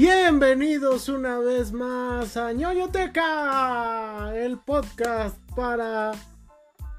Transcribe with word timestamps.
Bienvenidos 0.00 1.08
una 1.08 1.40
vez 1.40 1.72
más 1.72 2.36
a 2.36 2.52
ñoñoteca, 2.52 4.32
el 4.32 4.56
podcast 4.60 5.36
para 5.56 6.12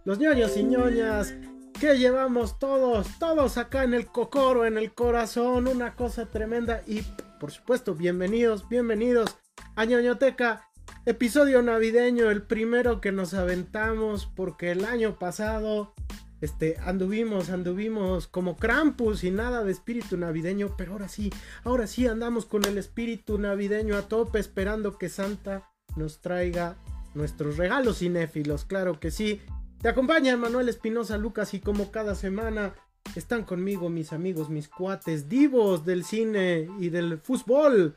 los 0.03 0.20
ñoños 0.20 0.58
y 0.58 0.66
ñoñas 0.66 1.34
que 1.80 1.98
llevamos 1.98 2.59
todos, 2.59 3.08
todos 3.17 3.58
acá 3.58 3.86
en 3.86 3.94
el 3.94 4.08
cocoro, 4.08 4.66
en 4.66 4.78
el 4.78 4.94
corazón, 4.94 5.69
una 5.69 5.95
cosa 5.95 6.25
tremenda. 6.25 6.81
Y 6.88 7.03
por 7.39 7.52
supuesto, 7.52 7.95
bienvenidos, 7.95 8.67
bienvenidos 8.67 9.38
a 9.78 9.86
ñoñoteca, 9.86 10.67
episodio 11.06 11.61
navideño, 11.61 12.30
el 12.30 12.41
primero 12.41 13.00
que 13.00 13.13
nos 13.13 13.34
aventamos 13.34 14.25
porque 14.25 14.72
el 14.72 14.84
año 14.84 15.17
pasado 15.17 15.94
este, 16.41 16.77
anduvimos, 16.79 17.49
anduvimos 17.49 18.27
como 18.27 18.55
Krampus 18.55 19.23
y 19.23 19.31
nada 19.31 19.63
de 19.63 19.71
espíritu 19.71 20.17
navideño, 20.17 20.75
pero 20.77 20.93
ahora 20.93 21.09
sí, 21.09 21.31
ahora 21.63 21.87
sí 21.87 22.07
andamos 22.07 22.45
con 22.45 22.65
el 22.65 22.77
espíritu 22.77 23.37
navideño 23.37 23.97
a 23.97 24.03
tope 24.03 24.39
esperando 24.39 24.97
que 24.97 25.09
Santa 25.09 25.69
nos 25.95 26.21
traiga 26.21 26.77
nuestros 27.13 27.57
regalos 27.57 27.99
cinéfilos, 27.99 28.65
claro 28.65 28.99
que 28.99 29.11
sí. 29.11 29.41
Te 29.81 29.89
acompaña 29.89 30.35
Manuel 30.37 30.69
Espinosa 30.69 31.17
Lucas 31.17 31.53
y 31.53 31.59
como 31.59 31.91
cada 31.91 32.15
semana 32.15 32.73
están 33.15 33.43
conmigo 33.43 33.89
mis 33.89 34.13
amigos, 34.13 34.49
mis 34.49 34.67
cuates 34.67 35.29
divos 35.29 35.85
del 35.85 36.03
cine 36.03 36.67
y 36.79 36.89
del 36.89 37.17
fútbol. 37.17 37.95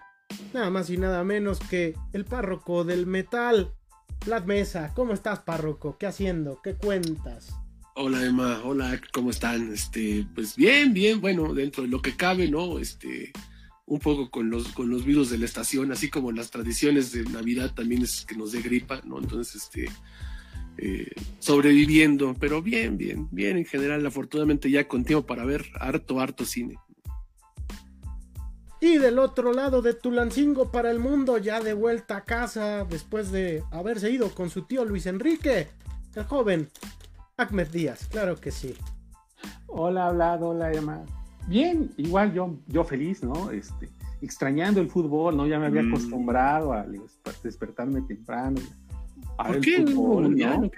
Nada 0.54 0.70
más 0.70 0.90
y 0.90 0.96
nada 0.96 1.24
menos 1.24 1.58
que 1.60 1.94
el 2.12 2.24
párroco 2.24 2.84
del 2.84 3.06
metal, 3.06 3.74
Vlad 4.24 4.44
Mesa. 4.44 4.92
¿Cómo 4.94 5.12
estás, 5.12 5.40
párroco? 5.40 5.98
¿Qué 5.98 6.06
haciendo? 6.06 6.60
¿Qué 6.62 6.74
cuentas? 6.74 7.54
Hola 7.94 8.24
Emma, 8.24 8.62
hola, 8.64 8.98
¿cómo 9.12 9.28
están? 9.28 9.70
Este, 9.70 10.26
pues 10.34 10.56
bien, 10.56 10.94
bien, 10.94 11.20
bueno, 11.20 11.52
dentro 11.52 11.82
de 11.82 11.90
lo 11.90 12.00
que 12.00 12.16
cabe, 12.16 12.48
¿no? 12.48 12.78
Este, 12.78 13.32
un 13.84 13.98
poco 13.98 14.30
con 14.30 14.48
los, 14.48 14.68
con 14.68 14.88
los 14.88 15.04
virus 15.04 15.28
de 15.28 15.36
la 15.36 15.44
estación, 15.44 15.92
así 15.92 16.08
como 16.08 16.32
las 16.32 16.50
tradiciones 16.50 17.12
de 17.12 17.24
Navidad 17.24 17.74
también 17.74 18.00
es 18.00 18.24
que 18.24 18.34
nos 18.34 18.52
dé 18.52 18.62
gripa, 18.62 19.02
¿no? 19.04 19.18
Entonces, 19.18 19.64
este, 19.64 19.90
eh, 20.78 21.10
sobreviviendo, 21.38 22.34
pero 22.40 22.62
bien, 22.62 22.96
bien, 22.96 23.28
bien 23.30 23.58
en 23.58 23.66
general, 23.66 24.06
afortunadamente 24.06 24.70
ya 24.70 24.88
con 24.88 25.04
para 25.26 25.44
ver 25.44 25.66
harto, 25.78 26.18
harto 26.18 26.46
cine. 26.46 26.78
Y 28.80 28.96
del 28.96 29.18
otro 29.18 29.52
lado 29.52 29.82
de 29.82 29.92
Tulancingo 29.92 30.72
para 30.72 30.91
el 30.91 30.98
mundo, 30.98 31.36
ya 31.36 31.60
de 31.60 31.75
vuelta 31.75 32.16
a 32.16 32.25
casa 32.25 32.86
después 32.88 33.31
de 33.31 33.62
haberse 33.70 34.10
ido 34.10 34.34
con 34.34 34.48
su 34.48 34.62
tío 34.62 34.86
Luis 34.86 35.04
Enrique, 35.04 35.69
el 36.14 36.25
joven 36.25 36.70
Ahmed 37.42 37.69
Díaz, 37.69 38.08
claro 38.08 38.36
que 38.36 38.53
sí. 38.53 38.75
Hola, 39.66 40.10
hola, 40.10 40.38
hola, 40.41 40.72
Emma. 40.72 41.04
Bien, 41.48 41.92
igual 41.97 42.32
yo, 42.32 42.56
yo 42.69 42.84
feliz, 42.84 43.25
¿no? 43.25 43.50
Este, 43.50 43.88
extrañando 44.20 44.80
el 44.80 44.88
fútbol, 44.88 45.36
¿no? 45.36 45.48
Ya 45.48 45.58
me 45.58 45.66
había 45.66 45.82
mm. 45.82 45.88
acostumbrado 45.88 46.72
a 46.72 46.86
despertarme 47.42 48.02
temprano. 48.02 48.60
A 49.38 49.48
¿Por 49.48 49.60
qué? 49.60 49.84
Fútbol, 49.84 50.36
¿no? 50.36 50.70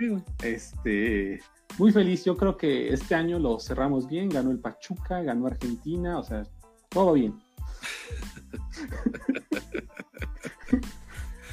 Este, 0.42 1.38
muy 1.78 1.92
feliz, 1.92 2.24
yo 2.24 2.34
creo 2.34 2.56
que 2.56 2.94
este 2.94 3.14
año 3.14 3.38
lo 3.38 3.60
cerramos 3.60 4.08
bien, 4.08 4.30
ganó 4.30 4.50
el 4.50 4.58
Pachuca, 4.58 5.22
ganó 5.22 5.46
Argentina, 5.46 6.18
o 6.18 6.24
sea, 6.24 6.44
todo 6.88 7.12
bien. 7.12 7.34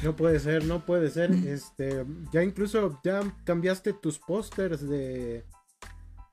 No 0.04 0.16
puede 0.16 0.40
ser, 0.40 0.66
no 0.66 0.86
puede 0.86 1.10
ser. 1.10 1.32
Este, 1.32 2.06
ya 2.32 2.44
incluso 2.44 3.00
ya 3.04 3.22
cambiaste 3.44 3.94
tus 3.94 4.18
pósters 4.20 4.88
de, 4.88 5.46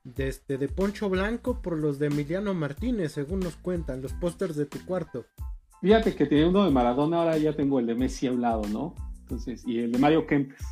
de 0.03 0.27
este 0.27 0.57
de 0.57 0.67
Poncho 0.67 1.09
Blanco 1.09 1.61
por 1.61 1.77
los 1.77 1.99
de 1.99 2.07
Emiliano 2.07 2.53
Martínez, 2.53 3.11
según 3.11 3.39
nos 3.41 3.55
cuentan, 3.57 4.01
los 4.01 4.13
pósters 4.13 4.55
de 4.55 4.65
tu 4.65 4.83
cuarto. 4.85 5.25
Fíjate 5.81 6.15
que 6.15 6.25
tenía 6.25 6.47
uno 6.47 6.65
de 6.65 6.71
Maradona, 6.71 7.19
ahora 7.19 7.37
ya 7.37 7.55
tengo 7.55 7.79
el 7.79 7.85
de 7.85 7.95
Messi 7.95 8.27
a 8.27 8.31
un 8.31 8.41
lado, 8.41 8.63
¿no? 8.69 8.95
Entonces, 9.21 9.63
y 9.65 9.79
el 9.79 9.91
de 9.91 9.97
Mario 9.99 10.25
Kempes. 10.25 10.65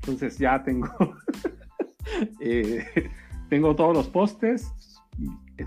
Entonces 0.00 0.38
ya 0.38 0.62
tengo 0.62 0.88
eh, 2.40 2.84
tengo 3.48 3.76
todos 3.76 3.94
los 3.94 4.08
pósters. 4.08 4.72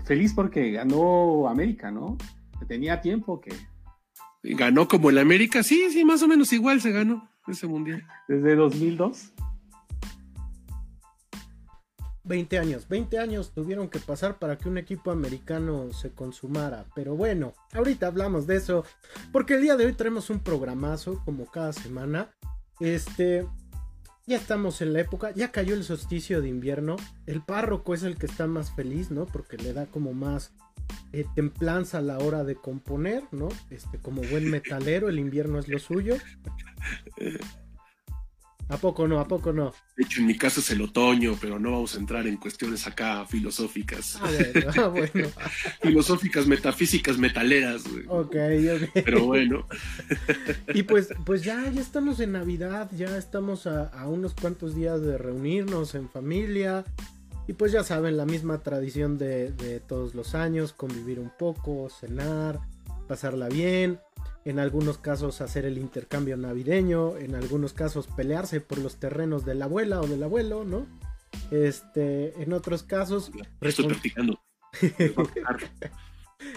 Feliz 0.04 0.32
porque 0.34 0.72
ganó 0.72 1.48
América, 1.48 1.90
¿no? 1.90 2.16
Tenía 2.66 3.00
tiempo 3.00 3.40
que 3.40 3.52
¿Ganó 4.42 4.88
como 4.88 5.10
el 5.10 5.18
América? 5.18 5.62
Sí, 5.62 5.88
sí, 5.90 6.04
más 6.04 6.22
o 6.22 6.28
menos 6.28 6.52
igual 6.52 6.80
se 6.80 6.90
ganó 6.90 7.30
ese 7.46 7.66
mundial. 7.66 8.06
¿Desde 8.28 8.56
2002? 8.56 9.32
20 12.24 12.58
años, 12.58 12.88
20 12.88 13.18
años 13.18 13.52
tuvieron 13.52 13.88
que 13.88 13.98
pasar 13.98 14.38
para 14.38 14.56
que 14.56 14.68
un 14.68 14.78
equipo 14.78 15.10
americano 15.10 15.92
se 15.92 16.10
consumara. 16.10 16.86
Pero 16.94 17.16
bueno, 17.16 17.52
ahorita 17.72 18.06
hablamos 18.06 18.46
de 18.46 18.56
eso, 18.56 18.84
porque 19.32 19.54
el 19.54 19.62
día 19.62 19.76
de 19.76 19.86
hoy 19.86 19.92
tenemos 19.92 20.30
un 20.30 20.40
programazo, 20.40 21.20
como 21.24 21.46
cada 21.46 21.72
semana. 21.72 22.30
Este, 22.78 23.46
ya 24.26 24.36
estamos 24.36 24.80
en 24.82 24.92
la 24.92 25.00
época, 25.00 25.32
ya 25.32 25.50
cayó 25.50 25.74
el 25.74 25.82
solsticio 25.82 26.40
de 26.40 26.48
invierno. 26.48 26.96
El 27.26 27.42
párroco 27.42 27.92
es 27.92 28.04
el 28.04 28.16
que 28.16 28.26
está 28.26 28.46
más 28.46 28.72
feliz, 28.74 29.10
¿no? 29.10 29.26
Porque 29.26 29.56
le 29.56 29.72
da 29.72 29.86
como 29.86 30.12
más 30.12 30.52
eh, 31.12 31.26
templanza 31.34 31.98
a 31.98 32.02
la 32.02 32.18
hora 32.18 32.44
de 32.44 32.54
componer, 32.54 33.24
¿no? 33.32 33.48
Este, 33.70 33.98
como 33.98 34.22
buen 34.22 34.50
metalero, 34.50 35.08
el 35.08 35.18
invierno 35.18 35.58
es 35.58 35.68
lo 35.68 35.78
suyo. 35.78 36.16
¿A 38.72 38.78
poco 38.78 39.06
no? 39.06 39.20
¿A 39.20 39.28
poco 39.28 39.52
no? 39.52 39.74
De 39.96 40.04
hecho, 40.04 40.20
en 40.20 40.26
mi 40.26 40.38
caso 40.38 40.60
es 40.60 40.70
el 40.70 40.80
otoño, 40.80 41.36
pero 41.38 41.58
no 41.58 41.72
vamos 41.72 41.94
a 41.94 41.98
entrar 41.98 42.26
en 42.26 42.38
cuestiones 42.38 42.86
acá 42.86 43.26
filosóficas. 43.26 44.18
Ah, 44.22 44.30
ah, 44.78 44.86
bueno, 44.88 45.28
filosóficas, 45.82 46.46
metafísicas, 46.46 47.18
metaleras, 47.18 47.84
Ok, 48.08 48.34
ok. 48.34 48.90
Pero 49.04 49.26
bueno. 49.26 49.66
y 50.72 50.84
pues, 50.84 51.08
pues 51.26 51.44
ya, 51.44 51.70
ya 51.70 51.82
estamos 51.82 52.20
en 52.20 52.32
Navidad, 52.32 52.90
ya 52.96 53.18
estamos 53.18 53.66
a, 53.66 53.88
a 53.88 54.08
unos 54.08 54.32
cuantos 54.32 54.74
días 54.74 55.02
de 55.02 55.18
reunirnos 55.18 55.94
en 55.94 56.08
familia, 56.08 56.86
y 57.52 57.54
pues 57.54 57.70
ya 57.70 57.84
saben, 57.84 58.16
la 58.16 58.24
misma 58.24 58.62
tradición 58.62 59.18
de, 59.18 59.82
todos 59.86 60.14
los 60.14 60.34
años, 60.34 60.72
convivir 60.72 61.20
un 61.20 61.28
poco, 61.28 61.90
cenar, 61.90 62.60
pasarla 63.06 63.50
bien, 63.50 64.00
en 64.46 64.58
algunos 64.58 64.96
casos 64.96 65.42
hacer 65.42 65.66
el 65.66 65.76
intercambio 65.76 66.38
navideño, 66.38 67.18
en 67.18 67.34
algunos 67.34 67.74
casos 67.74 68.06
pelearse 68.06 68.62
por 68.62 68.78
los 68.78 68.96
terrenos 68.96 69.44
de 69.44 69.54
la 69.54 69.66
abuela 69.66 70.00
o 70.00 70.06
del 70.06 70.22
abuelo, 70.22 70.64
¿no? 70.64 70.86
Este, 71.50 72.42
en 72.42 72.54
otros 72.54 72.84
casos... 72.84 73.30
Estoy 73.60 73.84
practicando. 73.84 74.40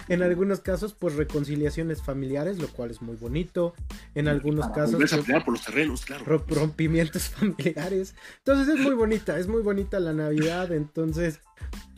En 0.08 0.22
algunos 0.22 0.60
casos, 0.60 0.94
pues 0.94 1.14
reconciliaciones 1.14 2.02
familiares, 2.02 2.58
lo 2.58 2.68
cual 2.68 2.90
es 2.90 3.02
muy 3.02 3.16
bonito. 3.16 3.74
En 4.14 4.28
algunos 4.28 4.68
casos. 4.70 4.96
Pues, 4.96 5.12
por 5.44 5.52
los 5.52 5.64
terrenos, 5.64 6.04
claro. 6.04 6.44
Rompimientos 6.48 7.28
familiares. 7.30 8.14
Entonces 8.38 8.74
es 8.74 8.80
muy 8.80 8.94
bonita, 8.94 9.38
es 9.38 9.48
muy 9.48 9.62
bonita 9.62 9.98
la 10.00 10.12
Navidad. 10.12 10.72
Entonces, 10.72 11.40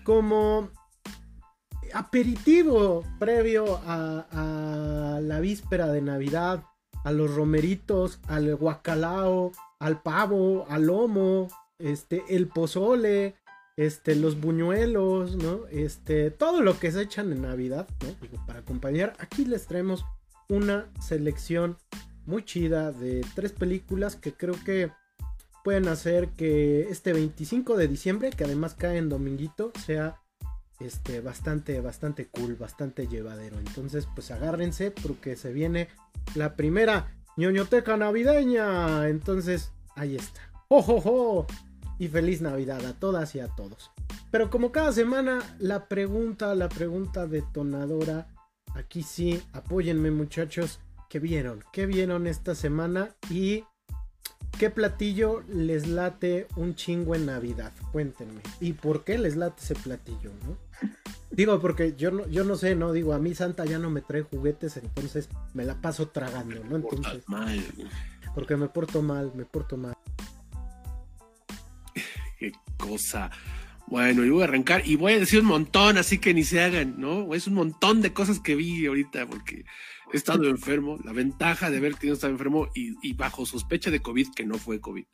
como 0.04 0.70
aperitivo 1.92 3.04
previo 3.18 3.80
a, 3.86 5.18
la 5.20 5.40
víspera 5.40 5.88
de 5.88 6.00
Navidad, 6.00 6.64
a 7.04 7.12
los 7.12 7.34
romeritos, 7.34 8.20
al 8.28 8.54
guacalao, 8.56 9.52
al 9.78 10.02
pavo, 10.02 10.66
al 10.68 10.86
lomo, 10.86 11.48
este, 11.78 12.22
el 12.30 12.48
pozole, 12.48 13.34
este, 13.78 14.16
los 14.16 14.40
buñuelos, 14.40 15.36
¿no? 15.36 15.60
Este, 15.70 16.32
todo 16.32 16.62
lo 16.62 16.80
que 16.80 16.90
se 16.90 17.02
echan 17.02 17.30
en 17.30 17.42
Navidad, 17.42 17.86
¿no? 18.02 18.44
para 18.44 18.58
acompañar, 18.58 19.14
aquí 19.20 19.44
les 19.44 19.68
traemos 19.68 20.04
una 20.48 20.90
selección 21.00 21.78
muy 22.26 22.44
chida 22.44 22.90
de 22.90 23.24
tres 23.36 23.52
películas 23.52 24.16
que 24.16 24.32
creo 24.32 24.56
que 24.64 24.90
pueden 25.62 25.86
hacer 25.86 26.30
que 26.30 26.88
este 26.90 27.12
25 27.12 27.76
de 27.76 27.86
diciembre, 27.86 28.30
que 28.30 28.42
además 28.42 28.74
cae 28.74 28.98
en 28.98 29.08
dominguito, 29.08 29.70
sea 29.86 30.20
este, 30.80 31.20
bastante, 31.20 31.80
bastante 31.80 32.26
cool, 32.26 32.56
bastante 32.56 33.06
llevadero. 33.06 33.60
Entonces, 33.60 34.08
pues 34.12 34.32
agárrense 34.32 34.90
porque 34.90 35.36
se 35.36 35.52
viene 35.52 35.86
la 36.34 36.56
primera 36.56 37.14
ñoñoteca 37.36 37.96
navideña. 37.96 39.08
Entonces, 39.08 39.70
ahí 39.94 40.16
está. 40.16 40.40
¡Oh, 40.66 41.46
y 41.98 42.08
feliz 42.08 42.40
Navidad 42.40 42.84
a 42.86 42.94
todas 42.94 43.34
y 43.34 43.40
a 43.40 43.48
todos. 43.48 43.90
Pero 44.30 44.50
como 44.50 44.72
cada 44.72 44.92
semana, 44.92 45.40
la 45.58 45.88
pregunta, 45.88 46.54
la 46.54 46.68
pregunta 46.68 47.26
detonadora, 47.26 48.28
aquí 48.74 49.02
sí, 49.02 49.42
apóyenme 49.52 50.10
muchachos, 50.10 50.80
¿qué 51.08 51.18
vieron? 51.18 51.64
¿Qué 51.72 51.86
vieron 51.86 52.26
esta 52.26 52.54
semana? 52.54 53.14
Y 53.30 53.64
¿qué 54.58 54.70
platillo 54.70 55.42
les 55.48 55.88
late 55.88 56.46
un 56.56 56.74
chingo 56.74 57.14
en 57.14 57.26
Navidad? 57.26 57.72
Cuéntenme. 57.92 58.40
¿Y 58.60 58.74
por 58.74 59.04
qué 59.04 59.18
les 59.18 59.36
late 59.36 59.62
ese 59.62 59.74
platillo, 59.74 60.30
no? 60.46 60.56
Digo, 61.30 61.60
porque 61.60 61.94
yo 61.96 62.10
no, 62.10 62.26
yo 62.28 62.44
no 62.44 62.56
sé, 62.56 62.74
¿no? 62.74 62.92
Digo, 62.92 63.12
a 63.12 63.18
mí 63.18 63.34
Santa 63.34 63.64
ya 63.64 63.78
no 63.78 63.90
me 63.90 64.00
trae 64.00 64.22
juguetes, 64.22 64.76
entonces 64.76 65.28
me 65.52 65.64
la 65.64 65.80
paso 65.80 66.08
tragando, 66.08 66.62
¿no? 66.64 66.76
Entonces. 66.76 67.24
Porque 68.34 68.56
me 68.56 68.68
porto 68.68 69.02
mal, 69.02 69.32
me 69.34 69.44
porto 69.44 69.76
mal 69.76 69.94
cosa. 72.78 73.30
Bueno, 73.86 74.24
yo 74.24 74.34
voy 74.34 74.42
a 74.42 74.44
arrancar 74.44 74.82
y 74.86 74.96
voy 74.96 75.14
a 75.14 75.18
decir 75.18 75.40
un 75.40 75.46
montón, 75.46 75.96
así 75.96 76.18
que 76.18 76.34
ni 76.34 76.44
se 76.44 76.60
hagan, 76.60 76.96
¿no? 76.98 77.34
Es 77.34 77.46
un 77.46 77.54
montón 77.54 78.02
de 78.02 78.12
cosas 78.12 78.38
que 78.38 78.54
vi 78.54 78.86
ahorita 78.86 79.26
porque 79.26 79.64
he 80.12 80.16
estado 80.16 80.48
enfermo. 80.48 80.98
La 81.04 81.12
ventaja 81.12 81.70
de 81.70 81.78
haber 81.78 81.94
tenido 81.94 82.14
estado 82.14 82.32
enfermo 82.32 82.68
y, 82.74 83.12
bajo 83.14 83.46
sospecha 83.46 83.90
de 83.90 84.00
COVID, 84.00 84.28
que 84.34 84.44
no 84.44 84.58
fue 84.58 84.80
COVID, 84.80 85.04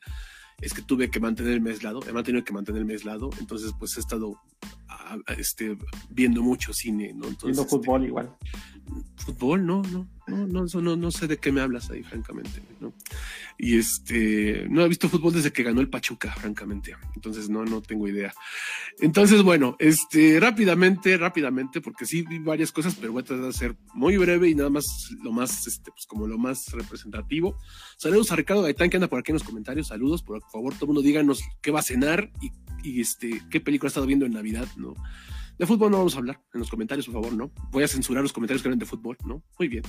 es 0.61 0.73
que 0.73 0.81
tuve 0.81 1.09
que 1.09 1.19
mantenerme 1.19 1.71
aislado, 1.71 2.01
he 2.07 2.11
mantenido 2.11 2.43
que 2.43 2.53
mantenerme 2.53 2.93
aislado, 2.93 3.29
entonces 3.39 3.71
pues 3.77 3.95
he 3.97 3.99
estado 3.99 4.41
ah, 4.89 5.17
este, 5.37 5.77
viendo 6.09 6.41
mucho 6.41 6.73
cine, 6.73 7.13
¿no? 7.13 7.27
Entonces, 7.27 7.57
Viendo 7.57 7.65
fútbol 7.65 8.05
igual. 8.05 8.35
Fútbol, 9.17 9.65
no, 9.65 9.81
no, 9.83 10.07
no, 10.27 10.45
no, 10.45 10.65
eso 10.65 10.81
no, 10.81 10.95
no 10.95 11.09
sé 11.09 11.27
de 11.27 11.37
qué 11.37 11.51
me 11.51 11.61
hablas 11.61 11.89
ahí, 11.89 12.03
francamente, 12.03 12.61
¿no? 12.79 12.93
Y 13.57 13.77
este, 13.77 14.67
no 14.69 14.83
he 14.83 14.87
visto 14.87 15.09
fútbol 15.09 15.33
desde 15.33 15.51
que 15.51 15.63
ganó 15.63 15.81
el 15.81 15.89
Pachuca, 15.89 16.31
francamente, 16.33 16.95
entonces 17.15 17.49
no, 17.49 17.65
no 17.65 17.81
tengo 17.81 18.07
idea. 18.07 18.33
Entonces, 18.99 19.41
bueno, 19.41 19.75
este, 19.79 20.39
rápidamente, 20.39 21.17
rápidamente, 21.17 21.81
porque 21.81 22.05
sí 22.05 22.21
vi 22.21 22.37
varias 22.37 22.71
cosas, 22.71 22.95
pero 22.95 23.13
voy 23.13 23.21
a 23.21 23.25
tratar 23.25 23.45
de 23.45 23.53
ser 23.53 23.75
muy 23.93 24.17
breve 24.17 24.49
y 24.49 24.55
nada 24.55 24.69
más, 24.69 24.85
lo 25.23 25.31
más, 25.31 25.65
este, 25.65 25.89
pues 25.91 26.05
como 26.05 26.27
lo 26.27 26.37
más 26.37 26.71
representativo. 26.71 27.57
Saludos 27.97 28.31
a 28.31 28.35
Ricardo 28.35 28.61
Gaitán, 28.61 28.89
que 28.91 28.97
anda 28.97 29.07
por 29.07 29.19
aquí 29.19 29.31
en 29.31 29.35
los 29.35 29.43
comentarios, 29.43 29.87
saludos, 29.87 30.21
por 30.21 30.41
favor, 30.51 30.73
todo 30.73 30.85
el 30.85 30.87
mundo 30.87 31.01
díganos 31.01 31.41
qué 31.61 31.71
va 31.71 31.79
a 31.79 31.83
cenar 31.83 32.31
y, 32.41 32.51
y 32.85 33.01
este, 33.01 33.41
qué 33.49 33.59
película 33.59 33.87
ha 33.87 33.89
estado 33.89 34.05
viendo 34.05 34.25
en 34.25 34.33
Navidad, 34.33 34.67
¿no? 34.77 34.93
De 35.57 35.65
fútbol 35.65 35.89
no 35.89 35.97
vamos 35.99 36.15
a 36.15 36.17
hablar 36.17 36.41
en 36.53 36.59
los 36.59 36.69
comentarios, 36.69 37.05
por 37.05 37.15
favor, 37.15 37.33
¿no? 37.33 37.51
Voy 37.71 37.83
a 37.83 37.87
censurar 37.87 38.21
los 38.21 38.33
comentarios 38.33 38.61
que 38.61 38.67
hablan 38.67 38.79
de 38.79 38.85
fútbol, 38.85 39.17
¿no? 39.25 39.41
Muy 39.57 39.69
bien. 39.69 39.83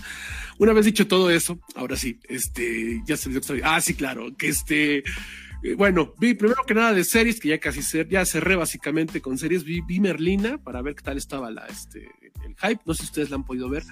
Una 0.59 0.73
vez 0.73 0.85
dicho 0.85 1.09
todo 1.09 1.29
eso, 1.31 1.59
ahora 1.75 1.97
sí, 1.97 2.21
este, 2.29 3.03
ya 3.05 3.17
se 3.17 3.29
me 3.29 3.41
dio 3.41 3.61
Ah, 3.65 3.81
sí, 3.81 3.95
claro, 3.95 4.37
que 4.37 4.49
este, 4.49 4.99
eh, 4.99 5.75
bueno, 5.77 6.15
vi 6.19 6.35
primero 6.35 6.63
que 6.65 6.75
nada 6.75 6.93
de 6.93 7.03
series, 7.03 7.41
que 7.41 7.49
ya 7.49 7.59
casi 7.59 7.83
cer 7.83 8.09
ya 8.09 8.25
cerré 8.25 8.55
básicamente 8.55 9.21
con 9.21 9.39
series, 9.39 9.65
vi, 9.65 9.81
vi, 9.81 9.99
Merlina 9.99 10.59
para 10.59 10.83
ver 10.83 10.95
qué 10.95 11.03
tal 11.03 11.17
estaba 11.17 11.51
la, 11.51 11.67
este, 11.67 12.09
el 12.45 12.55
hype, 12.57 12.83
no 12.87 12.95
sé 12.95 13.03
si 13.03 13.07
ustedes 13.07 13.31
la 13.31 13.37
han 13.37 13.45
podido 13.45 13.69
ver. 13.69 13.83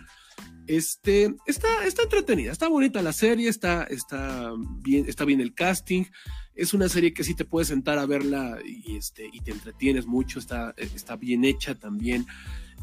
Este, 0.66 1.34
está, 1.46 1.84
está 1.84 2.02
entretenida, 2.02 2.50
está 2.50 2.69
bonita 2.69 3.02
la 3.02 3.12
serie, 3.12 3.48
está, 3.48 3.84
está 3.84 4.52
bien, 4.82 5.04
está 5.06 5.25
bien 5.25 5.40
el 5.40 5.52
casting 5.52 6.04
es 6.54 6.72
una 6.72 6.88
serie 6.88 7.12
que 7.12 7.25
sí 7.25 7.34
te 7.34 7.44
puedes 7.44 7.69
sentar 7.69 7.98
a 7.98 8.06
verla 8.06 8.58
y, 8.64 8.96
este, 8.96 9.28
y 9.32 9.40
te 9.40 9.50
entretienes 9.50 10.06
mucho, 10.06 10.38
está, 10.38 10.75
está 10.76 11.16
bien 11.16 11.44
hecha 11.44 11.75
también. 11.75 12.26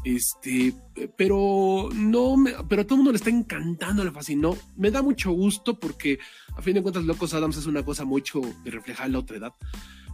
Este, 0.04 0.74
pero 1.16 1.88
no, 1.94 2.36
pero 2.68 2.82
a 2.82 2.84
todo 2.84 2.96
el 2.96 2.98
mundo 2.98 3.12
le 3.12 3.18
está 3.18 3.30
encantando, 3.30 4.04
le 4.04 4.10
fascinó. 4.10 4.56
Me 4.76 4.90
da 4.90 5.00
mucho 5.00 5.30
gusto 5.30 5.78
porque 5.78 6.18
a 6.56 6.60
fin 6.60 6.74
de 6.74 6.82
cuentas 6.82 7.04
Locos 7.04 7.34
Adams 7.34 7.56
es 7.56 7.66
una 7.66 7.84
cosa 7.84 8.04
mucho 8.04 8.40
de 8.64 8.70
reflejar 8.70 9.10
la 9.10 9.20
otra 9.20 9.36
edad. 9.36 9.54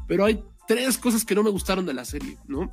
Pero 0.07 0.25
hay 0.25 0.43
tres 0.67 0.99
cosas 0.99 1.25
que 1.25 1.35
no 1.35 1.43
me 1.43 1.51
gustaron 1.51 1.85
de 1.85 1.95
la 1.95 2.05
serie, 2.05 2.37
¿no? 2.47 2.71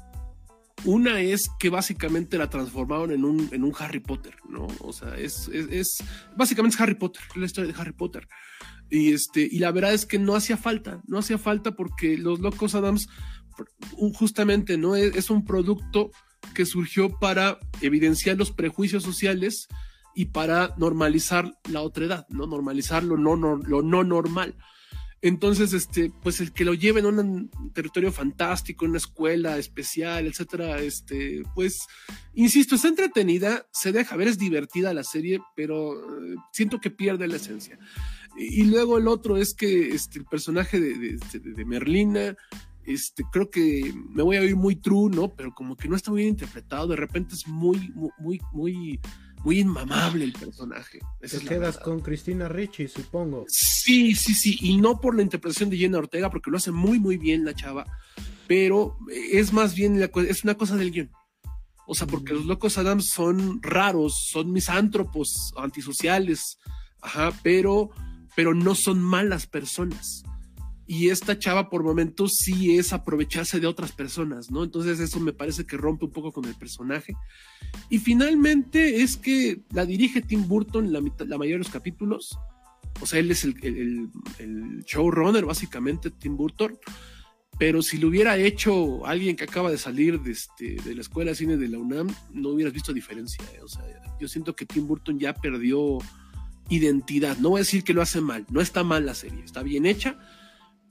Una 0.83 1.21
es 1.21 1.49
que 1.59 1.69
básicamente 1.69 2.37
la 2.37 2.49
transformaron 2.49 3.11
en 3.11 3.23
un, 3.23 3.49
en 3.51 3.63
un 3.63 3.73
Harry 3.79 3.99
Potter, 3.99 4.35
¿no? 4.49 4.67
O 4.81 4.93
sea, 4.93 5.15
es, 5.17 5.47
es, 5.47 6.03
básicamente 6.35 6.77
Harry 6.81 6.95
Potter, 6.95 7.23
la 7.35 7.45
historia 7.45 7.71
de 7.71 7.79
Harry 7.79 7.93
Potter. 7.93 8.27
Y, 8.89 9.13
este, 9.13 9.47
y 9.49 9.59
la 9.59 9.71
verdad 9.71 9.93
es 9.93 10.05
que 10.05 10.19
no 10.19 10.35
hacía 10.35 10.57
falta, 10.57 11.01
no 11.07 11.17
hacía 11.17 11.37
falta 11.37 11.71
porque 11.75 12.17
los 12.17 12.39
Locos 12.39 12.75
Adams, 12.75 13.07
justamente, 14.13 14.77
¿no? 14.77 14.95
Es, 14.95 15.29
un 15.29 15.43
producto 15.43 16.11
que 16.53 16.65
surgió 16.65 17.17
para 17.19 17.59
evidenciar 17.81 18.37
los 18.37 18.51
prejuicios 18.51 19.01
sociales 19.01 19.67
y 20.13 20.25
para 20.25 20.75
normalizar 20.77 21.57
la 21.71 21.81
otredad, 21.81 22.27
¿no? 22.29 22.45
Normalizar 22.45 23.03
no, 23.03 23.17
no, 23.17 23.55
lo 23.55 23.81
no 23.81 24.03
normal. 24.03 24.55
Entonces, 25.25 25.73
este, 25.73 26.11
pues 26.21 26.39
el 26.39 26.53
que 26.53 26.63
lo 26.63 26.75
lleve 26.75 26.99
en 26.99 27.07
un 27.07 27.49
territorio 27.73 28.11
fantástico, 28.11 28.85
una 28.85 28.99
escuela 28.99 29.57
especial, 29.57 30.27
etcétera, 30.27 30.79
este, 30.81 31.41
pues, 31.55 31.87
insisto, 32.35 32.75
está 32.75 32.89
entretenida, 32.89 33.65
se 33.73 33.91
deja 33.91 34.15
ver, 34.17 34.27
es 34.27 34.37
divertida 34.37 34.93
la 34.93 35.03
serie, 35.03 35.39
pero 35.55 35.93
uh, 35.93 36.35
siento 36.51 36.79
que 36.79 36.91
pierde 36.91 37.27
la 37.27 37.37
esencia. 37.37 37.79
Y, 38.37 38.65
luego 38.65 38.99
el 38.99 39.07
otro 39.07 39.37
es 39.37 39.55
que 39.55 39.95
este, 39.95 40.19
el 40.19 40.25
personaje 40.25 40.79
de, 40.79 40.93
de, 40.93 41.39
de, 41.39 41.65
Merlina, 41.65 42.37
este, 42.85 43.23
creo 43.31 43.49
que 43.49 43.95
me 44.11 44.21
voy 44.21 44.37
a 44.37 44.41
oír 44.41 44.55
muy 44.55 44.75
true, 44.75 45.09
¿no? 45.09 45.33
Pero 45.35 45.55
como 45.55 45.75
que 45.75 45.87
no 45.87 45.95
está 45.95 46.11
muy 46.11 46.21
bien 46.21 46.35
interpretado, 46.35 46.89
de 46.89 46.97
repente 46.97 47.33
es 47.33 47.47
muy, 47.47 47.89
muy, 47.95 48.11
muy, 48.19 48.41
muy 48.53 48.99
inmamable 49.51 50.25
el 50.25 50.33
personaje. 50.33 50.99
Esa 51.21 51.39
Te 51.39 51.45
quedas 51.45 51.77
con 51.77 52.01
Cristina 52.01 52.47
Ricci, 52.47 52.87
supongo. 52.87 53.45
Sí, 53.47 54.15
sí, 54.15 54.33
sí, 54.33 54.57
y 54.61 54.77
no 54.77 54.99
por 54.99 55.15
la 55.15 55.21
interpretación 55.21 55.69
de 55.69 55.77
Jenna 55.77 55.99
Ortega, 55.99 56.29
porque 56.29 56.51
lo 56.51 56.57
hace 56.57 56.71
muy, 56.71 56.99
muy 56.99 57.17
bien 57.17 57.45
la 57.45 57.53
chava, 57.53 57.85
pero 58.47 58.97
es 59.31 59.53
más 59.53 59.75
bien, 59.75 59.99
la, 59.99 60.09
es 60.27 60.43
una 60.43 60.55
cosa 60.55 60.75
del 60.75 60.91
guion. 60.91 61.11
O 61.87 61.93
sea, 61.93 62.07
porque 62.07 62.33
los 62.33 62.45
locos 62.45 62.77
Adams 62.77 63.09
son 63.09 63.61
raros, 63.61 64.27
son 64.31 64.51
misántropos, 64.51 65.53
antisociales, 65.55 66.57
ajá, 67.01 67.31
pero 67.43 67.91
pero 68.35 68.53
no 68.53 68.75
son 68.75 68.99
malas 68.99 69.47
personas. 69.47 70.23
Y 70.87 71.09
esta 71.09 71.39
chava 71.39 71.69
por 71.69 71.83
momentos 71.83 72.35
sí 72.37 72.77
es 72.77 72.93
aprovecharse 72.93 73.59
de 73.59 73.67
otras 73.67 73.91
personas, 73.91 74.51
¿no? 74.51 74.63
Entonces 74.63 74.99
eso 74.99 75.19
me 75.19 75.33
parece 75.33 75.65
que 75.65 75.77
rompe 75.77 76.05
un 76.05 76.11
poco 76.11 76.31
con 76.31 76.45
el 76.45 76.55
personaje. 76.55 77.15
Y 77.89 77.97
finalmente 77.97 79.01
es 79.01 79.17
que 79.17 79.63
la 79.71 79.85
dirige 79.85 80.21
Tim 80.21 80.47
Burton 80.47 80.93
la, 80.93 81.01
mitad, 81.01 81.25
la 81.25 81.37
mayoría 81.37 81.55
de 81.55 81.63
los 81.63 81.71
capítulos. 81.71 82.37
O 83.01 83.05
sea, 83.05 83.19
él 83.19 83.31
es 83.31 83.43
el, 83.43 83.55
el, 83.63 84.09
el 84.37 84.83
showrunner, 84.85 85.45
básicamente, 85.45 86.11
Tim 86.11 86.37
Burton. 86.37 86.77
Pero 87.57 87.81
si 87.81 87.97
lo 87.97 88.09
hubiera 88.09 88.37
hecho 88.37 89.05
alguien 89.05 89.35
que 89.35 89.45
acaba 89.45 89.71
de 89.71 89.77
salir 89.77 90.19
de, 90.19 90.31
este, 90.31 90.75
de 90.83 90.93
la 90.93 91.01
escuela 91.01 91.31
de 91.31 91.35
cine 91.35 91.57
de 91.57 91.69
la 91.69 91.79
UNAM, 91.79 92.13
no 92.31 92.49
hubieras 92.49 92.73
visto 92.73 92.93
diferencia. 92.93 93.43
¿eh? 93.53 93.61
O 93.63 93.67
sea, 93.67 93.83
yo 94.19 94.27
siento 94.27 94.55
que 94.55 94.65
Tim 94.65 94.87
Burton 94.87 95.19
ya 95.19 95.33
perdió 95.33 95.99
identidad. 96.69 97.37
No 97.37 97.49
voy 97.49 97.59
a 97.59 97.61
decir 97.61 97.83
que 97.83 97.93
lo 97.93 98.01
hace 98.01 98.21
mal, 98.21 98.45
no 98.49 98.59
está 98.59 98.83
mal 98.83 99.05
la 99.05 99.13
serie, 99.13 99.43
está 99.43 99.63
bien 99.63 99.85
hecha, 99.85 100.17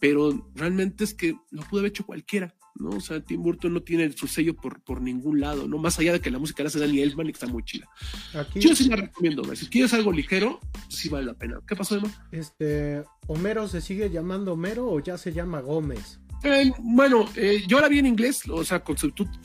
pero 0.04 0.50
realmente 0.54 1.02
es 1.02 1.14
que 1.14 1.34
lo 1.50 1.62
pudo 1.62 1.80
haber 1.80 1.88
hecho 1.88 2.04
cualquiera, 2.04 2.54
¿no? 2.74 2.90
O 2.90 3.00
sea, 3.00 3.24
Tim 3.24 3.42
Burton 3.42 3.72
no 3.72 3.82
tiene 3.82 4.12
su 4.12 4.26
sello 4.26 4.54
por, 4.54 4.82
por 4.82 5.00
ningún 5.00 5.40
lado, 5.40 5.66
¿no? 5.66 5.78
Más 5.78 5.98
allá 5.98 6.12
de 6.12 6.20
que 6.20 6.30
la 6.30 6.38
música 6.38 6.62
la 6.62 6.66
hace 6.66 6.78
Danny 6.78 7.00
Elfman 7.00 7.26
y 7.26 7.32
que 7.32 7.38
está 7.38 7.46
muy 7.46 7.64
chila. 7.64 7.88
Aquí, 8.34 8.60
Yo 8.60 8.76
sí 8.76 8.86
la 8.86 8.96
recomiendo, 8.96 9.42
si 9.56 9.64
quieres 9.64 9.94
algo 9.94 10.12
ligero, 10.12 10.60
sí 10.90 11.08
vale 11.08 11.24
la 11.24 11.32
pena. 11.32 11.58
¿Qué 11.66 11.74
pasó, 11.74 11.96
Emma? 11.96 12.12
Este, 12.32 13.02
¿Homero 13.28 13.66
se 13.66 13.80
sigue 13.80 14.10
llamando 14.10 14.52
Homero 14.52 14.90
o 14.90 15.00
ya 15.00 15.16
se 15.16 15.32
llama 15.32 15.60
Gómez? 15.60 16.20
Eh, 16.42 16.70
bueno, 16.80 17.24
eh, 17.36 17.64
yo 17.66 17.80
la 17.80 17.88
vi 17.88 18.00
en 18.00 18.06
inglés, 18.06 18.42
o 18.50 18.62
sea, 18.62 18.84
con, 18.84 18.96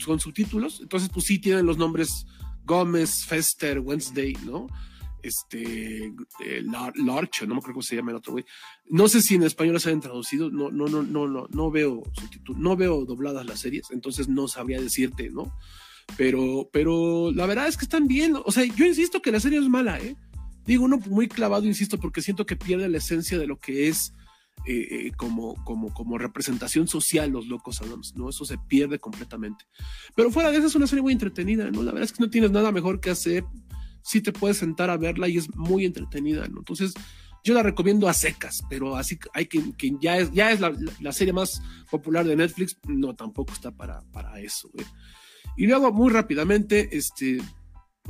con 0.04 0.20
subtítulos, 0.20 0.80
entonces 0.82 1.08
pues 1.10 1.24
sí 1.24 1.38
tienen 1.38 1.64
los 1.64 1.78
nombres 1.78 2.26
Gómez, 2.66 3.24
Fester, 3.24 3.78
Wednesday, 3.78 4.36
¿no? 4.44 4.66
Este 5.22 6.12
no 6.60 6.92
me 7.54 7.58
acuerdo 7.58 7.72
cómo 7.72 7.82
se 7.82 7.96
llama 7.96 8.10
el 8.10 8.18
otro 8.18 8.32
güey. 8.32 8.44
No 8.88 9.08
sé 9.08 9.22
si 9.22 9.34
en 9.34 9.42
español 9.42 9.80
se 9.80 9.90
han 9.90 10.00
traducido, 10.00 10.50
no, 10.50 10.70
no, 10.70 10.86
no, 10.86 11.02
no, 11.02 11.28
no, 11.28 11.46
no 11.48 11.70
veo 11.70 12.02
no 12.56 12.76
veo 12.76 13.04
dobladas 13.04 13.46
las 13.46 13.60
series, 13.60 13.90
entonces 13.90 14.28
no 14.28 14.48
sabría 14.48 14.80
decirte, 14.80 15.30
¿no? 15.30 15.52
Pero, 16.16 16.68
pero 16.72 17.30
la 17.32 17.46
verdad 17.46 17.68
es 17.68 17.76
que 17.76 17.84
están 17.84 18.06
bien, 18.06 18.36
o 18.44 18.52
sea, 18.52 18.64
yo 18.64 18.84
insisto 18.84 19.22
que 19.22 19.32
la 19.32 19.40
serie 19.40 19.58
es 19.58 19.68
mala, 19.68 19.98
¿eh? 20.00 20.16
Digo, 20.66 20.84
uno 20.84 20.98
muy 21.06 21.28
clavado, 21.28 21.64
insisto, 21.64 21.98
porque 21.98 22.22
siento 22.22 22.46
que 22.46 22.56
pierde 22.56 22.88
la 22.88 22.98
esencia 22.98 23.38
de 23.38 23.46
lo 23.46 23.58
que 23.58 23.88
es 23.88 24.12
eh, 24.66 25.06
eh, 25.06 25.12
como, 25.16 25.54
como, 25.64 25.92
como 25.94 26.18
representación 26.18 26.86
social 26.86 27.30
los 27.30 27.46
locos 27.46 27.80
Adams, 27.80 28.14
¿no? 28.14 28.28
Eso 28.28 28.44
se 28.44 28.58
pierde 28.58 28.98
completamente. 28.98 29.64
Pero 30.14 30.30
fuera 30.30 30.50
de 30.50 30.58
eso 30.58 30.66
es 30.66 30.74
una 30.74 30.86
serie 30.86 31.02
muy 31.02 31.12
entretenida, 31.12 31.70
¿no? 31.70 31.82
La 31.82 31.92
verdad 31.92 32.04
es 32.04 32.12
que 32.12 32.22
no 32.22 32.30
tienes 32.30 32.50
nada 32.50 32.70
mejor 32.70 33.00
que 33.00 33.10
hacer 33.10 33.44
sí 34.02 34.20
te 34.20 34.32
puedes 34.32 34.58
sentar 34.58 34.90
a 34.90 34.96
verla 34.96 35.28
y 35.28 35.38
es 35.38 35.54
muy 35.54 35.84
entretenida. 35.84 36.44
Entonces, 36.44 36.94
yo 37.42 37.54
la 37.54 37.62
recomiendo 37.62 38.08
a 38.08 38.12
secas, 38.12 38.62
pero 38.68 38.96
así 38.96 39.18
hay 39.32 39.46
que 39.46 39.62
ya 40.00 40.18
es, 40.18 40.30
ya 40.32 40.52
es 40.52 40.60
la, 40.60 41.12
serie 41.12 41.32
más 41.32 41.62
popular 41.90 42.26
de 42.26 42.36
Netflix, 42.36 42.78
no, 42.86 43.14
tampoco 43.14 43.52
está 43.52 43.70
para, 43.70 44.02
para 44.12 44.38
eso. 44.40 44.70
Y 45.56 45.66
luego, 45.66 45.92
muy 45.92 46.10
rápidamente, 46.10 46.96
este, 46.96 47.38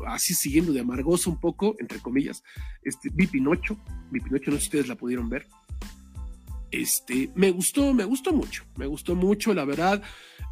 así 0.06 0.34
siguiendo 0.34 0.72
de 0.72 0.80
amargoso 0.80 1.30
un 1.30 1.38
poco, 1.38 1.76
entre 1.78 2.00
comillas, 2.00 2.42
este, 2.82 3.10
vi 3.12 3.26
Pinocho, 3.26 3.78
vi 4.10 4.20
Pinocho, 4.20 4.50
no 4.50 4.56
sé 4.56 4.62
si 4.62 4.66
ustedes 4.66 4.88
la 4.88 4.96
pudieron 4.96 5.28
ver. 5.28 5.46
Este, 6.70 7.30
me 7.34 7.50
gustó, 7.50 7.92
me 7.92 8.04
gustó 8.04 8.32
mucho, 8.32 8.64
me 8.76 8.86
gustó 8.86 9.14
mucho, 9.14 9.52
la 9.54 9.64
verdad. 9.64 10.02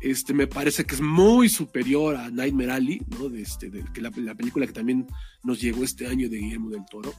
Este, 0.01 0.35
me 0.35 0.47
parece 0.47 0.85
que 0.85 0.95
es 0.95 1.01
muy 1.01 1.49
superior 1.49 2.17
a 2.17 2.31
Nightmare 2.31 2.73
Alley, 2.73 3.03
¿no? 3.09 3.29
De 3.29 3.43
este, 3.43 3.71
de, 3.71 3.85
la, 4.01 4.11
la, 4.17 4.35
película 4.35 4.67
que 4.67 4.73
también 4.73 5.07
nos 5.43 5.61
llegó 5.61 5.85
este 5.85 6.07
año 6.07 6.29
de 6.29 6.39
Guillermo 6.39 6.71
del 6.71 6.85
Toro. 6.91 7.15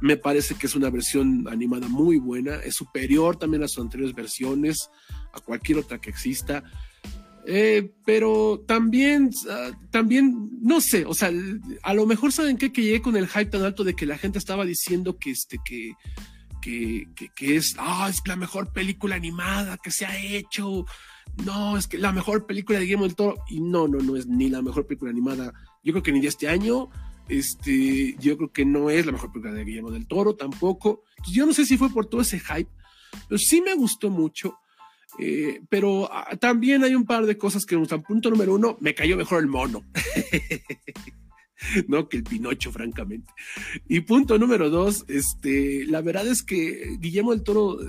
Me 0.00 0.16
parece 0.16 0.54
que 0.54 0.66
es 0.66 0.74
una 0.74 0.90
versión 0.90 1.46
animada 1.48 1.88
muy 1.88 2.18
buena, 2.18 2.56
es 2.56 2.74
superior 2.74 3.36
también 3.36 3.62
a 3.62 3.68
sus 3.68 3.82
anteriores 3.82 4.14
versiones, 4.14 4.90
a 5.32 5.40
cualquier 5.40 5.78
otra 5.78 5.98
que 5.98 6.10
exista. 6.10 6.62
Eh, 7.48 7.92
pero 8.04 8.64
también, 8.66 9.30
uh, 9.44 9.88
también, 9.90 10.50
no 10.60 10.80
sé, 10.80 11.04
o 11.04 11.14
sea, 11.14 11.30
a 11.82 11.94
lo 11.94 12.04
mejor 12.04 12.32
saben 12.32 12.56
qué? 12.56 12.72
que 12.72 12.82
llegué 12.82 13.00
con 13.00 13.16
el 13.16 13.28
hype 13.28 13.46
tan 13.46 13.62
alto 13.62 13.84
de 13.84 13.94
que 13.94 14.04
la 14.04 14.18
gente 14.18 14.38
estaba 14.38 14.64
diciendo 14.64 15.16
que, 15.16 15.30
este, 15.30 15.58
que, 15.64 15.92
que, 16.66 17.56
es, 17.56 17.76
ah, 17.78 18.08
es 18.10 18.22
la 18.26 18.36
mejor 18.36 18.72
película 18.72 19.14
animada 19.14 19.76
que 19.76 19.90
se 19.90 20.04
ha 20.04 20.18
hecho, 20.18 20.84
no, 21.44 21.76
es 21.76 21.86
que 21.86 21.98
la 21.98 22.12
mejor 22.12 22.46
película 22.46 22.78
de 22.78 22.84
Guillermo 22.84 23.04
del 23.04 23.14
Toro, 23.14 23.36
y 23.48 23.60
no, 23.60 23.86
no, 23.86 23.98
no 23.98 24.16
es 24.16 24.26
ni 24.26 24.48
la 24.48 24.62
mejor 24.62 24.86
película 24.86 25.10
animada, 25.10 25.52
yo 25.84 25.92
creo 25.92 26.02
que 26.02 26.12
ni 26.12 26.20
de 26.20 26.28
este 26.28 26.48
año, 26.48 26.88
este, 27.28 28.16
yo 28.18 28.36
creo 28.36 28.52
que 28.52 28.64
no 28.64 28.90
es 28.90 29.06
la 29.06 29.12
mejor 29.12 29.32
película 29.32 29.54
de 29.54 29.64
Guillermo 29.64 29.90
del 29.90 30.08
Toro 30.08 30.34
tampoco, 30.34 31.04
yo 31.30 31.46
no 31.46 31.52
sé 31.52 31.64
si 31.64 31.76
fue 31.76 31.90
por 31.90 32.06
todo 32.06 32.20
ese 32.20 32.40
hype, 32.40 32.70
pero 33.28 33.38
sí 33.38 33.60
me 33.60 33.74
gustó 33.74 34.10
mucho, 34.10 34.58
eh, 35.18 35.60
pero 35.68 36.10
ah, 36.12 36.36
también 36.36 36.82
hay 36.84 36.94
un 36.94 37.06
par 37.06 37.26
de 37.26 37.38
cosas 37.38 37.64
que 37.64 37.74
me 37.74 37.80
gustan. 37.80 38.02
Punto 38.02 38.28
número 38.28 38.54
uno, 38.54 38.76
me 38.80 38.94
cayó 38.94 39.16
mejor 39.16 39.40
el 39.40 39.46
mono. 39.46 39.82
¿no? 41.88 42.08
Que 42.08 42.18
el 42.18 42.24
Pinocho, 42.24 42.72
francamente. 42.72 43.32
Y 43.88 44.00
punto 44.00 44.38
número 44.38 44.70
dos, 44.70 45.04
este, 45.08 45.84
la 45.86 46.00
verdad 46.00 46.26
es 46.26 46.42
que 46.42 46.96
Guillermo 46.98 47.32
del 47.32 47.42
Toro 47.42 47.80
eh, 47.82 47.86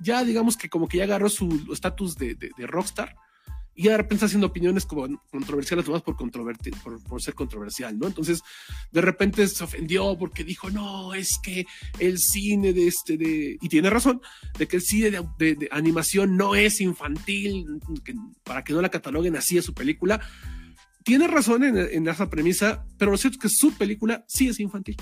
ya 0.00 0.24
digamos 0.24 0.56
que 0.56 0.68
como 0.68 0.88
que 0.88 0.98
ya 0.98 1.04
agarró 1.04 1.28
su 1.28 1.68
estatus 1.72 2.16
de, 2.16 2.34
de, 2.34 2.66
rockstar 2.66 3.16
y 3.74 3.84
de 3.84 3.96
repente 3.96 4.14
está 4.16 4.26
haciendo 4.26 4.48
opiniones 4.48 4.84
como 4.84 5.06
controversiales 5.30 5.86
nomás 5.86 6.02
por, 6.02 6.16
por, 6.16 7.02
por, 7.04 7.22
ser 7.22 7.34
controversial, 7.34 7.96
¿no? 7.96 8.08
Entonces, 8.08 8.42
de 8.90 9.00
repente 9.00 9.46
se 9.46 9.62
ofendió 9.62 10.18
porque 10.18 10.42
dijo, 10.42 10.68
no, 10.68 11.14
es 11.14 11.38
que 11.40 11.64
el 12.00 12.18
cine 12.18 12.72
de 12.72 12.88
este, 12.88 13.16
de, 13.16 13.56
y 13.60 13.68
tiene 13.68 13.88
razón, 13.88 14.20
de 14.58 14.66
que 14.66 14.76
el 14.76 14.82
cine 14.82 15.10
de, 15.12 15.54
de 15.54 15.68
animación 15.70 16.36
no 16.36 16.56
es 16.56 16.80
infantil, 16.80 17.66
para 18.42 18.64
que 18.64 18.72
no 18.72 18.82
la 18.82 18.88
cataloguen 18.88 19.36
así 19.36 19.58
a 19.58 19.62
su 19.62 19.74
película, 19.74 20.20
tiene 21.04 21.26
razón 21.26 21.64
en, 21.64 22.08
esa 22.08 22.28
premisa, 22.28 22.84
pero 22.98 23.10
lo 23.10 23.16
cierto 23.16 23.36
es 23.38 23.42
que 23.42 23.48
su 23.48 23.72
película 23.72 24.24
sí 24.28 24.48
es 24.48 24.60
infantil. 24.60 24.96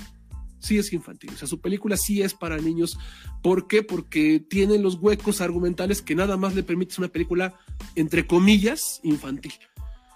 Sí 0.59 0.77
es 0.77 0.91
infantil. 0.93 1.31
O 1.33 1.37
sea, 1.37 1.47
su 1.47 1.61
película 1.61 1.97
sí 1.97 2.21
es 2.21 2.33
para 2.33 2.57
niños. 2.57 2.97
¿Por 3.43 3.67
qué? 3.67 3.83
Porque 3.83 4.39
tiene 4.39 4.79
los 4.79 4.95
huecos 4.95 5.41
argumentales 5.41 6.01
que 6.01 6.15
nada 6.15 6.37
más 6.37 6.55
le 6.55 6.63
permite 6.63 6.95
una 6.97 7.09
película, 7.09 7.55
entre 7.95 8.25
comillas, 8.25 8.99
infantil. 9.03 9.53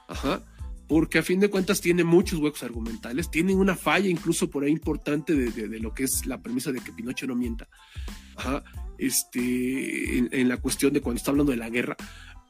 Ajá. 0.08 0.44
Porque 0.88 1.20
a 1.20 1.24
fin 1.24 1.40
de 1.40 1.50
cuentas 1.50 1.80
tiene 1.80 2.04
muchos 2.04 2.40
huecos 2.40 2.64
argumentales. 2.64 3.30
Tiene 3.30 3.54
una 3.54 3.76
falla 3.76 4.10
incluso 4.10 4.50
por 4.50 4.64
ahí 4.64 4.72
importante 4.72 5.36
de, 5.36 5.80
lo 5.80 5.94
que 5.94 6.04
es 6.04 6.26
la 6.26 6.42
premisa 6.42 6.72
de 6.72 6.80
que 6.80 6.92
Pinocho 6.92 7.28
no 7.28 7.36
mienta. 7.36 7.68
Ajá. 8.36 8.64
Este, 8.98 10.18
en, 10.18 10.30
en 10.32 10.50
la 10.50 10.58
cuestión 10.58 10.94
de 10.94 11.02
cuando 11.02 11.18
está 11.18 11.32
hablando 11.32 11.52
de 11.52 11.58
la 11.58 11.70
guerra. 11.70 11.96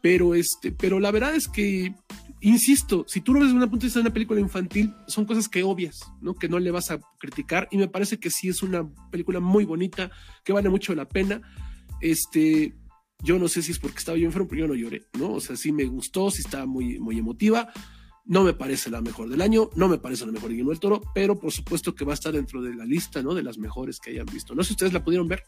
Pero, 0.02 0.34
este, 0.34 0.72
pero 0.72 1.00
la 1.00 1.12
verdad 1.12 1.36
es 1.36 1.48
que 1.48 1.94
insisto, 2.41 3.05
si 3.07 3.21
tú 3.21 3.33
lo 3.33 3.39
ves 3.39 3.50
desde 3.50 3.57
una 3.57 3.69
punto 3.69 3.83
de 3.83 3.88
vista 3.88 4.00
de 4.00 4.05
una 4.05 4.13
película 4.13 4.39
infantil, 4.39 4.93
son 5.07 5.25
cosas 5.25 5.48
que 5.48 5.63
obvias, 5.63 6.01
¿no? 6.21 6.33
Que 6.33 6.50
no 6.50 6.60
le 6.60 6.71
vas 6.71 6.91
a 6.91 7.00
criticar. 7.19 7.67
Y 7.71 7.77
me 7.77 7.88
parece 7.88 8.19
que 8.19 8.29
sí 8.29 8.50
es 8.50 8.63
una 8.63 8.88
película 9.12 9.39
muy 9.39 9.65
bonita, 9.65 10.12
que 10.43 10.53
vale 10.53 10.69
mucho 10.69 10.93
la 10.95 11.07
pena. 11.07 11.41
Este, 12.01 12.75
yo 13.24 13.38
no 13.38 13.48
sé 13.48 13.62
si 13.62 13.71
es 13.71 13.79
porque 13.79 14.00
estaba 14.00 14.17
yo 14.17 14.25
enfermo, 14.25 14.48
pero 14.48 14.62
yo 14.62 14.67
no 14.67 14.75
lloré, 14.75 15.07
¿no? 15.17 15.33
O 15.33 15.39
sea, 15.39 15.55
sí 15.55 15.71
me 15.71 15.86
gustó, 15.86 16.31
sí 16.31 16.41
estaba 16.41 16.65
muy, 16.65 17.00
muy 17.00 17.19
emotiva. 17.19 17.71
No 18.25 18.43
me 18.43 18.53
parece 18.53 18.89
la 18.89 19.01
mejor 19.01 19.29
del 19.29 19.41
año, 19.41 19.69
no 19.75 19.88
me 19.88 19.98
parece 19.98 20.25
la 20.25 20.31
mejor 20.31 20.50
de 20.50 20.53
Guillermo 20.55 20.71
del 20.71 20.79
Toro, 20.79 21.01
pero 21.13 21.39
por 21.39 21.51
supuesto 21.51 21.95
que 21.95 22.05
va 22.05 22.13
a 22.13 22.15
estar 22.15 22.33
dentro 22.33 22.62
de 22.62 22.75
la 22.75 22.86
lista, 22.86 23.21
¿no? 23.21 23.33
De 23.33 23.43
las 23.43 23.57
mejores 23.57 24.00
que 24.00 24.12
hayan 24.12 24.25
visto. 24.25 24.55
No 24.55 24.63
sé 24.63 24.69
si 24.69 24.74
ustedes 24.74 24.93
la 24.93 25.03
pudieron 25.03 25.27
ver. 25.27 25.43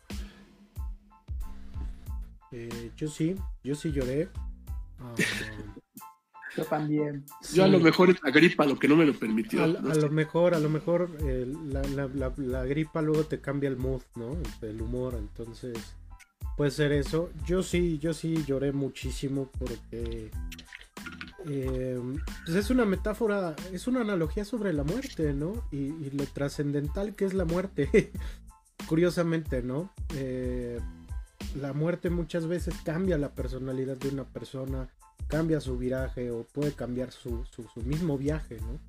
Eh, 2.51 2.91
yo 2.95 3.07
sí, 3.07 3.35
yo 3.63 3.75
sí 3.75 3.91
lloré. 3.91 4.29
Ah, 5.05 5.15
yo 6.55 6.65
también. 6.65 7.25
Yo 7.53 7.63
a 7.63 7.67
lo 7.67 7.79
mejor 7.79 8.09
es 8.09 8.21
la 8.23 8.31
gripa 8.31 8.65
lo 8.65 8.77
que 8.77 8.87
no 8.87 8.95
me 8.95 9.05
lo 9.05 9.13
permitió. 9.13 9.63
A, 9.63 9.67
lo 9.67 10.09
mejor, 10.09 10.53
a 10.53 10.59
lo 10.59 10.69
mejor 10.69 11.09
eh, 11.25 11.51
la, 12.37 12.65
gripa 12.65 13.01
luego 13.01 13.25
te 13.25 13.39
cambia 13.39 13.69
el 13.69 13.77
mood, 13.77 14.01
¿no? 14.15 14.37
El 14.61 14.81
humor, 14.81 15.15
entonces 15.17 15.77
puede 16.55 16.71
ser 16.71 16.91
eso. 16.91 17.31
Yo 17.45 17.63
sí, 17.63 17.97
yo 17.99 18.13
sí 18.13 18.43
lloré 18.45 18.71
muchísimo 18.71 19.49
porque 19.57 20.29
eh, 21.47 21.99
pues 22.45 22.57
es 22.57 22.69
una 22.69 22.85
metáfora, 22.85 23.55
es 23.71 23.87
una 23.87 24.01
analogía 24.01 24.45
sobre 24.45 24.73
la 24.73 24.83
muerte, 24.83 25.33
¿no? 25.33 25.67
Y, 25.71 26.09
lo 26.11 26.25
trascendental 26.25 27.15
que 27.15 27.25
es 27.25 27.33
la 27.33 27.45
muerte. 27.45 28.11
Curiosamente, 28.87 29.63
¿no? 29.63 29.91
Eh, 30.15 30.79
la 31.59 31.73
muerte 31.73 32.09
muchas 32.09 32.47
veces 32.47 32.75
cambia 32.83 33.17
la 33.17 33.33
personalidad 33.33 33.97
de 33.97 34.09
una 34.09 34.25
persona 34.25 34.89
cambia 35.27 35.59
su 35.59 35.77
viraje 35.77 36.31
o 36.31 36.43
puede 36.43 36.73
cambiar 36.73 37.11
su, 37.11 37.43
mismo 37.83 38.17
viaje, 38.17 38.57
¿no? 38.61 38.79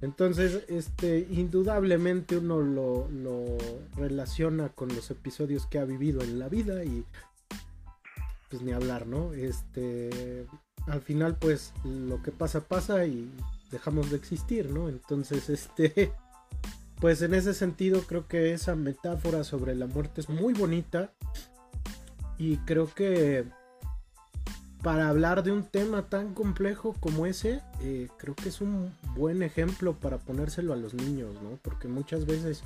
Entonces, 0.00 0.64
este, 0.68 1.26
indudablemente 1.30 2.36
uno 2.36 2.60
lo, 2.60 3.58
relaciona 3.96 4.68
con 4.68 4.88
los 4.88 5.10
episodios 5.10 5.66
que 5.66 5.78
ha 5.78 5.84
vivido 5.84 6.22
en 6.22 6.38
la 6.38 6.48
vida 6.48 6.84
y 6.84 7.04
pues 8.48 8.62
ni 8.62 8.72
hablar, 8.72 9.06
¿no? 9.06 9.32
Este, 9.34 10.46
al 10.86 11.00
final 11.02 11.36
pues 11.36 11.72
lo 11.84 12.22
que 12.22 12.32
pasa 12.32 12.60
pasa 12.60 13.04
y 13.04 13.30
dejamos 13.70 14.10
de 14.10 14.16
existir, 14.16 14.70
¿no? 14.70 14.88
Entonces, 14.88 15.50
este, 15.50 16.12
pues 17.00 17.22
en 17.22 17.34
ese 17.34 17.54
sentido 17.54 18.02
creo 18.02 18.26
que 18.26 18.52
esa 18.52 18.74
metáfora 18.74 19.44
sobre 19.44 19.74
la 19.74 19.86
muerte 19.86 20.20
es 20.20 20.28
muy 20.28 20.54
bonita 20.54 21.12
y 22.38 22.56
creo 22.58 22.92
que 22.94 23.44
para 24.82 25.08
hablar 25.08 25.42
de 25.42 25.52
un 25.52 25.64
tema 25.64 26.08
tan 26.08 26.34
complejo 26.34 26.94
como 27.00 27.26
ese, 27.26 27.62
eh, 27.80 28.08
creo 28.16 28.34
que 28.34 28.48
es 28.48 28.60
un 28.60 28.92
buen 29.16 29.42
ejemplo 29.42 29.94
para 29.94 30.18
ponérselo 30.18 30.72
a 30.72 30.76
los 30.76 30.94
niños, 30.94 31.34
¿no? 31.42 31.58
Porque 31.62 31.88
muchas 31.88 32.26
veces, 32.26 32.62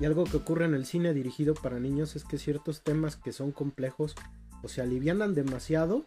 y 0.00 0.06
algo 0.06 0.24
que 0.24 0.38
ocurre 0.38 0.64
en 0.64 0.74
el 0.74 0.86
cine 0.86 1.12
dirigido 1.12 1.54
para 1.54 1.78
niños 1.78 2.16
es 2.16 2.24
que 2.24 2.38
ciertos 2.38 2.82
temas 2.82 3.16
que 3.16 3.32
son 3.32 3.52
complejos 3.52 4.14
o 4.62 4.68
se 4.68 4.80
alivianan 4.80 5.34
demasiado 5.34 6.06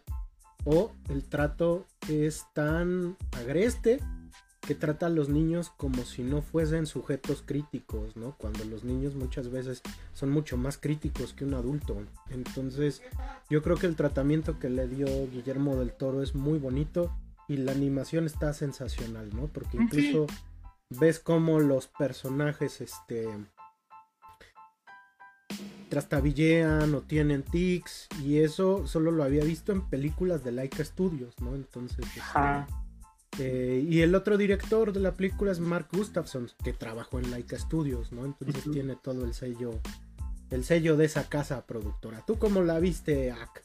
o 0.64 0.90
el 1.08 1.24
trato 1.24 1.86
es 2.08 2.46
tan 2.52 3.16
agreste 3.32 4.00
que 4.68 4.74
trata 4.74 5.06
a 5.06 5.08
los 5.08 5.30
niños 5.30 5.72
como 5.78 6.04
si 6.04 6.22
no 6.22 6.42
fuesen 6.42 6.84
sujetos 6.84 7.42
críticos, 7.42 8.18
¿no? 8.18 8.36
Cuando 8.36 8.66
los 8.66 8.84
niños 8.84 9.14
muchas 9.14 9.50
veces 9.50 9.80
son 10.12 10.28
mucho 10.28 10.58
más 10.58 10.76
críticos 10.76 11.32
que 11.32 11.46
un 11.46 11.54
adulto. 11.54 11.96
Entonces, 12.28 13.00
yo 13.48 13.62
creo 13.62 13.78
que 13.78 13.86
el 13.86 13.96
tratamiento 13.96 14.58
que 14.58 14.68
le 14.68 14.86
dio 14.86 15.06
Guillermo 15.30 15.76
del 15.76 15.94
Toro 15.94 16.22
es 16.22 16.34
muy 16.34 16.58
bonito 16.58 17.10
y 17.48 17.56
la 17.56 17.72
animación 17.72 18.26
está 18.26 18.52
sensacional, 18.52 19.34
¿no? 19.34 19.46
Porque 19.46 19.78
incluso 19.78 20.26
ves 20.90 21.18
cómo 21.18 21.60
los 21.60 21.86
personajes, 21.86 22.82
este 22.82 23.26
trastabillean 25.88 26.94
o 26.94 27.00
tienen 27.00 27.42
tics 27.42 28.06
y 28.22 28.40
eso 28.40 28.86
solo 28.86 29.12
lo 29.12 29.24
había 29.24 29.44
visto 29.44 29.72
en 29.72 29.88
películas 29.88 30.44
de 30.44 30.52
Laika 30.52 30.84
Studios, 30.84 31.34
¿no? 31.40 31.54
Entonces, 31.54 32.06
este, 32.06 32.20
eh, 33.38 33.84
y 33.88 34.00
el 34.00 34.14
otro 34.14 34.36
director 34.36 34.92
de 34.92 35.00
la 35.00 35.12
película 35.12 35.52
es 35.52 35.60
Mark 35.60 35.88
Gustafson, 35.92 36.48
que 36.64 36.72
trabajó 36.72 37.18
en 37.18 37.30
Laika 37.30 37.58
Studios, 37.58 38.12
¿no? 38.12 38.24
Entonces 38.24 38.64
tiene 38.72 38.96
todo 38.96 39.24
el 39.24 39.34
sello, 39.34 39.78
el 40.50 40.64
sello 40.64 40.96
de 40.96 41.04
esa 41.04 41.28
casa 41.28 41.64
productora. 41.66 42.24
¿Tú 42.26 42.38
cómo 42.38 42.62
la 42.62 42.80
viste, 42.80 43.30
Ak? 43.30 43.64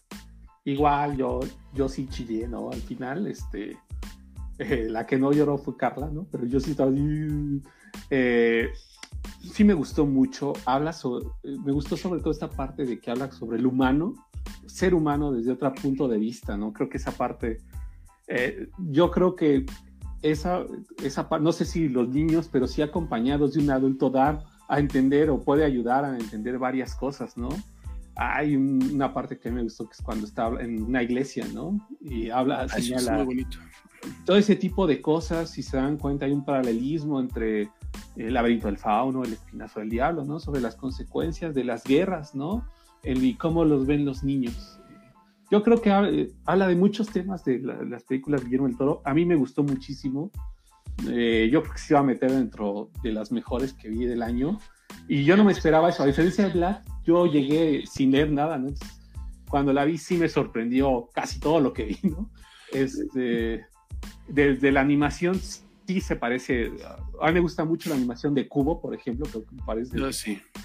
Igual, 0.65 1.17
yo, 1.17 1.39
yo 1.74 1.89
sí 1.89 2.08
chillé, 2.08 2.48
¿no? 2.48 2.72
Al 2.72 2.82
final, 2.82 3.27
este, 3.27 3.77
eh, 4.60 4.88
la 4.89 5.05
que 5.05 5.17
no 5.17 5.32
lloró 5.34 5.58
fue 5.58 5.75
Carla, 5.75 6.10
¿no? 6.10 6.27
Pero 6.32 6.46
yo 6.46 6.60
sí 6.60 6.72
estaba 6.72 6.91
eh, 8.10 8.70
sí 9.41 9.63
me 9.63 9.74
gustó 9.74 10.05
mucho, 10.05 10.53
habla 10.65 10.93
sobre, 10.93 11.25
me 11.43 11.72
gustó 11.72 11.98
sobre 11.98 12.20
todo 12.22 12.32
esta 12.32 12.50
parte 12.50 12.86
de 12.86 13.00
que 13.00 13.12
habla 13.12 13.32
sobre 13.32 13.58
el 13.58 13.65
humano, 13.65 14.13
ser 14.65 14.93
humano 14.93 15.32
desde 15.32 15.51
otro 15.51 15.74
punto 15.74 16.08
de 16.08 16.17
vista, 16.17 16.58
¿no? 16.58 16.74
Creo 16.74 16.89
que 16.89 16.98
esa 16.98 17.12
parte 17.12 17.62
eh, 18.27 18.70
yo 18.77 19.12
creo 19.12 19.36
que 19.36 19.65
esa, 20.22 20.63
esa, 21.03 21.27
no 21.39 21.51
sé 21.51 21.65
si 21.65 21.89
los 21.89 22.10
niños, 22.10 22.50
pero 22.51 22.68
sí 22.68 22.82
acompañados 22.82 23.53
de 23.53 23.62
un 23.62 23.72
adulto 23.72 24.10
dar 24.10 24.44
a 24.70 24.80
entender 24.80 25.30
o 25.30 25.42
puede 25.42 25.65
ayudar 25.65 26.06
a 26.06 26.18
entender 26.18 26.58
varias 26.58 26.96
cosas, 26.96 27.38
¿no? 27.38 27.50
Hay 28.15 28.56
una 28.56 29.13
parte 29.13 29.39
que 29.39 29.51
me 29.51 29.63
gustó 29.63 29.86
que 29.86 29.94
es 29.94 30.01
cuando 30.01 30.25
está 30.25 30.48
en 30.60 30.84
una 30.84 31.03
iglesia, 31.03 31.46
¿no? 31.53 31.86
Y 32.00 32.30
habla, 32.30 32.62
ah, 32.62 32.70
señala 32.70 33.25
todo 34.25 34.38
ese 34.38 34.56
tipo 34.56 34.86
de 34.86 35.01
cosas, 35.01 35.50
si 35.50 35.63
se 35.63 35.77
dan 35.77 35.98
cuenta, 35.98 36.25
hay 36.25 36.34
un 36.34 36.44
paralelismo 36.44 37.20
entre 37.20 37.70
el 38.15 38.34
laberinto 38.34 38.68
del 38.68 38.77
fauno, 38.77 39.24
el 39.24 39.34
espinazo 39.34 39.80
del 39.80 39.89
diablo, 39.89 40.25
¿no? 40.25 40.39
Sobre 40.39 40.62
las 40.62 40.75
consecuencias 40.75 41.53
de 41.56 41.63
las 41.63 41.84
guerras, 41.84 42.36
¿no? 42.36 42.65
y 43.06 43.34
cómo 43.34 43.65
los 43.65 43.86
ven 43.86 44.06
los 44.06 44.24
niños 44.24 44.80
yo 45.53 45.62
creo 45.62 45.79
que 45.79 45.91
habla 46.45 46.67
de 46.67 46.75
muchos 46.75 47.10
temas 47.10 47.45
de 47.45 47.60
las 47.60 48.03
películas 48.05 48.41
de 48.41 48.45
Guillermo 48.45 48.67
del 48.67 48.75
Toro. 48.75 49.03
A 49.05 49.13
mí 49.13 49.24
me 49.24 49.36
gustó 49.36 49.62
muchísimo. 49.62 50.31
Eh, 51.07 51.48
yo 51.51 51.62
creo 51.62 51.74
que 51.74 51.79
se 51.79 51.93
iba 51.93 52.00
a 52.00 52.03
meter 52.03 52.31
dentro 52.31 52.89
de 53.03 53.12
las 53.12 53.31
mejores 53.31 53.72
que 53.72 53.88
vi 53.88 54.05
del 54.05 54.24
año. 54.24 54.57
Y 55.07 55.25
yo 55.25 55.38
no 55.38 55.43
me 55.43 55.51
esperaba 55.51 55.89
eso. 55.89 56.01
A 56.01 56.07
diferencia 56.07 56.45
de 56.45 56.53
Black, 56.53 56.83
yo 57.05 57.27
llegué 57.27 57.83
sin 57.86 58.10
leer 58.13 58.31
nada. 58.31 58.57
¿no? 58.57 58.69
cuando 59.48 59.74
la 59.74 59.86
vi, 59.86 60.00
sí 60.00 60.17
me 60.17 60.27
sorprendió 60.27 61.07
casi 61.13 61.39
todo 61.39 61.60
lo 61.60 61.72
que 61.72 61.83
vi. 61.83 62.00
¿no? 62.01 62.31
Este, 62.72 63.67
desde 64.27 64.72
la 64.72 64.81
animación, 64.81 65.39
sí 65.39 66.01
se 66.01 66.15
parece. 66.15 66.72
A 67.22 67.27
mí 67.27 67.33
me 67.33 67.41
gusta 67.41 67.63
mucho 67.63 67.91
la 67.91 67.95
animación 67.95 68.33
de 68.33 68.48
Cubo, 68.48 68.81
por 68.81 68.95
ejemplo, 68.95 69.27
que 69.31 69.55
me 69.55 69.62
parece 69.63 70.00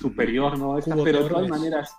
superior, 0.00 0.58
¿no? 0.58 0.78
pero 1.04 1.24
de 1.24 1.28
todas 1.28 1.48
maneras 1.50 1.94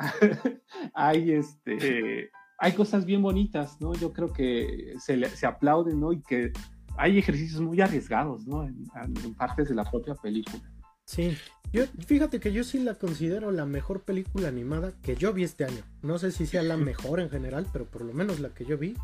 hay 0.94 1.32
este 1.32 2.30
hay 2.58 2.72
cosas 2.72 3.06
bien 3.06 3.22
bonitas, 3.22 3.80
¿no? 3.80 3.94
Yo 3.94 4.12
creo 4.12 4.32
que 4.32 4.94
se, 4.98 5.24
se 5.30 5.46
aplauden, 5.46 5.98
¿no? 5.98 6.12
Y 6.12 6.20
que 6.22 6.52
hay 6.98 7.18
ejercicios 7.18 7.60
muy 7.62 7.80
arriesgados, 7.80 8.46
¿no? 8.46 8.64
En, 8.64 8.84
en, 8.94 9.34
partes 9.34 9.70
de 9.70 9.74
la 9.74 9.90
propia 9.90 10.14
película. 10.14 10.62
Sí, 11.06 11.36
yo, 11.72 11.84
fíjate 12.06 12.38
que 12.38 12.52
yo 12.52 12.62
sí 12.62 12.78
la 12.78 12.94
considero 12.94 13.50
la 13.50 13.64
mejor 13.64 14.02
película 14.02 14.48
animada 14.48 14.92
que 15.02 15.16
yo 15.16 15.32
vi 15.32 15.44
este 15.44 15.64
año. 15.64 15.82
No 16.02 16.18
sé 16.18 16.32
si 16.32 16.46
sea 16.46 16.62
la 16.62 16.76
mejor 16.76 17.20
en 17.20 17.30
general, 17.30 17.66
pero 17.72 17.86
por 17.86 18.04
lo 18.04 18.12
menos 18.12 18.40
la 18.40 18.50
que 18.50 18.66
yo 18.66 18.76
vi, 18.76 18.94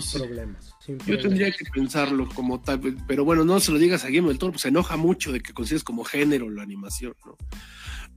sin, 0.00 0.20
problemas, 0.20 0.76
Yo 1.06 1.18
tendría 1.18 1.50
que 1.50 1.64
pensarlo 1.74 2.28
como 2.28 2.60
tal, 2.60 2.80
pero 3.08 3.24
bueno, 3.24 3.44
no 3.44 3.58
se 3.58 3.72
lo 3.72 3.78
digas 3.78 4.04
a 4.04 4.08
Guillermo 4.08 4.28
del 4.28 4.38
Toro, 4.38 4.52
pues 4.52 4.62
se 4.62 4.68
enoja 4.68 4.96
mucho 4.96 5.32
de 5.32 5.40
que 5.40 5.52
consideres 5.52 5.82
como 5.82 6.04
género 6.04 6.48
la 6.48 6.62
animación, 6.62 7.14
¿no? 7.26 7.36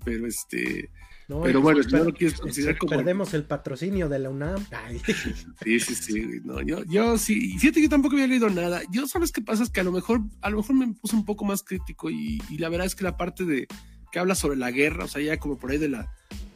Pero 0.05 0.27
este, 0.27 0.91
pero 1.27 1.61
bueno, 1.61 1.81
no 1.91 2.03
lo 2.03 2.13
quieres 2.13 2.39
considerar 2.39 2.77
como. 2.77 2.91
Perdemos 2.91 3.33
el 3.33 3.43
patrocinio 3.43 4.09
de 4.09 4.19
la 4.19 4.29
UNAM. 4.29 4.65
Sí, 5.63 5.79
sí, 5.79 5.95
sí. 5.95 6.41
No, 6.43 6.61
yo, 6.61 6.83
yo 6.85 7.17
sí. 7.17 7.57
Fíjate 7.57 7.75
que 7.75 7.83
yo 7.83 7.89
tampoco 7.89 8.15
había 8.15 8.27
leído 8.27 8.49
nada. 8.49 8.81
Yo, 8.91 9.07
¿sabes 9.07 9.31
qué 9.31 9.41
pasa? 9.41 9.63
Es 9.63 9.69
que 9.69 9.79
a 9.79 9.83
lo 9.83 9.91
mejor, 9.91 10.21
a 10.41 10.49
lo 10.49 10.57
mejor 10.57 10.75
me 10.75 10.87
puse 10.93 11.15
un 11.15 11.25
poco 11.25 11.45
más 11.45 11.63
crítico 11.63 12.09
y, 12.09 12.41
y 12.49 12.57
la 12.57 12.69
verdad 12.69 12.87
es 12.87 12.95
que 12.95 13.03
la 13.03 13.17
parte 13.17 13.45
de 13.45 13.67
que 14.11 14.19
habla 14.19 14.35
sobre 14.35 14.57
la 14.57 14.71
guerra, 14.71 15.05
o 15.05 15.07
sea, 15.07 15.21
ya 15.21 15.37
como 15.37 15.57
por 15.57 15.71
ahí 15.71 15.77
de 15.77 15.89
la, 15.89 16.11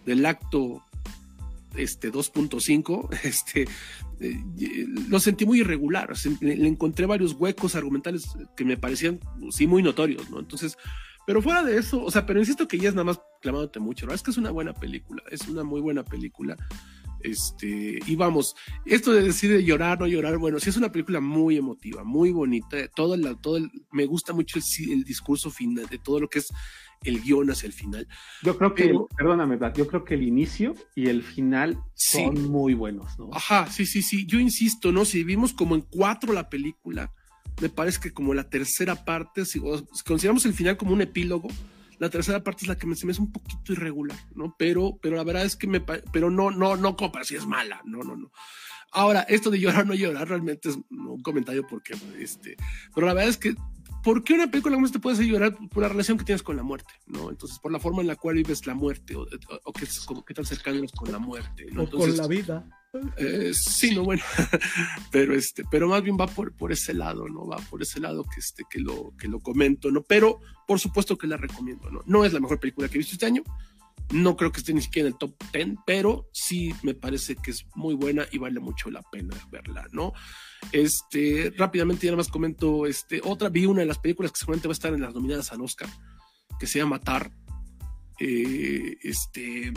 del 0.05 0.25
acto 0.25 0.83
este 1.75 2.12
2.5, 2.12 3.09
este, 3.24 3.67
eh, 4.19 4.88
lo 5.09 5.19
sentí 5.19 5.45
muy 5.45 5.62
irregular. 5.62 6.12
O 6.12 6.15
sea, 6.15 6.31
le, 6.41 6.55
le, 6.55 6.67
encontré 6.67 7.05
varios 7.05 7.33
huecos 7.33 7.75
argumentales 7.75 8.27
que 8.55 8.65
me 8.65 8.77
parecían, 8.77 9.19
sí, 9.51 9.67
muy 9.67 9.81
notorios, 9.83 10.29
¿no? 10.29 10.39
Entonces, 10.39 10.77
pero 11.27 11.41
fuera 11.41 11.62
de 11.62 11.77
eso, 11.77 12.01
o 12.01 12.10
sea, 12.10 12.25
pero 12.25 12.39
insisto 12.39 12.69
que 12.69 12.79
ya 12.79 12.88
es 12.88 12.96
nada 12.96 13.03
más 13.03 13.22
clamándote 13.41 13.81
mucho, 13.81 14.05
¿verdad? 14.05 14.15
Es 14.15 14.24
que 14.24 14.31
es 14.31 14.38
una 14.38 14.50
buena 14.50 14.74
película, 14.74 15.22
es 15.29 15.46
una 15.50 15.62
muy 15.62 15.81
buena 15.81 16.05
película. 16.05 16.55
Este, 17.19 18.00
y 18.07 18.15
vamos, 18.15 18.55
esto 18.86 19.12
de 19.12 19.24
decir 19.24 19.51
de 19.51 19.62
llorar, 19.62 20.00
no 20.00 20.07
llorar, 20.07 20.38
bueno, 20.38 20.57
sí 20.62 20.69
es 20.69 20.77
una 20.77 20.89
película 20.89 21.19
muy 21.19 21.57
emotiva, 21.57 22.05
muy 22.05 22.31
bonita, 22.31 22.77
todo 22.96 23.15
el, 23.15 23.38
todo 23.41 23.57
el, 23.57 23.69
me 23.91 24.05
gusta 24.05 24.31
mucho 24.31 24.57
el, 24.57 24.93
el 24.93 25.03
discurso 25.03 25.51
final, 25.51 25.88
de 25.88 25.98
todo 25.98 26.22
lo 26.22 26.29
que 26.29 26.39
es 26.39 26.48
el 27.03 27.22
guion 27.22 27.51
hacia 27.51 27.67
el 27.67 27.74
final. 27.74 28.07
Yo 28.41 28.57
creo 28.57 28.74
que, 28.74 28.86
Pero, 28.86 29.10
perdóname, 29.17 29.60
yo 29.75 29.86
creo 29.86 30.05
que 30.05 30.13
el 30.13 30.24
inicio 30.24 30.75
y 30.96 31.07
el 31.07 31.24
final 31.24 31.77
son 31.93 32.38
sí. 32.38 32.41
muy 32.43 32.74
buenos, 32.74 33.19
¿no? 33.19 33.31
Ajá, 33.34 33.67
sí, 33.67 33.86
sí, 33.86 34.01
sí, 34.01 34.25
yo 34.25 34.39
insisto, 34.39 34.93
¿no? 34.93 35.03
Si 35.03 35.25
vimos 35.25 35.51
como 35.51 35.75
en 35.75 35.81
cuatro 35.81 36.31
la 36.31 36.48
película, 36.48 37.12
me 37.61 37.69
parece 37.69 37.99
que 37.99 38.13
como 38.13 38.33
la 38.33 38.50
tercera 38.50 39.05
parte, 39.05 39.46
si, 39.46 39.59
si 39.59 40.03
consideramos 40.03 40.46
el 40.46 40.53
final 40.53 40.77
como 40.77 40.93
un 40.93 41.01
epílogo, 41.01 41.50
la 42.00 42.09
tercera 42.09 42.43
parte 42.43 42.63
es 42.63 42.67
la 42.67 42.77
que 42.77 42.85
me, 42.85 42.96
se 42.96 43.05
me 43.05 43.11
hace 43.11 43.22
un 43.22 43.31
poquito 43.31 43.74
irregular, 43.74 44.17
¿no? 44.35 44.55
Pero, 44.57 45.00
pero 45.01 45.15
la 45.15 45.24
verdad 45.24 45.46
es 45.46 45.55
que 45.55 45.67
me, 45.67 45.81
pero 45.81 46.29
no, 46.29 46.51
no, 46.51 46.75
no 46.75 46.96
como 46.96 47.11
para 47.11 47.25
si 47.25 47.35
es 47.35 47.46
mala, 47.46 47.81
no, 47.85 48.03
no, 48.03 48.15
no. 48.15 48.31
Ahora, 48.91 49.22
esto 49.22 49.50
de 49.50 49.59
llorar, 49.59 49.85
no 49.85 49.93
llorar, 49.93 50.29
realmente 50.29 50.70
es 50.70 50.77
un 50.89 51.22
comentario 51.22 51.65
porque, 51.67 51.96
este, 52.20 52.55
pero 52.93 53.07
la 53.07 53.13
verdad 53.13 53.29
es 53.29 53.37
que 53.37 53.55
¿por 54.03 54.24
qué 54.24 54.33
una 54.33 54.50
película 54.50 54.75
como 54.75 54.85
esta 54.85 55.00
te 55.00 55.01
puede 55.01 55.15
hacer 55.15 55.25
llorar 55.25 55.57
por 55.70 55.83
la 55.83 55.89
relación 55.89 56.17
que 56.17 56.24
tienes 56.24 56.43
con 56.43 56.55
la 56.55 56.63
muerte? 56.63 56.93
¿no? 57.07 57.29
Entonces, 57.29 57.59
por 57.59 57.72
la 57.72 57.79
forma 57.79 58.01
en 58.01 58.07
la 58.07 58.15
cual 58.15 58.35
vives 58.35 58.65
la 58.65 58.74
muerte, 58.74 59.15
o, 59.15 59.24
o, 59.24 59.59
o 59.65 59.74
qué, 59.74 59.85
como, 60.05 60.24
qué 60.24 60.33
tan 60.33 60.46
cercano 60.46 60.77
eres 60.77 60.93
con 60.93 61.11
la 61.11 61.20
muerte. 61.20 61.67
¿no? 61.72 61.81
O 61.81 61.83
Entonces, 61.85 62.11
con 62.11 62.17
la 62.17 62.27
vida. 62.27 62.76
Eh, 63.17 63.51
sí, 63.53 63.93
no, 63.93 64.03
bueno, 64.03 64.23
pero 65.11 65.35
este, 65.35 65.63
pero 65.69 65.87
más 65.87 66.01
bien 66.01 66.17
va 66.19 66.27
por, 66.27 66.53
por 66.55 66.71
ese 66.71 66.93
lado, 66.93 67.27
¿no? 67.27 67.45
Va 67.45 67.57
por 67.57 67.81
ese 67.81 68.00
lado 68.00 68.23
que 68.23 68.39
este, 68.39 68.63
que 68.69 68.79
lo, 68.79 69.13
que 69.17 69.27
lo 69.27 69.39
comento, 69.39 69.91
¿no? 69.91 70.03
Pero, 70.03 70.39
por 70.65 70.79
supuesto 70.79 71.17
que 71.17 71.27
la 71.27 71.37
recomiendo, 71.37 71.91
¿no? 71.91 72.01
No 72.05 72.25
es 72.25 72.33
la 72.33 72.39
mejor 72.39 72.59
película 72.59 72.87
que 72.87 72.95
he 72.95 73.00
visto 73.00 73.13
este 73.13 73.25
año, 73.25 73.43
no 74.11 74.37
creo 74.37 74.51
que 74.51 74.59
esté 74.59 74.73
ni 74.73 74.81
siquiera 74.81 75.07
en 75.07 75.13
el 75.13 75.19
top 75.19 75.35
10, 75.53 75.79
pero 75.85 76.29
sí 76.31 76.73
me 76.81 76.93
parece 76.93 77.35
que 77.35 77.51
es 77.51 77.65
muy 77.75 77.93
buena 77.93 78.25
y 78.31 78.37
vale 78.37 78.59
mucho 78.59 78.89
la 78.89 79.01
pena 79.01 79.35
verla, 79.51 79.85
¿no? 79.91 80.13
Este, 80.71 81.53
rápidamente 81.57 82.05
ya 82.05 82.11
nada 82.11 82.17
más 82.17 82.29
comento, 82.29 82.85
este, 82.85 83.21
otra, 83.23 83.50
vi 83.50 83.65
una 83.65 83.81
de 83.81 83.87
las 83.87 84.00
películas 84.00 84.31
que 84.31 84.39
seguramente 84.39 84.67
va 84.67 84.71
a 84.71 84.73
estar 84.73 84.93
en 84.93 85.01
las 85.01 85.13
nominadas 85.13 85.51
al 85.51 85.61
Oscar, 85.61 85.89
que 86.59 86.67
se 86.67 86.79
llama 86.79 87.00
Tar. 87.00 87.31
Eh, 88.19 88.97
este, 89.03 89.71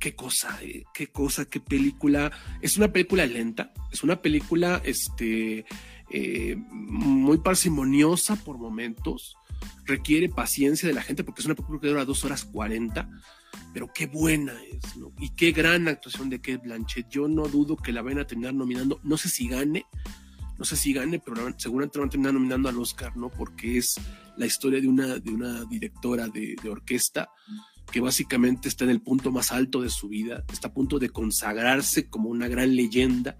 qué 0.00 0.16
cosa, 0.16 0.58
eh, 0.62 0.84
qué 0.92 1.08
cosa, 1.08 1.44
qué 1.44 1.60
película. 1.60 2.32
Es 2.60 2.76
una 2.76 2.92
película 2.92 3.26
lenta, 3.26 3.72
es 3.92 4.02
una 4.02 4.20
película, 4.20 4.80
este, 4.84 5.64
eh, 6.10 6.56
muy 6.70 7.38
parsimoniosa 7.38 8.34
por 8.36 8.58
momentos, 8.58 9.36
requiere 9.84 10.28
paciencia 10.28 10.88
de 10.88 10.94
la 10.94 11.02
gente 11.02 11.22
porque 11.22 11.42
es 11.42 11.46
una 11.46 11.54
película 11.54 11.80
que 11.80 11.88
dura 11.88 12.04
dos 12.04 12.24
horas 12.24 12.44
cuarenta 12.44 13.08
pero 13.72 13.92
qué 13.92 14.06
buena 14.06 14.52
es, 14.64 14.96
¿no? 14.96 15.12
Y 15.18 15.30
qué 15.30 15.52
gran 15.52 15.86
actuación 15.88 16.28
de 16.28 16.40
Kate 16.40 16.58
Blanchett. 16.58 17.08
Yo 17.08 17.28
no 17.28 17.46
dudo 17.46 17.76
que 17.76 17.92
la 17.92 18.02
vayan 18.02 18.20
a 18.20 18.26
terminar 18.26 18.54
nominando, 18.54 19.00
no 19.04 19.16
sé 19.16 19.28
si 19.28 19.48
gane, 19.48 19.86
no 20.58 20.64
sé 20.64 20.76
si 20.76 20.92
gane, 20.92 21.20
pero 21.20 21.36
seguramente 21.56 21.98
van 21.98 22.08
a 22.08 22.10
terminar 22.10 22.34
nominando 22.34 22.68
al 22.68 22.78
Oscar, 22.78 23.16
¿no? 23.16 23.30
Porque 23.30 23.78
es 23.78 23.94
la 24.36 24.46
historia 24.46 24.80
de 24.80 24.88
una, 24.88 25.18
de 25.18 25.30
una 25.30 25.64
directora 25.64 26.28
de, 26.28 26.56
de 26.60 26.68
orquesta 26.68 27.28
que 27.90 28.00
básicamente 28.00 28.68
está 28.68 28.84
en 28.84 28.90
el 28.90 29.02
punto 29.02 29.30
más 29.30 29.52
alto 29.52 29.82
de 29.82 29.90
su 29.90 30.08
vida, 30.08 30.44
está 30.52 30.68
a 30.68 30.72
punto 30.72 30.98
de 30.98 31.10
consagrarse 31.10 32.08
como 32.08 32.30
una 32.30 32.48
gran 32.48 32.74
leyenda, 32.74 33.36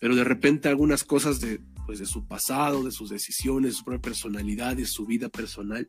pero 0.00 0.16
de 0.16 0.24
repente 0.24 0.68
algunas 0.68 1.04
cosas 1.04 1.40
de, 1.40 1.60
pues, 1.86 1.98
de 1.98 2.06
su 2.06 2.26
pasado, 2.26 2.82
de 2.82 2.90
sus 2.90 3.10
decisiones, 3.10 3.72
de 3.72 3.78
su 3.78 3.84
propia 3.84 4.02
personalidad, 4.02 4.76
de 4.76 4.86
su 4.86 5.06
vida 5.06 5.28
personal, 5.28 5.88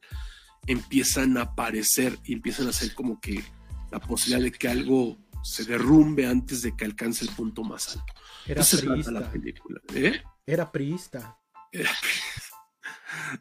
empiezan 0.68 1.38
a 1.38 1.42
aparecer 1.42 2.18
y 2.24 2.34
empiezan 2.34 2.68
a 2.68 2.74
ser 2.74 2.94
como 2.94 3.20
que 3.20 3.44
la 3.92 4.00
posibilidad 4.00 4.44
de 4.44 4.52
que 4.52 4.68
algo 4.68 5.18
se 5.44 5.66
derrumbe 5.66 6.26
antes 6.26 6.62
de 6.62 6.76
que 6.76 6.86
alcance 6.86 7.26
el 7.26 7.32
punto 7.32 7.64
más 7.64 7.98
alto. 7.98 8.14
Era 8.46 8.64
priista. 8.64 9.12
la 9.12 9.32
película. 9.32 9.82
¿Eh? 9.94 10.22
Era 10.46 10.72
priista. 10.72 11.38
Era 11.72 11.92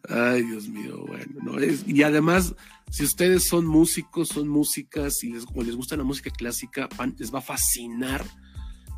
Ay, 0.08 0.42
Dios 0.42 0.68
mío, 0.68 1.04
bueno, 1.06 1.40
no 1.42 1.58
es, 1.58 1.84
y 1.86 2.02
además, 2.02 2.54
si 2.90 3.04
ustedes 3.04 3.44
son 3.44 3.66
músicos, 3.66 4.28
son 4.28 4.48
músicas 4.48 5.22
y 5.24 5.32
les, 5.32 5.44
les 5.54 5.76
gusta 5.76 5.96
la 5.96 6.04
música 6.04 6.30
clásica, 6.30 6.88
van, 6.96 7.14
les 7.18 7.32
va 7.32 7.38
a 7.38 7.42
fascinar 7.42 8.24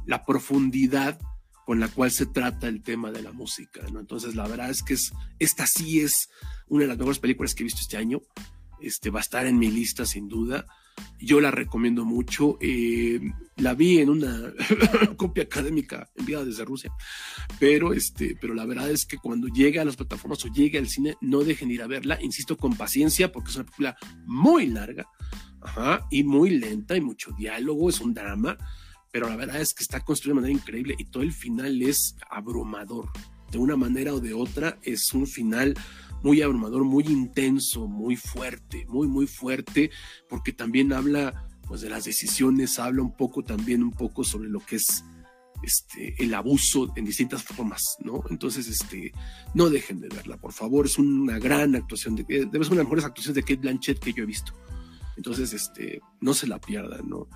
la 0.06 0.24
profundidad 0.24 1.18
con 1.64 1.80
la 1.80 1.88
cual 1.88 2.10
se 2.10 2.26
trata 2.26 2.68
el 2.68 2.82
tema 2.82 3.10
de 3.10 3.22
la 3.22 3.32
música, 3.32 3.80
¿no? 3.90 4.00
Entonces, 4.00 4.34
la 4.34 4.46
verdad 4.46 4.70
es 4.70 4.82
que 4.82 4.94
es, 4.94 5.12
esta 5.38 5.66
sí 5.66 6.00
es 6.00 6.28
una 6.68 6.82
de 6.82 6.88
las 6.88 6.98
mejores 6.98 7.18
películas 7.18 7.54
que 7.54 7.62
he 7.62 7.64
visto 7.64 7.80
este 7.80 7.96
año. 7.96 8.20
Este 8.80 9.10
va 9.10 9.20
a 9.20 9.22
estar 9.22 9.46
en 9.46 9.58
mi 9.58 9.70
lista 9.70 10.04
sin 10.04 10.28
duda. 10.28 10.66
Yo 11.18 11.40
la 11.40 11.50
recomiendo 11.50 12.04
mucho. 12.04 12.58
Eh, 12.60 13.20
la 13.56 13.74
vi 13.74 13.98
en 13.98 14.10
una 14.10 14.52
copia 15.16 15.44
académica 15.44 16.10
enviada 16.16 16.44
desde 16.44 16.64
Rusia, 16.64 16.92
pero 17.60 17.92
este, 17.92 18.36
pero 18.40 18.52
la 18.52 18.66
verdad 18.66 18.90
es 18.90 19.06
que 19.06 19.18
cuando 19.18 19.46
llegue 19.48 19.78
a 19.78 19.84
las 19.84 19.96
plataformas 19.96 20.44
o 20.44 20.48
llegue 20.48 20.78
al 20.78 20.88
cine, 20.88 21.16
no 21.20 21.44
dejen 21.44 21.68
de 21.68 21.74
ir 21.74 21.82
a 21.82 21.86
verla. 21.86 22.18
Insisto 22.20 22.56
con 22.56 22.76
paciencia 22.76 23.30
porque 23.30 23.50
es 23.50 23.56
una 23.56 23.64
película 23.64 23.96
muy 24.26 24.66
larga, 24.66 25.06
y 26.10 26.24
muy 26.24 26.50
lenta 26.50 26.96
y 26.96 27.00
mucho 27.00 27.30
diálogo. 27.38 27.88
Es 27.88 28.00
un 28.00 28.12
drama 28.12 28.58
pero 29.14 29.28
la 29.28 29.36
verdad 29.36 29.60
es 29.60 29.72
que 29.74 29.84
está 29.84 30.00
construido 30.00 30.34
de 30.34 30.40
manera 30.40 30.60
increíble 30.60 30.96
y 30.98 31.04
todo 31.04 31.22
el 31.22 31.32
final 31.32 31.80
es 31.82 32.16
abrumador. 32.28 33.12
De 33.48 33.58
una 33.58 33.76
manera 33.76 34.12
o 34.12 34.18
de 34.18 34.34
otra 34.34 34.76
es 34.82 35.12
un 35.12 35.28
final 35.28 35.74
muy 36.24 36.40
abrumador, 36.40 36.84
muy 36.84 37.04
intenso, 37.04 37.86
muy 37.86 38.16
fuerte, 38.16 38.86
muy, 38.88 39.06
muy 39.06 39.26
fuerte, 39.26 39.90
porque 40.28 40.54
también 40.54 40.94
habla 40.94 41.46
pues 41.68 41.82
de 41.82 41.90
las 41.90 42.04
decisiones, 42.04 42.78
habla 42.78 43.02
un 43.02 43.14
poco 43.14 43.44
también 43.44 43.82
un 43.82 43.92
poco 43.92 44.24
sobre 44.24 44.48
lo 44.48 44.60
que 44.60 44.76
es 44.76 45.04
este, 45.62 46.14
el 46.22 46.32
abuso 46.32 46.92
en 46.96 47.04
distintas 47.04 47.42
formas, 47.42 47.96
¿no? 48.00 48.24
Entonces, 48.30 48.68
este, 48.68 49.12
no 49.52 49.68
dejen 49.68 50.00
de 50.00 50.08
verla, 50.08 50.38
por 50.38 50.54
favor, 50.54 50.86
es 50.86 50.98
una 50.98 51.38
gran 51.38 51.76
actuación, 51.76 52.16
de, 52.16 52.24
debe 52.24 52.48
ser 52.48 52.52
una 52.52 52.68
de 52.68 52.76
las 52.76 52.84
mejores 52.84 53.04
actuaciones 53.04 53.34
de 53.34 53.42
Kate 53.42 53.56
Blanchett 53.56 53.98
que 53.98 54.14
yo 54.14 54.22
he 54.22 54.26
visto. 54.26 54.54
Entonces, 55.16 55.52
este, 55.52 56.00
no 56.20 56.32
se 56.32 56.46
la 56.46 56.58
pierdan, 56.58 57.08
¿no? 57.08 57.28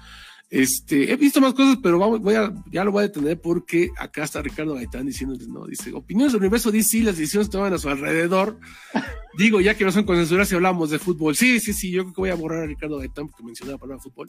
Este, 0.50 1.12
he 1.12 1.16
visto 1.16 1.42
más 1.42 1.52
cosas, 1.52 1.78
pero 1.82 1.98
vamos, 1.98 2.20
voy 2.20 2.34
a, 2.34 2.54
ya 2.70 2.82
lo 2.82 2.90
voy 2.90 3.00
a 3.00 3.08
detener 3.08 3.38
porque 3.38 3.90
acá 3.98 4.24
está 4.24 4.40
Ricardo 4.40 4.74
Gaitán 4.74 5.04
diciendo, 5.04 5.36
no, 5.46 5.66
dice, 5.66 5.92
opiniones 5.92 6.32
del 6.32 6.40
universo 6.40 6.72
DC, 6.72 7.02
las 7.02 7.18
decisiones 7.18 7.50
toman 7.50 7.74
a 7.74 7.78
su 7.78 7.88
alrededor. 7.88 8.58
Digo, 9.36 9.60
ya 9.60 9.76
que 9.76 9.84
no 9.84 9.92
son 9.92 10.04
consensuadas 10.04 10.48
si 10.48 10.54
hablamos 10.54 10.88
de 10.88 10.98
fútbol. 10.98 11.36
Sí, 11.36 11.60
sí, 11.60 11.74
sí, 11.74 11.90
yo 11.90 12.02
creo 12.02 12.14
que 12.14 12.20
voy 12.22 12.30
a 12.30 12.34
borrar 12.34 12.62
a 12.62 12.66
Ricardo 12.66 12.98
Gaitán 12.98 13.28
porque 13.28 13.44
mencionó 13.44 13.72
la 13.72 13.78
palabra 13.78 14.02
fútbol. 14.02 14.28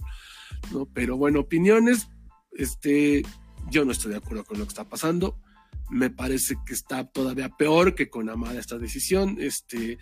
No, 0.73 0.85
pero 0.93 1.15
bueno, 1.15 1.39
opiniones, 1.39 2.09
este, 2.51 3.23
yo 3.71 3.85
no 3.85 3.93
estoy 3.93 4.11
de 4.11 4.17
acuerdo 4.17 4.43
con 4.43 4.59
lo 4.59 4.65
que 4.65 4.69
está 4.69 4.89
pasando. 4.89 5.39
Me 5.89 6.09
parece 6.09 6.55
que 6.65 6.73
está 6.73 7.05
todavía 7.09 7.49
peor 7.49 7.95
que 7.95 8.09
con 8.09 8.29
Amada 8.29 8.59
esta 8.59 8.77
decisión. 8.77 9.37
Este, 9.39 9.97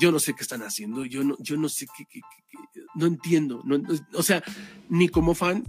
yo 0.00 0.12
no 0.12 0.18
sé 0.18 0.34
qué 0.34 0.42
están 0.42 0.62
haciendo, 0.62 1.04
yo 1.04 1.24
no, 1.24 1.36
yo 1.40 1.56
no 1.56 1.68
sé 1.68 1.86
qué, 1.96 2.04
qué, 2.04 2.20
qué, 2.20 2.58
qué 2.72 2.80
no 2.94 3.06
entiendo, 3.06 3.62
no, 3.64 3.80
o 4.14 4.22
sea, 4.22 4.42
ni 4.88 5.08
como 5.08 5.34
fan, 5.34 5.64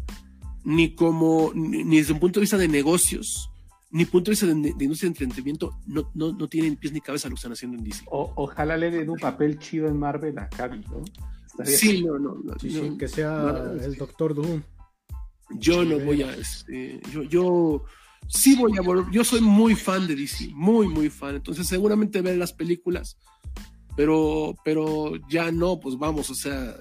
ni 0.64 0.96
como, 0.96 1.52
ni, 1.54 1.84
ni, 1.84 1.98
desde 1.98 2.14
un 2.14 2.20
punto 2.20 2.40
de 2.40 2.44
vista 2.44 2.58
de 2.58 2.68
negocios, 2.68 3.50
ni 3.92 4.06
punto 4.06 4.30
de 4.30 4.34
vista 4.34 4.46
de, 4.46 4.54
de 4.54 4.84
industria 4.84 5.10
de 5.10 5.24
entretenimiento, 5.24 5.78
no, 5.88 6.12
no, 6.14 6.32
no 6.34 6.48
tienen 6.48 6.76
pies 6.76 6.94
ni 6.94 7.02
cabeza 7.02 7.28
lo 7.28 7.36
que 7.36 7.40
están 7.40 7.54
haciendo 7.54 7.78
en 7.78 7.84
DC. 7.84 8.06
O, 8.08 8.34
ojalá 8.36 8.78
le 8.78 8.92
den 8.92 9.10
un 9.10 9.18
papel 9.18 9.58
chido 9.60 9.88
en 9.88 9.98
Marvel 9.98 10.38
a 10.38 10.48
Cavi, 10.50 10.80
¿no? 10.90 11.04
Sí, 11.66 12.04
no, 12.04 12.18
no, 12.18 12.36
no, 12.42 12.58
sí, 12.60 12.70
sí, 12.70 12.98
que 12.98 13.08
sea 13.08 13.74
el 13.82 13.96
Doctor 13.96 14.34
Doom. 14.34 14.62
Yo 15.52 15.84
no 15.84 16.00
voy 16.00 16.22
a, 16.22 16.34
este, 16.34 17.02
yo, 17.12 17.24
yo 17.24 17.84
sí 18.28 18.56
voy 18.56 18.78
a 18.78 18.82
volver, 18.82 19.12
yo 19.12 19.24
soy 19.24 19.42
muy 19.42 19.76
fan 19.76 20.08
de 20.08 20.16
DC, 20.16 20.52
muy, 20.54 20.88
muy 20.88 21.10
fan, 21.10 21.36
entonces 21.36 21.68
seguramente 21.68 22.22
ver 22.22 22.38
las 22.38 22.54
películas, 22.54 23.18
pero, 24.00 24.56
pero 24.64 25.12
ya 25.28 25.52
no, 25.52 25.78
pues 25.78 25.98
vamos, 25.98 26.30
o 26.30 26.34
sea, 26.34 26.74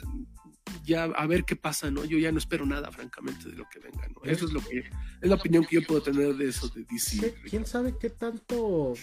ya 0.85 1.03
a 1.03 1.27
ver 1.27 1.43
qué 1.43 1.57
pasa, 1.57 1.91
¿no? 1.91 2.05
Yo 2.05 2.17
ya 2.17 2.31
no 2.31 2.39
espero 2.39 2.65
nada, 2.65 2.93
francamente, 2.93 3.49
de 3.49 3.57
lo 3.57 3.69
que 3.69 3.81
venga, 3.81 4.07
¿no? 4.07 4.23
Eso 4.23 4.45
es 4.45 4.53
lo 4.53 4.61
que, 4.61 4.79
es 4.79 5.29
la 5.29 5.35
opinión 5.35 5.65
que 5.65 5.81
yo 5.81 5.83
puedo 5.85 6.01
tener 6.01 6.37
de 6.37 6.49
eso 6.49 6.69
de 6.69 6.85
DC. 6.89 7.35
¿Quién 7.51 7.67
sabe 7.67 7.97
qué 7.99 8.11
tanto 8.11 8.95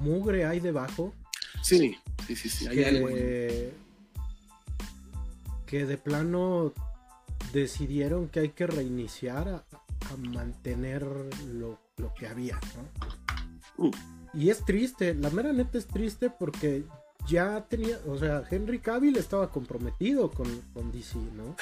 mugre 0.00 0.46
hay 0.46 0.60
debajo? 0.60 1.12
Sí, 1.62 1.98
sí, 2.26 2.34
sí, 2.34 2.48
sí, 2.48 2.66
hay 2.66 2.76
que, 2.76 2.86
algo. 2.86 3.08
Que 5.66 5.84
de 5.84 5.98
plano 5.98 6.72
decidieron 7.52 8.30
que 8.30 8.40
hay 8.40 8.48
que 8.48 8.66
reiniciar 8.66 9.48
a, 9.48 9.66
a 10.10 10.16
mantener 10.16 11.02
lo, 11.52 11.78
lo, 11.98 12.14
que 12.14 12.26
había, 12.26 12.58
¿no? 12.74 13.84
Uh. 13.84 13.90
Y 14.34 14.50
es 14.50 14.64
triste, 14.64 15.14
la 15.14 15.30
mera 15.30 15.52
neta 15.52 15.78
es 15.78 15.86
triste 15.86 16.30
porque 16.30 16.84
ya 17.26 17.66
tenía, 17.68 17.98
o 18.06 18.16
sea, 18.16 18.44
Henry 18.48 18.78
Cavill 18.78 19.16
estaba 19.16 19.50
comprometido 19.50 20.30
con, 20.30 20.46
con 20.72 20.92
DC, 20.92 21.18
¿no? 21.34 21.56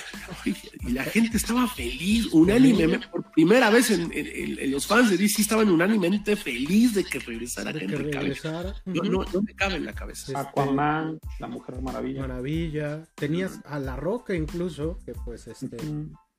Y 0.87 0.93
la 0.93 1.05
gente 1.05 1.37
estaba 1.37 1.67
feliz, 1.67 2.27
unánime, 2.33 3.01
por 3.11 3.31
primera 3.33 3.71
vez 3.71 3.91
en, 3.91 4.13
en, 4.13 4.59
en, 4.59 4.71
los 4.71 4.87
fans 4.87 5.11
de 5.11 5.17
DC 5.17 5.41
estaban 5.41 5.71
unánimemente 5.71 6.37
feliz 6.37 6.95
de 6.95 7.05
que 7.05 7.19
regresara 7.19 7.73
De 7.73 7.81
que 7.81 7.85
Henry 7.87 8.11
Cavill. 8.11 8.35
regresara. 8.35 8.75
No, 8.85 9.03
no, 9.03 9.25
no 9.33 9.43
me 9.43 9.55
cabe 9.55 9.77
en 9.77 9.87
la 9.87 9.95
cabeza. 9.95 10.27
Este, 10.27 10.37
Aquaman, 10.37 11.19
la 11.39 11.49
Mujer 11.49 11.81
Maravilla. 11.81 12.21
Maravilla. 12.21 13.09
Tenías 13.15 13.61
a 13.65 13.79
La 13.79 13.97
Roca 13.97 14.35
incluso, 14.35 14.99
que 15.07 15.15
pues 15.25 15.47
este. 15.47 15.79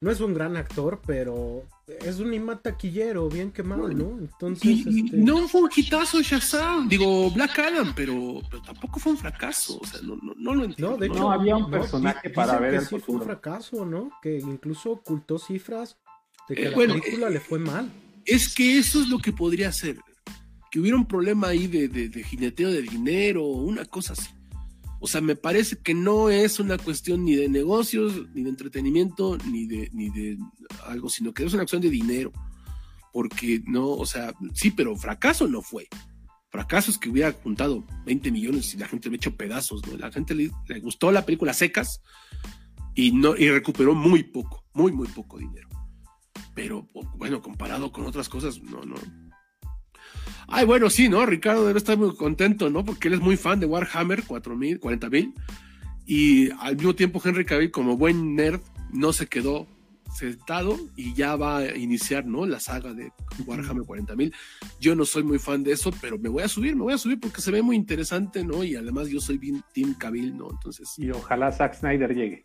No 0.05 0.11
es 0.11 0.21
un 0.21 0.35
gran 0.35 0.55
actor, 0.55 1.01
pero 1.05 1.63
es 1.87 2.19
un 2.19 2.31
imán 2.31 2.61
taquillero, 2.61 3.27
bien 3.27 3.51
quemado, 3.51 3.87
¿no? 3.89 4.19
Entonces, 4.19 4.63
Y, 4.63 4.83
y 4.87 5.05
este, 5.05 5.17
no 5.17 5.47
fue 5.47 5.61
un 5.61 5.69
hitazo 5.75 6.21
Shazam, 6.21 6.87
digo 6.87 7.31
Black 7.31 7.57
Adam, 7.57 7.93
pero, 7.95 8.41
pero 8.49 8.61
tampoco 8.61 8.99
fue 8.99 9.13
un 9.13 9.17
fracaso. 9.17 9.79
O 9.81 9.85
sea, 9.85 10.01
no, 10.01 10.15
no, 10.17 10.33
no 10.37 10.53
lo 10.53 10.63
entiendo. 10.65 10.91
no, 10.91 10.97
de 10.97 11.07
hecho, 11.07 11.19
No, 11.19 11.31
había 11.31 11.57
un 11.57 11.71
personaje 11.71 12.29
para 12.29 12.59
dicen 12.59 12.61
ver 12.61 12.71
que 12.71 12.77
el 12.77 12.85
sí 12.85 12.99
fue 12.99 13.15
un 13.15 13.21
futuro. 13.21 13.25
fracaso, 13.25 13.85
¿no? 13.85 14.11
Que 14.21 14.37
incluso 14.39 14.91
ocultó 14.91 15.39
cifras 15.39 15.97
de 16.47 16.57
que 16.59 16.67
Eh, 16.67 16.69
la 16.69 16.75
bueno, 16.75 16.93
película 16.99 17.27
eh, 17.27 17.31
le 17.31 17.39
fue 17.39 17.57
mal. 17.59 17.91
Es 18.25 18.53
que 18.53 18.77
eso 18.77 19.01
es 19.01 19.07
lo 19.07 19.19
que 19.19 19.33
podría 19.33 19.71
ser. 19.71 19.97
Que 20.71 20.79
hubiera 20.79 20.97
un 20.97 21.07
problema 21.07 21.47
ahí 21.47 21.67
de, 21.67 21.87
de, 21.87 22.09
de 22.09 22.23
jineteo 22.23 22.69
de 22.71 22.81
dinero, 22.83 23.43
una 23.45 23.85
cosa 23.85 24.13
así. 24.13 24.29
O 25.05 25.07
sea, 25.07 25.21
me 25.21 25.35
parece 25.35 25.77
que 25.77 25.93
no 25.93 26.31
es 26.31 26.59
una 26.59 26.79
cuestión 26.79 27.25
ni 27.25 27.35
de 27.35 27.47
negocios, 27.47 28.27
ni 28.33 28.41
de 28.41 28.49
entretenimiento, 28.49 29.37
ni 29.45 29.67
de, 29.67 29.87
ni 29.93 30.09
de 30.09 30.35
algo, 30.87 31.09
sino 31.09 31.31
que 31.31 31.45
es 31.45 31.53
una 31.53 31.61
cuestión 31.61 31.83
de 31.83 31.91
dinero. 31.91 32.31
Porque 33.13 33.61
no, 33.67 33.87
o 33.87 34.07
sea, 34.07 34.33
sí, 34.55 34.71
pero 34.71 34.95
fracaso 34.95 35.47
no 35.47 35.61
fue. 35.61 35.87
Fracaso 36.49 36.89
es 36.89 36.97
que 36.97 37.09
hubiera 37.09 37.31
juntado 37.33 37.85
20 38.07 38.31
millones 38.31 38.73
y 38.73 38.77
la 38.77 38.87
gente 38.87 39.11
le 39.11 39.17
hecho 39.17 39.35
pedazos, 39.35 39.85
¿no? 39.85 39.95
La 39.95 40.11
gente 40.11 40.33
le, 40.33 40.49
le 40.67 40.79
gustó 40.79 41.11
la 41.11 41.23
película 41.23 41.53
secas 41.53 42.01
y, 42.95 43.11
no, 43.11 43.37
y 43.37 43.47
recuperó 43.51 43.93
muy 43.93 44.23
poco, 44.23 44.65
muy, 44.73 44.91
muy 44.91 45.07
poco 45.09 45.37
dinero. 45.37 45.69
Pero 46.55 46.87
bueno, 47.15 47.43
comparado 47.43 47.91
con 47.91 48.07
otras 48.07 48.27
cosas, 48.27 48.59
no, 48.59 48.81
no. 48.81 48.95
Ay, 50.47 50.65
bueno, 50.65 50.89
sí, 50.89 51.09
¿no? 51.09 51.25
Ricardo 51.25 51.65
debe 51.65 51.79
estar 51.79 51.97
muy 51.97 52.15
contento, 52.15 52.69
¿no? 52.69 52.83
Porque 52.85 53.07
él 53.07 53.15
es 53.15 53.19
muy 53.21 53.38
fan 53.38 53.59
de 53.59 53.65
Warhammer 53.65 54.23
4000, 54.23 54.79
40.000. 54.79 55.33
Y 56.05 56.51
al 56.59 56.75
mismo 56.75 56.93
tiempo 56.95 57.21
Henry 57.23 57.45
Cavill, 57.45 57.71
como 57.71 57.97
buen 57.97 58.35
nerd, 58.35 58.61
no 58.91 59.11
se 59.13 59.27
quedó 59.27 59.67
sentado 60.15 60.77
y 60.95 61.13
ya 61.13 61.35
va 61.35 61.57
a 61.57 61.75
iniciar, 61.75 62.25
¿no? 62.25 62.45
La 62.45 62.59
saga 62.59 62.93
de 62.93 63.11
Warhammer 63.45 63.83
40.000. 63.83 64.33
Yo 64.79 64.95
no 64.95 65.03
soy 65.03 65.23
muy 65.23 65.39
fan 65.39 65.63
de 65.63 65.73
eso, 65.73 65.91
pero 65.99 66.17
me 66.17 66.29
voy 66.29 66.43
a 66.43 66.47
subir, 66.47 66.75
me 66.75 66.83
voy 66.83 66.93
a 66.93 66.97
subir 66.97 67.19
porque 67.19 67.41
se 67.41 67.51
ve 67.51 67.61
muy 67.61 67.75
interesante, 67.75 68.45
¿no? 68.45 68.63
Y 68.63 68.75
además 68.75 69.09
yo 69.09 69.19
soy 69.19 69.38
bien 69.38 69.61
Team 69.73 69.93
Cavill, 69.95 70.38
¿no? 70.38 70.49
Entonces, 70.51 70.93
Y 70.97 71.09
ojalá 71.11 71.51
Zack 71.51 71.73
Snyder 71.75 72.13
llegue. 72.15 72.41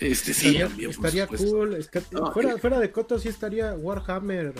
este 0.00 0.34
sí, 0.34 0.48
estaría 0.48 0.66
también, 0.68 0.90
cool. 1.28 1.74
es 1.76 1.88
que- 1.88 2.02
No, 2.12 2.32
fuera, 2.32 2.52
eh. 2.52 2.58
fuera 2.58 2.78
de 2.80 2.90
Coto 2.90 3.18
sí 3.18 3.28
estaría 3.28 3.74
Warhammer. 3.74 4.54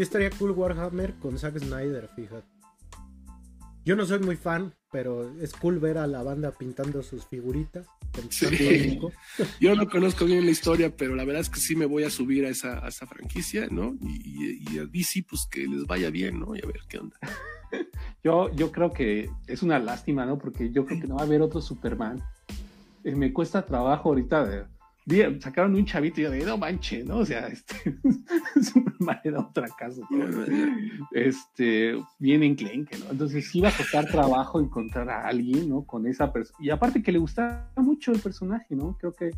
Sí 0.00 0.04
estaría 0.04 0.30
cool 0.30 0.52
Warhammer 0.52 1.12
con 1.18 1.38
Zack 1.38 1.58
Snyder, 1.58 2.08
fíjate. 2.16 2.48
Yo 3.84 3.96
no 3.96 4.06
soy 4.06 4.18
muy 4.20 4.34
fan, 4.36 4.72
pero 4.90 5.38
es 5.42 5.52
cool 5.52 5.78
ver 5.78 5.98
a 5.98 6.06
la 6.06 6.22
banda 6.22 6.52
pintando 6.52 7.02
sus 7.02 7.26
figuritas. 7.26 7.86
Sí. 8.30 8.98
Yo 9.60 9.74
no 9.74 9.86
conozco 9.90 10.24
bien 10.24 10.46
la 10.46 10.52
historia, 10.52 10.96
pero 10.96 11.14
la 11.14 11.26
verdad 11.26 11.42
es 11.42 11.50
que 11.50 11.60
sí 11.60 11.76
me 11.76 11.84
voy 11.84 12.04
a 12.04 12.10
subir 12.10 12.46
a 12.46 12.48
esa, 12.48 12.82
a 12.82 12.88
esa 12.88 13.06
franquicia, 13.06 13.68
¿no? 13.70 13.94
Y, 14.00 14.22
y, 14.70 14.74
y 14.74 14.78
a 14.78 14.86
DC, 14.86 15.26
pues 15.28 15.46
que 15.50 15.66
les 15.66 15.84
vaya 15.86 16.08
bien, 16.08 16.40
¿no? 16.40 16.56
Y 16.56 16.60
a 16.60 16.66
ver 16.66 16.80
qué 16.88 16.96
onda. 16.96 17.18
Yo, 18.24 18.50
yo 18.54 18.72
creo 18.72 18.94
que 18.94 19.28
es 19.46 19.62
una 19.62 19.78
lástima, 19.78 20.24
¿no? 20.24 20.38
Porque 20.38 20.72
yo 20.72 20.86
creo 20.86 20.98
que 20.98 21.06
no 21.08 21.16
va 21.16 21.20
a 21.20 21.24
haber 21.24 21.42
otro 21.42 21.60
Superman. 21.60 22.22
Eh, 23.04 23.14
me 23.14 23.34
cuesta 23.34 23.66
trabajo 23.66 24.08
ahorita. 24.08 24.46
de- 24.46 24.64
sacaron 25.40 25.74
un 25.74 25.84
chavito 25.84 26.20
y 26.20 26.24
yo 26.24 26.30
de, 26.30 26.44
no 26.44 26.56
manche, 26.56 27.02
¿no? 27.04 27.18
O 27.18 27.26
sea, 27.26 27.48
este, 27.48 27.74
Superman 28.62 29.20
era 29.24 29.40
otra 29.40 29.68
casa. 29.68 30.02
¿no? 30.10 30.24
Este, 31.12 31.94
bien 32.18 32.42
enclenque, 32.42 32.98
¿no? 32.98 33.10
Entonces 33.10 33.50
va 33.62 33.68
a 33.68 33.76
costar 33.76 34.06
trabajo 34.06 34.60
encontrar 34.60 35.08
a 35.10 35.26
alguien, 35.26 35.68
¿no? 35.68 35.84
Con 35.84 36.06
esa 36.06 36.32
persona. 36.32 36.58
Y 36.60 36.70
aparte 36.70 37.02
que 37.02 37.12
le 37.12 37.18
gusta 37.18 37.70
mucho 37.76 38.12
el 38.12 38.20
personaje, 38.20 38.74
¿no? 38.74 38.96
Creo 38.98 39.12
que 39.12 39.30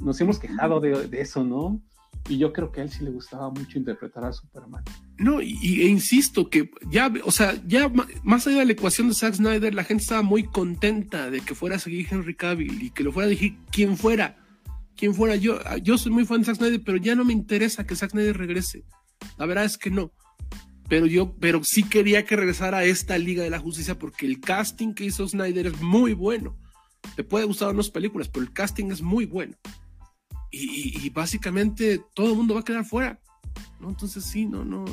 nos 0.00 0.20
hemos 0.20 0.38
quejado 0.38 0.80
de, 0.80 1.08
eso, 1.20 1.44
¿no? 1.44 1.80
Y 2.28 2.38
yo 2.38 2.52
creo 2.52 2.70
que 2.70 2.80
a 2.80 2.84
él 2.84 2.90
sí 2.90 3.02
le 3.04 3.10
gustaba 3.10 3.50
mucho 3.50 3.78
interpretar 3.78 4.24
a 4.24 4.32
Superman. 4.32 4.84
No, 5.18 5.40
y, 5.40 5.82
e 5.82 5.88
insisto 5.88 6.50
que 6.50 6.70
ya, 6.90 7.12
o 7.24 7.30
sea, 7.30 7.54
ya 7.66 7.90
más 8.22 8.46
allá 8.46 8.58
de 8.58 8.66
la 8.66 8.72
ecuación 8.72 9.08
de 9.08 9.14
Zack 9.14 9.34
Snyder, 9.34 9.74
la 9.74 9.84
gente 9.84 10.02
estaba 10.02 10.22
muy 10.22 10.44
contenta 10.44 11.30
de 11.30 11.40
que 11.40 11.54
fuera 11.54 11.76
a 11.76 11.78
seguir 11.78 12.06
Henry 12.10 12.34
Cavill 12.34 12.82
y 12.82 12.90
que 12.90 13.04
lo 13.04 13.12
fuera 13.12 13.26
a 13.26 13.30
dirigir 13.30 13.56
quien 13.70 13.96
fuera. 13.96 14.36
Quien 15.00 15.14
fuera 15.14 15.34
yo. 15.34 15.58
Yo 15.82 15.96
soy 15.96 16.12
muy 16.12 16.26
fan 16.26 16.40
de 16.40 16.44
Zack 16.44 16.56
Snyder, 16.56 16.82
pero 16.84 16.98
ya 16.98 17.14
no 17.14 17.24
me 17.24 17.32
interesa 17.32 17.86
que 17.86 17.96
Zack 17.96 18.10
Snyder 18.10 18.36
regrese. 18.36 18.84
La 19.38 19.46
verdad 19.46 19.64
es 19.64 19.78
que 19.78 19.90
no. 19.90 20.12
Pero 20.90 21.06
yo, 21.06 21.34
pero 21.40 21.64
sí 21.64 21.84
quería 21.84 22.26
que 22.26 22.36
regresara 22.36 22.78
a 22.78 22.84
esta 22.84 23.16
Liga 23.16 23.42
de 23.42 23.48
la 23.48 23.58
Justicia 23.60 23.98
porque 23.98 24.26
el 24.26 24.40
casting 24.40 24.92
que 24.92 25.06
hizo 25.06 25.26
Snyder 25.26 25.68
es 25.68 25.80
muy 25.80 26.12
bueno. 26.12 26.58
Te 27.16 27.24
puede 27.24 27.46
gustar 27.46 27.74
las 27.74 27.88
películas, 27.90 28.28
pero 28.28 28.44
el 28.44 28.52
casting 28.52 28.90
es 28.90 29.00
muy 29.00 29.24
bueno. 29.24 29.54
Y, 30.50 30.98
y- 30.98 31.06
y 31.06 31.08
básicamente 31.10 32.02
todo 32.14 32.30
el 32.32 32.36
mundo 32.36 32.52
va 32.54 32.60
a 32.60 32.64
quedar 32.64 32.84
fuera. 32.84 33.18
¿no? 33.80 33.88
Entonces 33.88 34.22
sí, 34.24 34.44
no, 34.44 34.66
no, 34.66 34.84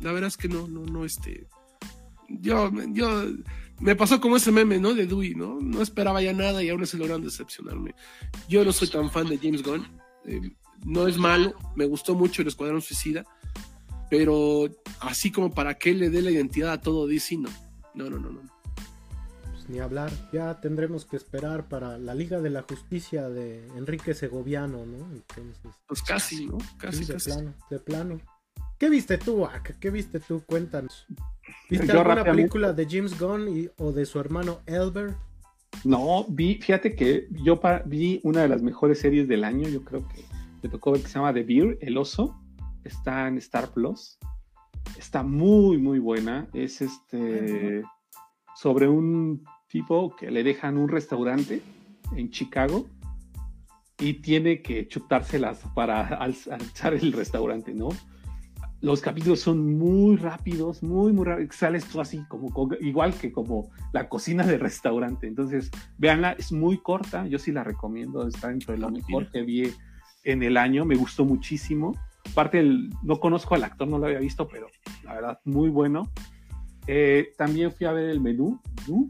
la 0.00 0.12
verdad 0.12 0.28
es 0.28 0.36
que 0.36 0.46
no, 0.48 0.68
no, 0.68 0.84
no, 0.86 1.04
este, 1.04 1.48
yo, 2.28 2.70
yo, 2.92 3.24
me 3.80 3.96
pasó 3.96 4.20
como 4.20 4.36
ese 4.36 4.52
meme, 4.52 4.78
¿no? 4.78 4.94
De 4.94 5.06
Dewey, 5.06 5.34
¿no? 5.34 5.60
No 5.60 5.82
esperaba 5.82 6.22
ya 6.22 6.32
nada 6.32 6.62
y 6.62 6.70
aún 6.70 6.82
así 6.82 6.96
lograron 6.96 7.24
decepcionarme. 7.24 7.94
Yo 8.48 8.64
no 8.64 8.72
soy 8.72 8.88
tan 8.88 9.10
fan 9.10 9.28
de 9.28 9.38
James 9.38 9.62
Gunn, 9.62 9.86
eh, 10.26 10.40
no 10.84 11.06
es 11.06 11.16
malo, 11.16 11.54
me 11.74 11.86
gustó 11.86 12.14
mucho 12.14 12.42
el 12.42 12.48
Escuadrón 12.48 12.82
Suicida, 12.82 13.24
pero 14.10 14.68
así 15.00 15.30
como 15.30 15.50
para 15.50 15.74
que 15.74 15.94
le 15.94 16.10
dé 16.10 16.22
la 16.22 16.30
identidad 16.30 16.72
a 16.72 16.80
todo 16.80 17.06
DC, 17.06 17.36
no, 17.36 17.50
no, 17.94 18.10
no, 18.10 18.18
no, 18.18 18.30
no. 18.30 18.40
Pues 19.50 19.68
ni 19.68 19.78
hablar. 19.80 20.12
Ya 20.32 20.60
tendremos 20.60 21.04
que 21.04 21.16
esperar 21.16 21.68
para 21.68 21.98
la 21.98 22.14
Liga 22.14 22.40
de 22.40 22.50
la 22.50 22.62
Justicia 22.62 23.28
de 23.28 23.66
Enrique 23.76 24.14
Segoviano, 24.14 24.84
¿no? 24.84 25.10
Entonces, 25.12 25.72
Pues 25.86 26.02
casi, 26.02 26.46
¿no? 26.46 26.58
Casi, 26.78 26.98
sí, 26.98 27.04
de 27.06 27.12
casi. 27.14 27.30
plano, 27.30 27.54
de 27.70 27.78
plano. 27.78 28.20
¿Qué 28.78 28.88
viste 28.90 29.18
tú, 29.18 29.46
Ak? 29.46 29.78
¿Qué 29.78 29.90
viste 29.90 30.20
tú? 30.20 30.42
Cuéntanos. 30.44 31.06
¿Viste 31.70 31.86
Yo 31.86 32.00
alguna 32.00 32.22
película 32.36 32.72
de 32.72 32.86
James 32.88 33.18
Gunn 33.18 33.48
y- 33.56 33.68
o 33.78 33.92
de 33.92 34.06
su 34.06 34.18
hermano 34.20 34.60
Elber? 34.66 35.14
No, 35.84 36.24
vi, 36.28 36.54
fíjate 36.56 36.94
que 36.94 37.26
yo 37.42 37.60
vi 37.86 38.20
una 38.22 38.42
de 38.42 38.48
las 38.48 38.62
mejores 38.62 39.00
series 39.00 39.26
del 39.28 39.44
año, 39.44 39.68
yo 39.68 39.84
creo 39.84 40.06
que 40.08 40.22
me 40.62 40.68
tocó 40.68 40.92
ver 40.92 41.02
que 41.02 41.08
se 41.08 41.14
llama 41.14 41.34
The 41.34 41.42
Bear, 41.42 41.76
El 41.80 41.96
Oso, 41.98 42.40
está 42.84 43.26
en 43.28 43.38
Star 43.38 43.70
Plus, 43.72 44.18
está 44.98 45.22
muy, 45.22 45.78
muy 45.78 45.98
buena, 45.98 46.48
es 46.52 46.80
este, 46.80 47.82
sobre 48.56 48.88
un 48.88 49.44
tipo 49.68 50.14
que 50.16 50.30
le 50.30 50.44
dejan 50.44 50.78
un 50.78 50.88
restaurante 50.88 51.60
en 52.16 52.30
Chicago 52.30 52.86
y 53.98 54.14
tiene 54.14 54.62
que 54.62 54.86
chutárselas 54.86 55.60
para 55.74 56.20
alz- 56.20 56.50
alzar 56.52 56.94
el 56.94 57.12
restaurante, 57.12 57.74
¿no? 57.74 57.88
Los 58.84 59.00
capítulos 59.00 59.40
son 59.40 59.78
muy 59.78 60.16
rápidos, 60.16 60.82
muy, 60.82 61.12
muy 61.12 61.24
rápidos. 61.24 61.56
Sales 61.56 61.86
tú 61.86 62.00
así, 62.02 62.22
como, 62.28 62.50
como- 62.50 62.74
igual 62.80 63.14
que 63.14 63.32
como 63.32 63.70
la 63.92 64.08
cocina 64.10 64.44
de 64.44 64.58
restaurante. 64.58 65.26
Entonces, 65.26 65.70
véanla, 65.96 66.32
es 66.32 66.52
muy 66.52 66.76
corta. 66.78 67.26
Yo 67.26 67.38
sí 67.38 67.50
la 67.50 67.64
recomiendo. 67.64 68.26
Está 68.28 68.48
dentro 68.48 68.74
de 68.74 68.80
lo 68.80 68.88
Ah, 68.88 68.90
mejor 68.90 69.22
mira. 69.22 69.30
que 69.32 69.42
vi 69.42 69.72
en 70.24 70.42
el 70.42 70.56
año. 70.58 70.84
Me 70.84 70.96
gustó 70.96 71.24
muchísimo. 71.24 71.96
Aparte, 72.30 72.58
el- 72.60 72.90
no 73.02 73.18
conozco 73.20 73.54
al 73.54 73.64
actor, 73.64 73.88
no 73.88 73.98
lo 73.98 74.04
había 74.06 74.18
visto, 74.18 74.46
pero 74.48 74.66
la 75.02 75.14
verdad, 75.14 75.40
muy 75.44 75.70
bueno. 75.70 76.10
Eh, 76.86 77.32
también 77.38 77.72
fui 77.72 77.86
a 77.86 77.92
ver 77.92 78.10
el 78.10 78.20
menú. 78.20 78.60
menú. 78.86 79.08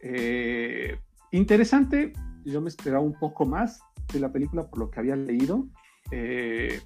Eh, 0.00 0.96
interesante. 1.32 2.12
Yo 2.44 2.60
me 2.60 2.68
esperaba 2.68 3.02
un 3.02 3.18
poco 3.18 3.44
más 3.46 3.80
de 4.12 4.20
la 4.20 4.30
película 4.30 4.68
por 4.68 4.78
lo 4.78 4.90
que 4.90 5.00
había 5.00 5.16
leído. 5.16 5.66
eh, 6.10 6.80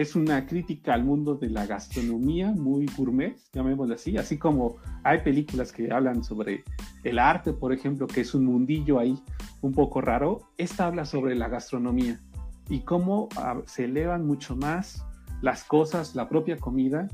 es 0.00 0.16
una 0.16 0.46
crítica 0.46 0.94
al 0.94 1.04
mundo 1.04 1.34
de 1.34 1.50
la 1.50 1.66
gastronomía 1.66 2.52
muy 2.52 2.86
gourmet, 2.96 3.36
llamémoslo 3.52 3.94
así, 3.94 4.16
así 4.16 4.38
como 4.38 4.76
hay 5.02 5.20
películas 5.20 5.72
que 5.72 5.92
hablan 5.92 6.24
sobre 6.24 6.64
el 7.04 7.18
arte, 7.18 7.52
por 7.52 7.72
ejemplo, 7.72 8.06
que 8.06 8.22
es 8.22 8.34
un 8.34 8.46
mundillo 8.46 8.98
ahí 8.98 9.18
un 9.60 9.72
poco 9.72 10.00
raro, 10.00 10.40
esta 10.56 10.86
habla 10.86 11.04
sobre 11.04 11.34
la 11.34 11.48
gastronomía 11.48 12.20
y 12.68 12.80
cómo 12.80 13.28
ah, 13.36 13.60
se 13.66 13.84
elevan 13.84 14.26
mucho 14.26 14.56
más 14.56 15.04
las 15.42 15.64
cosas, 15.64 16.14
la 16.14 16.28
propia 16.28 16.56
comida, 16.56 17.08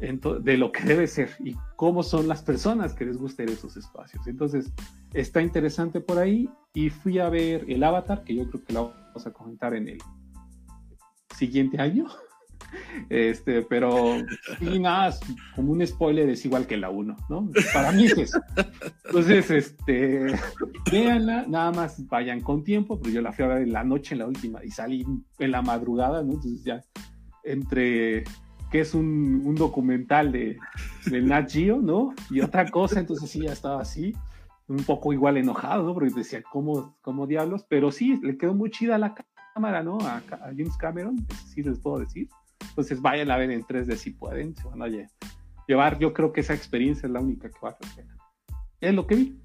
de 0.00 0.56
lo 0.58 0.72
que 0.72 0.82
debe 0.82 1.06
ser 1.06 1.30
y 1.38 1.56
cómo 1.76 2.02
son 2.02 2.28
las 2.28 2.42
personas 2.42 2.94
que 2.94 3.06
les 3.06 3.16
gusten 3.16 3.48
esos 3.48 3.76
espacios. 3.76 4.26
Entonces, 4.26 4.72
está 5.12 5.40
interesante 5.40 6.00
por 6.00 6.18
ahí 6.18 6.50
y 6.74 6.90
fui 6.90 7.20
a 7.20 7.28
ver 7.28 7.64
el 7.68 7.82
Avatar, 7.82 8.24
que 8.24 8.34
yo 8.34 8.48
creo 8.50 8.64
que 8.64 8.72
lo 8.72 8.92
vamos 8.92 9.26
a 9.26 9.32
comentar 9.32 9.72
en 9.74 9.88
el 9.88 9.98
siguiente 11.34 11.80
año. 11.80 12.06
Este, 13.08 13.62
pero 13.62 14.16
y 14.60 14.78
nada, 14.78 15.14
como 15.54 15.72
un 15.72 15.86
spoiler 15.86 16.28
es 16.28 16.44
igual 16.44 16.66
que 16.66 16.76
la 16.76 16.90
1, 16.90 17.16
¿no? 17.28 17.50
Para 17.72 17.92
mí 17.92 18.06
es 18.06 18.18
eso. 18.18 18.40
Entonces, 19.04 19.50
este, 19.50 20.34
véanla, 20.90 21.44
nada 21.48 21.72
más 21.72 22.06
vayan 22.08 22.40
con 22.40 22.64
tiempo, 22.64 23.00
pero 23.00 23.14
yo 23.14 23.22
la 23.22 23.32
fui 23.32 23.44
a 23.44 23.48
ver 23.48 23.62
en 23.62 23.72
la 23.72 23.84
noche, 23.84 24.14
en 24.14 24.20
la 24.20 24.26
última, 24.26 24.64
y 24.64 24.70
salí 24.70 25.04
en 25.38 25.50
la 25.50 25.62
madrugada, 25.62 26.22
¿no? 26.22 26.34
Entonces 26.34 26.64
ya 26.64 26.80
entre 27.44 28.24
que 28.70 28.80
es 28.80 28.94
un, 28.94 29.42
un 29.44 29.54
documental 29.54 30.32
de, 30.32 30.58
de 31.06 31.22
Nat 31.22 31.48
Geo, 31.48 31.80
¿no? 31.80 32.12
Y 32.30 32.40
otra 32.40 32.68
cosa, 32.70 32.98
entonces 32.98 33.30
sí, 33.30 33.42
ya 33.42 33.52
estaba 33.52 33.80
así, 33.80 34.12
un 34.66 34.82
poco 34.82 35.12
igual 35.12 35.36
enojado, 35.36 35.84
¿no? 35.84 35.94
Porque 35.94 36.10
decía, 36.12 36.42
¿cómo, 36.42 36.96
cómo 37.02 37.26
diablos? 37.26 37.64
Pero 37.68 37.92
sí, 37.92 38.18
le 38.22 38.36
quedó 38.36 38.54
muy 38.54 38.70
chida 38.70 38.98
la 38.98 39.14
cámara, 39.54 39.82
¿no? 39.82 39.98
A, 40.00 40.22
James 40.56 40.76
Cameron, 40.76 41.24
sí 41.46 41.62
les 41.62 41.78
puedo 41.78 42.00
decir. 42.00 42.28
Entonces 42.74 43.00
vayan 43.00 43.30
a 43.30 43.36
ver 43.36 43.52
en 43.52 43.62
3D 43.62 43.94
si 43.94 44.10
pueden, 44.10 44.56
se 44.56 44.66
van 44.66 44.82
a 44.82 44.88
llevar, 45.68 45.96
yo 46.00 46.12
creo 46.12 46.32
que 46.32 46.40
esa 46.40 46.54
experiencia 46.54 47.06
es 47.06 47.12
la 47.12 47.20
única 47.20 47.48
que 47.48 47.58
vale 47.62 47.76
la 47.80 47.94
pena. 47.94 48.16
Es 48.80 48.92
lo 48.92 49.06
que 49.06 49.14
vi. 49.14 49.40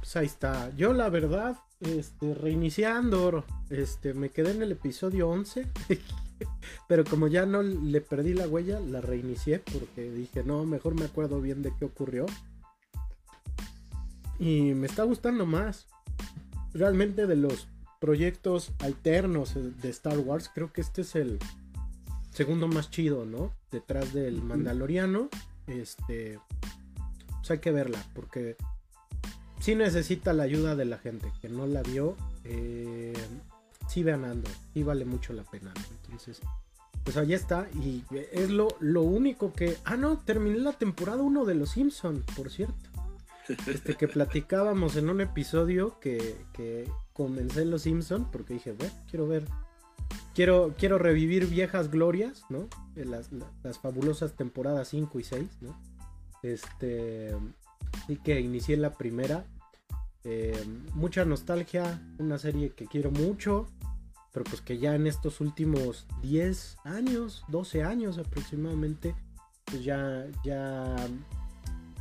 Pues 0.00 0.16
ahí 0.16 0.26
está. 0.26 0.74
Yo 0.74 0.92
la 0.92 1.08
verdad, 1.10 1.56
este, 1.78 2.34
reiniciando, 2.34 3.44
este, 3.70 4.14
me 4.14 4.30
quedé 4.30 4.50
en 4.50 4.62
el 4.62 4.72
episodio 4.72 5.28
11. 5.28 5.68
Pero 6.88 7.04
como 7.04 7.28
ya 7.28 7.46
no 7.46 7.62
le 7.62 8.00
perdí 8.00 8.34
la 8.34 8.48
huella, 8.48 8.80
la 8.80 9.00
reinicié 9.00 9.60
porque 9.60 10.10
dije, 10.10 10.42
no, 10.42 10.64
mejor 10.64 10.96
me 10.96 11.04
acuerdo 11.04 11.40
bien 11.40 11.62
de 11.62 11.72
qué 11.78 11.84
ocurrió. 11.84 12.26
Y 14.40 14.74
me 14.74 14.88
está 14.88 15.04
gustando 15.04 15.46
más. 15.46 15.86
Realmente 16.72 17.28
de 17.28 17.36
los 17.36 17.68
proyectos 18.04 18.70
alternos 18.80 19.54
de 19.54 19.88
Star 19.88 20.18
Wars, 20.18 20.50
creo 20.54 20.70
que 20.70 20.82
este 20.82 21.00
es 21.00 21.14
el 21.14 21.38
segundo 22.32 22.68
más 22.68 22.90
chido, 22.90 23.24
¿no? 23.24 23.50
Detrás 23.70 24.12
del 24.12 24.42
Mandaloriano. 24.42 25.30
Este. 25.66 26.38
Pues 27.38 27.50
hay 27.50 27.60
que 27.60 27.70
verla, 27.70 28.04
porque 28.14 28.56
sí 29.58 29.74
necesita 29.74 30.34
la 30.34 30.42
ayuda 30.42 30.76
de 30.76 30.84
la 30.84 30.98
gente 30.98 31.32
que 31.40 31.48
no 31.48 31.66
la 31.66 31.82
vio. 31.82 32.14
Eh, 32.44 33.14
sí 33.88 34.02
vean 34.02 34.26
Andor, 34.26 34.52
sí 34.74 34.82
vale 34.82 35.06
mucho 35.06 35.32
la 35.32 35.44
pena. 35.44 35.72
Entonces, 36.02 36.42
pues 37.04 37.16
allá 37.16 37.36
está. 37.36 37.68
Y 37.82 38.04
es 38.32 38.50
lo, 38.50 38.68
lo 38.80 39.00
único 39.00 39.54
que. 39.54 39.78
Ah, 39.86 39.96
no, 39.96 40.18
terminé 40.18 40.58
la 40.58 40.74
temporada 40.74 41.22
1 41.22 41.46
de 41.46 41.54
Los 41.54 41.70
Simpsons, 41.70 42.22
por 42.36 42.50
cierto. 42.50 42.90
Este 43.66 43.94
que 43.94 44.08
platicábamos 44.08 44.96
en 44.96 45.08
un 45.08 45.22
episodio 45.22 45.98
que, 46.00 46.36
que 46.52 46.86
comencé 47.14 47.62
en 47.62 47.70
Los 47.70 47.82
Simpsons, 47.82 48.26
porque 48.30 48.54
dije, 48.54 48.72
bueno, 48.72 48.92
quiero 49.08 49.26
ver. 49.26 49.46
Quiero, 50.34 50.74
quiero 50.76 50.98
revivir 50.98 51.46
viejas 51.46 51.90
glorias, 51.90 52.44
¿no? 52.50 52.68
Las, 52.96 53.30
las 53.62 53.78
fabulosas 53.78 54.32
temporadas 54.32 54.88
5 54.88 55.18
y 55.20 55.24
6, 55.24 55.48
¿no? 55.62 55.74
Este. 56.42 57.34
Así 58.02 58.16
que 58.16 58.40
inicié 58.40 58.76
la 58.76 58.92
primera. 58.92 59.46
Eh, 60.24 60.64
mucha 60.94 61.24
nostalgia, 61.24 62.02
una 62.18 62.38
serie 62.38 62.70
que 62.70 62.86
quiero 62.86 63.10
mucho, 63.10 63.68
pero 64.32 64.44
pues 64.44 64.60
que 64.60 64.78
ya 64.78 64.94
en 64.94 65.06
estos 65.06 65.40
últimos 65.40 66.06
10 66.22 66.78
años, 66.84 67.44
12 67.48 67.84
años 67.84 68.18
aproximadamente, 68.18 69.14
pues 69.66 69.84
ya, 69.84 70.26
ya 70.42 70.96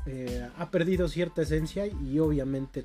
eh, 0.06 0.50
ha 0.58 0.72
perdido 0.72 1.08
cierta 1.08 1.42
esencia 1.42 1.86
y 1.86 2.20
obviamente 2.20 2.84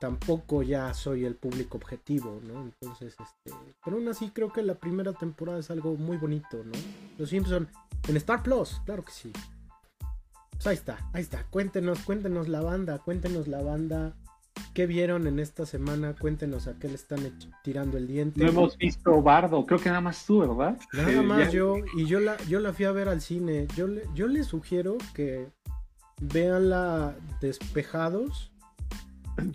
tampoco 0.00 0.62
ya 0.62 0.92
soy 0.94 1.24
el 1.24 1.34
público 1.34 1.78
objetivo, 1.78 2.40
¿no? 2.42 2.62
Entonces, 2.62 3.14
este, 3.18 3.56
pero 3.84 3.96
aún 3.96 4.08
así 4.08 4.30
creo 4.30 4.52
que 4.52 4.62
la 4.62 4.74
primera 4.74 5.12
temporada 5.12 5.58
es 5.58 5.70
algo 5.70 5.96
muy 5.96 6.16
bonito, 6.16 6.62
¿no? 6.64 6.72
Los 7.18 7.30
Simpson 7.30 7.68
en 8.08 8.16
Star 8.16 8.42
Plus, 8.42 8.80
claro 8.84 9.04
que 9.04 9.12
sí. 9.12 9.32
Pues 10.52 10.66
ahí 10.66 10.74
está, 10.74 10.98
ahí 11.12 11.22
está. 11.22 11.44
Cuéntenos, 11.50 12.00
cuéntenos 12.00 12.48
la 12.48 12.60
banda, 12.60 12.98
cuéntenos 12.98 13.46
la 13.46 13.62
banda. 13.62 14.14
¿Qué 14.72 14.86
vieron 14.86 15.26
en 15.26 15.38
esta 15.38 15.66
semana? 15.66 16.14
Cuéntenos 16.18 16.66
a 16.66 16.78
qué 16.78 16.88
le 16.88 16.94
están 16.94 17.20
tirando 17.62 17.98
el 17.98 18.06
diente. 18.06 18.42
No 18.42 18.48
hemos 18.48 18.76
visto 18.78 19.20
Bardo, 19.22 19.66
creo 19.66 19.78
que 19.78 19.90
nada 19.90 20.00
más 20.00 20.24
tú, 20.24 20.40
¿verdad? 20.40 20.78
Nada 20.94 21.12
eh, 21.12 21.22
más 21.22 21.52
yo, 21.52 21.76
y 21.94 22.06
yo 22.06 22.20
la, 22.20 22.38
yo 22.44 22.60
la 22.60 22.72
fui 22.72 22.86
a 22.86 22.92
ver 22.92 23.08
al 23.08 23.20
cine. 23.20 23.66
Yo, 23.76 23.86
yo 24.14 24.28
les 24.28 24.46
sugiero 24.46 24.96
que 25.14 25.48
vean 26.20 26.70
la 26.70 27.14
Despejados. 27.40 28.50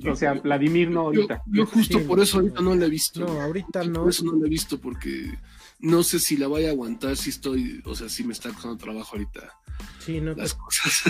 O 0.09 0.15
sea, 0.15 0.33
Vladimir 0.33 0.89
no 0.89 1.01
ahorita. 1.01 1.41
Yo, 1.47 1.65
justo 1.65 1.99
por 2.03 2.19
eso 2.19 2.37
ahorita 2.37 2.61
no 2.61 2.75
la 2.75 2.85
he 2.85 2.89
visto. 2.89 3.21
No, 3.21 3.41
ahorita 3.41 3.83
no. 3.83 4.01
Por 4.01 4.09
eso 4.09 4.23
no 4.23 4.33
la 4.33 4.45
he 4.45 4.49
visto 4.49 4.79
porque 4.79 5.37
no 5.79 6.03
sé 6.03 6.19
si 6.19 6.37
la 6.37 6.47
voy 6.47 6.65
a 6.65 6.69
aguantar, 6.69 7.17
si 7.17 7.31
estoy, 7.31 7.81
o 7.85 7.95
sea, 7.95 8.07
si 8.07 8.23
me 8.23 8.33
está 8.33 8.49
costando 8.49 8.77
trabajo 8.77 9.15
ahorita 9.15 9.53
Sí, 9.99 10.21
no 10.21 10.35
te, 10.35 10.43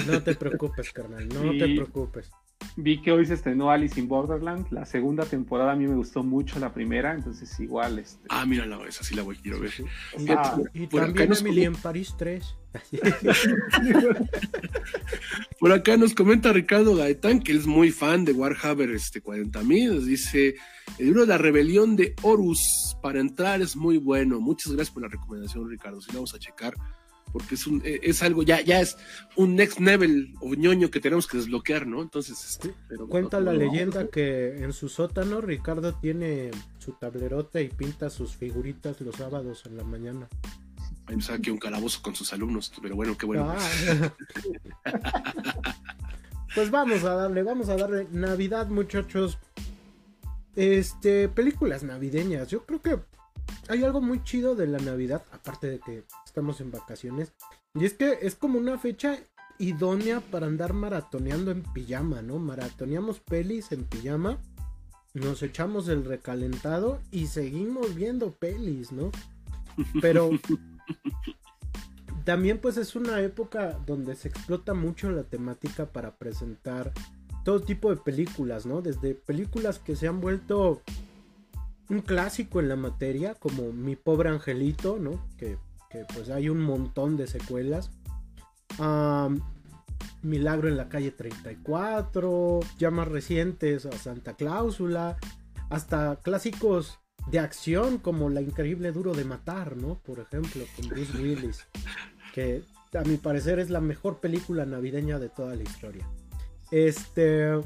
no 0.08 0.24
te 0.24 0.36
preocupes, 0.40 0.92
carnal, 0.94 1.28
no 1.30 1.52
te 1.52 1.76
preocupes. 1.76 2.32
Vi 2.76 3.02
que 3.02 3.12
hoy 3.12 3.26
se 3.26 3.34
estrenó 3.34 3.70
Alice 3.70 4.00
in 4.00 4.08
Borderland, 4.08 4.68
la 4.72 4.86
segunda 4.86 5.26
temporada 5.26 5.74
a 5.74 5.76
mí 5.76 5.88
me 5.88 5.96
gustó 5.96 6.24
mucho 6.24 6.60
la 6.60 6.74
primera, 6.74 7.14
entonces 7.14 7.60
igual. 7.60 8.00
Este... 8.00 8.26
Ah, 8.30 8.46
mírala, 8.46 8.80
esa 8.88 9.04
sí 9.04 9.16
la 9.16 9.24
voy, 9.24 9.36
quiero 9.36 9.60
ver. 9.60 9.72
Ah, 10.30 10.58
y 10.74 10.88
también 10.88 11.34
Emily 11.34 11.66
en 11.66 11.76
París 11.76 12.16
3. 12.18 12.56
por 15.60 15.74
acá 15.74 15.98
nos 15.98 16.14
comenta 16.14 16.54
Ricardo 16.54 16.96
Gaetán, 16.96 17.42
que 17.42 17.52
es 17.52 17.68
muy 17.68 17.92
fan 17.92 18.24
de 18.24 18.32
Warhammer 18.32 18.92
este, 18.92 19.22
40.000, 19.22 19.94
nos 19.94 20.06
dice, 20.06 20.56
el 20.98 21.06
libro 21.06 21.22
de 21.22 21.28
la 21.28 21.38
rebelión 21.38 21.98
de 21.98 22.16
Horus 22.22 22.96
para 23.02 23.20
entrar 23.20 23.62
es 23.62 23.76
muy 23.76 23.98
bueno. 23.98 24.40
Muchas 24.40 24.72
gracias 24.74 24.94
por 24.94 25.04
la 25.04 25.10
recomendación, 25.10 25.70
Ricardo, 25.70 26.00
si 26.02 26.12
la 26.12 26.16
vamos 26.16 26.34
a 26.34 26.40
checar 26.40 26.74
porque 27.32 27.56
es 27.56 27.68
un, 27.68 27.82
eh, 27.86 28.00
es 28.04 28.22
algo, 28.24 28.44
ya, 28.44 28.62
ya 28.62 28.82
es 28.82 28.98
un 29.36 29.56
next 29.56 29.80
level 29.80 30.34
o 30.42 30.54
ñoño 30.54 30.92
que 30.92 31.00
tenemos 31.00 31.28
que 31.28 31.38
desbloquear, 31.38 31.88
¿no? 31.88 32.02
Entonces, 32.02 32.44
este, 32.44 32.74
cuenta 33.10 33.40
la 33.40 33.54
leyenda 33.54 34.08
que 34.08 34.64
en 34.64 34.74
su 34.74 34.90
sótano 34.90 35.42
Ricardo 35.42 35.94
tiene 35.96 36.52
su 36.80 36.94
tablerote 36.94 37.64
y 37.64 37.70
pinta 37.70 38.10
sus 38.10 38.36
figuritas 38.36 39.00
los 39.02 39.16
sábados 39.16 39.64
en 39.66 39.78
la 39.78 39.84
mañana. 39.84 40.28
Ahí 41.08 41.16
me 41.16 41.22
saque 41.22 41.52
un 41.52 41.58
calabozo 41.58 42.02
con 42.02 42.16
sus 42.16 42.32
alumnos, 42.34 42.72
pero 42.82 42.96
bueno, 42.96 43.18
qué 43.18 43.26
bueno. 43.26 43.54
Ah. 43.56 44.14
pues 46.56 46.70
vamos 46.70 47.04
a 47.04 47.16
darle, 47.16 47.44
vamos 47.44 47.70
a 47.70 47.76
darle 47.76 48.08
Navidad, 48.12 48.68
muchachos. 48.68 49.38
Este, 50.56 51.30
películas 51.30 51.84
navideñas. 51.84 52.50
Yo 52.50 52.66
creo 52.66 52.82
que 52.82 53.00
hay 53.72 53.86
algo 53.86 54.02
muy 54.02 54.22
chido 54.24 54.54
de 54.54 54.68
la 54.68 54.80
Navidad, 54.80 55.24
aparte 55.32 55.68
de 55.68 55.80
que 55.80 56.04
estamos 56.26 56.60
en 56.60 56.72
vacaciones. 56.72 57.32
Y 57.74 57.86
es 57.86 57.94
que 57.94 58.20
es 58.22 58.36
como 58.36 58.60
una 58.60 58.78
fecha 58.78 59.18
idónea 59.60 60.20
para 60.20 60.48
andar 60.48 60.74
maratoneando 60.74 61.52
en 61.52 61.64
pijama, 61.64 62.22
¿no? 62.22 62.38
Maratoneamos 62.38 63.22
pelis 63.22 63.72
en 63.72 63.86
pijama, 63.86 64.40
nos 65.14 65.42
echamos 65.42 65.88
el 65.88 66.04
recalentado 66.04 67.00
y 67.12 67.28
seguimos 67.28 67.96
viendo 67.96 68.34
pelis, 68.34 68.92
¿no? 68.92 69.10
Pero 70.02 70.32
también 72.26 72.60
pues 72.60 72.76
es 72.76 72.94
una 72.98 73.22
época 73.22 73.80
donde 73.86 74.16
se 74.16 74.28
explota 74.28 74.74
mucho 74.74 75.10
la 75.12 75.24
temática 75.24 75.86
para 75.86 76.18
presentar 76.18 76.92
todo 77.46 77.62
tipo 77.62 77.90
de 77.90 78.02
películas, 78.02 78.66
¿no? 78.66 78.82
Desde 78.82 79.16
películas 79.16 79.80
que 79.80 79.96
se 79.96 80.10
han 80.10 80.20
vuelto 80.20 80.82
un 81.90 82.02
clásico 82.02 82.60
en 82.60 82.70
la 82.70 82.76
materia, 82.76 83.36
como 83.36 83.72
Mi 83.72 83.96
pobre 83.96 84.30
angelito, 84.30 84.98
¿no? 85.00 85.28
Que, 85.38 85.58
pues 86.14 86.30
hay 86.30 86.50
un 86.50 86.62
montón 86.62 87.18
de 87.18 87.28
secuelas. 87.28 87.92
Milagro 90.24 90.68
en 90.68 90.78
la 90.78 90.88
calle 90.88 91.12
34, 91.12 92.60
ya 92.78 92.92
más 92.92 93.08
recientes 93.08 93.86
a 93.86 93.92
Santa 93.92 94.36
Cláusula, 94.36 95.18
hasta 95.70 96.18
clásicos 96.22 97.00
de 97.30 97.40
acción 97.40 97.98
como 97.98 98.30
La 98.30 98.42
Increíble 98.42 98.92
Duro 98.92 99.14
de 99.14 99.26
Matar, 99.26 99.78
¿no? 99.78 100.00
Por 100.00 100.20
ejemplo, 100.20 100.64
con 100.76 100.90
Bruce 100.90 101.18
Willis, 101.18 101.68
que 102.34 102.64
a 102.94 103.02
mi 103.04 103.18
parecer 103.18 103.60
es 103.60 103.70
la 103.70 103.82
mejor 103.82 104.20
película 104.20 104.66
navideña 104.66 105.20
de 105.20 105.30
toda 105.30 105.56
la 105.56 105.64
historia. 105.64 106.08
Este. 106.72 107.60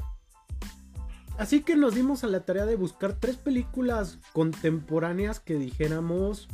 Así 1.38 1.62
que 1.62 1.76
nos 1.76 1.94
dimos 1.94 2.24
a 2.24 2.28
la 2.28 2.40
tarea 2.40 2.66
de 2.66 2.76
buscar 2.76 3.14
tres 3.18 3.36
películas 3.36 4.18
contemporáneas 4.32 5.40
que 5.40 5.54
dijéramos. 5.54 6.48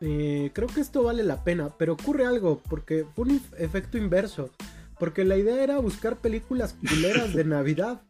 eh, 0.00 0.50
creo 0.54 0.68
que 0.68 0.80
esto 0.80 1.02
vale 1.02 1.22
la 1.22 1.44
pena, 1.44 1.70
pero 1.78 1.94
ocurre 1.94 2.26
algo, 2.26 2.62
porque 2.68 3.06
fue 3.14 3.26
un 3.26 3.42
efecto 3.58 3.98
inverso. 3.98 4.50
Porque 4.98 5.24
la 5.24 5.36
idea 5.36 5.62
era 5.62 5.78
buscar 5.78 6.18
películas 6.20 6.74
culeras 6.74 7.34
de 7.34 7.44
Navidad. 7.56 8.02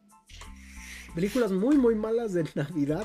Películas 1.14 1.52
muy, 1.52 1.76
muy 1.76 1.94
malas 1.94 2.32
de 2.32 2.44
Navidad. 2.54 3.04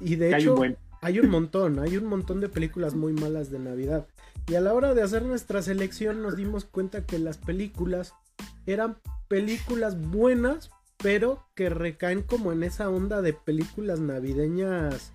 Y 0.00 0.16
de 0.16 0.36
hecho, 0.36 0.56
buen. 0.56 0.76
hay 1.00 1.20
un 1.20 1.30
montón, 1.30 1.78
hay 1.78 1.96
un 1.96 2.06
montón 2.06 2.40
de 2.40 2.48
películas 2.48 2.94
muy 2.94 3.12
malas 3.12 3.50
de 3.50 3.58
Navidad. 3.58 4.06
Y 4.48 4.56
a 4.56 4.60
la 4.60 4.74
hora 4.74 4.94
de 4.94 5.02
hacer 5.02 5.22
nuestra 5.22 5.62
selección 5.62 6.22
nos 6.22 6.36
dimos 6.36 6.64
cuenta 6.64 7.06
que 7.06 7.18
las 7.18 7.38
películas 7.38 8.14
eran 8.66 8.98
películas 9.28 10.00
buenas, 10.00 10.70
pero 11.04 11.46
que 11.54 11.68
recaen 11.68 12.22
como 12.22 12.50
en 12.50 12.62
esa 12.62 12.88
onda 12.88 13.20
de 13.20 13.34
películas 13.34 14.00
navideñas 14.00 15.12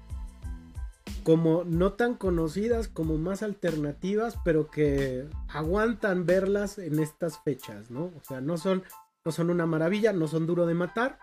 como 1.24 1.64
no 1.64 1.94
tan 1.94 2.14
conocidas, 2.14 2.88
como 2.88 3.18
más 3.18 3.42
alternativas, 3.42 4.36
pero 4.46 4.70
que 4.70 5.26
aguantan 5.48 6.28
verlas 6.28 6.78
en 6.78 7.00
estas 7.00 7.40
fechas, 7.40 7.90
¿no? 7.90 8.04
O 8.04 8.22
sea, 8.28 8.40
no 8.40 8.60
son, 8.60 8.84
no 9.26 9.32
son 9.32 9.50
una 9.50 9.66
maravilla, 9.66 10.14
no 10.14 10.28
son 10.28 10.46
duro 10.46 10.68
de 10.68 10.76
matar, 10.76 11.18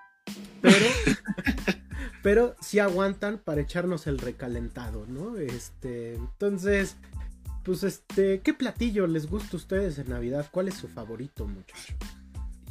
pero, 0.60 0.86
pero 2.24 2.56
sí 2.60 2.80
aguantan 2.80 3.38
para 3.38 3.60
echarnos 3.60 4.08
el 4.08 4.18
recalentado, 4.18 5.06
¿no? 5.06 5.36
Este, 5.36 6.16
entonces, 6.16 6.96
pues 7.62 7.84
este, 7.84 8.40
¿qué 8.40 8.52
platillo 8.52 9.06
les 9.06 9.30
gusta 9.30 9.50
a 9.52 9.58
ustedes 9.58 9.96
en 10.00 10.08
Navidad? 10.08 10.48
¿Cuál 10.50 10.66
es 10.66 10.74
su 10.74 10.88
favorito, 10.88 11.46
muchachos? 11.46 11.94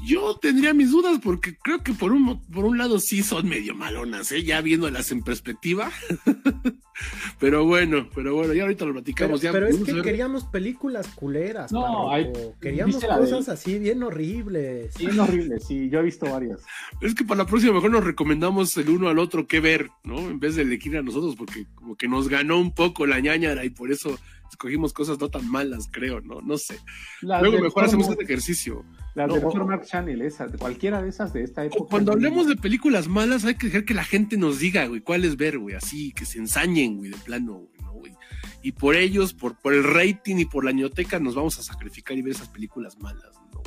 Yo 0.06 0.36
tendría 0.38 0.74
mis 0.74 0.92
dudas 0.92 1.20
porque 1.24 1.58
creo 1.58 1.82
que 1.84 1.94
por 1.94 2.12
un, 2.12 2.22
mo- 2.22 2.42
por 2.54 2.66
un 2.66 2.78
lado 2.78 3.00
sí 3.00 3.24
son 3.24 3.48
medio 3.50 3.74
malonas, 3.76 4.32
¿eh? 4.32 4.44
ya 4.44 4.62
viéndolas 4.62 5.12
en 5.12 5.24
perspectiva. 5.24 5.92
pero 7.40 7.66
bueno, 7.66 8.08
pero 8.16 8.36
bueno, 8.36 8.54
ya 8.54 8.64
ahorita 8.64 8.86
lo 8.86 8.92
Pero, 8.94 9.04
platicamos. 9.04 9.42
ya 9.42 9.52
pero 9.52 9.68
es 9.68 9.78
que 9.80 10.02
queríamos 10.02 10.46
películas 10.46 11.08
culeras, 11.10 11.72
No, 11.72 12.12
hay- 12.12 12.32
queríamos 12.62 12.96
¿viste 12.96 13.08
la 13.08 13.20
de- 13.20 13.30
cosas 13.30 13.50
así 13.50 13.80
bien 13.80 14.02
horribles. 14.04 14.94
Sí, 14.96 15.06
es 15.08 15.18
horrible, 15.18 15.60
sí, 15.60 15.90
yo 15.90 16.00
he 16.00 16.04
visto 16.04 16.26
varias. 16.30 16.62
Es 17.02 17.14
que 17.16 17.24
para 17.26 17.40
la 17.40 17.46
próxima 17.48 17.74
mejor 17.74 17.92
nos 17.92 18.04
recomendamos 18.04 18.76
el 18.78 18.90
uno 18.90 19.10
al 19.10 19.20
otro 19.20 19.48
qué 19.48 19.60
ver, 19.60 19.90
¿no? 20.04 20.20
En 20.20 20.40
vez 20.40 20.56
de 20.56 20.62
elegir 20.62 20.96
a 20.98 21.02
nosotros, 21.02 21.36
porque 21.36 21.66
como 21.76 21.96
que 21.96 22.08
nos 22.08 22.30
ganó 22.30 22.60
un 22.60 22.74
poco 22.74 23.06
la 23.06 23.20
ñañara 23.20 23.66
y 23.66 23.70
por 23.70 23.92
eso 23.92 24.18
escogimos 24.50 24.94
cosas 24.94 25.20
no 25.20 25.30
tan 25.30 25.50
malas, 25.50 25.88
creo, 25.92 26.22
¿no? 26.22 26.42
No 26.42 26.58
sé. 26.58 26.80
Las 27.22 27.42
Luego 27.42 27.60
mejor 27.62 27.86
hacemos 27.86 28.08
este 28.10 28.24
ejercicio. 28.24 28.84
Las 29.16 29.28
No, 29.28 29.36
de 29.36 29.46
o- 29.46 29.52
Hallmark 29.52 29.86
Channel, 29.86 30.22
esas, 30.22 30.52
cualquiera 30.58 31.02
de 31.02 31.10
esas 31.10 31.32
de 31.34 31.44
esta 31.44 31.64
época. 31.66 31.90
Cuando 31.90 32.12
hablemos 32.12 32.48
de 32.48 32.56
películas 32.56 33.08
malas, 33.08 33.46
hay 33.46 33.56
que 33.56 33.68
dejar 33.68 33.86
que 33.86 33.94
la 33.94 34.04
gente 34.04 34.38
nos 34.38 34.60
diga, 34.60 34.86
güey, 34.88 35.02
cuáles 35.02 35.38
ver, 35.38 35.58
güey, 35.58 35.76
así, 35.76 36.12
que 36.12 36.26
se 36.26 36.38
ensañen, 36.40 36.98
güey, 36.98 37.12
de 37.12 37.18
plano, 37.18 37.54
güey, 37.54 37.82
¿no, 37.82 37.94
güey? 37.94 38.14
Y 38.62 38.72
por 38.74 38.96
ellos, 38.96 39.34
por, 39.34 39.58
por 39.58 39.74
el 39.74 39.84
rating 39.84 40.38
y 40.38 40.46
por 40.46 40.66
la 40.66 40.72
ñoteca, 40.72 41.20
nos 41.20 41.36
vamos 41.36 41.58
a 41.60 41.64
sacrificar 41.64 42.18
y 42.18 42.22
ver 42.24 42.34
esas 42.34 42.50
películas 42.50 42.98
malas, 43.00 43.36
¿no? 43.54 43.62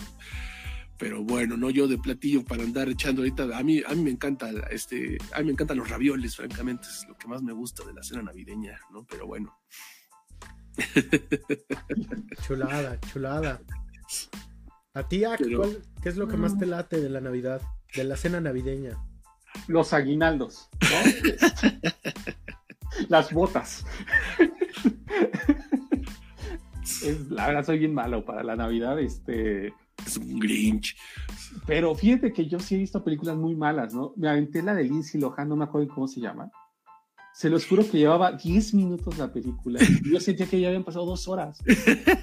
Pero 0.98 1.22
bueno, 1.22 1.56
no 1.56 1.70
yo 1.70 1.86
de 1.86 1.96
platillo 1.96 2.44
para 2.44 2.64
andar 2.64 2.88
echando 2.88 3.22
ahorita. 3.22 3.56
A 3.56 3.62
mí, 3.62 3.80
a 3.86 3.94
mí 3.94 4.02
me 4.02 4.10
encanta 4.10 4.50
este, 4.70 5.16
a 5.32 5.38
mí 5.38 5.44
me 5.46 5.52
encantan 5.52 5.76
los 5.76 5.88
ravioles, 5.88 6.34
francamente, 6.34 6.88
es 6.88 7.06
lo 7.08 7.16
que 7.16 7.28
más 7.28 7.40
me 7.40 7.52
gusta 7.52 7.84
de 7.84 7.94
la 7.94 8.02
cena 8.02 8.22
navideña, 8.22 8.80
¿no? 8.92 9.04
Pero 9.08 9.26
bueno. 9.26 9.56
Chulada, 12.46 12.98
chulada. 13.12 13.60
A 14.94 15.08
ti, 15.08 15.24
Ak, 15.24 15.38
Pero- 15.38 15.58
¿cuál- 15.58 15.82
¿qué 16.02 16.08
es 16.08 16.16
lo 16.16 16.28
que 16.28 16.36
más 16.36 16.58
te 16.58 16.66
late 16.66 17.00
de 17.00 17.08
la 17.08 17.20
Navidad? 17.20 17.60
De 17.94 18.04
la 18.04 18.16
cena 18.16 18.40
navideña. 18.40 18.98
Los 19.66 19.92
aguinaldos, 19.92 20.68
¿no? 20.82 20.88
Las 23.08 23.32
botas. 23.32 23.84
Es- 27.02 27.30
la 27.30 27.46
verdad 27.48 27.64
soy 27.64 27.78
bien 27.78 27.94
malo 27.94 28.24
para 28.24 28.42
la 28.42 28.56
Navidad, 28.56 28.98
este, 28.98 29.68
Es 30.04 30.16
un 30.16 30.38
Grinch. 30.38 30.96
pero 31.66 31.94
fíjate 31.94 32.32
que 32.32 32.46
yo 32.48 32.58
sí 32.58 32.74
he 32.74 32.78
visto 32.78 33.04
películas 33.04 33.36
muy 33.36 33.54
malas, 33.54 33.94
¿no? 33.94 34.12
Me 34.16 34.28
aventé 34.28 34.62
la 34.62 34.74
de 34.74 34.84
Lindsay 34.84 35.20
Lohan, 35.20 35.48
no 35.48 35.56
me 35.56 35.64
acuerdo 35.64 35.88
cómo 35.94 36.08
se 36.08 36.20
llama. 36.20 36.50
Se 37.38 37.48
los 37.48 37.66
juro 37.66 37.88
que 37.88 37.98
llevaba 37.98 38.33
10 38.33 38.74
minutos 38.74 39.16
la 39.16 39.33
película. 39.33 39.79
y 39.81 40.11
Yo 40.12 40.18
sentía 40.18 40.46
que 40.46 40.61
ya 40.61 40.66
habían 40.66 40.83
pasado 40.83 41.07
dos 41.07 41.29
horas. 41.29 41.62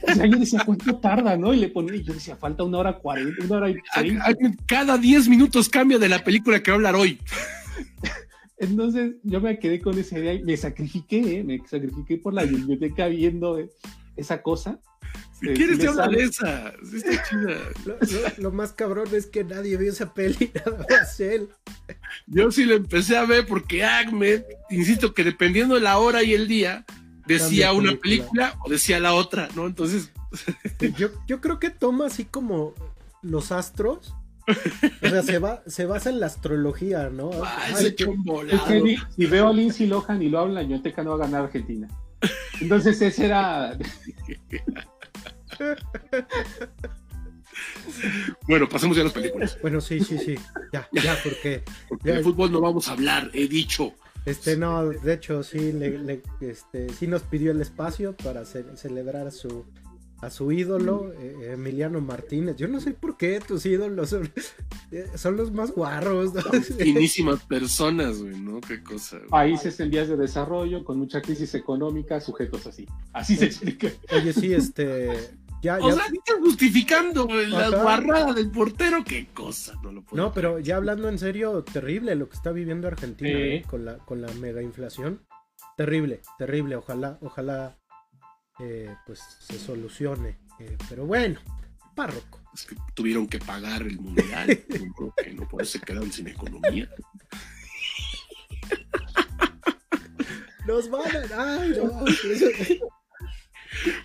O 0.09 0.13
sea, 0.13 0.25
yo 0.25 0.37
decía, 0.37 0.61
¿cuánto 0.65 0.97
tarda, 0.97 1.37
no? 1.37 1.53
Y 1.53 1.57
le 1.57 1.69
ponía, 1.69 1.95
y 1.95 2.03
yo 2.03 2.13
decía, 2.13 2.35
falta 2.35 2.65
una 2.65 2.79
hora 2.79 2.97
cuarenta, 2.97 3.45
una 3.45 3.55
hora 3.55 3.69
y 3.69 3.77
treinta. 3.93 4.25
Cada 4.65 4.97
10 4.97 5.29
minutos 5.29 5.69
cambia 5.69 5.99
de 5.99 6.09
la 6.09 6.21
película 6.21 6.61
que 6.61 6.69
va 6.69 6.75
a 6.75 6.79
hablar 6.79 6.95
hoy. 6.95 7.17
Entonces 8.57 9.13
yo 9.23 9.39
me 9.39 9.57
quedé 9.57 9.79
con 9.79 9.97
esa 9.97 10.19
idea 10.19 10.33
y 10.33 10.43
me 10.43 10.57
sacrifiqué, 10.57 11.39
¿eh? 11.39 11.43
me 11.45 11.61
sacrifiqué 11.65 12.17
por 12.17 12.33
la 12.33 12.43
biblioteca 12.43 13.07
viendo 13.07 13.57
esa 14.17 14.41
cosa. 14.41 14.81
Si 15.39 15.49
Eh, 15.49 15.53
quieres, 15.53 15.77
te 15.77 15.83
le 15.83 15.89
habla 15.89 16.03
sale. 16.05 16.17
de 16.17 16.23
esa. 16.23 16.73
Sí 16.89 16.97
está 16.97 17.23
chida. 17.23 17.57
Lo, 17.85 17.93
lo- 17.95 18.33
lo 18.37 18.51
más 18.51 18.71
cabrón 18.73 19.07
es 19.13 19.25
que 19.25 19.43
nadie 19.43 19.75
vio 19.77 19.91
esa 19.91 20.13
peli, 20.13 20.51
nada 20.65 20.85
más 20.89 21.19
él. 21.19 21.49
Yo 22.27 22.51
sí 22.51 22.65
la 22.65 22.75
empecé 22.75 23.17
a 23.17 23.25
ver 23.25 23.45
porque 23.45 23.83
Ahmed, 23.83 24.43
insisto 24.69 25.13
que 25.13 25.23
dependiendo 25.23 25.75
de 25.75 25.81
la 25.81 25.97
hora 25.97 26.23
y 26.23 26.33
el 26.33 26.47
día, 26.47 26.85
decía 27.27 27.67
Cambia 27.67 27.73
una 27.73 27.99
película. 27.99 28.01
película 28.51 28.55
o 28.65 28.69
decía 28.69 28.99
la 28.99 29.13
otra, 29.13 29.49
¿no? 29.55 29.65
Entonces, 29.67 30.11
Yo, 30.97 31.09
yo 31.27 31.41
creo 31.41 31.59
que 31.59 31.69
toma 31.69 32.07
así 32.07 32.25
como 32.25 32.73
los 33.21 33.51
astros. 33.51 34.13
O 35.01 35.09
sea, 35.09 35.23
se, 35.23 35.39
va, 35.39 35.63
se 35.65 35.85
basa 35.85 36.11
en 36.11 36.19
la 36.19 36.27
astrología, 36.27 37.09
¿no? 37.09 37.31
ah, 37.43 37.57
Ay, 37.65 37.73
ese 37.73 37.87
Es 37.87 37.95
que 37.95 38.81
ni- 38.81 38.97
si 39.15 39.25
veo 39.25 39.47
a 39.49 39.53
Lindsay 39.53 39.87
Lohan 39.87 40.21
y 40.21 40.29
lo 40.29 40.39
habla, 40.39 40.61
yo 40.63 40.81
te 40.81 40.93
no 41.03 41.17
va 41.17 41.25
a 41.25 41.27
ganar 41.27 41.45
Argentina. 41.45 41.87
Entonces 42.61 43.01
ese 43.01 43.25
era... 43.25 43.77
Bueno, 48.47 48.67
pasemos 48.67 48.95
ya 48.97 49.01
a 49.01 49.05
las 49.05 49.13
películas. 49.13 49.57
Bueno, 49.61 49.79
sí, 49.81 49.99
sí, 50.01 50.17
sí. 50.17 50.35
Ya, 50.73 50.87
ya, 50.91 51.17
porque 51.23 51.63
Porque 51.87 52.09
Ya. 52.09 52.15
de 52.15 52.23
fútbol 52.23 52.51
no 52.51 52.61
vamos 52.61 52.87
a 52.89 52.91
hablar, 52.93 53.29
he 53.33 53.47
dicho. 53.47 53.93
este 54.25 54.57
no, 54.57 54.89
de 54.89 55.13
hecho, 55.13 55.43
sí, 55.43 55.71
le, 55.71 55.97
le- 55.99 56.21
este, 56.41 56.89
sí 56.89 57.07
nos 57.07 57.21
pidió 57.23 57.51
el 57.51 57.61
espacio 57.61 58.15
para 58.17 58.43
ce- 58.45 58.65
celebrar 58.75 59.27
a 59.27 59.31
su 59.31 59.65
a 60.21 60.29
su 60.31 60.51
ídolo, 60.51 61.11
eh, 61.19 61.51
Emiliano 61.53 61.99
Martínez. 62.01 62.55
Yo 62.55 62.67
no 62.69 62.79
sé 62.79 62.91
por 62.91 63.15
qué 63.17 63.39
tus 63.45 63.65
ídolos 63.65 64.09
son, 64.09 64.31
eh, 64.91 65.07
son 65.15 65.35
los 65.37 65.51
más 65.51 65.71
guarros. 65.71 66.33
¿no? 66.33 66.41
Finísimas 66.41 67.43
personas, 67.43 68.19
güey, 68.23 68.39
¿no? 68.39 68.59
Qué 68.61 68.81
cosa. 68.81 69.17
güey. 69.17 69.29
Países 69.29 69.79
en 69.81 69.91
vías 69.91 70.07
de 70.07 70.15
desarrollo, 70.17 70.83
con 70.83 70.97
mucha 70.97 71.21
crisis 71.21 71.53
económica, 71.53 72.19
sujetos 72.21 72.65
así. 72.65 72.87
Así 73.13 73.35
se 73.35 73.45
explica. 73.45 73.89
Oye, 74.11 74.33
sí, 74.33 74.53
este. 74.53 75.09
Ya, 75.65 75.79
O 75.81 75.89
ya- 75.89 75.95
sea, 75.95 76.05
estás 76.13 76.35
justificando 76.41 77.27
la 77.27 77.67
Ajá. 77.69 77.81
guarrada 77.81 78.33
del 78.33 78.51
portero, 78.51 79.03
qué 79.03 79.25
cosa, 79.33 79.73
no 79.81 79.91
lo 79.91 80.03
puedo 80.03 80.21
No, 80.23 80.31
pero 80.31 80.59
ya 80.59 80.75
hablando 80.75 81.09
en 81.09 81.17
serio, 81.17 81.63
terrible 81.63 82.13
lo 82.13 82.29
que 82.29 82.35
está 82.35 82.51
viviendo 82.51 82.87
Argentina 82.87 83.31
Sí. 83.31 83.35
¿eh? 83.35 83.63
con 83.67 83.83
la 83.83 83.97
con 83.97 84.21
la 84.21 84.31
mega 84.33 84.61
inflación. 84.61 85.25
Terrible, 85.75 86.21
terrible. 86.37 86.75
Ojalá, 86.75 87.17
ojalá 87.21 87.75
eh, 88.59 88.93
pues 89.07 89.19
se 89.39 89.57
solucione. 89.57 90.37
Eh, 90.59 90.77
pero 90.87 91.07
bueno, 91.07 91.39
párroco. 91.95 92.41
Es 92.53 92.65
que 92.67 92.75
tuvieron 92.93 93.25
que 93.25 93.39
pagar 93.39 93.81
el 93.81 93.99
mundial, 93.99 94.47
¿no? 94.99 95.13
que 95.17 95.33
no 95.33 95.47
por 95.49 95.63
eso 95.63 95.79
se 95.79 95.83
quedaron 95.83 96.11
sin 96.11 96.27
economía. 96.27 96.87
Nos 100.67 100.89
van 100.91 101.01
a. 101.31 101.59
Ay, 101.61 101.69
no, 101.75 102.05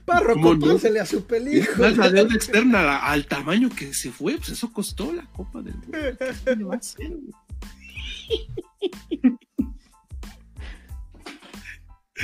Párroco, 0.04 0.40
¿Cómo 0.40 0.54
no? 0.54 1.00
a 1.00 1.06
su 1.06 1.24
película. 1.24 1.90
la 1.90 2.10
deuda 2.10 2.34
externa 2.34 2.98
al 2.98 3.26
tamaño 3.26 3.68
que 3.70 3.92
se 3.94 4.10
fue, 4.10 4.36
pues 4.36 4.50
eso 4.50 4.72
costó 4.72 5.12
la 5.12 5.24
Copa 5.26 5.62
del 5.62 5.74
Mundo. 5.74 5.98
¿Qué 6.44 6.56
le 6.56 6.64
va 6.64 6.74
a 6.74 6.78
hacer, 6.78 7.08
güey? 7.08 7.32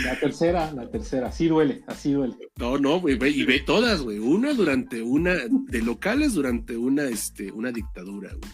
La 0.05 0.19
tercera, 0.21 0.73
la 0.73 0.91
tercera, 0.91 1.29
así 1.29 1.49
duele, 1.49 1.83
así 1.87 2.13
duele. 2.13 2.35
No, 2.59 2.77
no, 2.79 3.01
güey, 3.01 3.17
ve- 3.17 3.31
y 3.31 3.45
ve 3.45 3.61
todas, 3.61 4.03
güey. 4.03 4.19
Una 4.19 4.53
durante 4.53 5.01
una, 5.01 5.35
de 5.49 5.83
locales 5.83 6.35
durante 6.35 6.77
una, 6.77 7.05
este, 7.05 7.51
una 7.51 7.73
dictadura, 7.73 8.31
güey. 8.35 8.53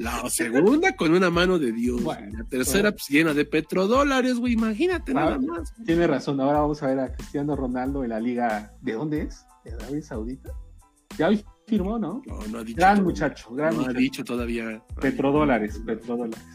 La 0.00 0.30
segunda 0.30 0.96
con 0.96 1.12
una 1.12 1.28
mano 1.28 1.58
de 1.58 1.72
Dios. 1.72 2.02
Bueno, 2.02 2.38
la 2.38 2.44
tercera, 2.44 2.90
pues 2.90 3.06
llena 3.10 3.34
de 3.34 3.44
petrodólares, 3.44 4.38
güey. 4.38 4.54
Imagínate 4.54 5.12
nada 5.12 5.38
más. 5.38 5.74
Tiene 5.84 6.06
razón, 6.06 6.40
ahora 6.40 6.60
vamos 6.60 6.82
a 6.82 6.86
ver 6.86 7.00
a 7.00 7.12
Cristiano 7.12 7.54
Ronaldo 7.54 8.02
en 8.02 8.08
la 8.08 8.18
liga. 8.18 8.72
¿De 8.80 8.94
dónde 8.94 9.24
es? 9.24 9.44
¿De 9.62 9.74
Arabia 9.74 10.00
Saudita? 10.00 10.52
Ya 11.18 11.28
hoy 11.28 11.44
firmó, 11.66 11.98
¿no? 11.98 12.22
No, 12.24 12.38
no 12.50 12.58
ha 12.60 12.64
dicho. 12.64 12.78
Gran 12.78 12.96
todavía. 12.96 13.02
muchacho, 13.02 13.54
gran 13.54 13.76
no 13.76 13.84
ha 13.84 13.92
dicho 13.92 14.24
todavía. 14.24 14.82
Petrodólares, 14.98 15.78
petrodólares. 15.84 16.46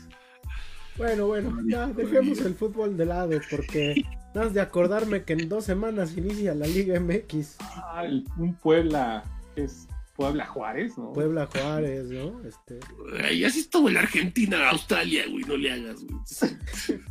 Bueno, 0.97 1.27
bueno, 1.27 1.55
ya 1.67 1.85
dejemos 1.85 2.39
el 2.39 2.55
fútbol 2.55 2.97
de 2.97 3.05
lado 3.05 3.39
porque 3.51 4.03
más 4.33 4.55
de 4.55 4.61
acordarme 4.61 5.23
que 5.23 5.33
en 5.33 5.49
dos 5.49 5.65
semanas 5.65 6.17
inicia 6.17 6.55
la 6.55 6.65
Liga 6.65 6.99
MX. 6.99 7.57
Ah, 7.61 8.05
un 8.39 8.55
Puebla 8.55 9.23
que 9.53 9.65
es 9.65 9.87
Puebla 10.16 10.45
Juárez, 10.45 10.97
¿no? 10.97 11.11
Puebla 11.11 11.45
Juárez, 11.47 12.05
¿no? 12.05 12.41
Este... 12.47 12.80
Ay, 13.22 13.43
así 13.43 13.59
estuvo 13.59 13.89
la 13.89 13.99
Argentina, 13.99 14.70
Australia, 14.70 15.26
güey, 15.30 15.43
no 15.43 15.57
le 15.57 15.74
hagas, 15.74 16.05
güey. 16.05 16.22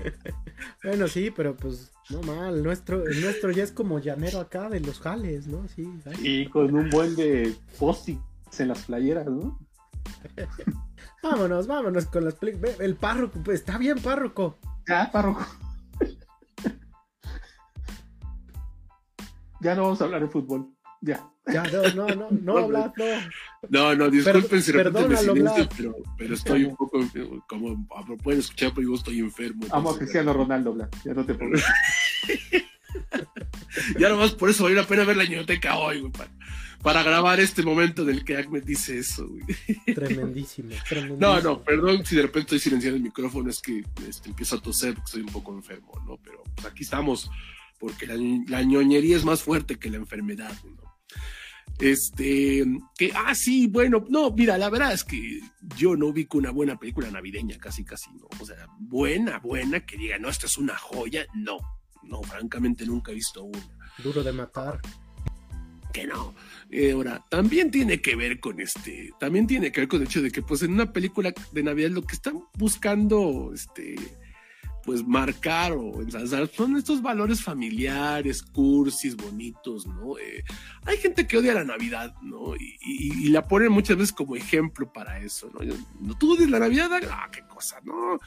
bueno, 0.82 1.06
sí, 1.08 1.30
pero 1.30 1.54
pues 1.54 1.92
no 2.08 2.22
mal, 2.22 2.62
nuestro, 2.62 3.06
el 3.06 3.20
nuestro 3.20 3.50
ya 3.50 3.62
es 3.62 3.72
como 3.72 3.98
llanero 3.98 4.40
acá 4.40 4.70
de 4.70 4.80
los 4.80 5.00
jales, 5.00 5.46
¿no? 5.46 5.68
Sí, 5.68 5.86
Y 6.22 6.46
con 6.46 6.74
un 6.74 6.88
buen 6.88 7.14
de 7.14 7.54
post 7.78 8.08
en 8.58 8.68
las 8.68 8.84
playeras, 8.84 9.26
¿no? 9.26 9.58
vámonos, 11.22 11.66
vámonos 11.66 12.06
con 12.06 12.24
las 12.24 12.34
películas. 12.34 12.80
El 12.80 12.96
párroco, 12.96 13.38
pues 13.44 13.60
está 13.60 13.76
bien, 13.76 13.98
párroco. 13.98 14.56
Ya, 14.88 15.10
párroco. 15.10 15.44
ya 19.60 19.74
no 19.74 19.82
vamos 19.82 20.00
a 20.00 20.04
hablar 20.04 20.22
de 20.22 20.28
fútbol. 20.28 20.74
Ya. 21.04 21.30
Ya, 21.52 21.62
no, 21.64 21.82
no, 21.94 22.06
no, 22.14 22.28
no, 22.30 22.58
hablar, 22.64 22.92
no. 22.96 23.04
No, 23.68 23.94
no, 23.94 24.10
disculpen 24.10 24.62
si 24.62 24.72
repito 24.72 25.06
mi 25.06 25.16
silencio, 25.16 25.68
pero, 25.76 25.94
pero 26.16 26.34
estoy 26.34 26.64
un 26.64 26.74
poco, 26.74 26.98
como 27.46 27.86
pueden 28.22 28.40
escuchar, 28.40 28.72
pero 28.74 28.88
yo 28.88 28.94
estoy 28.94 29.18
enfermo. 29.18 29.66
Amo 29.70 29.90
a 29.90 29.98
Cristiano 29.98 30.32
Ronaldo, 30.32 30.72
Bla. 30.72 30.88
ya 31.04 31.12
no 31.12 31.26
te 31.26 31.34
pongas. 31.34 31.62
ya 33.98 34.08
nomás 34.08 34.32
por 34.32 34.48
eso 34.48 34.64
valió 34.64 34.80
la 34.80 34.86
pena 34.86 35.04
ver 35.04 35.18
la 35.18 35.24
ñoteca 35.24 35.76
hoy, 35.76 36.00
güey, 36.00 36.12
para, 36.12 36.30
para, 36.82 37.02
grabar 37.02 37.38
este 37.40 37.62
momento 37.62 38.06
del 38.06 38.24
que 38.24 38.38
Ahmed 38.38 38.64
dice 38.64 38.98
eso, 38.98 39.28
güey. 39.28 39.44
Tremendísimo, 39.94 40.70
tremendísimo. 40.88 41.20
No, 41.20 41.42
no, 41.42 41.62
perdón 41.62 42.06
si 42.06 42.16
de 42.16 42.22
repente 42.22 42.56
estoy 42.56 42.60
silenciando 42.60 42.96
el 42.96 43.02
micrófono, 43.02 43.50
es 43.50 43.60
que 43.60 43.84
este, 44.08 44.30
empiezo 44.30 44.56
a 44.56 44.62
toser 44.62 44.94
porque 44.94 45.08
estoy 45.08 45.22
un 45.22 45.32
poco 45.32 45.52
enfermo, 45.52 45.92
¿no? 46.06 46.16
Pero 46.24 46.42
pues, 46.54 46.66
aquí 46.66 46.84
estamos, 46.84 47.30
porque 47.78 48.06
la, 48.06 48.14
la 48.48 48.62
ñoñería 48.62 49.14
es 49.14 49.26
más 49.26 49.42
fuerte 49.42 49.76
que 49.76 49.90
la 49.90 49.98
enfermedad, 49.98 50.54
¿no? 50.64 50.83
Este, 51.78 52.64
que, 52.96 53.12
ah, 53.14 53.34
sí, 53.34 53.66
bueno, 53.66 54.04
no, 54.08 54.30
mira, 54.30 54.56
la 54.56 54.70
verdad 54.70 54.92
es 54.92 55.02
que 55.02 55.40
yo 55.76 55.96
no 55.96 56.06
ubico 56.06 56.38
una 56.38 56.50
buena 56.50 56.78
película 56.78 57.10
navideña, 57.10 57.58
casi, 57.58 57.84
casi, 57.84 58.12
¿no? 58.12 58.28
O 58.40 58.46
sea, 58.46 58.68
buena, 58.78 59.38
buena, 59.40 59.84
que 59.84 59.96
diga, 59.96 60.18
no, 60.18 60.28
esta 60.28 60.46
es 60.46 60.56
una 60.56 60.76
joya, 60.76 61.26
no, 61.34 61.58
no, 62.04 62.22
francamente 62.22 62.86
nunca 62.86 63.10
he 63.10 63.16
visto 63.16 63.42
una. 63.42 63.90
Duro 64.02 64.22
de 64.22 64.32
matar. 64.32 64.80
Que 65.92 66.06
no. 66.06 66.34
Eh, 66.70 66.92
ahora, 66.92 67.24
también 67.28 67.70
tiene 67.70 68.00
que 68.00 68.16
ver 68.16 68.40
con 68.40 68.60
este, 68.60 69.12
también 69.18 69.46
tiene 69.46 69.70
que 69.70 69.80
ver 69.80 69.88
con 69.88 70.00
el 70.00 70.06
hecho 70.06 70.22
de 70.22 70.30
que, 70.30 70.42
pues, 70.42 70.62
en 70.62 70.72
una 70.72 70.92
película 70.92 71.32
de 71.52 71.62
Navidad 71.62 71.90
lo 71.90 72.02
que 72.02 72.14
están 72.14 72.44
buscando, 72.56 73.52
este, 73.52 73.96
pues 74.84 75.06
marcar 75.06 75.72
o 75.72 76.02
ensalzar 76.02 76.48
son 76.48 76.76
estos 76.76 77.00
valores 77.00 77.42
familiares, 77.42 78.42
cursis, 78.42 79.16
bonitos, 79.16 79.86
¿no? 79.86 80.18
Eh, 80.18 80.44
hay 80.84 80.98
gente 80.98 81.26
que 81.26 81.38
odia 81.38 81.54
la 81.54 81.64
Navidad, 81.64 82.14
¿no? 82.22 82.54
Y, 82.56 83.28
la 83.28 83.48
ponen 83.48 83.72
muchas 83.72 83.96
veces 83.96 84.12
como 84.12 84.36
ejemplo 84.36 84.92
para 84.92 85.18
eso, 85.18 85.50
¿no? 85.52 85.60
¿No 86.00 86.16
tú 86.16 86.34
odias 86.34 86.50
la 86.50 86.60
Navidad? 86.60 86.90
Ah, 87.10 87.28
qué 87.32 87.42
cosa, 87.46 87.80
¿no? 87.82 88.20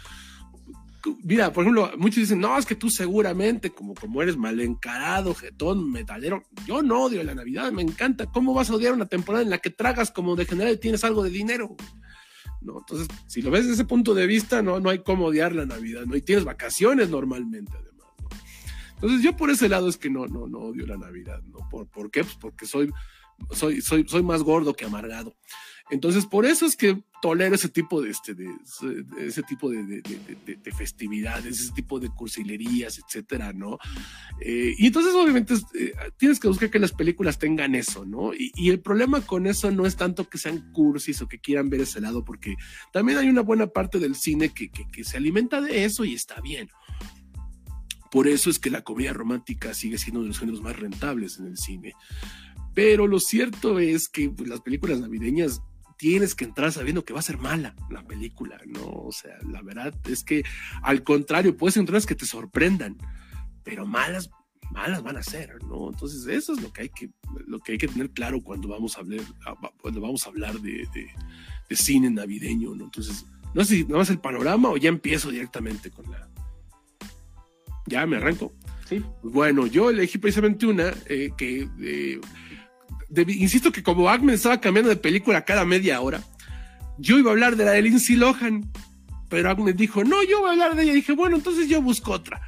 Mira, 1.24 1.54
por 1.54 1.64
ejemplo, 1.64 1.92
muchos 1.98 2.18
dicen, 2.18 2.40
no, 2.40 2.58
es 2.58 2.66
que 2.66 2.76
tú 2.76 2.90
seguramente, 2.90 3.70
como, 3.70 3.94
como 3.94 4.22
eres 4.22 4.36
mal 4.36 4.60
encarado, 4.60 5.34
jetón, 5.34 5.90
metalero, 5.92 6.44
yo 6.66 6.82
no 6.82 7.04
odio 7.04 7.24
la 7.24 7.36
Navidad, 7.36 7.72
me 7.72 7.84
encanta. 7.84 8.26
¿Cómo 8.26 8.54
vas 8.54 8.70
a 8.70 8.76
odiar 8.76 8.94
una 8.94 9.06
temporada 9.06 9.44
en 9.44 9.50
la 9.50 9.60
que 9.60 9.70
tragas 9.70 10.12
como 10.12 10.36
de 10.36 10.46
general 10.46 10.74
y 10.74 10.78
tienes 10.78 11.04
algo 11.04 11.24
de 11.24 11.30
dinero? 11.30 11.78
Entonces, 12.80 13.08
si 13.28 13.42
lo 13.42 13.52
ves 13.52 13.64
desde 13.64 13.76
ese 13.76 13.86
punto 13.86 14.14
de 14.14 14.28
vista, 14.28 14.62
no, 14.62 14.80
no 14.80 14.90
hay 14.90 15.00
cómo 15.00 15.26
odiar 15.26 15.56
la 15.56 15.66
Navidad, 15.66 16.06
¿no? 16.06 16.16
Y 16.16 16.22
tienes 16.22 16.46
vacaciones 16.46 17.10
normalmente, 17.10 17.72
además. 17.74 18.08
Entonces, 18.96 19.22
yo 19.22 19.36
por 19.38 19.50
ese 19.50 19.70
lado 19.70 19.88
es 19.88 19.98
que 19.98 20.10
no, 20.10 20.26
no, 20.28 20.48
no 20.48 20.60
odio 20.60 20.88
la 20.88 20.98
Navidad, 20.98 21.42
¿no? 21.44 21.60
¿Por, 21.70 21.88
¿por 21.88 22.10
qué? 22.10 22.24
Pues 22.24 22.36
porque 22.36 22.66
soy, 22.66 22.92
soy, 23.52 23.82
soy, 23.82 24.08
soy 24.08 24.24
más 24.24 24.44
gordo 24.44 24.74
que 24.74 24.86
amargado. 24.86 25.36
Entonces, 25.90 26.26
por 26.26 26.46
eso 26.46 26.66
es 26.66 26.76
que 26.76 27.02
tolero 27.22 27.56
ese 27.56 27.70
tipo 27.70 28.02
de, 28.02 28.12
este, 28.12 28.34
de, 28.34 28.50
ese 29.20 29.44
tipo 29.44 29.70
de, 29.70 29.84
de, 29.84 30.72
festividades, 30.72 31.60
ese 31.60 31.74
tipo 31.74 32.00
de 32.00 32.10
cursilerías, 32.10 33.00
etcétera, 33.00 33.54
¿no? 33.54 33.78
Eh, 34.40 34.76
y 34.78 34.88
entonces, 34.88 35.14
obviamente, 35.14 35.56
eh, 35.80 35.94
tienes 36.18 36.40
que 36.40 36.48
buscar 36.48 36.70
que 36.70 36.80
las 36.80 36.92
películas 36.92 37.40
tengan 37.40 37.76
eso, 37.76 38.06
¿no? 38.06 38.34
Y, 38.34 38.70
el 38.70 38.82
problema 38.82 39.22
con 39.22 39.48
eso 39.48 39.72
no 39.72 39.86
es 39.86 39.96
tanto 39.96 40.30
que 40.30 40.38
sean 40.38 40.72
cursis 40.74 41.22
o 41.22 41.28
que 41.28 41.40
quieran 41.40 41.70
ver 41.70 41.82
ese 41.82 42.02
lado, 42.02 42.24
porque 42.24 42.56
también 42.92 43.18
hay 43.18 43.30
una 43.30 43.42
buena 43.42 43.68
parte 43.68 44.00
del 44.00 44.16
cine 44.16 44.50
que, 44.50 44.70
que, 44.70 44.88
que 44.88 45.04
se 45.04 45.18
alimenta 45.18 45.62
de 45.62 45.86
eso 45.86 46.06
y 46.06 46.14
está 46.14 46.42
bien. 46.42 46.70
Por 48.12 48.28
eso 48.28 48.50
es 48.50 48.60
que 48.60 48.70
la 48.70 48.84
comedia 48.84 49.14
romántica 49.14 49.74
sigue 49.74 49.98
siendo 49.98 50.20
uno 50.20 50.26
de 50.26 50.30
los 50.30 50.40
géneros 50.40 50.62
más 50.62 50.78
rentables 50.78 51.40
en 51.40 51.48
el 51.48 51.58
cine. 51.58 51.94
Pero 52.74 53.08
lo 53.08 53.20
cierto 53.20 53.80
es 53.80 54.08
que 54.08 54.30
pues, 54.30 54.48
las 54.48 54.62
películas 54.62 55.00
navideñas 55.00 55.62
tienes 55.98 56.36
que 56.36 56.46
entrar 56.46 56.72
sabiendo 56.72 57.04
que 57.04 57.14
va 57.14 57.20
a 57.20 57.24
ser 57.24 57.38
mala 57.38 57.76
la 57.90 58.04
película, 58.06 58.60
¿no? 58.66 58.86
O 58.86 59.12
sea, 59.12 59.38
la 59.50 59.62
verdad 59.62 59.94
es 60.08 60.24
que 60.24 60.44
al 60.82 61.04
contrario, 61.04 61.58
puedes 61.58 61.78
entrar 61.78 62.04
que 62.06 62.16
te 62.16 62.26
sorprendan, 62.26 62.98
pero 63.64 63.86
malas, 63.86 64.30
malas 64.72 65.04
van 65.04 65.18
a 65.18 65.24
ser, 65.24 65.62
¿no? 65.64 65.90
Entonces, 65.90 66.26
eso 66.28 66.54
es 66.54 66.62
lo 66.62 66.72
que 66.72 66.84
hay 66.84 66.90
que, 66.90 67.10
lo 67.48 67.60
que, 67.60 67.74
hay 67.74 67.78
que 67.78 67.88
tener 67.88 68.12
claro 68.12 68.42
cuando 68.42 68.68
vamos 68.68 68.96
a 68.98 69.02
hablar, 69.02 69.22
cuando 69.82 70.00
vamos 70.00 70.26
a 70.26 70.30
hablar 70.30 70.60
de, 70.62 70.88
de, 70.94 71.76
cine 71.76 72.10
navideño, 72.10 72.76
¿no? 72.76 72.86
Entonces, 72.86 73.26
no 73.54 73.66
sé 73.66 73.78
si 73.78 73.84
nada 73.84 73.98
más 73.98 74.10
el 74.10 74.20
panorama 74.20 74.70
o 74.70 74.78
ya 74.78 74.90
empiezo 74.90 75.32
directamente 75.32 75.90
con 75.90 76.10
la. 76.12 76.30
Ya 77.88 78.06
me 78.06 78.18
arranco. 78.18 78.54
Sí. 78.88 79.04
Bueno, 79.24 79.66
yo 79.68 79.90
elegí 79.90 80.18
precisamente 80.18 80.66
una 80.66 80.94
eh, 81.08 81.32
que 81.38 81.68
eh, 81.80 82.22
insisto 83.28 83.72
que 83.72 83.84
como 83.84 84.10
Agmen 84.10 84.36
estaba 84.36 84.60
cambiando 84.60 84.90
de 84.90 84.98
película 84.98 85.46
cada 85.46 85.66
media 85.66 86.02
hora, 86.02 86.22
yo 86.98 87.18
iba 87.18 87.30
a 87.30 87.34
hablar 87.34 87.56
de 87.56 87.66
la 87.66 87.72
de 87.72 87.82
Lindsay 87.82 88.16
Lohan, 88.16 88.72
pero 89.30 89.50
Agmen 89.50 89.76
dijo, 89.76 90.04
no, 90.04 90.24
yo 90.24 90.40
voy 90.40 90.50
a 90.50 90.52
hablar 90.54 90.76
de 90.76 90.84
ella. 90.84 90.94
Y 90.94 90.96
dije, 90.98 91.14
bueno, 91.14 91.36
entonces 91.36 91.68
yo 91.68 91.82
busco 91.82 92.12
otra. 92.12 92.42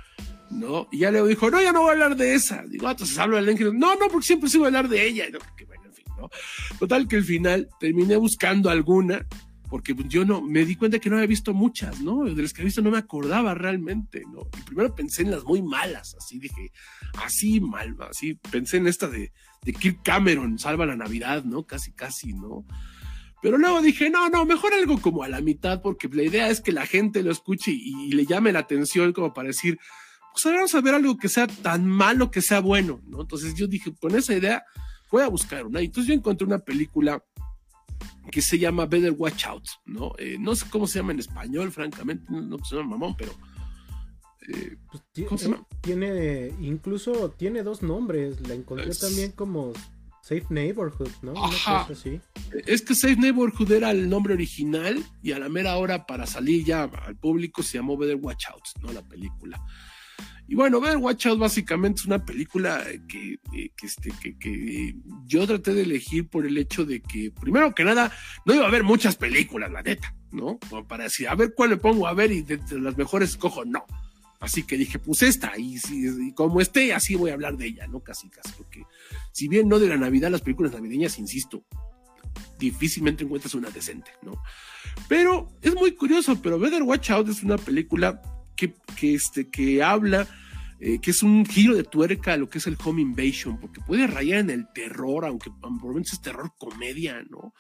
¿No? 0.50 0.88
Y 0.92 1.00
ya 1.00 1.12
Leo 1.12 1.28
dijo, 1.28 1.50
no, 1.52 1.62
ya 1.62 1.72
no 1.72 1.82
voy 1.82 1.90
a 1.90 1.94
hablar 1.94 2.16
de 2.16 2.34
esa. 2.34 2.64
Digo, 2.68 2.88
ah, 2.88 2.92
entonces 2.92 3.18
hablo 3.20 3.38
de 3.38 3.44
Lindsay 3.44 3.68
No, 3.74 3.96
no, 3.96 4.08
porque 4.10 4.26
siempre 4.26 4.50
iba 4.54 4.66
a 4.66 4.68
hablar 4.68 4.90
de 4.90 5.06
ella. 5.06 5.26
bueno, 5.68 5.84
en 5.86 5.94
fin, 5.94 6.06
¿no? 6.18 6.30
Total 6.80 7.08
que 7.08 7.18
al 7.18 7.24
final 7.24 7.70
terminé 7.80 8.16
buscando 8.16 8.70
alguna, 8.70 9.26
porque 9.70 9.96
yo 10.08 10.26
no, 10.26 10.42
me 10.42 10.66
di 10.66 10.76
cuenta 10.76 11.00
que 11.00 11.10
no 11.10 11.16
había 11.16 11.28
visto 11.28 11.54
muchas, 11.54 12.02
¿no? 12.02 12.24
De 12.24 12.42
las 12.42 12.54
que 12.54 12.62
había 12.62 12.68
visto 12.68 12.82
no 12.82 12.92
me 12.92 12.98
acordaba 12.98 13.54
realmente, 13.54 14.24
¿no? 14.32 14.48
Y 14.58 14.62
primero 14.64 14.96
pensé 14.96 15.22
en 15.22 15.32
las 15.32 15.44
muy 15.44 15.62
malas, 15.62 16.16
así 16.18 16.40
dije, 16.40 16.72
así 17.24 17.60
mal, 17.62 17.96
así 18.10 18.36
pensé 18.52 18.78
en 18.78 18.88
esta 18.88 19.08
de 19.08 19.32
de 19.64 19.74
Kirk 19.74 20.02
Cameron, 20.04 20.60
Salva 20.60 20.86
la 20.86 20.96
Navidad, 20.96 21.44
¿no? 21.44 21.64
Casi, 21.64 21.92
casi, 21.92 22.34
¿no? 22.34 22.66
Pero 23.42 23.58
luego 23.58 23.82
dije, 23.82 24.10
no, 24.10 24.30
no, 24.30 24.46
mejor 24.46 24.74
algo 24.74 25.00
como 25.00 25.24
a 25.24 25.30
la 25.30 25.42
mitad, 25.42 25.82
porque 25.82 26.10
la 26.10 26.24
idea 26.24 26.50
es 26.50 26.60
que 26.62 26.72
la 26.72 26.86
gente 26.86 27.24
lo 27.24 27.32
escuche 27.32 27.72
y, 27.72 28.12
le 28.12 28.26
llame 28.26 28.52
la 28.52 28.60
atención 28.60 29.14
como 29.14 29.34
para 29.34 29.48
decir, 29.48 29.80
pues 30.34 30.44
vamos 30.46 30.76
a 30.76 30.82
ver 30.82 30.96
algo 30.96 31.18
que 31.18 31.30
sea 31.30 31.48
tan 31.48 31.86
malo 31.86 32.32
que 32.32 32.42
sea 32.42 32.60
bueno, 32.60 33.02
¿no? 33.08 33.22
Entonces 33.22 33.56
yo 33.56 33.68
dije, 33.68 33.94
con 34.00 34.16
esa 34.16 34.34
idea 34.34 34.64
voy 35.10 35.24
a 35.24 35.30
buscar 35.30 35.66
una. 35.66 35.82
Y 35.82 35.86
entonces 35.86 36.10
yo 36.10 36.14
encontré 36.14 36.46
una 36.46 36.60
película 36.60 37.24
que 38.30 38.42
se 38.42 38.60
llama 38.60 38.86
Better 38.86 39.14
Watch 39.18 39.46
Out, 39.46 39.66
¿no? 39.86 40.14
Eh, 40.18 40.38
no 40.40 40.56
sé 40.56 40.66
cómo 40.70 40.88
se 40.88 41.00
llama 41.00 41.14
en 41.14 41.20
español, 41.20 41.72
francamente, 41.72 42.26
no, 42.30 42.42
no 42.42 42.58
se 42.64 42.76
llama 42.76 42.92
mamón, 42.92 43.16
pero 43.18 43.34
eh, 44.48 44.78
pues 44.90 45.04
eh, 45.16 45.56
tiene, 45.82 46.54
incluso 46.60 47.32
tiene 47.32 47.64
dos 47.64 47.82
nombres. 47.82 48.40
La 48.48 48.54
encontré 48.54 48.94
también 48.96 49.32
como 49.34 49.74
Safe 50.22 50.46
Neighborhood, 50.50 51.12
¿no? 51.22 51.34
Es 52.66 52.82
que 52.82 52.96
Safe 52.96 53.16
Neighborhood 53.16 53.72
era 53.72 53.92
el 53.92 54.10
nombre 54.10 54.34
original 54.34 55.04
y 55.22 55.32
a 55.34 55.40
la 55.40 55.50
mera 55.50 55.78
hora 55.78 56.06
para 56.06 56.26
salir 56.26 56.66
ya 56.66 56.84
al 56.84 57.18
público 57.18 57.64
se 57.64 57.78
llamó 57.78 57.98
Better 57.98 58.18
Watch 58.18 58.46
Out, 58.50 58.64
¿no? 58.82 58.92
La 58.92 59.04
película. 59.04 59.62
Y 60.50 60.56
bueno, 60.56 60.82
Better 60.82 60.98
Watch 60.98 61.28
Out 61.28 61.40
básicamente 61.40 62.02
es 62.02 62.08
una 62.08 62.26
película 62.26 62.84
que, 63.08 63.40
eh, 63.54 63.72
este, 63.84 64.12
que, 64.20 64.96
yo 65.26 65.46
traté 65.46 65.76
de 65.76 65.84
elegir 65.84 66.28
por 66.28 66.48
el 66.48 66.58
hecho 66.58 66.86
de 66.86 67.02
que, 67.02 67.32
primero 67.32 67.76
que 67.76 67.84
nada, 67.84 68.12
no 68.46 68.56
iba 68.56 68.66
a 68.66 68.68
haber 68.68 68.84
muchas 68.84 69.16
películas, 69.16 69.72
la 69.72 69.84
neta, 69.84 70.16
¿no? 70.32 70.58
para 70.88 71.04
decir, 71.04 71.28
a 71.30 71.36
ver 71.36 71.54
cuál 71.56 71.70
me 71.70 71.78
pongo 71.78 72.08
a 72.08 72.14
ver 72.14 72.32
y 72.32 72.42
de, 72.42 72.58
de 72.58 72.80
las 72.80 72.98
mejores 72.98 73.30
escojo, 73.30 73.64
no 73.64 73.86
Así 74.40 74.64
que 74.64 74.78
dije, 74.78 75.00
pues 75.00 75.22
esta, 75.22 75.52
y, 75.58 75.78
y, 75.92 76.34
como 76.34 76.62
esté, 76.62 76.94
así 76.94 77.16
voy 77.16 77.30
a 77.30 77.34
hablar 77.34 77.58
de 77.58 77.68
ella, 77.68 77.88
¿no? 77.88 78.00
Casi, 78.00 78.30
casi, 78.30 78.54
porque 78.54 78.86
si 79.34 79.50
bien 79.50 79.68
no 79.68 79.80
de 79.80 79.90
la 79.90 79.98
Navidad, 79.98 80.32
las 80.32 80.42
películas 80.42 80.72
navideñas, 80.72 81.20
insisto, 81.20 81.66
difícilmente 82.58 83.26
encuentras 83.26 83.54
una 83.54 83.70
decente, 83.70 84.12
¿no? 84.22 84.42
Pero 85.10 85.50
es 85.62 85.76
muy 85.76 85.92
curioso, 85.92 86.42
pero 86.42 86.58
Better 86.58 86.84
Watch 86.84 87.12
Out 87.12 87.28
es 87.28 87.44
una 87.44 87.58
película 87.58 88.22
que, 88.68 89.16
este, 89.16 89.50
que 89.50 89.82
habla, 89.82 90.28
eh, 90.80 91.00
que 91.00 91.12
es 91.12 91.24
un 91.24 91.46
giro 91.46 91.76
de 91.76 91.84
tuerca 91.84 92.34
a 92.34 92.38
lo 92.38 92.50
que 92.50 92.58
es 92.58 92.68
el 92.68 92.78
home 92.84 93.02
invasion, 93.02 93.60
porque 93.60 93.82
puede 93.82 94.08
rayar 94.08 94.40
en 94.40 94.50
el 94.50 94.68
terror, 94.74 95.26
aunque 95.26 95.52
probablemente 95.52 96.12
es 96.14 96.22
terror 96.22 96.54
comedia, 96.58 97.24
¿no? 97.30 97.54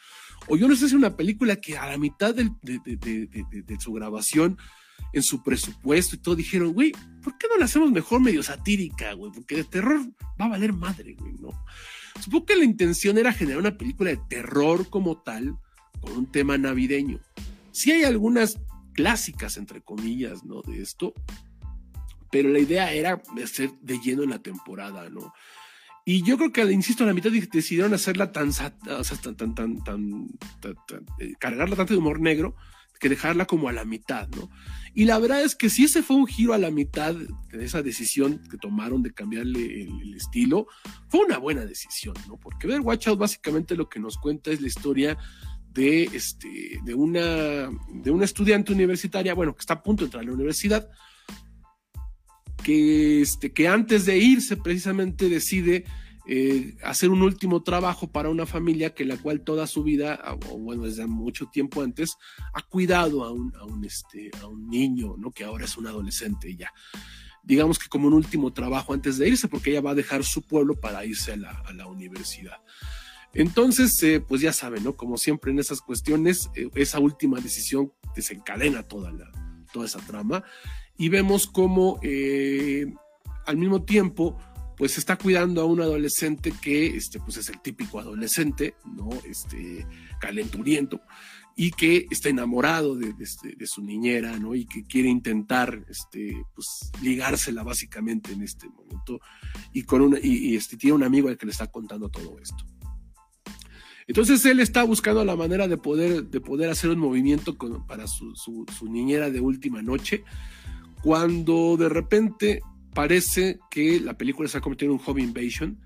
O 0.47 0.58
yo 0.58 0.68
no 0.68 0.76
sé 0.76 0.89
si 0.89 0.95
una 0.95 1.16
película 1.16 1.58
que 1.58 1.78
a 1.78 1.88
la 1.88 1.97
mitad 1.97 2.34
de, 2.34 2.52
de 2.64 3.80
su 3.80 3.93
grabación 3.93 4.58
en 5.14 5.24
su 5.24 5.43
presupuesto 5.43 6.16
y 6.16 6.20
todo, 6.20 6.36
dijeron, 6.36 6.74
güey, 6.74 6.91
¿por 7.24 7.38
qué 7.38 7.47
no 7.50 7.58
la 7.58 7.66
hacemos 7.66 7.91
mejor 7.91 8.22
medio 8.22 8.43
satírica, 8.43 9.14
güey? 9.14 9.32
Porque 9.32 9.56
de 9.56 9.64
terror 9.64 10.02
va 10.39 10.45
a 10.45 10.50
valer 10.50 10.74
madre, 10.74 11.16
güey, 11.18 11.34
¿no? 11.39 11.50
Supongo 12.22 12.45
que 12.45 12.56
la 12.56 12.66
intención 12.66 13.18
era 13.18 13.34
generar 13.34 13.60
una 13.60 13.78
película 13.78 14.10
de 14.10 14.20
terror 14.30 14.89
como 14.89 15.22
tal, 15.22 15.58
con 16.02 16.14
un 16.14 16.32
tema 16.32 16.58
navideño. 16.58 17.20
Sí 17.72 17.91
hay 17.91 18.04
algunas 18.04 18.58
clásicas, 19.00 19.56
entre 19.56 19.80
comillas, 19.80 20.43
¿no? 20.43 20.62
De 20.62 20.82
esto, 20.82 21.14
pero 22.30 22.50
la 22.50 22.60
idea 22.60 22.91
era 22.91 23.22
ser 23.45 23.72
de 23.82 23.97
lleno 23.97 24.24
en 24.24 24.32
la 24.32 24.39
temporada, 24.39 25.10
¿no? 25.10 25.32
Y 26.04 26.22
yo 26.24 26.38
creo 26.38 26.52
que, 26.52 26.70
insisto, 26.70 27.06
a 27.06 27.08
la 27.08 27.14
mitad 27.14 27.32
decidieron 27.32 27.93
hacerla 27.93 28.34
tan, 28.34 28.50
o 28.50 28.52
sea, 28.52 28.74
tan, 28.76 29.38
tan, 29.38 29.56
tan, 29.56 29.82
tan, 29.86 30.28
eh, 31.20 31.32
cargarla 31.39 31.78
tanto 31.78 31.93
de 31.93 32.00
humor 32.00 32.20
negro, 32.20 32.58
que 33.00 33.08
dejarla 33.08 33.45
como 33.45 33.70
a 33.70 33.72
la 33.72 33.86
mitad, 33.86 34.28
¿no? 34.36 34.50
Y 34.93 35.06
la 35.06 35.18
verdad 35.18 35.43
es 35.43 35.56
que 35.56 35.70
si 35.70 35.86
ese 35.86 36.04
fue 36.04 36.18
un 36.18 36.28
giro 36.28 36.54
a 36.54 36.58
la 36.58 36.72
mitad 36.72 37.16
de 37.16 37.64
esa 37.64 37.82
decisión 37.82 38.41
que 38.52 38.58
tomaron 38.58 39.02
de 39.02 39.14
cambiarle 39.14 39.84
el, 39.84 40.14
estilo, 40.14 40.68
fue 41.08 41.22
una 41.22 41.38
buena 41.38 41.66
decisión, 41.66 42.16
¿no? 42.28 42.36
Porque 42.36 42.68
ver 42.68 42.82
Watch 42.82 43.08
Out 43.08 43.20
básicamente 43.20 43.78
lo 43.78 43.88
que 43.88 44.02
nos 44.02 44.18
cuenta 44.18 44.52
es 44.52 44.60
la 44.60 44.68
historia 44.68 45.18
de, 45.80 46.04
este, 46.14 46.82
de, 46.84 46.94
una, 46.94 47.70
de 47.90 48.12
una 48.12 48.26
estudiante 48.26 48.74
universitaria, 48.74 49.34
bueno, 49.34 49.54
que 49.56 49.62
está 49.62 49.76
a 49.76 49.84
punto 49.84 50.02
de 50.02 50.08
entrar 50.08 50.24
a 50.24 50.28
la 50.28 50.34
universidad, 50.34 50.90
que, 52.62 53.22
este, 53.22 53.54
que 53.54 53.70
antes 53.70 54.06
de 54.06 54.18
irse 54.18 54.58
precisamente 54.58 55.30
decide 55.30 55.86
eh, 56.28 56.76
hacer 56.84 57.10
un 57.10 57.22
último 57.22 57.64
trabajo 57.64 58.12
para 58.12 58.30
una 58.30 58.46
familia 58.46 58.94
que 58.94 59.06
la 59.06 59.16
cual 59.16 59.42
toda 59.42 59.68
su 59.68 59.82
vida, 59.84 60.20
o 60.50 60.58
bueno, 60.58 60.84
desde 60.84 61.08
mucho 61.08 61.46
tiempo 61.48 61.82
antes, 61.82 62.18
ha 62.54 62.62
cuidado 62.62 63.24
a 63.24 63.32
un, 63.32 63.54
a 63.56 63.64
un, 63.64 63.86
este, 63.86 64.32
a 64.42 64.48
un 64.48 64.70
niño, 64.70 65.16
¿no? 65.18 65.32
Que 65.32 65.46
ahora 65.46 65.64
es 65.64 65.78
un 65.78 65.88
adolescente 65.88 66.54
ya. 66.58 66.74
Digamos 67.42 67.80
que 67.80 67.88
como 67.88 68.08
un 68.08 68.14
último 68.14 68.52
trabajo 68.52 68.94
antes 68.94 69.18
de 69.18 69.30
irse, 69.30 69.48
porque 69.48 69.72
ella 69.72 69.82
va 69.82 69.92
a 69.92 69.96
dejar 69.96 70.26
su 70.26 70.42
pueblo 70.42 70.78
para 70.78 71.06
irse 71.06 71.32
a 71.32 71.38
la, 71.38 71.52
a 71.52 71.72
la 71.72 71.88
universidad. 71.88 72.58
Entonces, 73.34 74.02
eh, 74.04 74.20
pues 74.20 74.42
ya 74.42 74.54
saben, 74.54 74.84
¿no? 74.84 74.96
Como 74.96 75.18
siempre 75.18 75.52
en 75.52 75.60
esas 75.60 75.82
cuestiones, 75.82 76.50
eh, 76.56 76.70
esa 76.76 77.00
última 77.00 77.40
decisión 77.40 77.94
desencadena 78.16 78.84
toda, 78.84 79.12
la, 79.12 79.32
toda 79.72 79.86
esa 79.86 80.00
trama 80.00 80.44
y 80.98 81.10
vemos 81.10 81.48
cómo 81.48 82.00
al 83.46 83.58
mismo 83.58 83.84
tiempo 83.84 84.38
pues 84.80 84.98
está 84.98 85.18
cuidando 85.18 85.62
a 85.62 85.66
un 85.66 85.82
adolescente 85.82 86.54
que 86.62 86.96
este, 86.96 87.20
pues 87.20 87.36
es 87.36 87.50
el 87.50 87.60
típico 87.60 88.00
adolescente, 88.00 88.76
¿no? 88.86 89.10
Este, 89.26 89.86
calenturiento, 90.22 91.02
y 91.54 91.72
que 91.72 92.08
está 92.10 92.30
enamorado 92.30 92.96
de, 92.96 93.14
este, 93.20 93.58
de, 93.58 93.68
su 93.68 93.84
niñera, 93.84 94.40
¿no? 94.40 94.56
Y 94.56 94.66
que 94.66 94.84
quiere 94.86 95.10
intentar, 95.10 95.86
este, 95.90 96.46
pues, 96.56 96.92
ligársela 97.02 97.62
básicamente 97.64 98.32
en 98.32 98.42
este 98.42 98.70
momento, 98.70 99.20
y, 99.74 99.84
con 99.84 100.02
una, 100.02 100.18
y, 100.24 100.56
este, 100.56 100.78
tiene 100.78 100.96
un 100.96 101.04
amigo 101.04 101.28
al 101.28 101.38
que 101.38 101.48
le 101.48 101.52
está 101.52 101.68
contando 101.68 102.08
todo 102.08 102.40
esto. 102.40 102.64
Entonces 104.10 104.43
él 104.45 104.60
está 104.60 104.82
buscando 104.82 105.24
la 105.24 105.36
manera 105.36 105.68
de 105.68 105.78
poder, 105.78 106.24
de 106.24 106.41
poder 106.41 106.72
hacer 106.72 106.89
un 106.89 106.97
movimiento 106.97 107.55
para 107.86 108.07
su, 108.07 108.66
niñera 108.89 109.30
de 109.30 109.39
última 109.39 109.84
noche, 109.84 110.24
cuando 111.03 111.78
de 111.78 111.89
repente 111.89 112.62
parece 112.95 113.60
que 113.70 113.99
la 113.99 114.18
película 114.18 114.49
se 114.49 114.57
ha 114.57 114.62
convertido 114.62 114.91
en 114.91 114.99
un 114.99 115.05
home 115.05 115.22
invasion 115.22 115.80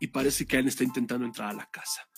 y 0.00 0.08
parece 0.08 0.44
que 0.44 0.56
alguien 0.56 0.70
está 0.70 0.82
intentando 0.82 1.24
entrar 1.24 1.50
a 1.50 1.52
la 1.52 1.70
casa. 1.70 2.08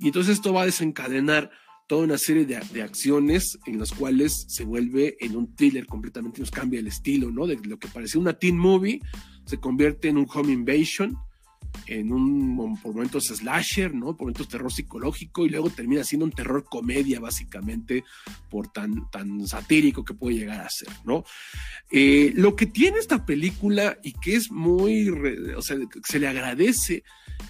Y 0.00 0.08
entonces 0.08 0.34
esto 0.34 0.52
va 0.52 0.62
a 0.62 0.66
desencadenar 0.66 1.52
toda 1.86 2.02
una 2.02 2.18
serie 2.18 2.44
de, 2.44 2.82
acciones 2.82 3.56
en 3.66 3.78
las 3.78 3.92
cuales 3.92 4.46
se 4.48 4.64
vuelve 4.64 5.16
en 5.20 5.36
un 5.36 5.54
thriller 5.54 5.86
completamente, 5.86 6.40
nos 6.40 6.50
cambia 6.50 6.80
el 6.80 6.88
estilo, 6.88 7.30
¿no? 7.30 7.46
De 7.46 7.56
lo 7.62 7.78
que 7.78 7.86
parecía 7.86 8.20
una 8.20 8.36
teen 8.36 8.58
movie, 8.58 9.00
se 9.46 9.60
convierte 9.60 10.08
en 10.08 10.16
un 10.16 10.26
home 10.28 10.52
invasion 10.52 11.16
en 11.86 12.12
un, 12.12 12.78
por 12.82 12.94
momentos 12.94 13.26
slasher, 13.26 13.94
¿no? 13.94 14.16
Por 14.16 14.26
momentos 14.26 14.48
terror 14.48 14.72
psicológico 14.72 15.46
y 15.46 15.50
luego 15.50 15.70
termina 15.70 16.04
siendo 16.04 16.26
un 16.26 16.32
terror 16.32 16.64
comedia, 16.64 17.20
básicamente, 17.20 18.04
por 18.50 18.68
tan, 18.68 19.10
tan 19.10 19.46
satírico 19.46 20.04
que 20.04 20.14
puede 20.14 20.36
llegar 20.38 20.60
a 20.60 20.70
ser, 20.70 20.88
¿no? 21.04 21.24
Eh, 21.90 22.32
lo 22.34 22.56
que 22.56 22.66
tiene 22.66 22.98
esta 22.98 23.24
película 23.24 23.98
y 24.02 24.12
que 24.12 24.36
es 24.36 24.50
muy, 24.50 25.08
o 25.56 25.62
sea, 25.62 25.76
se 26.04 26.18
le 26.18 26.28
agradece, 26.28 27.04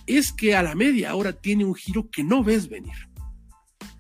es 0.07 0.33
que 0.33 0.55
a 0.55 0.63
la 0.63 0.75
media 0.75 1.15
hora 1.15 1.33
tiene 1.33 1.65
un 1.65 1.75
giro 1.75 2.11
que 2.11 2.25
no 2.25 2.45
ves 2.45 2.69
venir. 2.69 2.97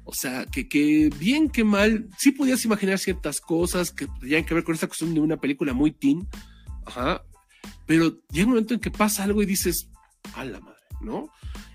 O 0.04 0.14
sea, 0.14 0.46
que, 0.46 0.68
que 0.68 1.10
bien 1.18 1.50
que 1.50 1.64
mal, 1.64 2.08
sí 2.16 2.32
podías 2.32 2.64
imaginar 2.64 2.98
ciertas 2.98 3.42
cosas 3.42 3.92
que 3.92 4.06
tenían 4.20 4.44
que 4.44 4.54
ver 4.54 4.64
con 4.64 4.74
esta 4.74 4.86
cuestión 4.86 5.12
de 5.12 5.20
una 5.20 5.38
película 5.38 5.74
muy 5.74 5.90
teen, 5.90 6.26
ajá, 6.86 7.22
pero 7.86 8.18
llega 8.30 8.46
un 8.46 8.52
momento 8.52 8.74
en 8.74 8.80
que 8.80 8.90
pasa 8.90 9.24
algo 9.24 9.42
y 9.42 9.46
dices, 9.46 9.90
a 10.34 10.44
la 10.44 10.60
madre, 10.60 10.80
¿no? 11.00 11.30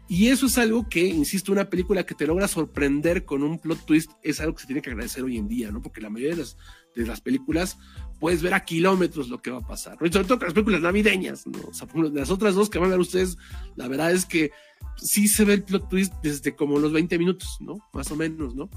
Y 0.08 0.28
eso 0.28 0.47
es 0.47 0.58
algo 0.58 0.89
que, 0.89 1.06
insisto, 1.06 1.51
una 1.51 1.70
película 1.70 2.06
que 2.06 2.14
te 2.14 2.28
logra 2.28 2.47
sorprender 2.47 3.26
con 3.26 3.41
un 3.41 3.58
plot 3.58 3.86
twist 3.86 4.12
es 4.22 4.41
algo 4.41 4.54
que 4.54 4.62
se 4.62 4.68
tiene 4.68 4.82
que 4.82 4.89
agradecer 4.89 5.24
hoy 5.24 5.38
en 5.38 5.47
día, 5.47 5.72
¿no? 5.72 5.82
Porque 5.82 6.01
la 6.01 6.10
mayoría 6.10 6.36
de 6.36 6.41
las, 6.41 6.58
de 6.95 7.06
las 7.06 7.22
películas 7.22 7.78
puedes 8.20 8.41
ver 8.41 8.54
a 8.54 8.66
kilómetros 8.66 9.30
lo 9.30 9.41
que 9.41 9.49
va 9.49 9.60
a 9.60 9.68
pasar, 9.68 9.97
sobre 9.97 10.12
todo 10.12 10.38
con 10.38 10.47
las 10.47 10.54
películas 10.54 10.82
navideñas, 10.82 11.47
¿no? 11.47 11.60
O 11.68 11.74
sea, 11.74 11.88
de 11.88 12.20
las 12.20 12.30
otras 12.30 12.54
dos 12.54 12.70
que 12.70 12.80
van 12.80 12.89
a 12.89 12.91
ver 12.91 12.99
ustedes, 12.99 13.38
la 13.76 13.88
verdad 13.88 14.12
es 14.12 14.26
que 14.26 14.51
sí 14.97 15.28
se 15.28 15.45
ve 15.45 15.54
el 15.54 15.64
plot 15.64 15.89
twist 15.89 16.14
desde 16.22 16.56
como 16.56 16.80
los 16.80 16.91
20 16.91 17.18
minutos, 17.18 17.58
¿no? 17.62 17.78
Más 17.93 18.12
o 18.12 18.16
menos, 18.16 18.56
¿no? 18.56 18.70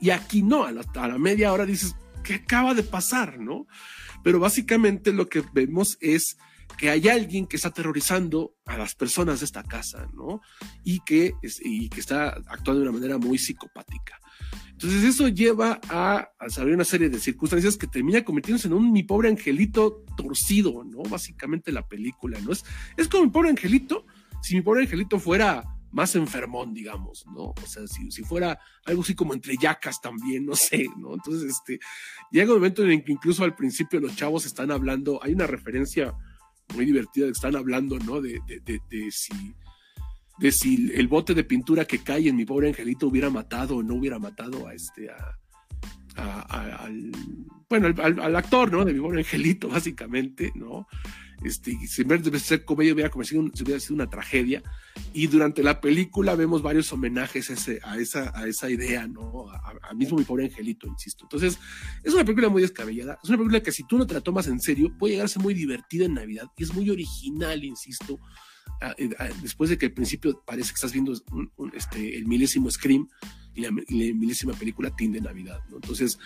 Y 0.00 0.10
aquí 0.10 0.42
no, 0.42 0.64
a 0.64 0.72
la, 0.72 0.82
a 0.94 1.08
la 1.08 1.18
media 1.18 1.52
hora 1.52 1.64
dices, 1.64 1.96
¿qué 2.22 2.34
acaba 2.34 2.74
de 2.74 2.82
pasar, 2.82 3.40
¿no? 3.40 3.66
Pero 4.22 4.38
básicamente 4.38 5.12
lo 5.12 5.28
que 5.28 5.42
vemos 5.52 5.96
es 6.00 6.36
que 6.78 6.90
hay 6.90 7.08
alguien 7.08 7.46
que 7.46 7.56
está 7.56 7.68
aterrorizando 7.68 8.56
a 8.66 8.76
las 8.76 8.94
personas 8.94 9.40
de 9.40 9.46
esta 9.46 9.62
casa, 9.62 10.08
¿no? 10.14 10.40
Y 10.84 11.00
que, 11.00 11.34
y 11.62 11.88
que 11.88 12.00
está 12.00 12.28
actuando 12.48 12.82
de 12.82 12.88
una 12.88 12.98
manera 12.98 13.18
muy 13.18 13.38
psicopática. 13.38 14.20
Entonces 14.70 15.04
eso 15.04 15.28
lleva 15.28 15.80
a, 15.88 16.28
a 16.38 16.50
saber 16.50 16.74
una 16.74 16.84
serie 16.84 17.08
de 17.08 17.18
circunstancias 17.18 17.76
que 17.76 17.86
termina 17.86 18.24
convirtiéndose 18.24 18.66
en 18.68 18.74
un 18.74 18.92
mi 18.92 19.04
pobre 19.04 19.28
angelito 19.28 20.04
torcido, 20.16 20.84
¿no? 20.84 21.02
Básicamente 21.02 21.70
la 21.70 21.86
película, 21.86 22.40
¿no? 22.40 22.52
Es, 22.52 22.64
es 22.96 23.08
como 23.08 23.24
mi 23.24 23.30
pobre 23.30 23.50
angelito, 23.50 24.06
si 24.42 24.56
mi 24.56 24.62
pobre 24.62 24.82
angelito 24.82 25.18
fuera 25.20 25.64
más 25.94 26.16
enfermón, 26.16 26.74
digamos, 26.74 27.24
¿no? 27.32 27.54
O 27.62 27.66
sea, 27.66 27.86
si, 27.86 28.10
si 28.10 28.24
fuera 28.24 28.58
algo 28.84 29.02
así 29.02 29.14
como 29.14 29.32
entre 29.32 29.56
yacas 29.56 30.00
también, 30.00 30.44
no 30.44 30.56
sé, 30.56 30.88
¿no? 30.98 31.14
Entonces, 31.14 31.52
este, 31.52 31.78
llega 32.32 32.52
un 32.52 32.58
momento 32.58 32.82
en 32.82 32.90
el 32.90 33.04
que 33.04 33.12
incluso 33.12 33.44
al 33.44 33.54
principio 33.54 34.00
los 34.00 34.16
chavos 34.16 34.44
están 34.44 34.72
hablando, 34.72 35.20
hay 35.22 35.32
una 35.32 35.46
referencia 35.46 36.12
muy 36.74 36.84
divertida 36.84 37.28
están 37.28 37.56
hablando, 37.56 37.98
¿no? 37.98 38.20
De, 38.20 38.40
de, 38.46 38.60
de, 38.60 39.10
si, 39.10 39.54
de 40.38 40.52
si 40.52 40.92
el 40.94 41.08
bote 41.08 41.34
de 41.34 41.44
pintura 41.44 41.84
que 41.84 41.98
cae 41.98 42.28
en 42.28 42.36
mi 42.36 42.44
pobre 42.44 42.68
angelito 42.68 43.08
hubiera 43.08 43.30
matado 43.30 43.76
o 43.76 43.82
no 43.82 43.94
hubiera 43.94 44.18
matado 44.18 44.66
a 44.66 44.74
este, 44.74 45.08
a, 45.10 46.40
al, 46.40 47.10
bueno, 47.68 47.94
al, 48.02 48.36
actor, 48.36 48.72
¿no? 48.72 48.84
De 48.84 48.92
mi 48.92 49.00
pobre 49.00 49.18
angelito, 49.18 49.68
básicamente, 49.68 50.52
¿no? 50.54 50.86
Este, 51.44 51.72
y 51.72 52.00
en 52.00 52.08
vez 52.08 52.24
de 52.24 52.38
ser 52.40 52.64
comedia 52.64 52.94
hubiera, 52.94 53.10
hubiera 53.14 53.78
sido 53.78 53.94
una 53.94 54.08
tragedia. 54.08 54.62
Y 55.12 55.26
durante 55.26 55.62
la 55.62 55.80
película 55.80 56.34
vemos 56.34 56.62
varios 56.62 56.90
homenajes 56.92 57.50
a, 57.50 57.52
ese, 57.52 57.80
a, 57.84 57.98
esa, 57.98 58.32
a 58.34 58.48
esa 58.48 58.70
idea, 58.70 59.06
¿no? 59.06 59.50
A, 59.50 59.92
mismo 59.94 60.16
mi 60.16 60.24
pobre 60.24 60.46
angelito, 60.46 60.86
insisto. 60.86 61.24
Entonces, 61.26 61.58
es 62.02 62.14
una 62.14 62.24
película 62.24 62.48
muy 62.48 62.62
descabellada. 62.62 63.18
Es 63.22 63.28
una 63.28 63.36
película 63.36 63.62
que 63.62 63.72
si 63.72 63.84
tú 63.84 63.98
no 63.98 64.06
te 64.06 64.14
la 64.14 64.22
tomas 64.22 64.46
en 64.46 64.58
serio, 64.58 64.96
puede 64.98 65.12
llegar 65.12 65.26
a 65.26 65.28
ser 65.28 65.42
muy 65.42 65.52
divertida 65.52 66.06
en 66.06 66.14
Navidad. 66.14 66.46
Y 66.56 66.62
es 66.62 66.72
muy 66.72 66.88
original, 66.88 67.62
insisto. 67.62 68.18
después 69.42 69.68
de 69.68 69.76
que 69.76 69.86
al 69.86 69.92
principio 69.92 70.42
parece 70.46 70.70
que 70.70 70.76
estás 70.76 70.94
viendo 70.94 71.12
este, 71.74 72.16
el 72.16 72.26
milésimo 72.26 72.70
Scream 72.70 73.06
y 73.54 73.60
la, 73.60 73.70
milésima 73.70 74.54
película 74.54 74.96
Teen 74.96 75.12
de 75.12 75.20
Navidad, 75.20 75.60
¿no? 75.68 75.76
Entonces, 75.76 76.18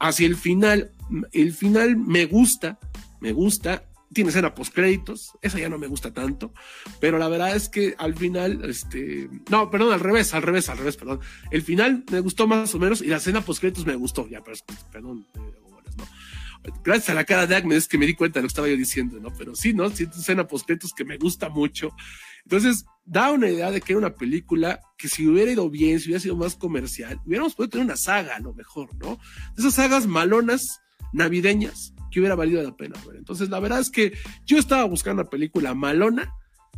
hacia 0.00 0.26
el 0.26 0.36
final, 0.36 0.90
el 1.32 1.52
final 1.52 1.96
me 1.96 2.24
gusta, 2.24 2.78
me 3.20 3.32
gusta, 3.32 3.84
tiene 4.14 4.30
escena 4.30 4.54
post 4.54 4.74
créditos, 4.74 5.32
esa 5.42 5.58
ya 5.58 5.68
no 5.68 5.78
me 5.78 5.86
gusta 5.86 6.12
tanto, 6.12 6.52
pero 7.00 7.18
la 7.18 7.28
verdad 7.28 7.54
es 7.54 7.68
que 7.68 7.94
al 7.98 8.14
final, 8.14 8.64
este, 8.64 9.28
no, 9.50 9.70
perdón, 9.70 9.92
al 9.92 10.00
revés, 10.00 10.32
al 10.32 10.42
revés, 10.42 10.68
al 10.68 10.78
revés, 10.78 10.96
perdón. 10.96 11.20
El 11.50 11.62
final 11.62 12.04
me 12.10 12.20
gustó 12.20 12.46
más 12.46 12.74
o 12.74 12.78
menos 12.78 13.02
y 13.02 13.08
la 13.08 13.16
escena 13.16 13.42
post 13.42 13.60
créditos 13.60 13.84
me 13.84 13.96
gustó, 13.96 14.26
ya, 14.28 14.42
pero 14.42 14.56
perdón, 14.90 15.26
eh, 15.34 15.40
¿no? 15.98 16.04
Gracias 16.82 17.10
a 17.10 17.14
la 17.14 17.24
cara 17.24 17.46
de 17.46 17.56
Agnes 17.56 17.88
que 17.88 17.98
me 17.98 18.06
di 18.06 18.14
cuenta 18.14 18.38
de 18.38 18.42
lo 18.42 18.46
que 18.46 18.52
estaba 18.52 18.68
yo 18.68 18.76
diciendo, 18.76 19.20
¿no? 19.20 19.30
Pero 19.36 19.54
sí, 19.54 19.74
¿no? 19.74 19.90
Sí, 19.90 20.04
escena 20.04 20.46
post 20.46 20.66
créditos 20.66 20.94
que 20.94 21.04
me 21.04 21.18
gusta 21.18 21.50
mucho. 21.50 21.90
Entonces, 22.44 22.86
da 23.04 23.32
una 23.32 23.50
idea 23.50 23.70
de 23.70 23.80
que 23.80 23.92
era 23.92 23.98
una 23.98 24.14
película 24.14 24.80
que 24.96 25.08
si 25.08 25.26
hubiera 25.26 25.50
ido 25.50 25.68
bien, 25.68 26.00
si 26.00 26.06
hubiera 26.06 26.20
sido 26.20 26.36
más 26.36 26.56
comercial, 26.56 27.20
hubiéramos 27.26 27.54
podido 27.54 27.70
tener 27.70 27.84
una 27.86 27.96
saga 27.96 28.36
a 28.36 28.40
lo 28.40 28.54
mejor, 28.54 28.94
¿no? 28.96 29.18
Esas 29.56 29.74
sagas 29.74 30.06
malonas 30.06 30.80
navideñas 31.12 31.93
que 32.14 32.20
hubiera 32.20 32.36
valido 32.36 32.62
la 32.62 32.76
pena 32.76 32.94
ver. 33.04 33.16
Entonces, 33.16 33.50
la 33.50 33.58
verdad 33.58 33.80
es 33.80 33.90
que 33.90 34.12
yo 34.46 34.56
estaba 34.56 34.84
buscando 34.84 35.22
una 35.22 35.30
película 35.30 35.74
malona 35.74 36.32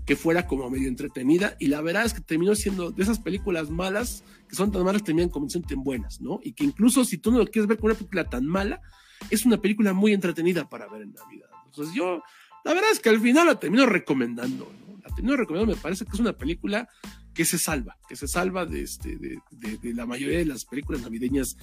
que 0.06 0.16
fuera 0.16 0.46
como 0.46 0.70
medio 0.70 0.88
entretenida 0.88 1.56
y 1.60 1.66
la 1.66 1.82
verdad 1.82 2.06
es 2.06 2.14
que 2.14 2.22
terminó 2.22 2.54
siendo 2.54 2.90
de 2.90 3.02
esas 3.02 3.18
películas 3.18 3.68
malas 3.68 4.24
que 4.48 4.56
son 4.56 4.72
tan 4.72 4.82
malas 4.82 5.04
terminan 5.04 5.28
convirtiéndose 5.28 5.74
en 5.74 5.82
buenas, 5.82 6.20
¿no? 6.22 6.40
Y 6.42 6.52
que 6.52 6.64
incluso 6.64 7.04
si 7.04 7.18
tú 7.18 7.32
no 7.32 7.38
lo 7.38 7.46
quieres 7.46 7.68
ver 7.68 7.76
con 7.76 7.90
una 7.90 7.98
película 7.98 8.24
tan 8.24 8.46
mala, 8.46 8.80
es 9.28 9.44
una 9.44 9.60
película 9.60 9.92
muy 9.92 10.14
entretenida 10.14 10.68
para 10.70 10.88
ver 10.88 11.02
en 11.02 11.12
Navidad. 11.12 11.50
Entonces 11.66 11.94
yo, 11.94 12.22
la 12.64 12.72
verdad 12.72 12.90
es 12.92 13.00
que 13.00 13.10
al 13.10 13.20
final 13.20 13.46
la 13.46 13.60
termino 13.60 13.84
recomendando, 13.84 14.72
¿no? 14.80 14.98
La 15.04 15.14
termino 15.14 15.36
recomendando, 15.36 15.74
me 15.74 15.82
parece 15.82 16.06
que 16.06 16.12
es 16.12 16.20
una 16.20 16.32
película 16.32 16.88
que 17.34 17.44
se 17.44 17.58
salva, 17.58 17.98
que 18.08 18.16
se 18.16 18.26
salva 18.26 18.64
de, 18.64 18.82
este, 18.82 19.16
de, 19.16 19.40
de, 19.50 19.92
la 19.92 20.06
mayoría 20.06 20.38
de 20.38 20.46
las 20.46 20.64
películas 20.64 21.02
navideñas 21.02 21.58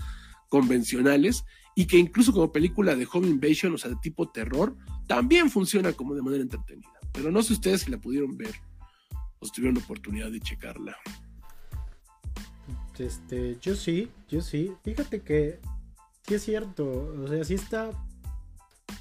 convencionales 0.49 1.45
y 1.75 1.85
que 1.85 1.97
incluso 1.97 2.31
como 2.31 2.51
película 2.51 2.95
de 2.95 3.07
home 3.11 3.27
invasion, 3.27 3.73
o 3.73 3.77
sea, 3.77 3.89
de 3.89 3.97
tipo 3.97 4.29
terror, 4.29 4.75
también 5.07 5.49
funciona 5.49 5.93
como 5.93 6.15
de 6.15 6.21
manera 6.21 6.43
entretenida. 6.43 6.91
Pero 7.11 7.31
no 7.31 7.41
sé 7.43 7.53
ustedes 7.53 7.81
si 7.81 7.91
la 7.91 7.99
pudieron 7.99 8.37
ver 8.37 8.55
o 9.39 9.45
si 9.45 9.51
tuvieron 9.51 9.75
la 9.75 9.83
oportunidad 9.83 10.31
de 10.31 10.39
checarla. 10.39 10.95
Este, 12.97 13.57
yo 13.59 13.75
sí, 13.75 14.09
yo 14.29 14.41
sí. 14.41 14.71
Fíjate 14.83 15.21
que 15.21 15.59
sí 16.27 16.35
es 16.35 16.43
cierto, 16.43 17.15
o 17.23 17.27
sea, 17.27 17.43
sí 17.43 17.55
está 17.55 17.91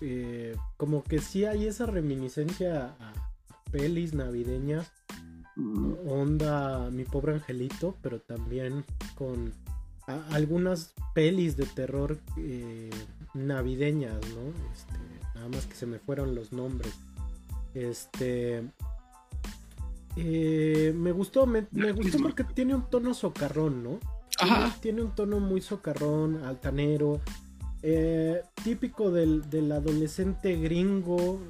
eh, 0.01 0.57
como 0.77 1.05
que 1.05 1.21
sí 1.21 1.45
hay 1.45 1.67
esa 1.67 1.87
reminiscencia 1.87 2.97
a 2.99 3.13
pelis 3.71 4.15
navideñas 4.15 4.91
onda 6.09 6.91
Mi 6.91 7.05
pobre 7.05 7.35
angelito, 7.35 7.97
pero 8.03 8.21
también 8.21 8.85
con 9.15 9.53
algunas 10.07 10.95
pelis 11.15 11.57
de 11.57 11.67
terror 11.67 12.19
eh, 12.37 12.91
navideñas, 13.35 14.21
¿no? 14.35 14.73
Este, 14.73 14.99
nada 15.35 15.49
más 15.49 15.67
que 15.67 15.75
se 15.75 15.87
me 15.87 15.99
fueron 15.99 16.35
los 16.35 16.53
nombres. 16.53 16.93
Este. 17.75 18.63
Eh, 20.17 20.93
me 20.95 21.13
gustó, 21.13 21.47
me, 21.47 21.63
gustó 21.93 22.19
porque 22.19 22.45
tiene 22.45 22.75
un 22.75 22.89
tono 22.91 23.15
socarrón, 23.15 23.83
¿no? 23.83 23.99
Tiene, 24.81 25.03
un 25.03 25.15
tono 25.15 25.41
muy 25.41 25.61
socarrón, 25.61 26.45
altanero. 26.45 27.21
Eh, 27.83 28.43
típico 28.63 29.11
del, 29.11 29.73
adolescente 29.73 30.57
gringo. 30.57 31.41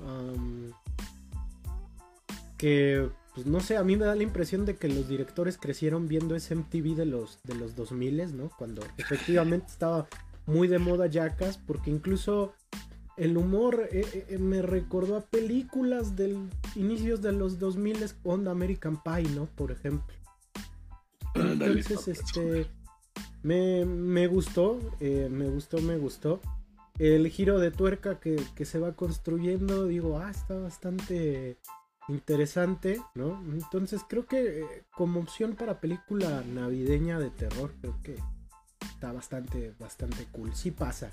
que 2.56 3.08
pues 3.34 3.46
no 3.46 3.60
sé, 3.60 3.76
a 3.76 3.84
mí 3.84 3.96
me 3.96 4.04
da 4.04 4.14
la 4.14 4.22
impresión 4.22 4.66
de 4.66 4.76
que 4.76 4.88
los 4.88 5.08
directores 5.08 5.56
crecieron 5.56 6.06
viendo 6.06 6.36
ese 6.36 6.54
MTV 6.54 6.94
de 6.94 7.06
los, 7.06 7.38
de 7.44 7.54
los 7.54 7.74
2000, 7.74 8.36
¿no? 8.36 8.50
Cuando 8.58 8.82
efectivamente 8.98 9.66
estaba 9.68 10.06
muy 10.46 10.68
de 10.68 10.78
moda 10.78 11.06
Jackass, 11.06 11.58
porque 11.58 11.90
incluso 11.90 12.52
el 13.16 13.36
humor 13.36 13.88
eh, 13.90 14.26
eh, 14.28 14.38
me 14.38 14.60
recordó 14.60 15.16
a 15.16 15.20
películas 15.22 16.14
del 16.14 16.36
inicios 16.74 17.22
de 17.22 17.32
los 17.32 17.58
2000 17.58 18.04
onda 18.24 18.50
American 18.50 19.02
Pie, 19.02 19.28
¿no? 19.34 19.46
Por 19.46 19.70
ejemplo. 19.72 20.14
Entonces, 21.34 22.08
este, 22.08 22.66
me, 23.42 24.26
gustó, 24.26 24.78
eh, 25.00 25.28
me 25.30 25.48
gustó, 25.48 25.80
me 25.80 25.96
gustó. 25.96 26.40
El 26.98 27.28
giro 27.28 27.58
de 27.58 27.70
tuerca 27.70 28.20
que, 28.20 28.36
que 28.54 28.66
se 28.66 28.78
va 28.78 28.92
construyendo, 28.92 29.86
digo, 29.86 30.18
ah, 30.18 30.30
está 30.30 30.54
bastante 30.56 31.56
interesante, 32.12 33.00
¿no? 33.14 33.42
Entonces 33.52 34.02
creo 34.08 34.26
que 34.26 34.60
eh, 34.60 34.84
como 34.90 35.20
opción 35.20 35.56
para 35.56 35.80
película 35.80 36.42
navideña 36.46 37.18
de 37.18 37.30
terror, 37.30 37.74
creo 37.80 38.00
que 38.02 38.16
está 38.82 39.12
bastante, 39.12 39.74
bastante 39.78 40.26
cool. 40.30 40.54
Sí 40.54 40.70
pasa. 40.70 41.12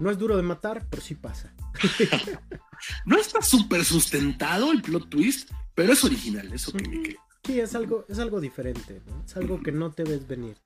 No 0.00 0.10
es 0.10 0.18
duro 0.18 0.36
de 0.36 0.42
matar, 0.42 0.86
pero 0.90 1.02
sí 1.02 1.14
pasa. 1.14 1.54
no 3.06 3.18
está 3.18 3.42
súper 3.42 3.84
sustentado 3.84 4.72
el 4.72 4.82
plot 4.82 5.08
twist, 5.08 5.50
pero 5.74 5.92
es 5.92 6.02
original, 6.04 6.52
eso 6.52 6.72
que 6.72 6.88
me 6.88 7.16
Sí, 7.44 7.58
es 7.58 7.74
algo, 7.74 8.06
es 8.08 8.18
algo 8.18 8.40
diferente, 8.40 9.00
¿no? 9.06 9.24
Es 9.24 9.36
algo 9.36 9.60
que 9.62 9.72
no 9.72 9.90
te 9.90 10.04
ves 10.04 10.26
venir. 10.26 10.56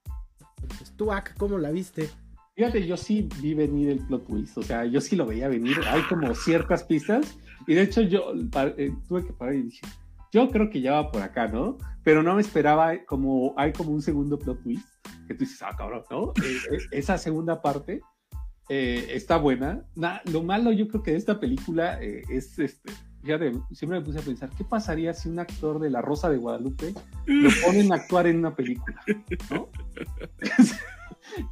Entonces, 0.63 0.93
tú, 0.97 1.11
Ak, 1.11 1.35
¿cómo 1.37 1.59
la 1.59 1.71
viste? 1.71 2.11
Fíjate, 2.55 2.87
yo 2.87 2.97
sí 2.97 3.29
vi 3.41 3.55
venir 3.55 3.91
el 3.91 3.99
plot 3.99 4.27
twist, 4.27 4.59
o 4.59 4.63
sea, 4.63 4.85
yo 4.85 5.01
sí 5.01 5.17
lo 5.17 5.27
veía 5.27 5.49
venir. 5.49 5.79
Hay 5.87 6.03
como 6.03 6.35
ciertas 6.35 6.85
pistas 6.85 7.37
y 7.67 7.75
de 7.75 7.83
hecho 7.83 8.03
yo 8.03 8.33
eh, 8.35 8.93
tuve 9.09 9.25
que 9.25 9.33
parar 9.33 9.55
y 9.55 9.63
dije, 9.63 9.87
yo 10.33 10.51
creo 10.51 10.71
que 10.71 10.81
ya 10.81 10.93
va 10.93 11.11
por 11.11 11.23
acá, 11.23 11.49
¿no? 11.49 11.79
Pero 12.03 12.23
no 12.23 12.35
me 12.35 12.41
esperaba 12.41 12.93
como, 13.07 13.55
hay 13.57 13.73
como 13.73 13.91
un 13.91 14.03
segundo 14.03 14.39
plot 14.39 14.63
twist, 14.63 14.89
que 15.27 15.35
tú 15.35 15.41
dices, 15.41 15.63
ah, 15.63 15.75
cabrón, 15.77 16.03
¿no? 16.11 16.33
Eh, 16.43 16.57
eh, 16.73 16.79
esa 16.93 17.19
segunda 17.19 17.63
parte 17.63 18.01
está 18.69 19.37
buena. 19.37 19.85
lo 20.25 20.43
malo 20.43 20.73
yo 20.73 20.89
creo 20.89 21.03
que 21.03 21.13
de 21.13 21.19
esta 21.19 21.39
película 21.39 22.01
es, 22.01 22.59
este, 22.59 22.93
fíjate, 23.23 23.53
siempre 23.73 24.01
me 24.01 24.05
puse 24.05 24.19
a 24.19 24.23
pensar, 24.23 24.51
¿qué 24.51 24.65
pasaría 24.65 25.15
si 25.15 25.29
un 25.29 25.39
actor 25.39 25.79
de 25.79 25.89
La 25.89 26.03
Rosa 26.03 26.29
de 26.31 26.37
Guadalupe 26.37 26.93
lo 27.27 27.51
ponen 27.65 27.93
a 27.93 27.97
actuar 27.97 28.27
en 28.27 28.39
una 28.39 28.55
película, 28.57 29.01
¿no? 29.51 29.69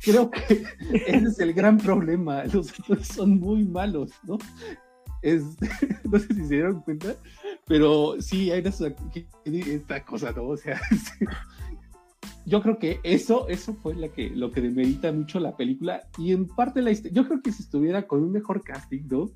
creo 0.01 0.31
que 0.31 0.65
ese 1.07 1.29
es 1.29 1.39
el 1.39 1.53
gran 1.53 1.79
problema. 1.79 2.45
Los 2.45 2.71
actores 2.79 3.09
son 3.09 3.39
muy 3.39 3.65
malos, 3.65 4.13
¿no? 4.25 4.39
no 6.05 6.19
sé 6.19 6.29
si 6.35 6.47
se 6.47 6.55
dieron 6.55 6.81
cuenta, 6.83 7.15
pero 7.67 8.21
sí 8.21 8.51
hay 8.51 8.63
esta 9.45 10.05
cosa, 10.05 10.33
¿no? 10.33 10.49
O 10.49 10.57
sea, 10.57 10.81
yo 12.47 12.63
creo 12.63 12.79
que 12.79 13.01
eso, 13.03 13.49
eso 13.49 13.75
fue 13.75 13.95
la 13.95 14.09
que, 14.09 14.31
lo 14.31 14.51
que 14.51 14.61
demerita 14.61 15.11
mucho 15.13 15.41
la 15.41 15.57
película 15.57 16.03
y 16.19 16.33
en 16.33 16.47
parte 16.47 16.83
la 16.83 16.93
yo 16.93 17.27
creo 17.27 17.43
que 17.43 17.53
si 17.53 17.63
estuviera 17.63 18.07
con 18.07 18.23
un 18.23 18.33
mejor 18.33 18.63
casting, 18.63 19.03
¿no? 19.11 19.31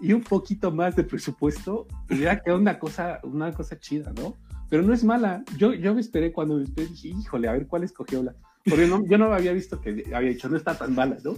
Y 0.00 0.12
un 0.12 0.22
poquito 0.22 0.72
más 0.72 0.96
de 0.96 1.04
presupuesto, 1.04 1.86
hubiera 2.10 2.40
quedado 2.40 2.60
una 2.60 2.78
cosa, 2.78 3.20
una 3.22 3.52
cosa 3.52 3.78
chida, 3.78 4.12
¿no? 4.16 4.34
Pero 4.68 4.82
no 4.82 4.92
es 4.92 5.04
mala. 5.04 5.44
Yo, 5.56 5.72
yo 5.72 5.94
me 5.94 6.00
esperé 6.00 6.32
cuando 6.32 6.56
me 6.56 6.64
esperé, 6.64 6.88
dije, 6.88 7.08
híjole, 7.08 7.48
a 7.48 7.52
ver 7.52 7.68
cuál 7.68 7.84
escogió 7.84 8.22
la. 8.22 8.34
Porque 8.64 8.86
no, 8.86 9.06
yo 9.06 9.18
no 9.18 9.32
había 9.32 9.52
visto 9.52 9.80
que 9.80 10.04
había 10.12 10.30
dicho, 10.30 10.48
no 10.48 10.56
está 10.56 10.76
tan 10.76 10.94
mala, 10.94 11.16
¿no? 11.22 11.36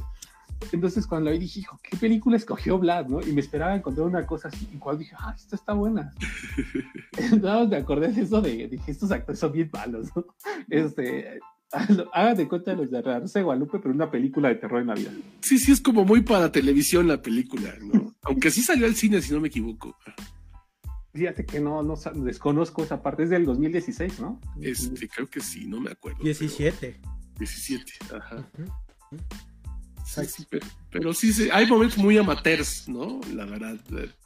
Entonces 0.72 1.06
cuando 1.06 1.26
la 1.26 1.32
vi 1.32 1.38
dije, 1.38 1.60
hijo, 1.60 1.78
¿qué 1.82 1.96
película 1.96 2.36
escogió 2.36 2.78
Vlad, 2.78 3.06
no? 3.06 3.20
Y 3.20 3.32
me 3.32 3.40
esperaba 3.40 3.74
encontrar 3.74 4.06
una 4.06 4.26
cosa 4.26 4.48
así, 4.48 4.68
y 4.72 4.78
cuando 4.78 5.00
dije, 5.00 5.14
ah, 5.18 5.34
esta 5.36 5.56
está 5.56 5.72
buena. 5.72 6.12
Entonces 7.18 7.68
me 7.68 7.76
acordé 7.76 8.08
de 8.12 8.22
eso 8.22 8.40
de, 8.40 8.68
dije, 8.68 8.90
estos 8.90 9.10
actores 9.10 9.38
son 9.38 9.52
bien 9.52 9.70
malos, 9.72 10.08
¿no? 10.14 10.26
Este, 10.68 11.40
hagan 12.12 12.36
de 12.36 12.48
cuenta 12.48 12.70
de 12.72 12.76
los 12.76 12.90
de 12.90 13.02
de 13.02 13.42
Guadalupe, 13.42 13.78
pero 13.78 13.94
una 13.94 14.10
película 14.10 14.48
de 14.48 14.56
terror 14.56 14.80
en 14.80 14.86
Navidad. 14.88 15.12
Sí, 15.40 15.58
sí, 15.58 15.72
es 15.72 15.80
como 15.80 16.04
muy 16.04 16.22
para 16.22 16.52
televisión 16.52 17.08
la 17.08 17.20
película, 17.20 17.74
¿no? 17.80 18.14
Aunque 18.22 18.50
sí 18.50 18.62
salió 18.62 18.86
al 18.86 18.94
cine, 18.94 19.20
si 19.20 19.32
no 19.32 19.40
me 19.40 19.48
equivoco. 19.48 19.96
Fíjate 21.12 21.46
que 21.46 21.60
no, 21.60 21.82
no 21.82 21.96
desconozco 22.16 22.82
esa 22.84 23.02
parte, 23.02 23.22
es 23.22 23.30
del 23.30 23.46
2016, 23.46 24.20
¿no? 24.20 24.40
Este, 24.60 25.08
creo 25.08 25.28
que 25.28 25.40
sí, 25.40 25.66
no 25.66 25.80
me 25.80 25.90
acuerdo. 25.90 26.22
17. 26.22 27.00
17, 27.38 27.92
ajá. 28.14 28.50
Pero, 30.90 31.12
sí, 31.12 31.48
hay 31.52 31.66
momentos 31.66 31.98
muy 31.98 32.16
amateurs, 32.16 32.88
¿no? 32.88 33.20
La 33.32 33.44
verdad. 33.44 33.76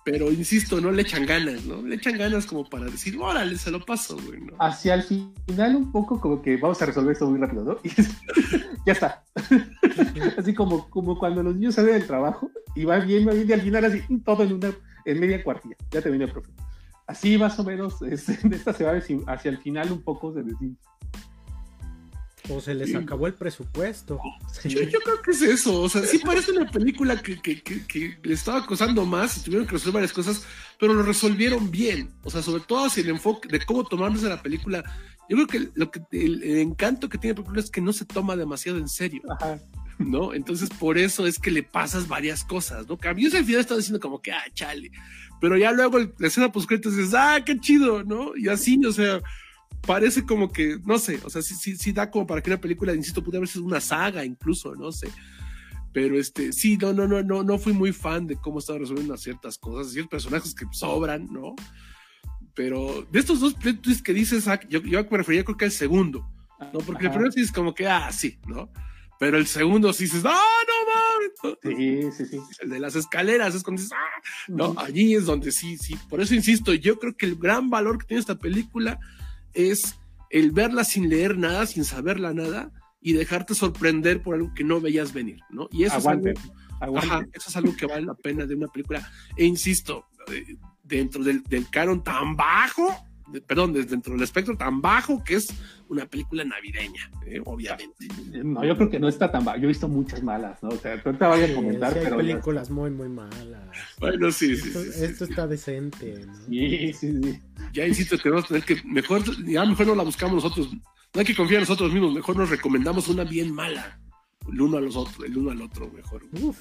Pero 0.05 0.31
insisto, 0.31 0.81
no 0.81 0.91
le 0.91 1.03
echan 1.03 1.27
ganas, 1.27 1.65
¿no? 1.65 1.83
Le 1.83 1.97
echan 1.97 2.19
ganas 2.19 2.47
como 2.47 2.69
para 2.69 2.85
decir, 2.87 3.17
órale, 3.19 3.57
se 3.57 3.71
lo 3.71 3.85
paso, 3.85 4.17
güey. 4.27 4.41
¿no? 4.41 4.53
Hacia 4.59 4.95
el 4.95 5.03
final, 5.03 5.77
un 5.77 5.91
poco 5.91 6.21
como 6.21 6.43
que 6.43 6.57
vamos 6.57 6.81
a 6.83 6.87
resolver 6.87 7.13
esto 7.13 7.29
muy 7.29 7.41
rápido, 7.41 7.65
¿no? 7.65 7.79
Y 7.85 8.87
ya 8.87 8.93
está. 8.93 9.25
así 10.39 10.55
como, 10.55 10.89
como 10.91 11.19
cuando 11.19 11.43
los 11.43 11.55
niños 11.55 11.75
salen 11.75 11.95
del 11.95 12.07
trabajo 12.07 12.51
y 12.75 12.85
va 12.85 12.99
bien, 12.99 13.27
va 13.27 13.33
bien, 13.33 13.49
y 13.49 13.53
al 13.53 13.61
final 13.61 13.85
así, 13.85 14.03
todo 14.25 14.43
en 14.43 14.55
una, 14.55 14.73
en 15.05 15.21
media 15.21 15.43
cuartilla. 15.43 15.77
Ya 15.91 16.03
te 16.03 16.09
viene 16.09 16.27
el 16.27 16.33
profe. 16.33 16.51
Así 17.07 17.37
más 17.37 17.59
o 17.59 17.65
menos, 17.65 17.99
de 18.01 18.15
esta 18.15 18.73
se 18.73 18.85
va 18.85 18.93
hacia 18.93 19.51
el 19.51 19.59
final 19.59 19.91
un 19.91 20.03
poco 20.03 20.33
de 20.33 20.45
decir 20.45 20.77
o 22.49 22.61
se 22.61 22.75
les 22.75 22.95
acabó 22.95 23.27
el 23.27 23.35
presupuesto. 23.35 24.21
Yo, 24.65 24.81
creo 24.81 25.23
que 25.23 25.31
es 25.31 25.43
eso. 25.43 25.83
O 25.83 25.89
sea, 25.89 26.03
sí 26.03 26.19
parece 26.19 26.53
una 26.53 26.71
película 26.71 27.21
que, 27.21 27.41
le 28.23 28.35
estaba 28.35 28.65
costando 28.67 29.05
más 29.05 29.37
y 29.37 29.41
tuvieron 29.43 29.67
que 29.67 29.73
resolver 29.73 29.95
varias 29.95 30.13
cosas, 30.13 30.45
pero 30.79 30.95
lo 30.95 31.03
resolvieron 31.03 31.71
bien. 31.71 32.11
O 32.23 32.31
sea, 32.31 32.43
sobre 32.43 32.63
todo 32.63 32.87
hacia 32.87 33.03
el 33.03 33.11
enfoque 33.11 33.49
de 33.49 33.65
cómo 33.65 33.85
tomarse 33.85 34.29
la 34.29 34.43
película. 34.43 34.83
Yo 35.29 35.37
creo 35.37 35.47
que, 35.47 35.71
lo 35.75 35.91
que 35.91 36.01
el, 36.13 36.43
encanto 36.59 37.09
que 37.09 37.19
tiene 37.19 37.33
la 37.33 37.37
película 37.37 37.61
es 37.61 37.71
que 37.71 37.81
no 37.81 37.93
se 37.93 38.05
toma 38.05 38.37
demasiado 38.37 38.79
en 38.79 38.89
serio. 38.89 39.23
¿No? 39.99 40.33
Entonces, 40.33 40.71
por 40.71 40.97
eso 40.97 41.27
es 41.27 41.39
que 41.39 41.51
le 41.51 41.63
pasas 41.63 42.09
varias 42.09 42.43
cosas, 42.43 42.89
¿no? 42.89 42.97
Que 42.97 43.09
a 43.09 43.15
mí 43.15 43.27
al 43.27 43.45
final 43.45 43.61
estaba 43.61 43.79
diciendo 43.79 44.01
como 44.01 44.23
que, 44.23 44.33
ah, 44.33 44.45
chale. 44.55 44.91
Pero 45.41 45.57
ya 45.57 45.73
luego 45.73 45.99
la 45.99 46.27
escena 46.27 46.53
post 46.53 46.71
dices, 46.71 47.15
ah, 47.15 47.43
qué 47.45 47.59
chido, 47.59 48.03
¿no? 48.03 48.37
Y 48.37 48.49
así, 48.49 48.81
o 48.85 48.93
sea, 48.93 49.21
parece 49.87 50.25
como 50.25 50.51
que, 50.51 50.79
no 50.85 50.99
sé, 50.99 51.21
o 51.25 51.31
sea, 51.31 51.43
sí, 51.43 51.55
sí, 51.55 51.77
sí 51.77 51.93
da 51.93 52.11
como 52.11 52.27
para 52.27 52.43
que 52.43 52.51
una 52.51 52.61
película, 52.61 52.95
insisto, 52.95 53.23
pudiera 53.23 53.39
haber 53.39 53.49
sido 53.49 53.65
una 53.65 53.81
saga 53.81 54.25
incluso, 54.25 54.75
no 54.75 54.93
sé. 54.93 55.09
Pero 55.93 56.19
este, 56.19 56.53
sí, 56.53 56.77
no, 56.77 56.93
no, 56.93 57.09
no, 57.09 57.23
no, 57.23 57.43
no 57.43 57.59
fui 57.59 57.73
muy 57.73 57.93
fan 57.93 58.27
de 58.27 58.37
cómo 58.37 58.61
estaba 58.61 58.79
resolviendo 58.79 59.17
ciertas 59.17 59.59
cosas, 59.59 59.93
ciertos 59.93 60.11
personajes 60.11 60.55
que 60.55 60.67
sobran, 60.71 61.27
¿no? 61.33 61.55
Pero 62.55 63.07
de 63.11 63.19
estos 63.19 63.41
dos 63.41 63.57
twists 63.59 64.03
que 64.03 64.13
dices, 64.13 64.45
yo, 64.69 64.81
yo 64.83 65.05
me 65.11 65.19
refería 65.19 65.45
creo 65.45 65.57
que 65.57 65.65
al 65.65 65.73
segundo, 65.73 66.29
¿no? 66.73 66.79
Porque 66.81 67.07
el 67.07 67.11
primero 67.11 67.33
sí 67.33 67.41
es 67.41 67.51
como 67.51 67.75
que, 67.75 67.89
ah, 67.89 68.11
sí, 68.13 68.39
¿no? 68.47 68.71
Pero 69.19 69.37
el 69.37 69.47
segundo 69.47 69.93
sí 69.93 70.05
dices, 70.05 70.25
¡ah, 70.25 70.33
no 70.33 71.53
mames! 71.53 72.11
Sí, 72.13 72.25
sí, 72.25 72.31
sí. 72.31 72.41
El 72.61 72.71
de 72.71 72.81
las 72.81 72.97
escaleras 72.97 73.55
es 73.55 73.63
cuando 73.63 73.83
dices, 73.83 73.97
¡ah! 73.97 74.23
No, 74.49 74.75
allí 74.79 75.15
es 75.15 75.27
donde 75.27 75.53
sí, 75.53 75.77
sí. 75.77 75.97
Por 76.09 76.21
eso 76.21 76.35
insisto, 76.35 76.73
yo 76.73 76.99
creo 76.99 77.17
que 77.17 77.27
el 77.27 77.37
gran 77.37 77.69
valor 77.69 77.99
que 77.99 78.07
tiene 78.07 78.21
esta 78.21 78.39
película 78.39 78.99
es 79.55 79.99
el 80.31 80.53
verla 80.53 80.85
sin 80.85 81.09
leer 81.09 81.37
nada, 81.39 81.67
sin 81.67 81.85
saberla 81.85 82.33
nada, 82.33 82.73
y 83.01 83.15
dejarte 83.15 83.55
sorprender 83.55 84.23
por 84.23 84.35
algo 84.35 84.53
que 84.55 84.65
no 84.65 84.81
veías 84.81 85.13
venir, 85.13 85.41
¿no? 85.51 85.69
Y 85.73 85.85
eso, 85.85 85.99
es 85.99 86.07
algo, 86.07 86.29
eso 86.29 87.49
es 87.49 87.57
algo 87.57 87.75
que 87.77 87.87
vale 87.87 88.07
la 88.07 88.15
pena 88.15 88.47
de 88.47 88.55
una 88.55 88.69
película. 88.69 89.11
E 89.37 89.45
insisto, 89.45 90.07
eh, 90.33 90.57
dentro 90.83 91.25
del, 91.25 91.43
del 91.45 91.69
canon 91.71 92.05
tan 92.05 92.37
bajo, 92.37 92.95
perdón, 93.47 93.73
dentro 93.73 94.15
del 94.15 94.23
espectro 94.23 94.57
tan 94.57 94.81
bajo 94.81 95.23
que 95.25 95.35
es 95.35 95.49
una 95.89 96.07
película 96.07 96.45
navideña, 96.45 97.11
eh, 97.27 97.41
obviamente. 97.45 98.09
No, 98.45 98.65
yo 98.65 98.77
creo 98.77 98.91
que 98.91 99.01
no 99.01 99.09
está 99.09 99.31
tan 99.31 99.45
bajo. 99.45 99.59
Yo 99.59 99.65
he 99.65 99.69
visto 99.69 99.89
muchas 99.89 100.23
malas, 100.23 100.63
¿no? 100.63 100.71
O 100.71 100.77
sea, 100.77 101.01
ahorita 101.05 101.29
voy 101.29 101.43
a 101.43 101.55
comentar, 101.55 101.97
hay 101.97 102.05
pero. 102.05 102.17
películas 102.17 102.71
muy, 102.71 102.91
muy 102.91 103.09
malas. 103.09 103.63
Bueno, 103.99 104.31
sí, 104.31 104.53
esto, 104.53 104.83
sí, 104.83 104.93
sí, 104.93 105.05
Esto 105.05 105.25
está 105.25 105.47
decente, 105.47 106.27
¿no? 106.27 106.35
Sí, 106.47 106.93
sí, 106.93 107.23
sí. 107.23 107.41
Ya 107.73 107.87
insisto, 107.87 108.19
tenemos 108.19 108.45
que 108.47 108.61
tener 108.61 108.65
que 108.65 108.89
mejor, 108.89 109.23
ya 109.45 109.65
mejor 109.65 109.87
no 109.87 109.95
la 109.95 110.03
buscamos 110.03 110.43
nosotros 110.43 110.71
no 111.13 111.19
hay 111.21 111.27
que 111.27 111.35
confiar 111.35 111.59
en 111.59 111.63
nosotros 111.63 111.93
mismos, 111.93 112.15
mejor 112.15 112.37
nos 112.37 112.51
recomendamos 112.51 113.09
una 113.09 113.25
bien 113.25 113.53
mala. 113.53 113.99
El 114.51 114.61
uno 114.61 114.79
a 114.79 114.81
los 114.81 114.97
otros, 114.97 115.25
el 115.25 115.37
uno 115.37 115.51
al 115.51 115.61
otro, 115.61 115.91
mejor. 115.91 116.23
Uf, 116.41 116.57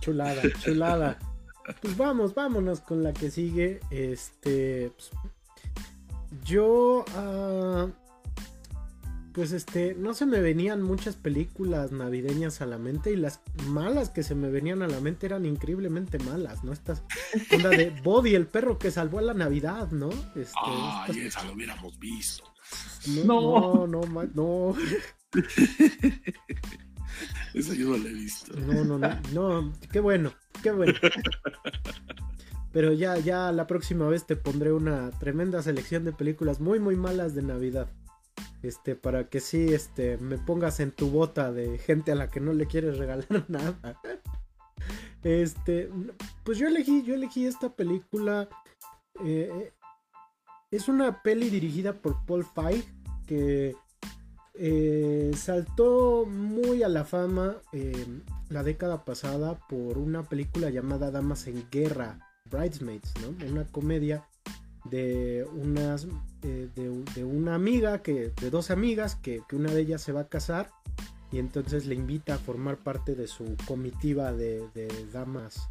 chulada, 0.00 0.40
chulada. 0.62 1.18
pues 1.82 1.96
vamos, 1.96 2.34
vámonos 2.34 2.80
con 2.80 3.02
la 3.02 3.12
que 3.12 3.30
sigue. 3.30 3.80
Este. 3.90 4.92
Pues, 4.94 5.10
yo. 6.44 7.04
Uh, 7.16 7.90
pues 9.32 9.52
este. 9.52 9.94
No 9.94 10.14
se 10.14 10.26
me 10.26 10.40
venían 10.40 10.82
muchas 10.82 11.16
películas 11.16 11.92
navideñas 11.92 12.60
a 12.60 12.66
la 12.66 12.78
mente. 12.78 13.12
Y 13.12 13.16
las 13.16 13.40
malas 13.66 14.10
que 14.10 14.22
se 14.22 14.34
me 14.34 14.50
venían 14.50 14.82
a 14.82 14.88
la 14.88 15.00
mente 15.00 15.26
eran 15.26 15.46
increíblemente 15.46 16.18
malas, 16.18 16.64
¿no? 16.64 16.72
Estas. 16.72 17.02
Onda 17.52 17.70
de 17.70 17.90
Body, 18.02 18.34
el 18.34 18.46
perro 18.46 18.78
que 18.78 18.90
salvó 18.90 19.18
a 19.18 19.22
la 19.22 19.34
Navidad, 19.34 19.90
¿no? 19.90 20.10
Este, 20.34 20.42
estas... 20.42 21.16
esa 21.16 21.44
lo 21.44 21.52
hubiéramos 21.52 21.98
visto. 21.98 22.44
No, 23.24 23.86
no, 23.86 24.02
no, 24.06 24.24
no. 24.34 24.74
Eso 27.54 27.74
yo 27.74 27.88
no 27.88 27.96
lo 27.96 28.08
he 28.08 28.12
visto. 28.12 28.52
No, 28.54 28.84
no, 28.84 28.98
no, 28.98 29.20
no, 29.32 29.72
qué 29.90 30.00
bueno, 30.00 30.32
qué 30.62 30.70
bueno. 30.70 30.94
Pero 32.78 32.92
ya, 32.92 33.18
ya 33.18 33.50
la 33.50 33.66
próxima 33.66 34.06
vez 34.06 34.24
te 34.24 34.36
pondré 34.36 34.72
una 34.72 35.10
tremenda 35.18 35.60
selección 35.64 36.04
de 36.04 36.12
películas 36.12 36.60
muy, 36.60 36.78
muy 36.78 36.94
malas 36.94 37.34
de 37.34 37.42
Navidad. 37.42 37.88
Este, 38.62 38.94
para 38.94 39.28
que 39.28 39.40
sí, 39.40 39.74
este, 39.74 40.16
me 40.18 40.38
pongas 40.38 40.78
en 40.78 40.92
tu 40.92 41.10
bota 41.10 41.50
de 41.50 41.78
gente 41.78 42.12
a 42.12 42.14
la 42.14 42.28
que 42.28 42.38
no 42.38 42.52
le 42.52 42.66
quieres 42.66 42.96
regalar 42.96 43.26
nada. 43.48 44.00
Este, 45.24 45.90
pues 46.44 46.58
yo 46.58 46.68
elegí, 46.68 47.02
yo 47.02 47.16
elegí 47.16 47.46
esta 47.46 47.74
película. 47.74 48.48
Eh, 49.24 49.72
es 50.70 50.88
una 50.88 51.20
peli 51.20 51.50
dirigida 51.50 51.94
por 51.94 52.24
Paul 52.26 52.44
Feig 52.44 52.84
que 53.26 53.74
eh, 54.54 55.32
saltó 55.36 56.26
muy 56.26 56.84
a 56.84 56.88
la 56.88 57.04
fama 57.04 57.56
eh, 57.72 58.06
la 58.50 58.62
década 58.62 59.04
pasada 59.04 59.58
por 59.68 59.98
una 59.98 60.22
película 60.22 60.70
llamada 60.70 61.10
Damas 61.10 61.48
en 61.48 61.68
Guerra, 61.72 62.27
Bridesmaids, 62.50 63.12
¿no? 63.20 63.46
Una 63.46 63.64
comedia 63.64 64.24
de 64.84 65.46
unas 65.52 66.06
eh, 66.42 66.68
de, 66.74 67.24
una 67.24 67.54
amiga 67.54 68.02
que 68.02 68.32
de 68.40 68.50
dos 68.50 68.70
amigas 68.70 69.16
que, 69.16 69.42
que, 69.48 69.56
una 69.56 69.72
de 69.72 69.80
ellas 69.80 70.02
se 70.02 70.12
va 70.12 70.22
a 70.22 70.28
casar 70.28 70.70
y 71.30 71.38
entonces 71.38 71.86
le 71.86 71.94
invita 71.94 72.34
a 72.34 72.38
formar 72.38 72.78
parte 72.78 73.14
de 73.14 73.26
su 73.26 73.56
comitiva 73.66 74.32
de, 74.32 74.66
de 74.74 74.88
damas 75.12 75.68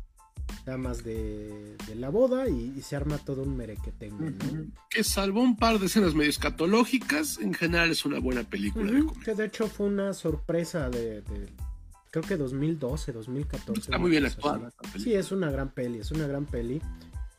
damas 0.65 1.03
de, 1.03 1.75
de 1.87 1.95
la 1.95 2.09
boda 2.09 2.47
y, 2.49 2.81
se 2.81 2.95
arma 2.95 3.17
todo 3.17 3.43
un 3.43 3.55
merequetengue. 3.55 4.31
¿no? 4.31 4.71
Que 4.89 5.03
salvo 5.03 5.41
un 5.41 5.57
par 5.57 5.79
de 5.79 5.85
escenas 5.85 6.13
medio 6.13 6.29
escatológicas, 6.29 7.39
en 7.39 7.53
general 7.53 7.91
es 7.91 8.05
una 8.05 8.19
buena 8.19 8.43
película. 8.43 8.91
Uh 8.91 9.11
-huh, 9.11 9.23
que 9.23 9.33
de 9.33 9.45
hecho 9.45 9.67
fue 9.67 9.87
una 9.87 10.13
sorpresa 10.13 10.89
de, 10.89 11.21
de 11.21 11.49
creo 12.21 12.37
que 12.37 12.37
2012, 12.37 13.11
2014. 13.11 13.81
Está 13.81 13.97
muy 13.97 14.11
bien 14.11 14.25
actuada. 14.25 14.71
Sí, 14.97 15.13
es 15.13 15.31
una 15.31 15.51
gran 15.51 15.69
peli, 15.69 15.99
es 15.99 16.11
una 16.11 16.27
gran 16.27 16.45
peli. 16.45 16.81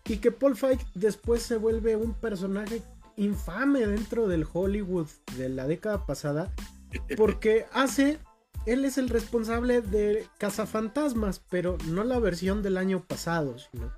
Y 0.07 0.18
que 0.18 0.31
Paul 0.31 0.57
Feig 0.57 0.79
después 0.95 1.43
se 1.43 1.57
vuelve 1.57 1.97
un 1.97 2.14
personaje 2.14 2.83
infame 3.16 3.87
dentro 3.87 4.29
del 4.29 4.47
Hollywood 4.51 5.09
de 5.37 5.49
la 5.49 5.66
década 5.66 6.07
pasada 6.07 6.53
porque 7.16 7.66
hace 7.72 8.18
él 8.64 8.85
es 8.85 8.97
el 8.97 9.09
responsable 9.09 9.83
de 9.83 10.26
Cazafantasmas, 10.39 11.43
pero 11.51 11.76
no 11.89 12.05
la 12.05 12.18
versión 12.20 12.62
del 12.62 12.76
año 12.76 13.05
pasado, 13.05 13.57
sino 13.59 13.93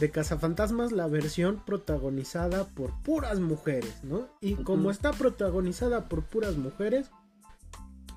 de 0.00 0.10
Cazafantasmas 0.10 0.92
la 0.92 1.06
versión 1.06 1.62
protagonizada 1.64 2.64
por 2.68 2.92
puras 3.02 3.40
mujeres, 3.40 4.04
¿no? 4.04 4.28
Y 4.40 4.54
como 4.56 4.90
está 4.90 5.12
protagonizada 5.12 6.08
por 6.08 6.24
puras 6.24 6.56
mujeres, 6.56 7.10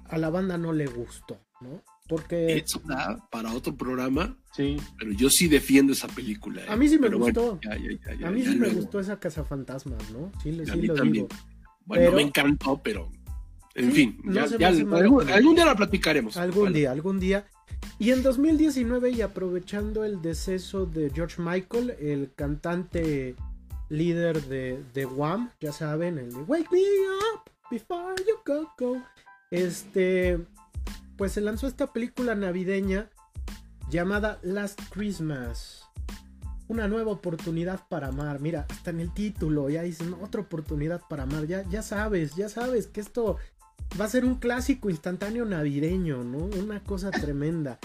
a 0.10 0.18
la 0.18 0.30
banda 0.30 0.58
no 0.58 0.74
le 0.74 0.88
gustó, 0.88 1.40
¿no? 1.62 1.82
Porque... 2.12 2.58
Eso 2.58 2.82
da 2.84 3.26
para 3.32 3.54
otro 3.54 3.74
programa, 3.74 4.38
sí. 4.54 4.76
pero 5.00 5.14
yo 5.14 5.30
sí 5.30 5.48
defiendo 5.48 5.94
esa 5.94 6.10
película. 6.10 6.62
¿eh? 6.62 6.66
A 6.68 6.76
mí 6.76 6.90
sí 6.90 6.96
me 7.00 7.08
pero 7.08 7.20
gustó. 7.20 7.56
Bueno, 7.64 7.78
ya, 8.04 8.14
ya, 8.20 8.28
a 8.28 8.32
mí 8.32 8.44
sí 8.44 8.56
me 8.58 8.68
gustó 8.68 9.00
esa 9.00 9.18
Cazafantasmas, 9.18 10.12
¿no? 10.12 10.30
Sí, 10.44 10.50
a 10.62 10.66
sí 10.74 10.78
mí 10.78 10.88
lo 10.88 10.94
también. 10.94 11.14
digo. 11.14 11.42
Bueno, 11.86 12.04
Pero- 12.04 12.16
me 12.18 12.22
encantó, 12.24 12.82
pero 12.84 13.10
en 13.76 13.86
Sí, 13.86 13.92
fin, 13.96 14.20
no 14.26 14.34
me 14.34 14.66
algún, 14.66 15.56
día 15.56 15.66
la 15.66 15.76
platicaremos. 15.76 16.36
Algún 16.36 16.64
Bueno, 16.64 16.76
día, 16.76 16.92
algún 16.92 17.20
día. 17.22 17.48
Y 17.98 18.12
en 18.12 18.22
2019, 18.24 19.12
y 19.12 19.22
aprovechando 19.22 20.04
el 20.04 20.22
deceso 20.22 20.86
de 20.86 21.10
George 21.16 21.42
Michael, 21.42 21.92
el 22.02 22.30
cantante 22.36 23.36
líder 23.88 24.44
de, 24.48 24.84
de 24.94 25.06
Wham, 25.06 25.50
ya 25.62 25.72
saben, 25.72 26.18
el 26.18 26.30
de 26.34 26.42
Wake 26.42 26.68
Me 26.72 26.80
Up 27.34 27.50
Before 27.72 28.16
You 28.28 28.36
Go 28.46 28.70
Go. 28.78 29.02
Este, 29.50 30.40
pues 31.22 31.34
se 31.34 31.42
lanzó 31.42 31.68
esta 31.68 31.94
película 31.94 32.34
navideña 32.34 33.12
llamada 33.92 34.40
Last 34.42 34.82
Christmas. 34.90 35.84
Una 36.68 36.88
nueva 36.88 37.12
oportunidad 37.12 37.88
para 37.90 38.08
amar. 38.08 38.40
Mira, 38.40 38.66
hasta 38.68 38.90
en 38.90 39.02
el 39.02 39.14
título 39.14 39.70
ya 39.70 39.84
dicen 39.84 40.16
otra 40.20 40.42
oportunidad 40.42 41.00
para 41.08 41.22
amar. 41.22 41.46
Ya, 41.46 41.62
ya 41.70 41.84
sabes, 41.84 42.34
ya 42.36 42.50
sabes 42.50 42.88
que 42.88 43.02
esto 43.02 43.38
va 44.00 44.06
a 44.06 44.10
ser 44.10 44.26
un 44.26 44.34
clásico 44.34 44.90
instantáneo 44.90 45.46
navideño, 45.46 46.24
¿no? 46.24 46.40
Una 46.60 46.84
cosa 46.84 47.12
tremenda. 47.12 47.78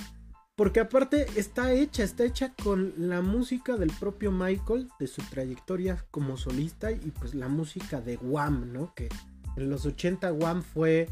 Porque 0.55 0.81
aparte 0.81 1.27
está 1.37 1.75
hecha, 1.75 2.05
está 2.05 2.25
hecha 2.25 2.55
con 2.65 2.95
la 2.97 3.21
música 3.21 3.77
del 3.77 3.93
propio 4.01 4.33
Michael, 4.33 4.89
de 4.99 5.09
su 5.09 5.21
trayectoria 5.21 6.07
como 6.11 6.39
solista 6.39 6.91
y 6.91 7.11
pues 7.11 7.35
la 7.35 7.49
música 7.49 8.01
de 8.01 8.17
Wham, 8.17 8.73
¿no? 8.73 8.95
Que 8.95 9.11
en 9.59 9.69
los 9.69 9.85
80 9.85 10.33
Wham 10.33 10.63
fue 10.63 11.11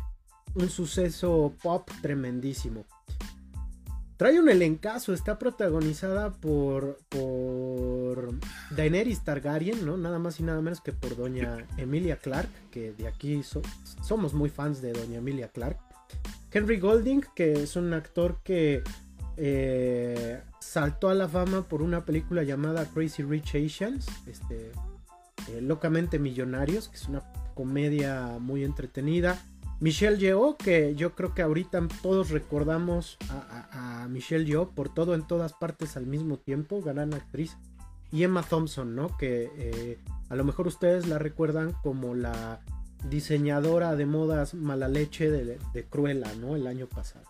un 0.55 0.69
suceso 0.71 1.55
pop 1.63 1.89
tremendísimo. 2.03 2.85
Trae 4.17 4.39
un 4.39 4.49
elencazo, 4.49 5.13
está 5.13 5.39
protagonizada 5.41 6.31
por, 6.33 6.99
Daenerys 8.71 9.25
Targaryen, 9.25 9.85
¿no? 9.85 9.97
Nada 9.97 10.21
más 10.21 10.39
y 10.39 10.45
nada 10.45 10.61
menos 10.63 10.81
que 10.81 10.93
por 10.93 11.17
doña 11.17 11.67
Emilia 11.79 12.17
Clark, 12.17 12.49
que 12.71 12.93
de 12.93 13.09
aquí 13.09 13.43
so- 13.43 13.63
somos 14.03 14.33
muy 14.33 14.51
fans 14.51 14.81
de 14.81 14.93
doña 14.93 15.19
Emilia 15.19 15.49
Clark. 15.49 15.79
Henry 16.53 16.79
Golding, 16.79 17.23
que 17.35 17.65
es 17.65 17.75
un 17.75 17.93
actor 17.93 18.39
que 18.45 18.85
eh, 19.37 20.41
saltó 20.61 21.09
a 21.09 21.15
la 21.15 21.29
fama 21.29 21.63
por 21.63 21.83
una 21.83 22.05
película 22.05 22.45
llamada 22.45 22.85
Crazy 22.85 23.25
Rich 23.25 23.57
Asians, 23.57 24.07
este, 24.29 24.71
eh, 25.49 25.61
Locamente 25.61 26.21
Millonarios, 26.21 26.89
que 26.89 26.97
es 26.97 27.09
una 27.09 27.25
comedia 27.55 28.39
muy 28.41 28.63
entretenida. 28.63 29.43
Michelle 29.85 30.17
Yeoh, 30.17 30.57
que 30.57 30.95
yo 30.95 31.15
creo 31.15 31.35
que 31.35 31.43
ahorita 31.43 31.87
todos 32.01 32.31
recordamos 32.31 33.19
a, 33.29 34.09
Michelle 34.09 34.47
Yeoh 34.47 34.71
por 34.71 34.89
todo 34.89 35.15
en 35.15 35.27
todas 35.27 35.53
partes 35.53 35.99
al 35.99 36.07
mismo 36.07 36.39
tiempo, 36.39 36.81
gran 36.81 37.13
actriz. 37.13 37.59
Y 38.11 38.23
Emma 38.23 38.43
Thompson, 38.43 38.97
¿no? 38.97 39.15
Que 39.19 39.51
eh, 39.59 39.99
a 40.31 40.37
lo 40.37 40.45
mejor 40.45 40.69
ustedes 40.69 41.07
la 41.07 41.19
recuerdan 41.19 41.75
como 41.83 42.15
la 42.15 42.61
diseñadora 43.11 43.95
de 43.95 44.07
modas 44.07 44.55
mala 44.55 44.89
leche 44.89 45.31
de, 45.31 45.59
de 45.75 45.85
Cruella, 45.85 46.33
¿no? 46.41 46.57
El 46.57 46.67
año 46.67 46.87
pasado. 46.87 47.27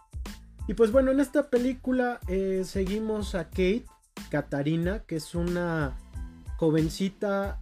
Y 0.68 0.74
pues 0.74 0.92
bueno, 0.92 1.10
en 1.10 1.18
esta 1.18 1.50
película 1.50 2.20
eh, 2.28 2.62
seguimos 2.64 3.34
a 3.34 3.46
Kate, 3.46 3.86
Katarina, 4.30 5.00
que 5.00 5.16
es 5.16 5.34
una 5.34 5.96
jovencita 6.58 7.58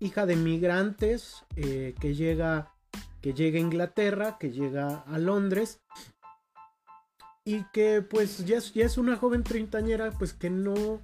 hija 0.00 0.26
de 0.26 0.36
migrantes 0.36 1.46
eh, 1.56 1.94
que 1.98 2.14
llega 2.14 2.72
que 3.28 3.34
llega 3.34 3.58
a 3.58 3.60
Inglaterra, 3.60 4.36
que 4.40 4.50
llega 4.50 5.00
a 5.00 5.18
Londres 5.18 5.82
y 7.44 7.62
que 7.74 8.00
pues 8.00 8.46
ya 8.46 8.56
es, 8.56 8.96
una 8.96 9.16
joven 9.16 9.42
treintañera 9.42 10.12
pues 10.12 10.32
que 10.32 10.48
no 10.48 11.02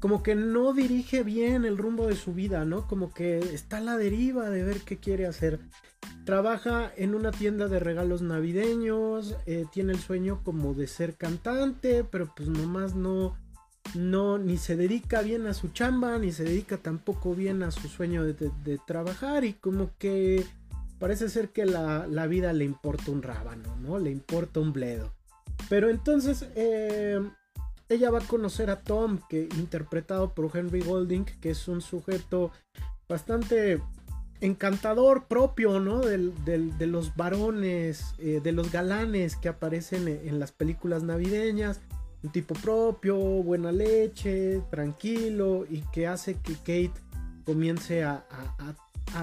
como 0.00 0.22
que 0.22 0.34
no 0.34 0.72
dirige 0.72 1.24
bien 1.24 1.66
el 1.66 1.76
rumbo 1.76 2.06
de 2.06 2.16
su 2.16 2.32
vida, 2.32 2.64
¿no? 2.64 2.88
Como 2.88 3.12
que 3.12 3.38
está 3.38 3.76
a 3.76 3.80
la 3.80 3.98
deriva 3.98 4.48
de 4.48 4.64
ver 4.64 4.80
qué 4.80 4.96
quiere 4.96 5.26
hacer. 5.26 5.60
Trabaja 6.24 6.90
en 6.96 7.14
una 7.14 7.32
tienda 7.32 7.68
de 7.68 7.78
regalos 7.78 8.22
navideños, 8.22 9.36
eh, 9.44 9.66
tiene 9.70 9.92
el 9.92 10.00
sueño 10.00 10.40
como 10.42 10.72
de 10.72 10.86
ser 10.86 11.16
cantante, 11.16 12.02
pero 12.02 12.32
pues 12.34 12.48
nomás 12.48 12.94
no, 12.94 13.36
no, 13.94 14.38
ni 14.38 14.56
se 14.56 14.76
dedica 14.76 15.20
bien 15.20 15.46
a 15.46 15.54
su 15.54 15.68
chamba, 15.68 16.18
ni 16.18 16.32
se 16.32 16.44
dedica 16.44 16.78
tampoco 16.78 17.34
bien 17.34 17.62
a 17.62 17.70
su 17.70 17.88
sueño 17.88 18.24
de- 18.24 18.50
de 18.64 18.78
trabajar 18.86 19.44
y 19.44 19.52
como 19.52 19.90
que 19.98 20.44
parece 21.02 21.28
ser 21.28 21.48
que 21.48 21.66
la, 21.66 22.06
vida 22.28 22.52
le 22.52 22.64
importa 22.64 23.10
un 23.10 23.22
rábano, 23.22 23.74
¿no? 23.82 23.98
Le 23.98 24.12
importa 24.12 24.60
un 24.60 24.72
bledo. 24.72 25.12
Pero 25.68 25.90
entonces 25.90 26.46
eh, 26.54 27.20
ella 27.88 28.12
va 28.12 28.20
a 28.20 28.26
conocer 28.28 28.70
a 28.70 28.82
Tom, 28.82 29.18
que 29.28 29.48
interpretado 29.58 30.32
por 30.32 30.56
Henry 30.56 30.80
Golding, 30.80 31.24
que 31.24 31.50
es 31.50 31.66
un 31.66 31.80
sujeto 31.80 32.52
bastante 33.08 33.82
encantador 34.40 35.26
propio, 35.26 35.80
¿no? 35.80 35.98
de 35.98 36.86
los 36.86 37.16
varones, 37.16 38.14
eh, 38.18 38.38
de 38.40 38.52
los 38.52 38.70
galanes 38.70 39.34
que 39.34 39.48
aparecen 39.48 40.06
en 40.06 40.38
las 40.38 40.52
películas 40.52 41.02
navideñas. 41.02 41.80
Un 42.22 42.30
tipo 42.30 42.54
propio, 42.54 43.18
buena 43.18 43.72
leche, 43.72 44.62
tranquilo 44.70 45.66
y 45.68 45.80
que 45.92 46.06
hace 46.06 46.34
que 46.34 46.54
Kate 46.54 46.92
comience 47.44 48.04
a, 48.04 48.24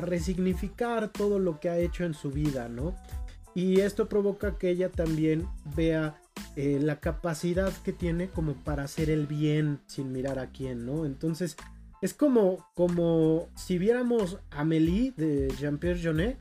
resignificar 0.02 1.10
todo 1.10 1.40
lo 1.40 1.60
que 1.60 1.70
ha 1.70 1.78
hecho 1.78 2.04
en 2.04 2.14
su 2.14 2.32
vida, 2.32 2.70
¿no? 2.70 2.96
Y 3.56 3.80
esto 3.82 4.08
provoca 4.08 4.58
que 4.58 4.70
ella 4.70 4.90
también 4.90 5.48
vea 5.76 6.16
eh, 6.56 6.80
la 6.82 7.00
capacidad 7.00 7.74
que 7.84 7.94
tiene 7.94 8.30
como 8.30 8.54
para 8.54 8.84
hacer 8.84 9.10
el 9.10 9.28
bien 9.28 9.80
sin 9.88 10.12
mirar 10.12 10.40
a 10.40 10.52
quién, 10.52 10.86
¿no? 10.86 11.06
Entonces 11.06 11.58
es 12.02 12.14
como, 12.14 12.66
como 12.76 13.50
si 13.56 13.78
viéramos 13.78 14.38
a 14.52 14.62
Amélie 14.62 15.14
de 15.18 15.54
Jean-Pierre 15.60 16.00
Jeunet, 16.00 16.38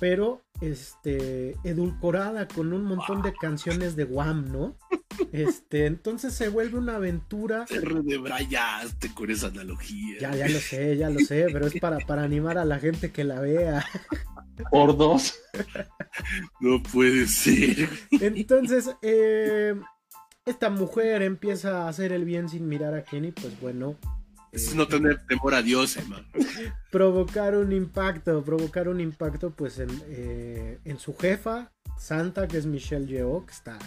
pero 0.00 0.42
este, 0.60 1.56
edulcorada 1.64 2.48
con 2.48 2.72
un 2.72 2.84
montón 2.84 3.22
de 3.22 3.32
canciones 3.34 3.96
de 3.96 4.04
Wham, 4.04 4.52
¿no? 4.52 4.76
Este, 5.32 5.86
entonces 5.86 6.32
se 6.32 6.48
vuelve 6.48 6.78
una 6.78 6.94
aventura. 6.94 7.64
Te 7.64 7.80
redebrayaste 7.80 9.12
con 9.12 9.30
esa 9.30 9.48
analogía. 9.48 10.16
Ya, 10.20 10.34
ya 10.34 10.48
lo 10.48 10.60
sé, 10.60 10.96
ya 10.96 11.10
lo 11.10 11.18
sé, 11.18 11.48
pero 11.52 11.66
es 11.66 11.78
para, 11.80 11.98
para 11.98 12.22
animar 12.22 12.56
a 12.56 12.64
la 12.64 12.78
gente 12.78 13.10
que 13.10 13.24
la 13.24 13.40
vea. 13.40 13.84
Por 14.70 14.96
dos. 14.96 15.34
No 16.60 16.80
puede 16.82 17.26
ser. 17.26 17.88
Entonces, 18.12 18.90
eh, 19.02 19.74
esta 20.46 20.70
mujer 20.70 21.22
empieza 21.22 21.82
a 21.82 21.88
hacer 21.88 22.12
el 22.12 22.24
bien 22.24 22.48
sin 22.48 22.68
mirar 22.68 22.94
a 22.94 23.02
Kenny, 23.02 23.32
pues 23.32 23.60
bueno, 23.60 23.96
es 24.52 24.74
no 24.74 24.88
tener 24.88 25.24
temor 25.26 25.54
a 25.54 25.62
Dios, 25.62 25.96
hermano. 25.96 26.26
provocar 26.90 27.56
un 27.56 27.72
impacto, 27.72 28.42
provocar 28.42 28.88
un 28.88 29.00
impacto 29.00 29.50
pues 29.50 29.78
en, 29.78 29.90
eh, 30.06 30.78
en 30.84 30.98
su 30.98 31.16
jefa, 31.16 31.72
Santa, 31.98 32.48
que 32.48 32.58
es 32.58 32.66
Michelle 32.66 33.06
Yeoh, 33.06 33.44
que 33.46 33.52
está 33.52 33.78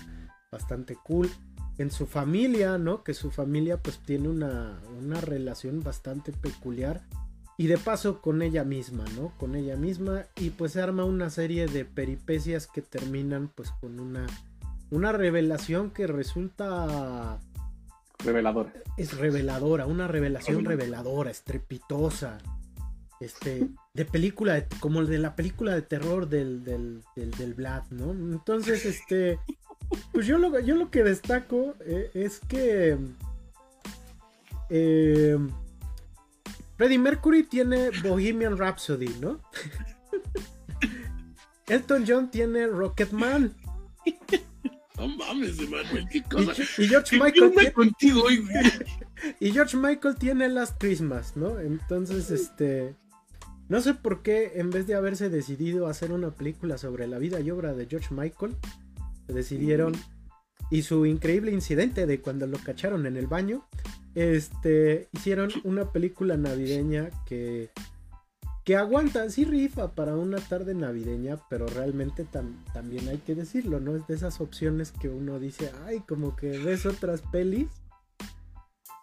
bastante 0.51 0.95
cool. 0.95 1.29
En 1.77 1.89
su 1.89 2.05
familia, 2.05 2.77
¿no? 2.77 3.03
Que 3.03 3.13
su 3.13 3.31
familia 3.31 3.77
pues 3.77 3.99
tiene 3.99 4.27
una, 4.27 4.79
una 4.99 5.21
relación 5.21 5.81
bastante 5.81 6.31
peculiar. 6.31 7.01
Y 7.57 7.67
de 7.67 7.77
paso 7.77 8.21
con 8.21 8.41
ella 8.41 8.63
misma, 8.63 9.05
¿no? 9.15 9.33
Con 9.37 9.55
ella 9.55 9.75
misma. 9.77 10.25
Y 10.35 10.51
pues 10.51 10.73
se 10.73 10.81
arma 10.81 11.05
una 11.05 11.29
serie 11.29 11.67
de 11.67 11.85
peripecias 11.85 12.67
que 12.67 12.81
terminan 12.81 13.49
pues 13.55 13.71
con 13.79 13.99
una, 13.99 14.27
una 14.89 15.11
revelación 15.11 15.91
que 15.91 16.07
resulta 16.07 17.39
Reveladora. 18.23 18.73
Es 18.97 19.17
reveladora, 19.17 19.85
una 19.85 20.07
revelación 20.07 20.65
reveladora, 20.65 21.31
estrepitosa. 21.31 22.37
Este, 23.19 23.67
de 23.93 24.05
película, 24.05 24.65
como 24.79 25.05
de 25.05 25.19
la 25.19 25.35
película 25.35 25.75
de 25.75 25.83
terror 25.83 26.27
del, 26.27 26.63
del, 26.63 27.03
del, 27.15 27.53
Vlad, 27.53 27.83
¿no? 27.91 28.11
Entonces, 28.11 28.83
este, 28.85 29.37
pues 30.11 30.25
yo 30.25 30.39
lo, 30.39 30.59
yo 30.59 30.75
lo 30.75 30.89
que 30.89 31.03
destaco 31.03 31.75
eh, 31.81 32.09
es 32.15 32.39
que 32.39 32.97
eh, 34.71 35.37
Freddie 36.77 36.97
Mercury 36.97 37.43
tiene 37.43 37.91
Bohemian 38.01 38.57
Rhapsody, 38.57 39.13
¿no? 39.19 39.39
Elton 41.67 42.05
John 42.07 42.31
tiene 42.31 42.65
Rocketman. 42.65 43.53
No 45.01 45.07
mames, 45.07 45.57
Emanuel, 45.57 46.07
qué 46.11 46.21
cosa. 46.21 46.53
Y, 46.77 46.87
George 46.87 47.17
Michael. 47.17 47.51
tiene... 47.55 47.73
contigo 47.73 48.21
hoy, 48.21 48.47
Y 49.39 49.51
George 49.51 49.75
Michael 49.75 50.15
tiene 50.15 50.47
Last 50.47 50.79
Christmas, 50.79 51.35
¿no? 51.35 51.59
Entonces, 51.59 52.29
este. 52.29 52.95
No 53.67 53.81
sé 53.81 53.95
por 53.95 54.21
qué, 54.21 54.51
en 54.57 54.69
vez 54.69 54.85
de 54.85 54.93
haberse 54.93 55.31
decidido 55.31 55.87
hacer 55.87 56.11
una 56.11 56.29
película 56.29 56.77
sobre 56.77 57.07
la 57.07 57.17
vida 57.17 57.39
y 57.39 57.49
obra 57.49 57.73
de 57.73 57.87
George 57.87 58.13
Michael, 58.13 58.55
decidieron. 59.27 59.93
Y 60.69 60.83
su 60.83 61.07
increíble 61.07 61.51
incidente 61.51 62.05
de 62.05 62.21
cuando 62.21 62.45
lo 62.45 62.59
cacharon 62.59 63.07
en 63.07 63.17
el 63.17 63.25
baño. 63.25 63.67
Este. 64.13 65.09
Hicieron 65.13 65.49
una 65.63 65.91
película 65.91 66.37
navideña 66.37 67.09
que 67.25 67.71
que 68.63 68.75
aguanta, 68.75 69.29
sí 69.29 69.43
rifa 69.43 69.91
para 69.95 70.15
una 70.15 70.37
tarde 70.37 70.75
navideña, 70.75 71.37
pero 71.49 71.65
realmente 71.67 72.25
también 72.73 73.07
hay 73.09 73.17
que 73.17 73.33
decirlo, 73.33 73.79
¿no? 73.79 73.95
Es 73.95 74.05
de 74.07 74.13
esas 74.13 74.39
opciones 74.39 74.91
que 74.91 75.09
uno 75.09 75.39
dice, 75.39 75.71
ay, 75.85 76.01
como 76.01 76.35
que 76.35 76.57
ves 76.59 76.85
otras 76.85 77.21
pelis 77.31 77.69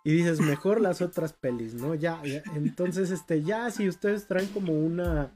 y 0.05 0.13
dices, 0.13 0.41
mejor 0.41 0.81
las 0.81 1.03
otras 1.03 1.33
pelis, 1.33 1.75
¿no? 1.75 1.95
Ya, 1.95 2.23
entonces, 2.55 3.11
este, 3.11 3.43
ya 3.43 3.71
si 3.71 3.89
ustedes 3.89 4.27
traen 4.27 4.49
como 4.49 4.73
una 4.73 5.33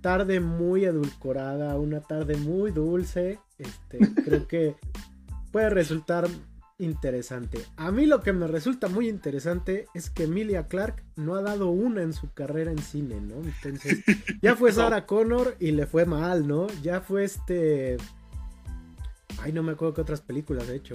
tarde 0.00 0.40
muy 0.40 0.84
edulcorada, 0.84 1.78
una 1.78 2.00
tarde 2.00 2.36
muy 2.36 2.72
dulce, 2.72 3.38
este, 3.58 3.98
creo 4.24 4.48
que 4.48 4.76
puede 5.52 5.70
resultar 5.70 6.28
interesante. 6.78 7.64
A 7.76 7.90
mí 7.90 8.06
lo 8.06 8.20
que 8.20 8.32
me 8.32 8.46
resulta 8.46 8.88
muy 8.88 9.08
interesante 9.08 9.86
es 9.94 10.10
que 10.10 10.24
Emilia 10.24 10.68
Clark 10.68 11.02
no 11.16 11.34
ha 11.34 11.42
dado 11.42 11.68
una 11.68 12.02
en 12.02 12.12
su 12.12 12.32
carrera 12.32 12.70
en 12.70 12.78
cine, 12.78 13.20
¿no? 13.20 13.36
Entonces, 13.36 14.02
ya 14.42 14.56
fue 14.56 14.72
Sarah 14.72 15.06
Connor 15.06 15.56
y 15.60 15.72
le 15.72 15.86
fue 15.86 16.06
mal, 16.06 16.46
¿no? 16.46 16.66
Ya 16.82 17.00
fue 17.00 17.24
este. 17.24 17.96
Ay, 19.38 19.52
no 19.52 19.62
me 19.62 19.72
acuerdo 19.72 19.94
qué 19.94 20.00
otras 20.02 20.20
películas 20.20 20.68
he 20.68 20.76
hecho. 20.76 20.94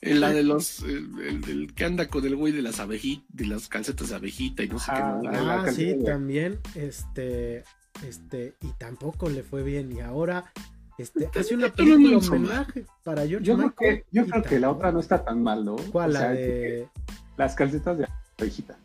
En 0.00 0.20
la 0.20 0.30
de 0.30 0.42
los. 0.42 0.82
El, 0.82 1.72
que 1.74 1.84
anda 1.84 2.08
con 2.08 2.24
el 2.24 2.36
güey 2.36 2.52
de 2.52 2.62
las 2.62 2.80
abejitas, 2.80 3.26
de 3.28 3.46
las 3.46 3.68
calcetas 3.68 4.10
de 4.10 4.16
abejita 4.16 4.62
y 4.62 4.68
no 4.68 4.78
sé 4.78 4.92
qué. 4.92 5.28
Ah, 5.28 5.66
sí, 5.72 5.96
también. 6.04 6.58
Este. 6.74 7.64
Este. 8.06 8.56
Y 8.60 8.72
tampoco 8.78 9.28
le 9.28 9.42
fue 9.42 9.62
bien. 9.62 9.92
Y 9.92 10.00
ahora 10.00 10.52
este, 10.98 11.28
hace 11.38 11.54
una 11.54 11.72
película 11.72 12.18
homenaje 12.18 12.86
para 13.02 13.26
George 13.26 13.44
yo 13.44 13.56
Michael. 13.56 13.74
Creo 13.74 13.96
que, 13.96 14.04
yo 14.12 14.26
creo 14.26 14.42
que 14.42 14.60
la 14.60 14.70
otra 14.70 14.92
no 14.92 15.00
está 15.00 15.24
tan 15.24 15.42
mal, 15.42 15.64
¿no? 15.64 15.76
¿Cuál? 15.90 16.12
la 16.12 16.30
de... 16.30 16.88
Las 17.36 17.54
calcetas 17.54 17.98
de 17.98 18.06
abejita. 18.38 18.76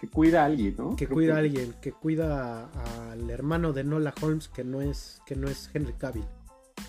Que 0.00 0.08
cuida 0.08 0.42
a 0.42 0.46
alguien, 0.46 0.74
¿no? 0.78 0.96
Que 0.96 1.06
cuida 1.06 1.34
a 1.34 1.38
alguien, 1.38 1.74
que 1.82 1.92
cuida 1.92 2.70
al 3.10 3.28
hermano 3.28 3.72
de 3.72 3.84
Nola 3.84 4.14
Holmes, 4.22 4.48
que 4.48 4.64
no 4.64 4.80
es, 4.80 5.20
que 5.26 5.36
no 5.36 5.48
es 5.48 5.68
Henry 5.74 5.92
Cavill. 5.92 6.24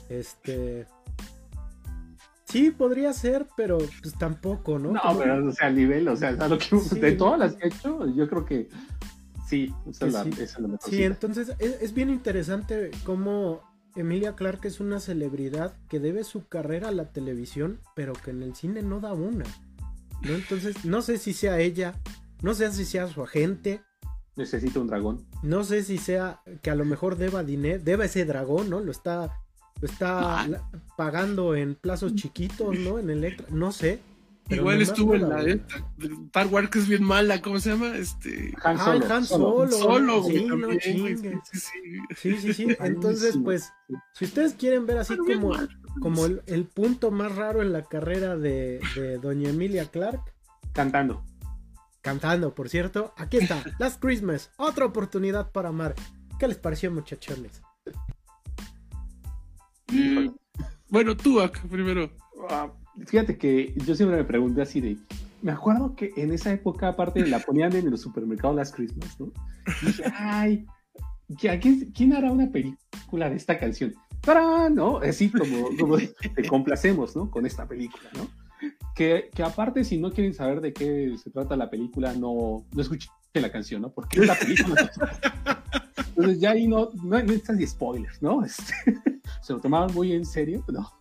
Este. 0.07 0.87
Sí, 2.45 2.71
podría 2.71 3.11
ser, 3.11 3.47
pero 3.57 3.79
pues 4.01 4.13
tampoco, 4.17 4.79
¿no? 4.79 4.91
No, 4.91 5.01
pero 5.17 5.45
o 5.45 5.51
sea, 5.51 5.67
al 5.67 5.75
nivel, 5.75 6.07
o 6.07 6.15
sea, 6.15 6.31
lo 6.31 6.57
que, 6.57 6.99
de 6.99 7.11
todas 7.13 7.39
las 7.39 7.55
que 7.55 7.65
he 7.65 7.67
hecho, 7.67 8.05
yo 8.13 8.29
creo 8.29 8.45
que 8.45 8.69
sí, 9.45 9.73
esa, 9.89 10.07
es, 10.07 10.13
la, 10.13 10.23
sí. 10.23 10.29
Esa 10.31 10.43
es 10.43 10.59
la 10.59 10.67
mejor. 10.69 10.89
Sí, 10.89 11.03
entonces 11.03 11.53
es, 11.59 11.81
es, 11.81 11.93
bien 11.93 12.09
interesante 12.09 12.91
cómo 13.03 13.70
Emilia 13.95 14.35
Clarke 14.35 14.67
es 14.67 14.79
una 14.79 14.99
celebridad 14.99 15.73
que 15.89 15.99
debe 15.99 16.23
su 16.23 16.47
carrera 16.47 16.89
a 16.89 16.93
la 16.93 17.11
televisión, 17.11 17.79
pero 17.95 18.13
que 18.13 18.31
en 18.31 18.43
el 18.43 18.55
cine 18.55 18.81
no 18.81 18.99
da 18.99 19.13
una. 19.13 19.45
¿no? 20.21 20.33
Entonces, 20.33 20.85
no 20.85 21.01
sé 21.01 21.17
si 21.17 21.33
sea 21.33 21.59
ella, 21.59 21.95
no 22.41 22.53
sé 22.53 22.71
si 22.71 22.85
sea 22.85 23.07
su 23.07 23.21
agente. 23.21 23.81
Necesita 24.35 24.79
un 24.79 24.87
dragón. 24.87 25.25
No 25.43 25.63
sé 25.63 25.83
si 25.83 25.97
sea 25.97 26.41
que 26.61 26.71
a 26.71 26.75
lo 26.75 26.85
mejor 26.85 27.17
deba 27.17 27.43
dinero, 27.43 27.81
deba 27.83 28.05
ese 28.05 28.25
dragón, 28.25 28.69
¿no? 28.69 28.79
Lo 28.79 28.91
está, 28.91 29.39
lo 29.81 29.87
está 29.87 30.69
pagando 30.95 31.55
en 31.55 31.75
plazos 31.75 32.15
chiquitos, 32.15 32.79
¿no? 32.79 32.97
En 32.97 33.09
Electra, 33.09 33.47
no 33.49 33.71
sé. 33.71 33.99
Igual 34.51 34.81
estuvo 34.81 35.15
en 35.15 35.29
la 35.29 35.43
Star 36.25 36.47
Wars 36.47 36.69
que 36.69 36.79
es 36.79 36.87
bien 36.87 37.03
mala, 37.03 37.41
¿cómo 37.41 37.59
se 37.59 37.71
llama? 37.71 37.95
Este 37.95 38.53
Han 38.63 38.77
Solo. 38.77 39.13
Han 39.13 39.25
Solo. 39.25 39.71
Solo 39.71 40.23
sí, 40.23 40.45
no 40.45 40.75
chingues. 40.77 41.21
Sí, 42.17 42.37
sí, 42.37 42.53
sí. 42.53 42.67
Entonces, 42.79 43.37
pues, 43.43 43.71
si 44.13 44.25
ustedes 44.25 44.53
quieren 44.53 44.85
ver 44.85 44.97
así 44.97 45.15
como, 45.17 45.53
como 46.01 46.25
el, 46.25 46.65
punto 46.65 47.11
más 47.11 47.35
raro 47.35 47.61
en 47.61 47.71
la 47.71 47.83
carrera 47.83 48.37
de, 48.37 48.79
de 48.95 49.17
Doña 49.17 49.49
Emilia 49.49 49.85
Clark. 49.85 50.21
Cantando. 50.73 51.23
Cantando, 52.01 52.53
por 52.53 52.69
cierto. 52.69 53.13
Aquí 53.17 53.37
está, 53.37 53.63
Last 53.79 54.01
Christmas. 54.01 54.51
Otra 54.57 54.85
oportunidad 54.85 55.51
para 55.51 55.69
amar. 55.69 55.95
¿Qué 56.39 56.47
les 56.47 56.57
pareció, 56.57 56.91
muchachones? 56.91 57.61
Mm, 59.87 60.29
bueno, 60.89 61.15
tú, 61.15 61.39
primero. 61.69 62.11
Ah, 62.49 62.71
fíjate 63.05 63.37
que 63.37 63.73
yo 63.85 63.95
siempre 63.95 64.17
me 64.17 64.23
pregunté 64.23 64.61
así 64.61 64.81
de, 64.81 64.97
me 65.41 65.51
acuerdo 65.51 65.95
que 65.95 66.11
en 66.17 66.31
esa 66.31 66.51
época 66.51 66.89
aparte 66.89 67.25
la 67.25 67.39
ponían 67.45 67.75
en 67.75 67.89
los 67.89 68.01
supermercados 68.01 68.55
las 68.55 68.71
Christmas, 68.71 69.19
¿no? 69.19 69.31
Y 69.81 69.85
dije, 69.87 70.03
ay, 70.15 70.65
¿quién, 71.39 72.13
hará 72.13 72.31
una 72.31 72.51
película 72.51 73.29
de 73.29 73.35
esta 73.35 73.57
canción? 73.57 73.93
¡Para! 74.21 74.69
¿No? 74.69 74.97
Así 74.97 75.31
como, 75.31 75.69
como 75.79 75.97
te 75.97 76.47
complacemos, 76.47 77.15
¿no? 77.15 77.29
Con 77.31 77.45
esta 77.45 77.67
película, 77.67 78.09
¿no? 78.15 78.27
Que, 78.93 79.29
que, 79.33 79.41
aparte, 79.41 79.83
si 79.83 79.97
no 79.97 80.11
quieren 80.11 80.33
saber 80.33 80.61
de 80.61 80.73
qué 80.73 81.15
se 81.17 81.31
trata 81.31 81.55
la 81.55 81.69
película, 81.69 82.13
no, 82.13 82.65
no 82.71 82.81
escuchen 82.81 83.09
la 83.33 83.51
canción, 83.51 83.81
¿no? 83.81 83.91
Porque 83.91 84.19
es 84.19 84.27
la 84.27 84.35
película. 84.35 84.91
Entonces 86.09 86.39
ya 86.39 86.51
ahí 86.51 86.67
no, 86.67 86.89
no, 87.03 87.23
no 87.23 87.31
están 87.31 87.57
ni 87.57 87.65
spoilers, 87.65 88.21
¿no? 88.21 88.43
Este, 88.43 88.73
se 89.41 89.53
lo 89.53 89.59
tomaban 89.59 89.93
muy 89.93 90.13
en 90.13 90.25
serio, 90.25 90.63
¿no? 90.67 90.91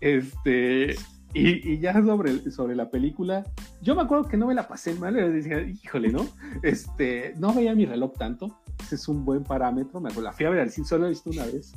Este, 0.00 0.96
y, 1.38 1.72
y, 1.72 1.78
ya 1.78 1.92
sobre, 1.94 2.50
sobre 2.50 2.74
la 2.76 2.90
película, 2.90 3.44
yo 3.82 3.94
me 3.94 4.02
acuerdo 4.02 4.28
que 4.28 4.36
no 4.36 4.46
me 4.46 4.54
la 4.54 4.68
pasé 4.68 4.94
mal, 4.94 5.14
decía, 5.14 5.60
híjole, 5.60 6.10
¿no? 6.10 6.26
Este, 6.62 7.34
no 7.38 7.52
veía 7.52 7.74
mi 7.74 7.86
reloj 7.86 8.12
tanto, 8.18 8.60
ese 8.80 8.96
es 8.96 9.08
un 9.08 9.24
buen 9.24 9.44
parámetro, 9.44 10.00
me 10.00 10.08
acuerdo, 10.08 10.28
la 10.28 10.32
fui 10.32 10.46
a 10.46 10.50
ver 10.50 10.60
al 10.60 10.70
cine, 10.70 10.86
solo 10.86 11.06
he 11.06 11.10
visto 11.10 11.30
una 11.30 11.44
vez 11.46 11.72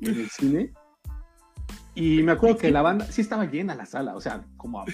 en 0.00 0.14
el 0.14 0.28
cine, 0.28 0.72
y 1.94 2.22
me 2.22 2.32
acuerdo 2.32 2.58
que 2.58 2.70
la 2.70 2.82
banda, 2.82 3.06
sí 3.06 3.22
estaba 3.22 3.46
llena 3.46 3.74
la 3.74 3.86
sala, 3.86 4.14
o 4.14 4.20
sea, 4.20 4.44
como 4.56 4.84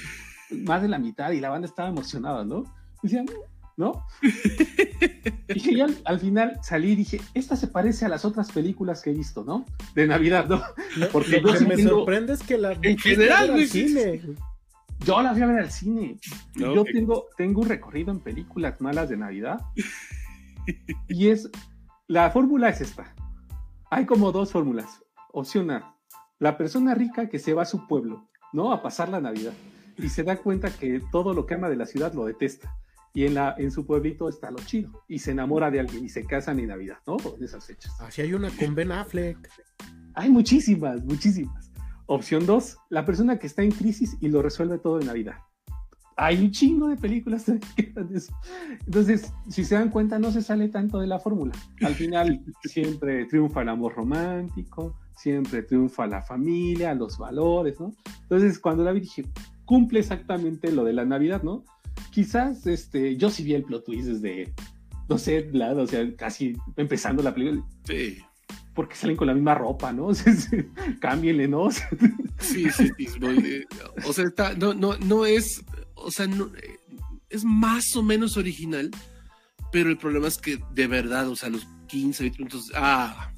más 0.65 0.83
de 0.83 0.89
la 0.89 0.99
mitad, 0.99 1.33
y 1.33 1.41
la 1.41 1.51
banda 1.51 1.67
estaba 1.67 1.89
emocionada, 1.89 2.45
¿no? 2.45 2.65
Decían, 3.03 3.27
¿no? 3.77 4.07
y 5.49 5.81
al, 5.81 5.97
al, 6.05 6.21
final 6.21 6.59
salí 6.63 6.93
y 6.93 6.97
dije, 6.97 7.21
esta 7.35 7.57
se 7.57 7.69
parece 7.69 8.05
a 8.05 8.09
las 8.09 8.25
otras 8.25 8.51
películas 8.53 9.03
que 9.03 9.11
he 9.11 9.15
visto, 9.15 9.45
¿no? 9.45 9.65
De 9.95 10.07
Navidad, 10.07 10.47
¿no? 10.49 10.63
Porque 11.13 11.41
lo 11.41 11.53
que 11.53 11.65
me 11.65 11.77
tengo... 11.77 11.91
sorprende 11.91 12.35
es 12.35 12.43
que 12.43 12.59
la 12.59 12.73
en 12.83 12.99
general 12.99 13.51
al 13.51 13.67
cine. 13.67 14.23
Yo 15.05 15.21
la 15.21 15.33
fui 15.33 15.43
a 15.43 15.47
ver 15.47 15.59
al 15.59 15.71
cine. 15.71 16.19
Yo 16.55 16.85
tengo, 16.85 17.27
tengo 17.37 17.63
un 17.63 17.69
recorrido 17.69 18.13
en 18.13 18.21
películas 18.21 18.81
malas 18.81 19.09
de 19.09 19.17
Navidad. 19.17 19.61
y 21.09 21.29
es, 21.29 21.51
la 22.07 22.31
fórmula 22.31 22.69
es 22.69 22.81
esta. 22.83 23.15
Hay 23.91 24.07
como 24.07 24.31
dos 24.31 24.53
fórmulas. 24.53 25.03
Opción 25.33 25.71
A, 25.71 25.97
la 26.39 26.57
persona 26.57 26.95
rica 26.95 27.29
que 27.29 27.39
se 27.39 27.55
va 27.55 27.63
a 27.63 27.67
su 27.67 27.87
pueblo, 27.89 28.29
¿no? 28.53 28.73
A 28.73 28.83
pasar 28.83 29.09
la 29.09 29.21
Navidad. 29.21 29.55
Y 29.99 30.09
se 30.09 30.23
da 30.23 30.37
cuenta 30.37 30.71
que 30.71 31.03
todo 31.11 31.35
lo 31.35 31.47
que 31.47 31.55
ama 31.55 31.69
de 31.69 31.77
la 31.77 31.87
ciudad 31.87 32.13
lo 32.15 32.27
detesta 32.27 32.73
y 33.15 33.27
en, 33.27 33.35
la, 33.35 33.55
en 33.59 33.71
su 33.71 33.87
pueblito 33.87 34.29
está 34.29 34.51
lo 34.51 34.59
chido. 34.59 35.05
Y 35.09 35.19
se 35.19 35.33
enamora 35.33 35.71
de 35.71 35.81
alguien 35.81 36.05
y 36.05 36.09
se 36.09 36.25
casan 36.25 36.61
en 36.61 36.69
Navidad, 36.69 36.99
¿no? 37.07 37.17
En 37.37 37.45
esas 37.45 37.67
fechas. 37.67 37.93
Así 38.01 38.23
hay 38.23 38.33
una 38.35 38.51
con 38.51 38.75
Ben 38.75 38.93
Affleck. 38.93 39.49
Hay 40.15 40.31
muchísimas, 40.31 41.05
muchísimas. 41.05 41.71
Opción 42.07 42.47
2, 42.47 42.79
la 42.91 43.05
persona 43.05 43.39
que 43.39 43.47
está 43.47 43.63
en 43.63 43.71
crisis 43.71 44.17
y 44.21 44.29
lo 44.29 44.43
resuelve 44.43 44.79
todo 44.79 45.01
en 45.01 45.07
Navidad. 45.07 45.37
Hay 46.17 46.43
un 46.43 46.51
chingo 46.51 46.89
de 46.89 46.97
películas 46.97 47.45
que 47.77 47.93
de 47.95 48.19
eso. 48.19 48.35
Entonces, 48.87 49.33
si 49.49 49.65
se 49.65 49.75
dan 49.75 49.91
cuenta, 49.91 50.19
no 50.19 50.31
se 50.31 50.43
sale 50.43 50.69
tanto 50.69 50.99
de 50.99 51.07
la 51.07 51.19
fórmula. 51.19 51.53
Al 51.83 51.95
final, 51.95 52.43
siempre 52.65 53.25
triunfa 53.27 53.63
el 53.63 53.71
amor 53.71 53.95
romántico, 53.95 54.95
siempre 55.17 55.63
triunfa 55.63 56.07
la 56.07 56.23
familia, 56.23 56.95
los 56.95 57.19
valores, 57.19 57.79
¿no? 57.81 57.95
Entonces, 58.23 58.59
cuando 58.59 58.85
la 58.85 58.93
vi, 58.93 59.01
dije, 59.01 59.25
cumple 59.65 60.01
exactamente 60.01 60.71
lo 60.71 60.85
de 60.85 60.93
la 60.93 61.05
Navidad, 61.05 61.43
¿no? 61.43 61.65
Quizás 62.11 62.67
este, 62.67 63.17
yo 63.17 63.31
sí 63.31 63.43
vi 63.43 63.55
el 63.55 63.65
plot 63.65 63.85
twist 63.85 64.09
desde, 64.09 64.53
no 65.09 65.19
sé, 65.19 65.49
la, 65.53 65.73
o 65.73 65.87
sea, 65.87 66.15
casi 66.17 66.57
empezando 66.77 67.23
la 67.23 67.35
película. 67.35 67.65
Sí. 67.85 68.19
Porque 68.75 68.97
salen 68.97 69.17
con 69.17 69.27
la 69.27 69.35
misma 69.35 69.55
ropa, 69.55 69.93
¿no? 69.93 70.09
Cámbienle, 71.01 71.49
¿no? 71.49 71.71
sí, 72.39 72.71
sí, 72.71 72.91
sí. 72.97 73.65
o 74.07 74.13
sea, 74.13 74.25
está, 74.25 74.55
no, 74.55 74.73
no, 74.75 74.97
no 74.99 75.27
es, 75.27 75.65
o 75.95 76.11
sea, 76.11 76.27
no, 76.27 76.51
es 77.29 77.45
más 77.45 77.97
o 77.97 78.03
menos 78.03 78.37
original, 78.37 78.91
pero 79.71 79.91
el 79.91 79.99
problema 79.99 80.29
es 80.29 80.39
que 80.39 80.59
de 80.73 80.87
verdad, 80.87 81.29
o 81.29 81.37
sea, 81.37 81.49
los 81.49 81.67
15, 81.89 82.23
20 82.25 82.39
minutos, 82.39 82.73
ah, 82.75 83.33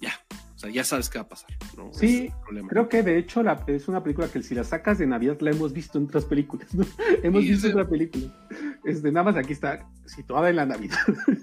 ya, 0.00 0.12
o 0.58 0.60
sea, 0.60 0.70
ya 0.70 0.82
sabes 0.82 1.08
qué 1.08 1.18
va 1.18 1.22
a 1.22 1.28
pasar. 1.28 1.48
¿no? 1.76 1.92
Sí, 1.92 2.32
creo 2.68 2.88
que 2.88 3.04
de 3.04 3.16
hecho 3.16 3.44
la, 3.44 3.62
es 3.68 3.86
una 3.86 4.02
película 4.02 4.26
que 4.26 4.42
si 4.42 4.56
la 4.56 4.64
sacas 4.64 4.98
de 4.98 5.06
Navidad 5.06 5.38
la 5.38 5.52
hemos 5.52 5.72
visto 5.72 5.98
en 5.98 6.06
otras 6.06 6.24
películas, 6.24 6.74
¿no? 6.74 6.84
hemos 7.22 7.44
sí, 7.44 7.50
visto 7.50 7.68
sí. 7.68 7.72
otra 7.72 7.88
película. 7.88 8.48
Este, 8.84 9.12
nada 9.12 9.30
más 9.30 9.36
aquí 9.36 9.52
está 9.52 9.88
situada 10.04 10.50
en 10.50 10.56
la 10.56 10.66
Navidad. 10.66 10.98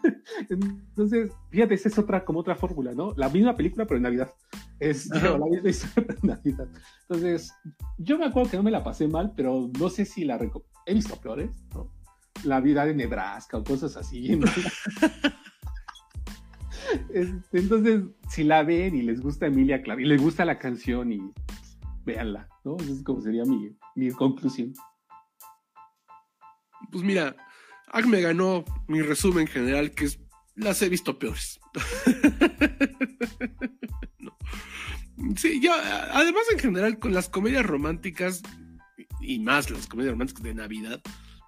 Entonces, 0.50 1.32
fíjate, 1.50 1.76
esa 1.76 1.88
es 1.88 1.98
otra, 1.98 2.26
como 2.26 2.40
otra 2.40 2.58
fórmula, 2.58 2.92
¿no? 2.94 3.14
La 3.16 3.30
misma 3.30 3.56
película, 3.56 3.86
pero 3.86 3.96
en 3.96 4.04
Navidad. 4.04 4.34
Es 4.82 5.08
la 5.08 5.38
misma 5.38 5.60
historia 5.70 6.14
en 6.22 6.28
Navidad. 6.28 6.68
Entonces, 7.08 7.54
yo 7.98 8.18
me 8.18 8.26
acuerdo 8.26 8.52
que 8.52 8.58
no 8.58 8.64
me 8.64 8.72
la 8.72 8.84
pasé 8.84 9.08
mal, 9.08 9.32
pero 9.34 9.72
no 9.80 9.88
sé 9.88 10.04
si 10.04 10.26
la 10.26 10.38
he 10.86 10.94
visto 10.94 11.16
peores, 11.22 11.52
¿no? 11.74 11.90
La 12.44 12.60
vida 12.60 12.86
de 12.86 12.94
Nebraska 12.94 13.60
o 13.60 13.64
cosas 13.64 13.96
así. 13.96 14.36
¿no? 14.36 14.46
Entonces, 17.52 18.04
si 18.30 18.44
la 18.44 18.64
ven 18.64 18.96
y 18.96 19.02
les 19.02 19.22
gusta 19.22 19.48
Emilia 19.48 19.82
Clarke 19.82 20.02
y 20.02 20.06
les 20.06 20.22
gusta 20.22 20.46
la 20.46 20.60
canción 20.60 21.12
y 21.12 21.22
véanla, 22.06 22.48
¿no? 22.64 22.78
Esa 22.78 22.92
es 22.92 23.04
como 23.04 23.22
sería 23.22 23.44
mi, 23.46 23.76
mi 23.96 24.12
conclusión. 24.12 24.74
Pues 26.92 27.04
mira, 27.04 27.36
Ag 27.88 28.08
me 28.08 28.22
ganó 28.22 28.64
mi 28.88 29.02
resumen 29.02 29.48
general, 29.48 29.92
que 29.92 30.06
es 30.06 30.20
las 30.56 30.82
he 30.82 30.90
visto 30.90 31.20
peores. 31.20 31.60
Sí, 35.38 35.62
yo, 35.62 35.72
además 35.74 36.44
en 36.52 36.60
general 36.60 37.00
con 37.00 37.14
las 37.14 37.30
comedias 37.30 37.66
románticas 37.66 38.42
y 39.22 39.40
más 39.40 39.70
las 39.70 39.88
comedias 39.88 40.12
románticas 40.12 40.44
de 40.44 40.54
Navidad, 40.54 41.02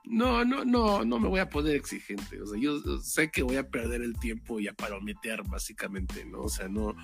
no, 0.10 0.46
no, 0.46 0.64
no, 0.64 1.04
no 1.04 1.20
me 1.20 1.28
voy 1.28 1.40
a 1.40 1.50
poner 1.50 1.76
exigente. 1.76 2.42
O 2.42 2.48
sea, 2.48 2.60
yo 2.60 2.80
sé 3.02 3.30
que 3.30 3.44
voy 3.44 3.58
a 3.58 3.70
perder 3.70 4.02
el 4.02 4.18
tiempo 4.18 4.60
y 4.60 4.68
a 4.68 4.74
palometear, 4.74 5.44
básicamente, 5.48 6.26
¿no? 6.26 6.44
O 6.44 6.50
sea, 6.50 6.68
no. 6.68 6.96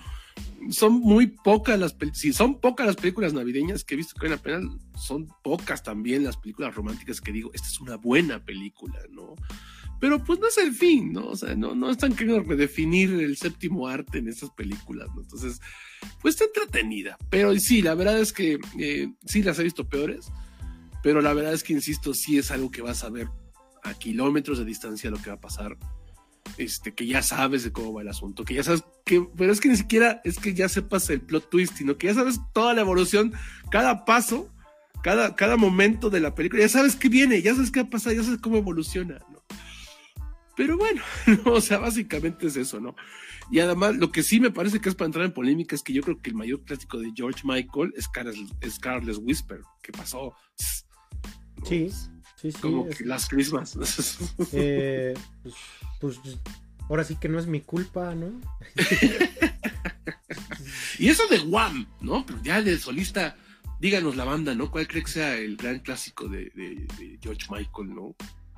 Son 0.70 1.00
muy 1.00 1.26
pocas 1.26 1.78
las 1.78 1.96
si 2.12 2.32
son 2.32 2.60
pocas 2.60 2.86
las 2.86 2.96
películas 2.96 3.32
navideñas 3.34 3.84
que 3.84 3.94
he 3.94 3.96
visto 3.96 4.14
que 4.14 4.26
valen 4.26 4.38
la 4.38 4.42
pena, 4.42 4.78
son 4.96 5.28
pocas 5.42 5.82
también 5.82 6.24
las 6.24 6.36
películas 6.36 6.74
románticas 6.74 7.20
que 7.20 7.32
digo, 7.32 7.50
esta 7.52 7.68
es 7.68 7.80
una 7.80 7.96
buena 7.96 8.44
película, 8.44 8.98
¿no? 9.10 9.34
Pero 10.00 10.22
pues 10.22 10.38
no 10.40 10.48
es 10.48 10.58
el 10.58 10.72
fin, 10.72 11.12
¿no? 11.12 11.28
O 11.28 11.36
sea, 11.36 11.54
no, 11.54 11.74
no 11.74 11.90
están 11.90 12.14
queriendo 12.14 12.42
redefinir 12.42 13.10
el 13.10 13.36
séptimo 13.36 13.86
arte 13.86 14.18
en 14.18 14.28
esas 14.28 14.50
películas, 14.50 15.08
¿no? 15.14 15.22
Entonces, 15.22 15.60
pues 16.20 16.34
está 16.34 16.44
entretenida. 16.44 17.16
Pero 17.30 17.54
sí, 17.58 17.80
la 17.80 17.94
verdad 17.94 18.20
es 18.20 18.32
que 18.32 18.58
eh, 18.78 19.12
sí 19.24 19.42
las 19.42 19.58
he 19.58 19.64
visto 19.64 19.88
peores 19.88 20.30
pero 21.04 21.20
la 21.20 21.34
verdad 21.34 21.52
es 21.52 21.62
que, 21.62 21.74
insisto, 21.74 22.14
sí 22.14 22.38
es 22.38 22.50
algo 22.50 22.70
que 22.70 22.80
vas 22.80 23.04
a 23.04 23.10
ver 23.10 23.28
a 23.82 23.92
kilómetros 23.92 24.56
de 24.56 24.64
distancia 24.64 25.10
lo 25.10 25.20
que 25.20 25.28
va 25.28 25.36
a 25.36 25.40
pasar. 25.40 25.76
Este, 26.56 26.94
que 26.94 27.06
ya 27.06 27.20
sabes 27.22 27.62
de 27.62 27.72
cómo 27.72 27.92
va 27.92 28.00
el 28.00 28.08
asunto, 28.08 28.42
que 28.42 28.54
ya 28.54 28.62
sabes 28.62 28.84
que, 29.04 29.22
pero 29.36 29.52
es 29.52 29.60
que 29.60 29.68
ni 29.68 29.76
siquiera 29.76 30.22
es 30.24 30.38
que 30.38 30.54
ya 30.54 30.66
sepas 30.66 31.10
el 31.10 31.20
plot 31.20 31.50
twist, 31.50 31.76
sino 31.76 31.98
que 31.98 32.06
ya 32.06 32.14
sabes 32.14 32.40
toda 32.54 32.72
la 32.72 32.80
evolución, 32.80 33.34
cada 33.70 34.06
paso, 34.06 34.50
cada, 35.02 35.36
cada 35.36 35.58
momento 35.58 36.08
de 36.08 36.20
la 36.20 36.34
película, 36.34 36.62
ya 36.62 36.70
sabes 36.70 36.96
qué 36.96 37.10
viene, 37.10 37.42
ya 37.42 37.54
sabes 37.54 37.70
qué 37.70 37.82
va 37.82 37.88
a 37.88 37.90
pasar, 37.90 38.14
ya 38.14 38.22
sabes 38.22 38.40
cómo 38.40 38.56
evoluciona, 38.56 39.18
¿no? 39.30 39.42
Pero 40.56 40.78
bueno, 40.78 41.02
¿no? 41.44 41.52
o 41.52 41.60
sea, 41.60 41.78
básicamente 41.78 42.46
es 42.46 42.56
eso, 42.56 42.80
¿no? 42.80 42.96
Y 43.50 43.58
además, 43.60 43.96
lo 43.96 44.10
que 44.10 44.22
sí 44.22 44.40
me 44.40 44.50
parece 44.50 44.80
que 44.80 44.88
es 44.88 44.94
para 44.94 45.06
entrar 45.06 45.26
en 45.26 45.34
polémica 45.34 45.74
es 45.74 45.82
que 45.82 45.92
yo 45.92 46.00
creo 46.00 46.22
que 46.22 46.30
el 46.30 46.36
mayor 46.36 46.64
clásico 46.64 46.98
de 46.98 47.12
George 47.14 47.42
Michael 47.44 47.92
es 47.94 48.08
Careless 48.78 49.18
Whisper, 49.18 49.60
que 49.82 49.92
pasó 49.92 50.32
Sí, 51.62 51.90
sí, 52.36 52.52
sí. 52.52 52.58
Como 52.60 52.88
es... 52.88 52.98
que 52.98 53.04
las 53.04 53.28
Christmas. 53.28 53.76
Eh, 54.52 55.14
pues, 55.42 55.54
pues, 56.00 56.20
ahora 56.88 57.04
sí 57.04 57.16
que 57.16 57.28
no 57.28 57.38
es 57.38 57.46
mi 57.46 57.60
culpa, 57.60 58.14
¿no? 58.14 58.40
y 60.98 61.08
eso 61.08 61.26
de 61.28 61.40
Wham, 61.40 61.86
¿no? 62.00 62.24
Pero 62.26 62.42
ya 62.42 62.62
de 62.62 62.78
solista, 62.78 63.36
díganos 63.80 64.16
la 64.16 64.24
banda, 64.24 64.54
¿no? 64.54 64.70
¿Cuál 64.70 64.86
cree 64.86 65.02
que 65.02 65.10
sea 65.10 65.36
el 65.36 65.56
gran 65.56 65.80
clásico 65.80 66.28
de, 66.28 66.50
de, 66.54 66.86
de 66.98 67.18
George 67.22 67.46
Michael, 67.50 67.94
¿no? 67.94 68.14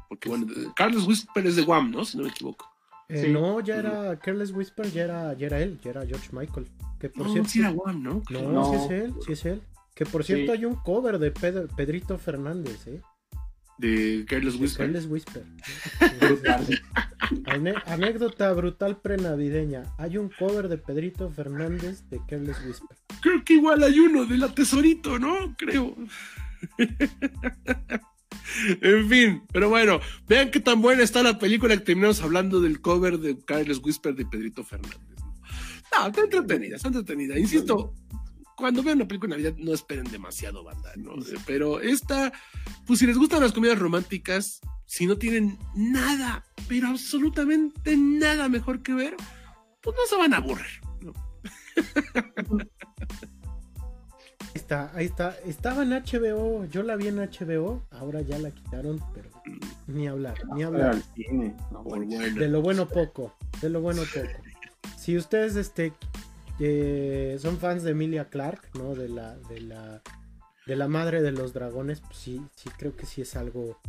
Porque 0.09 0.29
bueno, 0.29 0.47
Carlos 0.75 1.07
Whisper 1.07 1.47
es 1.47 1.57
de 1.57 1.63
Wham, 1.63 1.91
¿no? 1.91 2.05
Si 2.05 2.17
no 2.17 2.25
me 2.25 2.31
equivoco. 2.31 2.71
Eh, 3.09 3.23
sí. 3.23 3.33
No, 3.33 3.61
ya 3.61 3.77
era 3.77 4.19
Careless 4.19 4.53
Whisper, 4.53 4.91
ya 4.91 5.05
era, 5.05 5.35
ya 5.35 5.47
era 5.47 5.61
él, 5.61 5.79
ya 5.83 5.91
era 5.91 6.07
George 6.07 6.29
Michael. 6.33 6.67
Que 6.99 7.09
por 7.09 7.27
no, 7.27 7.33
cierto, 7.33 7.51
sí 7.51 7.61
era 7.61 7.71
Wham, 7.71 8.03
¿no? 8.03 8.23
No, 8.31 8.53
no, 8.53 8.71
sí 8.71 8.77
es 8.77 8.91
él, 8.91 9.15
sí 9.25 9.33
es 9.33 9.45
él. 9.45 9.63
Que 9.97 10.05
por 10.05 10.23
cierto 10.25 10.53
sí. 10.53 10.59
hay 10.59 10.65
un 10.67 10.77
cover 10.77 11.19
de 11.19 11.31
Pedro, 11.31 11.67
Pedrito 11.75 12.19
Fernández, 12.19 12.87
¿eh? 12.87 13.01
De 13.79 14.27
Carlos 14.29 14.57
Whisper. 14.57 14.87
Carlos 14.87 15.07
Whisper. 15.07 15.43
Anécdota 17.87 18.53
brutal 18.53 19.01
prenavideña. 19.01 19.85
Hay 19.99 20.19
un 20.19 20.29
cover 20.29 20.69
de 20.69 20.77
Pedrito 20.77 21.31
Fernández 21.31 22.03
de 22.11 22.21
Carlos 22.29 22.57
Whisper. 22.67 22.97
Creo 23.23 23.43
que 23.43 23.55
igual 23.55 23.83
hay 23.83 23.99
uno 23.99 24.27
de 24.27 24.37
la 24.37 24.55
Tesorito, 24.55 25.19
¿no? 25.19 25.57
Creo. 25.57 25.97
en 28.83 29.09
fin, 29.09 29.43
pero 29.51 29.71
bueno, 29.71 30.01
vean 30.29 30.51
qué 30.51 30.61
tan 30.61 30.83
buena 30.83 31.03
está 31.03 31.23
la 31.23 31.39
película 31.39 31.75
que 31.75 31.85
terminamos 31.85 32.21
hablando 32.23 32.61
del 32.61 32.83
cover 32.83 33.19
de 33.19 33.39
Carlos 33.45 33.81
Whisper 33.83 34.15
de 34.15 34.27
Pedrito 34.27 34.63
Fernández. 34.63 34.99
No, 35.91 36.09
está 36.09 36.21
entretenida, 36.21 36.77
está 36.77 36.89
entretenida. 36.89 37.39
Insisto, 37.39 37.95
cuando 38.57 38.83
vean 38.83 38.97
una 38.97 39.07
película 39.07 39.37
de 39.37 39.43
Navidad 39.43 39.65
no 39.65 39.73
esperen 39.73 40.11
demasiado, 40.11 40.65
banda, 40.65 40.93
¿no? 40.97 41.21
Sí. 41.23 41.35
Pero 41.47 41.81
esta, 41.81 42.33
pues 42.87 42.99
si 42.99 43.07
les 43.07 43.17
gustan 43.17 43.43
las 43.43 43.53
comedias 43.53 43.79
románticas, 43.79 44.61
si 44.87 45.07
no 45.07 45.17
tienen 45.19 45.59
nada, 45.75 46.45
pero 46.69 46.89
absolutamente 46.89 47.97
nada 47.97 48.49
mejor 48.49 48.83
que 48.83 48.95
ver, 48.95 49.17
pues 49.83 49.95
no 49.97 50.07
se 50.09 50.17
van 50.17 50.35
a 50.35 50.39
aburrir, 50.39 50.81
¿no? 51.01 51.13
Ahí 54.57 54.61
está, 54.63 54.91
ahí 54.95 55.05
está. 55.05 55.37
Estaba 55.45 55.83
en 55.83 55.91
HBO, 55.91 56.65
yo 56.65 56.83
la 56.83 56.97
vi 56.97 57.09
en 57.09 57.19
HBO, 57.19 57.87
ahora 57.91 58.23
ya 58.23 58.39
la 58.39 58.51
quitaron, 58.51 59.03
pero 59.15 59.29
ni 59.87 60.09
hablar, 60.09 60.35
ni 60.55 60.63
hablar. 60.63 60.97
De 61.15 62.49
lo 62.49 62.63
bueno 62.63 62.89
poco, 62.89 63.35
de 63.61 63.69
lo 63.69 63.83
bueno 63.83 64.03
poco. 64.03 64.43
si 64.99 65.17
ustedes 65.19 65.57
este, 65.57 65.93
eh, 66.59 67.37
son 67.41 67.59
fans 67.59 67.83
de 67.83 67.91
Emilia 67.93 68.29
Clark, 68.29 68.71
¿no? 68.75 68.95
De 68.95 69.09
la, 69.09 69.37
de 69.37 69.61
la, 69.61 70.03
de 70.67 70.77
la 70.77 70.89
madre 70.89 71.23
de 71.23 71.33
los 71.33 71.53
dragones, 71.53 72.01
pues 72.01 72.17
sí, 72.17 72.41
sí 72.55 72.71
creo 72.77 72.97
que 72.97 73.07
sí 73.07 73.23
es 73.23 73.37
algo 73.37 73.81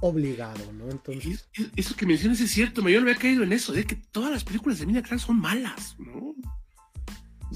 obligado, 0.00 0.72
¿no? 0.72 0.90
Entonces. 0.90 1.48
Eso 1.76 1.96
que 1.96 2.06
mencionas 2.06 2.40
es 2.40 2.50
cierto, 2.50 2.86
yo 2.88 3.00
no 3.00 3.08
había 3.08 3.20
caído 3.20 3.42
en 3.42 3.52
eso, 3.52 3.72
de 3.72 3.84
que 3.84 3.96
todas 3.96 4.30
las 4.30 4.44
películas 4.44 4.78
de 4.78 4.84
Emilia 4.84 5.02
Clark 5.02 5.20
son 5.20 5.40
malas, 5.40 5.96
¿no? 5.98 6.34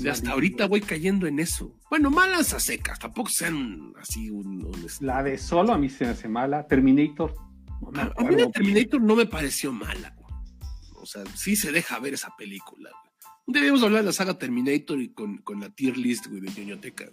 hasta 0.09 0.31
ahorita 0.31 0.67
voy 0.67 0.81
cayendo 0.81 1.27
en 1.27 1.41
eso. 1.41 1.75
Bueno, 1.91 2.11
malas 2.11 2.55
a 2.55 2.61
secas, 2.61 3.01
tampoco 3.01 3.31
sean 3.31 3.93
así 4.01 4.31
un, 4.31 4.71
La 5.01 5.25
de 5.25 5.39
solo 5.39 5.73
a 5.73 5.79
mí 5.79 5.89
se 5.89 6.07
hace 6.07 6.29
mala. 6.29 6.69
Terminator. 6.69 7.35
a, 7.95 8.23
mí 8.23 8.37
la 8.37 8.49
Terminator 8.51 9.01
no 9.01 9.17
me 9.17 9.27
pareció 9.27 9.73
mala. 9.73 10.15
O 10.95 11.07
sea, 11.07 11.25
sí 11.35 11.57
se 11.57 11.73
deja 11.73 11.99
ver 11.99 12.15
esa 12.15 12.31
película. 12.37 12.91
Debemos 13.49 13.83
hablar 13.83 14.03
de 14.03 14.07
la 14.07 14.13
saga 14.13 14.39
Terminator 14.39 15.01
y 15.01 15.09
con, 15.09 15.43
la 15.59 15.71
tier 15.71 15.97
list, 15.97 16.27
güey, 16.27 16.43
de 16.43 16.51
ñoñoteca, 16.51 17.07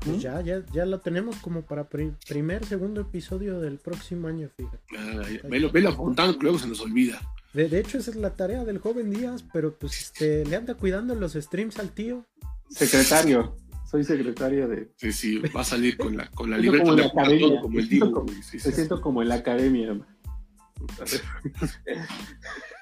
Pues 0.00 0.20
ya, 0.20 0.42
ya, 0.42 0.62
ya 0.70 0.84
lo 0.84 1.00
tenemos 1.00 1.36
como 1.36 1.62
para 1.62 1.88
primer, 1.88 2.66
segundo 2.66 3.00
episodio 3.00 3.58
del 3.58 3.78
próximo 3.78 4.28
año, 4.28 4.50
fíjate. 4.54 4.78
Ah, 4.98 5.22
velo, 5.48 5.70
velo 5.70 5.88
apuntando 5.88 6.36
que 6.36 6.42
luego 6.42 6.58
se 6.58 6.68
nos 6.68 6.78
olvida. 6.80 7.22
De, 7.54 7.78
hecho, 7.78 7.96
esa 7.96 8.10
es 8.10 8.16
la 8.16 8.36
tarea 8.36 8.66
del 8.66 8.80
joven 8.80 9.10
Díaz, 9.10 9.46
pero 9.50 9.78
pues 9.78 9.98
este, 9.98 10.44
le 10.44 10.56
anda 10.56 10.74
cuidando 10.74 11.14
los 11.14 11.32
streams 11.32 11.78
al 11.78 11.90
tío. 11.92 12.26
Secretario, 12.68 13.56
soy 13.90 14.04
secretario 14.04 14.68
de. 14.68 14.92
Sí, 14.96 15.10
sí, 15.10 15.38
va 15.38 15.62
a 15.62 15.64
salir 15.64 15.96
con 15.96 16.18
la, 16.18 16.30
con 16.32 16.50
la 16.50 16.58
libreta 16.58 16.84
como, 16.84 17.02
academia. 17.02 17.60
como 17.62 17.78
el 17.78 17.88
digo. 17.88 18.26
me 18.26 18.58
siento 18.60 19.00
como 19.00 19.22
en 19.22 19.28
la 19.28 19.36
academia. 19.36 19.98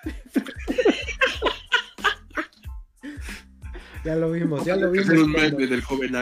ya 4.05 4.15
lo 4.17 4.31
vimos, 4.31 4.65
ya 4.65 4.77
lo 4.77 4.91
vimos. 4.91 5.09
un 5.09 5.33
meme 5.33 5.67
del 5.67 5.83
joven 5.83 6.13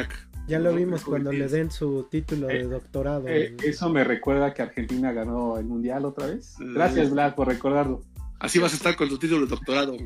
Ya 0.46 0.58
lo 0.58 0.74
vimos 0.74 1.04
cuando 1.04 1.32
le 1.32 1.48
den 1.48 1.70
su 1.70 2.06
título 2.10 2.48
de 2.48 2.60
eh, 2.60 2.64
doctorado. 2.64 3.28
Eh, 3.28 3.56
eso 3.64 3.88
me 3.88 4.04
recuerda 4.04 4.52
que 4.54 4.62
Argentina 4.62 5.12
ganó 5.12 5.58
el 5.58 5.66
mundial 5.66 6.04
otra 6.04 6.26
vez. 6.26 6.54
Gracias, 6.58 7.10
Vlad, 7.10 7.34
por 7.34 7.48
recordarlo. 7.48 8.02
Así 8.38 8.58
vas 8.58 8.72
a 8.72 8.76
estar 8.76 8.96
con 8.96 9.08
tu 9.08 9.18
título 9.18 9.42
de 9.42 9.46
doctorado. 9.46 9.96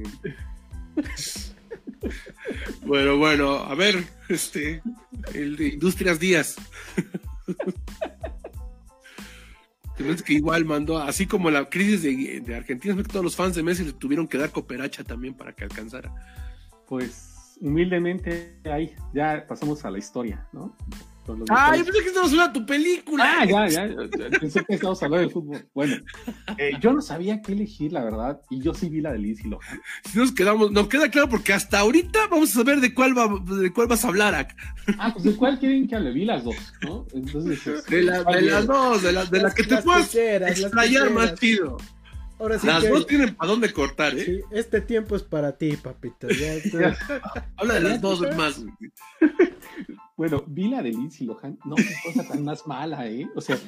bueno, 2.84 3.16
bueno, 3.18 3.56
a 3.56 3.74
ver, 3.74 4.04
este, 4.28 4.82
el 5.34 5.56
de 5.56 5.68
Industrias 5.68 6.18
Díaz. 6.18 6.56
que 10.24 10.32
igual 10.32 10.64
mandó, 10.64 10.98
así 10.98 11.26
como 11.26 11.50
la 11.50 11.68
crisis 11.68 12.02
de, 12.02 12.40
de 12.40 12.54
Argentina, 12.56 13.00
todos 13.04 13.24
los 13.24 13.36
fans 13.36 13.54
de 13.54 13.62
Messi 13.62 13.84
le 13.84 13.92
tuvieron 13.92 14.26
que 14.26 14.38
dar 14.38 14.50
cooperacha 14.50 15.04
también 15.04 15.34
para 15.34 15.52
que 15.52 15.64
alcanzara. 15.64 16.12
Pues 16.88 17.32
humildemente 17.62 18.58
ahí 18.64 18.94
ya 19.14 19.46
pasamos 19.48 19.84
a 19.84 19.90
la 19.90 19.98
historia, 19.98 20.46
¿no? 20.52 20.76
Ah, 21.50 21.76
yo 21.76 21.84
pensé 21.84 22.00
que 22.00 22.08
estábamos 22.08 22.32
hablando 22.32 22.52
de 22.52 22.60
tu 22.60 22.66
película. 22.66 23.24
Ah, 23.24 23.44
ya, 23.44 23.68
ya. 23.68 23.88
Pensé 24.40 24.64
que 24.64 24.74
estábamos 24.74 25.00
hablando 25.04 25.28
de 25.28 25.32
fútbol. 25.32 25.68
Bueno, 25.72 25.96
eh, 26.58 26.72
yo 26.80 26.92
no 26.92 27.00
sabía 27.00 27.40
qué 27.40 27.52
elegir, 27.52 27.92
la 27.92 28.02
verdad, 28.02 28.40
y 28.50 28.60
yo 28.60 28.74
sí 28.74 28.88
vi 28.88 29.00
la 29.00 29.12
de 29.12 29.18
Lohan. 29.18 29.80
Si 30.04 30.18
nos 30.18 30.32
quedamos, 30.32 30.72
nos 30.72 30.88
queda 30.88 31.10
claro 31.10 31.28
porque 31.28 31.52
hasta 31.52 31.78
ahorita 31.78 32.26
vamos 32.28 32.50
a 32.50 32.54
saber 32.54 32.80
de 32.80 32.92
cuál, 32.92 33.16
va, 33.16 33.28
de 33.56 33.72
cuál 33.72 33.86
vas 33.86 34.04
a 34.04 34.08
hablar. 34.08 34.48
Ah, 34.98 35.12
pues 35.12 35.24
de 35.24 35.36
cuál 35.36 35.60
quieren 35.60 35.86
que 35.86 35.94
hable. 35.94 36.10
Vi 36.10 36.24
las 36.24 36.42
dos, 36.42 36.56
¿no? 36.82 37.06
Entonces, 37.14 37.86
de, 37.86 38.02
la, 38.02 38.24
de 38.24 38.42
las 38.42 38.66
dos, 38.66 39.02
de, 39.02 39.12
la, 39.12 39.24
de 39.24 39.42
las, 39.42 39.54
que 39.54 39.62
te 39.62 39.76
puedas 39.80 40.12
explayar 40.12 41.10
más 41.10 41.34
chido. 41.36 41.76
Ahora 42.43 42.59
sí 42.59 42.66
las 42.66 42.88
dos 42.88 43.07
tienen 43.07 43.36
para 43.36 43.53
dónde 43.53 43.72
cortar, 43.72 44.18
¿eh? 44.18 44.24
Sí, 44.24 44.40
este 44.51 44.80
tiempo 44.80 45.14
es 45.14 45.22
para 45.22 45.57
ti, 45.57 45.76
papito. 45.76 46.26
Habla 47.57 47.74
de 47.74 47.80
las 47.80 48.01
dos 48.01 48.20
más. 48.36 48.64
Bueno, 50.14 50.45
vi 50.47 50.68
la 50.68 50.82
de 50.82 50.90
Lindsay 50.90 51.26
Lohan, 51.26 51.59
no, 51.64 51.74
qué 51.74 51.95
cosa 52.05 52.28
tan 52.28 52.45
más 52.45 52.64
mala, 52.66 53.09
¿eh? 53.09 53.28
O 53.34 53.40
sea, 53.40 53.59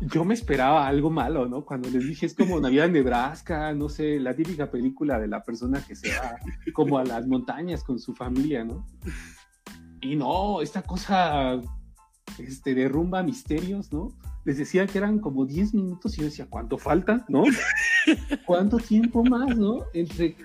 yo 0.00 0.24
me 0.24 0.32
esperaba 0.32 0.86
algo 0.86 1.10
malo, 1.10 1.46
¿no? 1.46 1.66
Cuando 1.66 1.90
les 1.90 2.06
dije, 2.06 2.24
es 2.24 2.34
como 2.34 2.60
Navidad 2.60 2.86
en 2.86 2.92
Nebraska, 2.92 3.74
no 3.74 3.90
sé, 3.90 4.18
la 4.18 4.34
típica 4.34 4.70
película 4.70 5.18
de 5.18 5.26
la 5.26 5.42
persona 5.42 5.84
que 5.84 5.94
se 5.94 6.08
va 6.16 6.36
como 6.72 6.98
a 6.98 7.04
las 7.04 7.26
montañas 7.26 7.84
con 7.84 7.98
su 7.98 8.14
familia, 8.14 8.64
¿no? 8.64 8.86
Y 10.00 10.16
no, 10.16 10.62
esta 10.62 10.82
cosa, 10.82 11.60
este, 12.38 12.74
derrumba 12.74 13.22
misterios, 13.22 13.92
¿no? 13.92 14.16
Les 14.44 14.58
decía 14.58 14.86
que 14.86 14.98
eran 14.98 15.18
como 15.18 15.46
10 15.46 15.74
minutos 15.74 16.16
y 16.16 16.20
yo 16.20 16.24
decía, 16.24 16.46
¿cuánto 16.48 16.78
falta, 16.78 17.24
no? 17.28 17.44
¿Cuánto 18.46 18.78
tiempo 18.78 19.22
más, 19.24 19.56
no? 19.56 19.84
Entre 19.94 20.36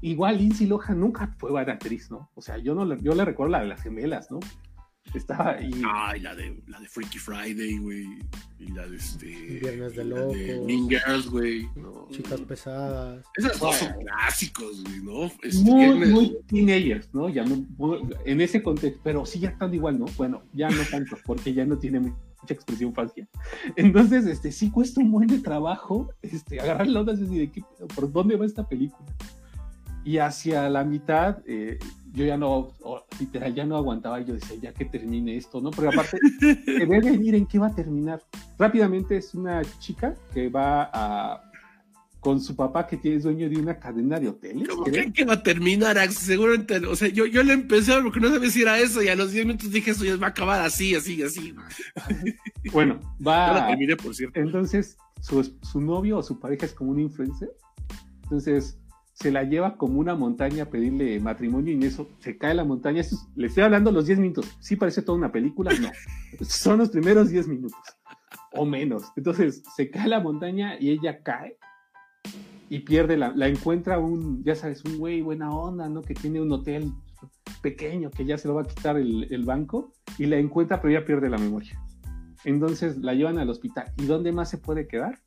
igual 0.00 0.38
Lindsay 0.38 0.66
Lohan 0.66 1.00
nunca 1.00 1.34
fue 1.38 1.50
buena 1.50 1.74
actriz, 1.74 2.10
¿no? 2.10 2.30
O 2.34 2.42
sea, 2.42 2.58
yo 2.58 2.74
no 2.74 2.96
yo 2.96 3.14
le 3.14 3.24
recuerdo 3.24 3.52
la 3.52 3.60
de 3.60 3.68
las 3.68 3.82
gemelas, 3.82 4.30
¿no? 4.30 4.40
Estaba 5.14 5.50
ahí. 5.50 5.70
Ay, 5.84 6.20
la 6.20 6.34
de, 6.34 6.62
la 6.68 6.80
de 6.80 6.88
Freaky 6.88 7.18
Friday, 7.18 7.76
güey. 7.78 8.06
Y 8.58 8.68
la 8.68 8.86
de 8.86 8.96
este. 8.96 9.26
Viernes 9.26 9.94
de 9.94 10.04
Locos. 10.04 10.36
mean 10.64 10.88
Girls, 10.88 11.28
güey. 11.28 11.68
Chicas 12.10 12.40
pesadas. 12.40 13.26
Esas 13.36 13.60
dos 13.60 13.76
son 13.76 13.92
clásicos, 14.00 14.82
güey, 14.84 15.02
¿no? 15.02 15.24
Este, 15.42 15.64
muy, 15.64 16.06
muy 16.06 16.36
teenagers, 16.46 17.12
¿no? 17.12 17.28
Ya 17.28 17.44
no, 17.44 17.66
en 18.24 18.40
ese 18.40 18.62
contexto, 18.62 19.00
pero 19.02 19.26
sí 19.26 19.40
ya 19.40 19.50
están 19.50 19.74
igual, 19.74 19.98
¿no? 19.98 20.06
Bueno, 20.16 20.44
ya 20.54 20.70
no 20.70 20.82
tanto, 20.90 21.18
porque 21.26 21.52
ya 21.52 21.66
no 21.66 21.76
tiene 21.78 22.14
mucha 22.42 22.54
expresión 22.54 22.92
fácil. 22.92 23.26
Entonces, 23.76 24.26
este, 24.26 24.52
sí 24.52 24.70
cuesta 24.70 25.00
un 25.00 25.10
buen 25.10 25.42
trabajo 25.42 26.12
este, 26.20 26.60
agarrar 26.60 26.88
la 26.88 27.00
onda 27.00 27.14
y 27.14 27.16
decir, 27.16 27.64
¿por 27.94 28.12
dónde 28.12 28.36
va 28.36 28.44
esta 28.44 28.68
película? 28.68 29.08
Y 30.04 30.18
hacia 30.18 30.68
la 30.68 30.82
mitad, 30.82 31.38
eh, 31.46 31.78
yo 32.12 32.24
ya 32.24 32.36
no, 32.36 32.72
literal, 33.20 33.54
ya 33.54 33.64
no 33.64 33.76
aguantaba. 33.76 34.20
Yo 34.20 34.34
decía, 34.34 34.56
ya 34.60 34.72
que 34.72 34.84
termine 34.84 35.36
esto, 35.36 35.60
¿no? 35.60 35.70
Porque 35.70 35.94
aparte, 35.94 36.18
ve 36.40 37.00
venir 37.00 37.36
en 37.36 37.46
qué 37.46 37.60
va 37.60 37.68
a 37.68 37.74
terminar. 37.74 38.20
Rápidamente 38.58 39.16
es 39.16 39.32
una 39.34 39.62
chica 39.78 40.14
que 40.34 40.48
va 40.48 40.90
a 40.92 41.51
con 42.22 42.40
su 42.40 42.54
papá 42.54 42.86
que 42.86 42.96
tiene 42.96 43.18
dueño 43.18 43.50
de 43.50 43.56
una 43.56 43.80
cadena 43.80 44.20
de 44.20 44.28
hoteles. 44.28 44.68
¿Cómo 44.68 44.84
creen 44.84 45.12
que 45.12 45.24
va 45.24 45.32
a 45.32 45.42
terminar? 45.42 45.98
Seguramente, 46.12 46.76
o 46.86 46.94
sea, 46.94 47.08
yo, 47.08 47.26
yo 47.26 47.42
le 47.42 47.52
empecé 47.52 48.00
porque 48.00 48.20
no 48.20 48.30
sabía 48.30 48.48
si 48.48 48.62
era 48.62 48.78
eso 48.78 49.02
y 49.02 49.08
a 49.08 49.16
los 49.16 49.32
10 49.32 49.46
minutos 49.46 49.72
dije 49.72 49.90
eso 49.90 50.04
ya 50.04 50.16
va 50.16 50.28
a 50.28 50.30
acabar 50.30 50.60
así, 50.60 50.94
así, 50.94 51.20
así. 51.20 51.52
Bueno, 52.72 53.00
va. 53.26 53.48
Yo 53.48 53.54
la 53.54 53.66
terminé, 53.66 53.96
por 53.96 54.14
cierto. 54.14 54.38
Entonces, 54.38 54.96
su, 55.20 55.42
su 55.62 55.80
novio 55.80 56.18
o 56.18 56.22
su 56.22 56.38
pareja 56.38 56.64
es 56.64 56.74
como 56.74 56.92
un 56.92 57.00
influencer. 57.00 57.50
Entonces, 58.22 58.78
se 59.14 59.32
la 59.32 59.42
lleva 59.42 59.76
como 59.76 59.98
una 59.98 60.14
montaña 60.14 60.62
a 60.62 60.70
pedirle 60.70 61.18
matrimonio 61.18 61.72
y 61.72 61.76
en 61.76 61.82
eso 61.82 62.08
se 62.20 62.38
cae 62.38 62.54
la 62.54 62.62
montaña. 62.62 63.02
le 63.34 63.46
estoy 63.48 63.64
hablando 63.64 63.90
los 63.90 64.06
10 64.06 64.20
minutos. 64.20 64.56
¿Sí 64.60 64.76
parece 64.76 65.02
toda 65.02 65.18
una 65.18 65.32
película? 65.32 65.72
No. 65.80 65.90
Son 66.46 66.78
los 66.78 66.90
primeros 66.90 67.30
10 67.30 67.48
minutos 67.48 67.80
o 68.52 68.64
menos. 68.64 69.10
Entonces 69.16 69.64
se 69.74 69.90
cae 69.90 70.06
la 70.06 70.20
montaña 70.20 70.76
y 70.78 70.90
ella 70.90 71.20
cae 71.24 71.58
y 72.72 72.78
pierde 72.80 73.18
la, 73.18 73.32
la 73.36 73.48
encuentra 73.48 73.98
un, 73.98 74.42
ya 74.44 74.54
sabes, 74.54 74.82
un 74.84 74.96
güey 74.96 75.20
buena 75.20 75.50
onda, 75.50 75.90
¿no? 75.90 76.00
Que 76.00 76.14
tiene 76.14 76.40
un 76.40 76.50
hotel 76.52 76.90
pequeño 77.60 78.10
que 78.10 78.24
ya 78.24 78.38
se 78.38 78.48
lo 78.48 78.54
va 78.54 78.62
a 78.62 78.66
quitar 78.66 78.96
el, 78.96 79.28
el 79.30 79.44
banco 79.44 79.92
y 80.18 80.24
la 80.24 80.38
encuentra 80.38 80.80
pero 80.80 80.94
ya 80.94 81.04
pierde 81.04 81.28
la 81.28 81.36
memoria. 81.36 81.78
Entonces 82.44 82.96
la 82.96 83.14
llevan 83.14 83.38
al 83.38 83.50
hospital. 83.50 83.92
¿Y 83.98 84.06
dónde 84.06 84.32
más 84.32 84.48
se 84.48 84.56
puede 84.56 84.88
quedar? 84.88 85.18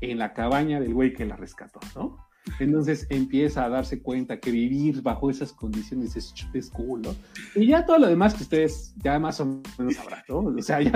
En 0.00 0.18
la 0.18 0.32
cabaña 0.32 0.80
del 0.80 0.94
güey 0.94 1.12
que 1.12 1.26
la 1.26 1.36
rescató, 1.36 1.80
¿no? 1.94 2.16
Entonces 2.60 3.06
empieza 3.10 3.64
a 3.64 3.68
darse 3.68 4.02
cuenta 4.02 4.38
que 4.38 4.50
vivir 4.50 5.02
bajo 5.02 5.30
esas 5.30 5.52
condiciones 5.52 6.14
es, 6.16 6.34
es 6.52 6.70
cool, 6.70 7.02
¿no? 7.02 7.14
Y 7.54 7.66
ya 7.66 7.86
todo 7.86 7.98
lo 7.98 8.06
demás 8.06 8.34
que 8.34 8.42
ustedes 8.42 8.94
ya 9.02 9.18
más 9.18 9.40
o 9.40 9.62
menos 9.78 9.94
sabrán, 9.94 10.22
¿no? 10.28 10.38
O 10.38 10.62
sea, 10.62 10.80
ya 10.80 10.92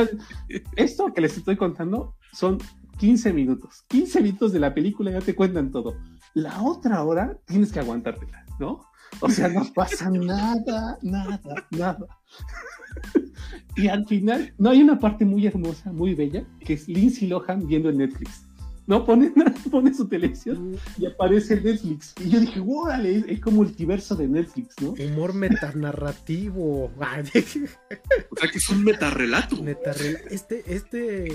esto 0.76 1.12
que 1.12 1.20
les 1.20 1.36
estoy 1.36 1.56
contando 1.56 2.16
son 2.32 2.58
15 2.98 3.32
minutos. 3.32 3.84
15 3.88 4.20
minutos 4.20 4.52
de 4.52 4.60
la 4.60 4.74
película 4.74 5.10
ya 5.10 5.20
te 5.20 5.34
cuentan 5.34 5.70
todo. 5.70 5.96
La 6.34 6.62
otra 6.62 7.02
hora 7.04 7.38
tienes 7.46 7.72
que 7.72 7.80
aguantártela, 7.80 8.44
¿no? 8.58 8.84
O 9.20 9.30
sea, 9.30 9.48
no 9.48 9.62
pasa 9.74 10.10
nada, 10.10 10.98
nada, 11.02 11.40
nada. 11.70 12.06
Y 13.76 13.88
al 13.88 14.06
final, 14.06 14.52
no 14.58 14.70
hay 14.70 14.82
una 14.82 14.98
parte 14.98 15.24
muy 15.24 15.46
hermosa, 15.46 15.92
muy 15.92 16.14
bella, 16.14 16.44
que 16.60 16.74
es 16.74 16.88
Lindsay 16.88 17.28
Lohan 17.28 17.66
viendo 17.66 17.90
en 17.90 17.98
Netflix. 17.98 18.47
¿No? 18.88 19.04
Pone, 19.04 19.32
pone 19.70 19.94
su 19.94 20.08
televisión 20.08 20.76
y 20.96 21.06
aparece 21.06 21.60
Netflix. 21.60 22.14
Y 22.24 22.30
yo 22.30 22.40
dije, 22.40 22.60
órale, 22.66 23.24
es, 23.28 23.40
como 23.40 23.62
el 23.62 23.68
multiverso 23.68 24.16
de 24.16 24.26
Netflix, 24.26 24.74
¿no? 24.80 24.92
Humor 24.92 25.34
metanarrativo. 25.34 26.86
o 26.96 26.96
sea 26.98 28.50
que 28.50 28.58
es 28.58 28.68
un 28.70 28.82
metarrelato. 28.82 29.62
Metarrelato. 29.62 30.28
Este, 30.30 30.64
este. 30.66 31.26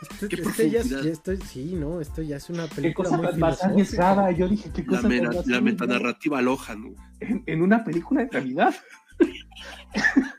Este, 0.00 0.28
¿Qué 0.28 0.42
este 0.42 0.70
ya, 0.70 0.82
ya, 0.82 1.00
estoy, 1.00 1.38
sí, 1.38 1.74
no, 1.74 2.00
esto 2.00 2.22
ya 2.22 2.36
es 2.36 2.48
una 2.50 2.68
película 2.68 3.10
¿Qué 3.10 3.16
cosa 3.16 3.30
muy 3.30 3.40
más 3.40 3.62
arriesgada. 3.64 4.30
Yo 4.30 4.48
dije, 4.48 4.70
¿qué 4.72 4.86
cosa 4.86 5.08
La, 5.08 5.42
la 5.44 5.60
metanarrativa 5.60 6.38
aloja, 6.38 6.76
¿no? 6.76 6.94
En, 7.18 7.42
en, 7.46 7.62
una 7.62 7.84
película 7.84 8.22
de 8.22 8.28
calidad. 8.28 8.74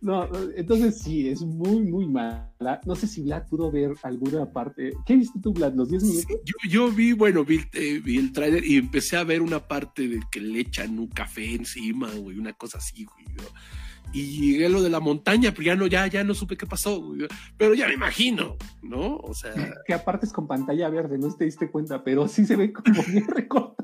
No, 0.00 0.28
entonces 0.54 0.98
sí, 0.98 1.28
es 1.28 1.42
muy, 1.42 1.80
muy 1.80 2.06
mala. 2.06 2.80
No 2.86 2.94
sé 2.94 3.06
si 3.08 3.22
Vlad 3.22 3.48
pudo 3.48 3.70
ver 3.70 3.94
alguna 4.02 4.50
parte. 4.50 4.92
¿Qué 5.04 5.16
viste 5.16 5.40
tú, 5.40 5.52
Vlad? 5.52 5.74
¿Los 5.74 5.90
10 5.90 6.02
minutos? 6.04 6.36
yo, 6.68 6.90
vi, 6.90 7.12
bueno, 7.12 7.44
eh, 7.48 8.00
vi, 8.04 8.18
el 8.18 8.32
tráiler 8.32 8.64
y 8.64 8.76
empecé 8.76 9.16
a 9.16 9.24
ver 9.24 9.42
una 9.42 9.66
parte 9.66 10.06
de 10.06 10.20
que 10.30 10.40
le 10.40 10.60
echan 10.60 10.98
un 10.98 11.08
café 11.08 11.54
encima, 11.54 12.10
güey, 12.14 12.38
una 12.38 12.52
cosa 12.52 12.78
así, 12.78 13.04
güey. 13.04 13.26
Y 14.12 14.52
llegué 14.52 14.68
lo 14.68 14.82
de 14.82 14.88
la 14.88 15.00
montaña, 15.00 15.50
pero 15.50 15.64
ya 15.64 15.76
no, 15.76 15.86
ya, 15.86 16.06
ya 16.06 16.24
no 16.24 16.32
supe 16.32 16.56
qué 16.56 16.66
pasó, 16.66 17.00
güey. 17.00 17.26
Pero 17.56 17.74
ya 17.74 17.88
me 17.88 17.94
imagino, 17.94 18.56
¿no? 18.82 19.16
O 19.16 19.34
sea. 19.34 19.52
Que 19.86 19.94
aparte 19.94 20.26
es 20.26 20.32
con 20.32 20.46
pantalla 20.46 20.88
verde, 20.90 21.18
no 21.18 21.34
te 21.34 21.44
diste 21.44 21.70
cuenta, 21.70 22.04
pero 22.04 22.28
sí 22.28 22.46
se 22.46 22.56
ve 22.56 22.72
como 22.72 23.02
bien 23.02 23.26
recortado. 23.34 23.76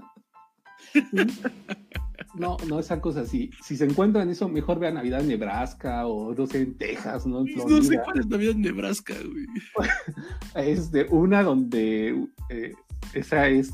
No, 2.37 2.57
no, 2.69 2.81
esa 2.81 3.01
cosa 3.01 3.25
sí. 3.25 3.51
Si 3.63 3.77
se 3.77 3.85
encuentran 3.85 4.29
eso, 4.29 4.49
mejor 4.49 4.79
vean 4.79 4.95
Navidad 4.95 5.21
en 5.21 5.29
Nebraska 5.29 6.07
o 6.07 6.35
no 6.35 6.47
sé, 6.47 6.63
en 6.63 6.75
Texas, 6.75 7.27
¿no? 7.27 7.45
no 7.45 7.83
sé 7.83 8.01
cuál 8.05 8.21
es 8.21 8.27
Navidad 8.27 8.55
en 8.55 8.63
Nebraska, 8.63 9.15
güey. 9.15 9.47
es 10.55 10.91
de 10.91 11.05
una 11.11 11.43
donde 11.43 12.27
eh, 12.49 12.73
esa 13.13 13.49
es, 13.49 13.73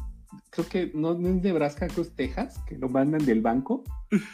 creo 0.50 0.68
que 0.68 0.92
no, 0.94 1.12
es 1.12 1.18
Nebraska, 1.18 1.86
creo 1.86 1.96
que 1.96 2.02
es 2.02 2.16
Texas, 2.16 2.60
que 2.66 2.76
lo 2.76 2.88
mandan 2.88 3.24
del 3.24 3.40
banco. 3.40 3.84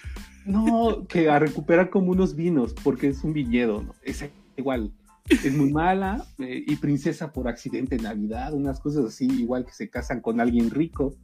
No, 0.46 1.08
que 1.08 1.28
a 1.28 1.40
recuperar 1.40 1.90
como 1.90 2.12
unos 2.12 2.36
vinos, 2.36 2.72
porque 2.84 3.08
es 3.08 3.24
un 3.24 3.32
viñedo, 3.32 3.82
¿no? 3.82 3.96
Es 4.04 4.24
igual. 4.56 4.92
Es 5.28 5.52
muy 5.52 5.72
mala 5.72 6.24
eh, 6.38 6.62
y 6.64 6.76
princesa 6.76 7.32
por 7.32 7.48
accidente 7.48 7.96
en 7.96 8.04
Navidad, 8.04 8.54
unas 8.54 8.78
cosas 8.78 9.06
así, 9.06 9.26
igual 9.26 9.66
que 9.66 9.72
se 9.72 9.90
casan 9.90 10.20
con 10.20 10.40
alguien 10.40 10.70
rico 10.70 11.16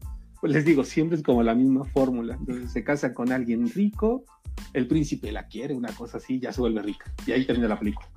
pues 0.43 0.53
les 0.53 0.65
digo, 0.65 0.83
siempre 0.83 1.17
es 1.17 1.23
como 1.23 1.41
la 1.45 1.55
misma 1.55 1.85
fórmula. 1.85 2.35
Entonces 2.35 2.73
se 2.73 2.83
casa 2.83 3.15
con 3.15 3.31
alguien 3.31 3.71
rico, 3.71 4.25
el 4.73 4.89
príncipe 4.89 5.31
la 5.31 5.47
quiere, 5.47 5.73
una 5.73 5.93
cosa 5.93 6.17
así, 6.17 6.41
ya 6.41 6.53
se 6.53 6.61
vuelve 6.61 6.83
rica. 6.83 7.13
Y 7.25 7.31
ahí 7.31 7.47
termina 7.47 7.69
la 7.69 7.79
película. 7.79 8.09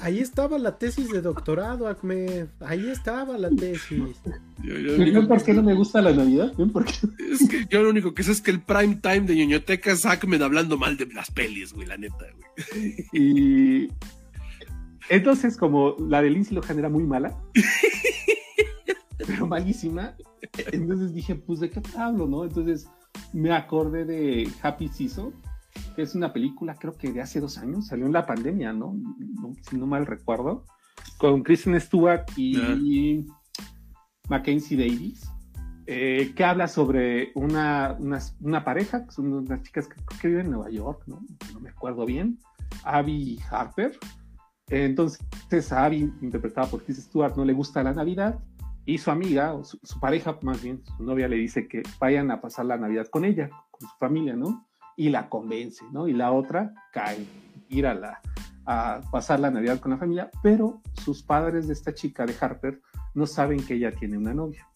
Ahí, 0.00 0.20
estaba 0.20 0.58
la 0.58 0.78
tesis 0.78 1.10
de 1.10 1.20
doctorado, 1.20 1.86
Ahmed. 1.86 2.46
Ahí 2.60 2.88
estaba 2.88 3.36
la 3.36 3.50
tesis. 3.50 4.00
Yo, 4.62 5.28
por 5.28 5.44
qué 5.44 5.52
no 5.52 5.62
me 5.62 5.74
gusta 5.74 6.00
la 6.00 6.14
Navidad? 6.14 6.54
Es 7.30 7.46
que 7.46 7.66
yo 7.68 7.82
lo 7.82 7.90
único 7.90 8.14
que 8.14 8.22
sé 8.22 8.32
es 8.32 8.40
que 8.40 8.52
el 8.52 8.62
prime 8.62 8.96
time 9.02 9.20
de 9.20 9.36
ñoñoteca 9.36 9.92
es 9.92 10.06
Ahmed 10.06 10.40
hablando 10.40 10.78
mal 10.78 10.96
de 10.96 11.04
las 11.12 11.30
pelis, 11.30 11.74
güey, 11.74 11.86
la 11.86 11.98
neta, 11.98 12.24
güey. 12.38 13.06
Y 13.12 13.88
entonces, 15.10 15.58
como 15.58 15.94
la 16.08 16.22
de 16.22 16.30
Lindsay 16.30 16.54
Lohan 16.54 16.78
era 16.78 16.88
muy 16.88 17.02
mala, 17.04 17.36
malísima, 19.50 20.14
entonces 20.72 21.12
dije, 21.12 21.34
pues, 21.34 21.60
¿de 21.60 21.68
qué 21.68 21.82
hablo, 21.98 22.26
no? 22.26 22.44
Entonces 22.44 22.88
me 23.32 23.52
acordé 23.52 24.04
de 24.04 24.48
Happy 24.62 24.88
Season, 24.88 25.34
que 25.94 26.02
es 26.02 26.14
una 26.14 26.32
película, 26.32 26.76
creo 26.76 26.96
que 26.96 27.12
de 27.12 27.20
hace 27.20 27.40
dos 27.40 27.58
años, 27.58 27.88
salió 27.88 28.06
en 28.06 28.12
la 28.12 28.24
pandemia, 28.24 28.72
¿no? 28.72 28.96
si 29.68 29.76
no 29.76 29.86
mal 29.86 30.06
recuerdo, 30.06 30.64
con 31.18 31.42
Kristen 31.42 31.78
Stewart 31.80 32.24
y 32.36 33.26
Mackenzie 34.28 34.76
Davis, 34.76 35.28
eh, 35.86 36.32
que 36.36 36.44
habla 36.44 36.68
sobre 36.68 37.32
una, 37.34 37.98
una, 38.40 38.64
pareja, 38.64 39.04
que 39.04 39.10
son 39.10 39.32
unas 39.32 39.62
chicas 39.64 39.88
que, 39.88 40.28
viven 40.28 40.46
en 40.46 40.52
Nueva 40.52 40.70
York, 40.70 41.02
¿no? 41.08 41.20
No 41.52 41.58
me 41.58 41.70
acuerdo 41.70 42.06
bien, 42.06 42.38
Abby 42.84 43.12
y 43.12 43.40
Harper. 43.50 43.98
Entonces, 44.68 45.72
a 45.72 45.84
Abby, 45.84 46.12
interpretada 46.22 46.68
por 46.68 46.84
Kristen 46.84 47.04
Stewart, 47.04 47.36
no 47.36 47.44
le 47.44 47.52
gusta 47.52 47.82
la 47.82 47.92
Navidad 47.92 48.38
y 48.86 48.98
su 48.98 49.10
amiga, 49.10 49.54
o 49.54 49.64
su, 49.64 49.78
pareja 50.00 50.38
más 50.42 50.62
bien, 50.62 50.82
su 50.96 51.02
novia 51.02 51.28
le 51.28 51.36
dice 51.36 51.68
que 51.68 51.82
vayan 51.98 52.30
a 52.30 52.40
pasar 52.40 52.66
la 52.66 52.76
Navidad 52.76 53.06
con 53.08 53.24
ella, 53.24 53.50
con 53.70 53.88
su 53.88 53.96
familia, 53.98 54.34
¿no? 54.34 54.66
Y 54.96 55.10
la 55.10 55.28
convence, 55.28 55.84
¿no? 55.92 56.08
Y 56.08 56.12
la 56.12 56.32
otra 56.32 56.72
cae, 56.92 57.24
ir 57.68 57.86
a, 57.86 57.94
la, 57.94 58.20
a 58.66 59.00
pasar 59.10 59.40
la 59.40 59.50
Navidad 59.50 59.80
con 59.80 59.92
la 59.92 59.98
familia, 59.98 60.30
pero 60.42 60.80
sus 60.94 61.22
padres 61.22 61.66
de 61.68 61.74
esta 61.74 61.94
chica, 61.94 62.26
de 62.26 62.34
Harper, 62.40 62.80
no 63.14 63.26
saben 63.26 63.64
que 63.64 63.74
ella 63.74 63.92
tiene 63.92 64.18
una 64.18 64.34
novia. 64.34 64.66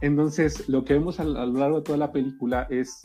Entonces, 0.00 0.68
lo 0.68 0.84
que 0.84 0.94
vemos 0.94 1.20
a, 1.20 1.24
lo 1.24 1.46
largo 1.46 1.78
de 1.78 1.82
toda 1.82 1.98
la 1.98 2.12
película 2.12 2.66
es 2.70 3.02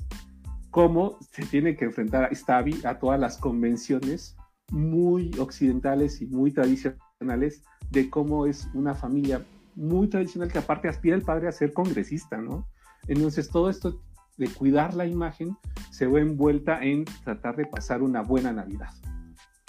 cómo 0.71 1.17
se 1.31 1.45
tiene 1.45 1.75
que 1.75 1.85
enfrentar 1.85 2.25
a 2.25 2.35
Stabby 2.35 2.81
a 2.85 2.99
todas 2.99 3.19
las 3.19 3.37
convenciones 3.37 4.35
muy 4.71 5.31
occidentales 5.39 6.21
y 6.21 6.27
muy 6.27 6.51
tradicionales 6.51 7.63
de 7.89 8.09
cómo 8.09 8.45
es 8.45 8.69
una 8.73 8.95
familia 8.95 9.45
muy 9.75 10.07
tradicional 10.07 10.51
que 10.51 10.59
aparte 10.59 10.87
aspira 10.87 11.15
el 11.15 11.21
padre 11.21 11.47
a 11.47 11.51
ser 11.51 11.73
congresista, 11.73 12.37
¿no? 12.37 12.67
Entonces 13.07 13.49
todo 13.49 13.69
esto 13.69 14.01
de 14.37 14.47
cuidar 14.49 14.93
la 14.93 15.05
imagen 15.05 15.57
se 15.91 16.07
ve 16.07 16.21
envuelta 16.21 16.83
en 16.83 17.05
tratar 17.23 17.55
de 17.55 17.65
pasar 17.65 18.01
una 18.01 18.21
buena 18.21 18.51
Navidad. 18.51 18.89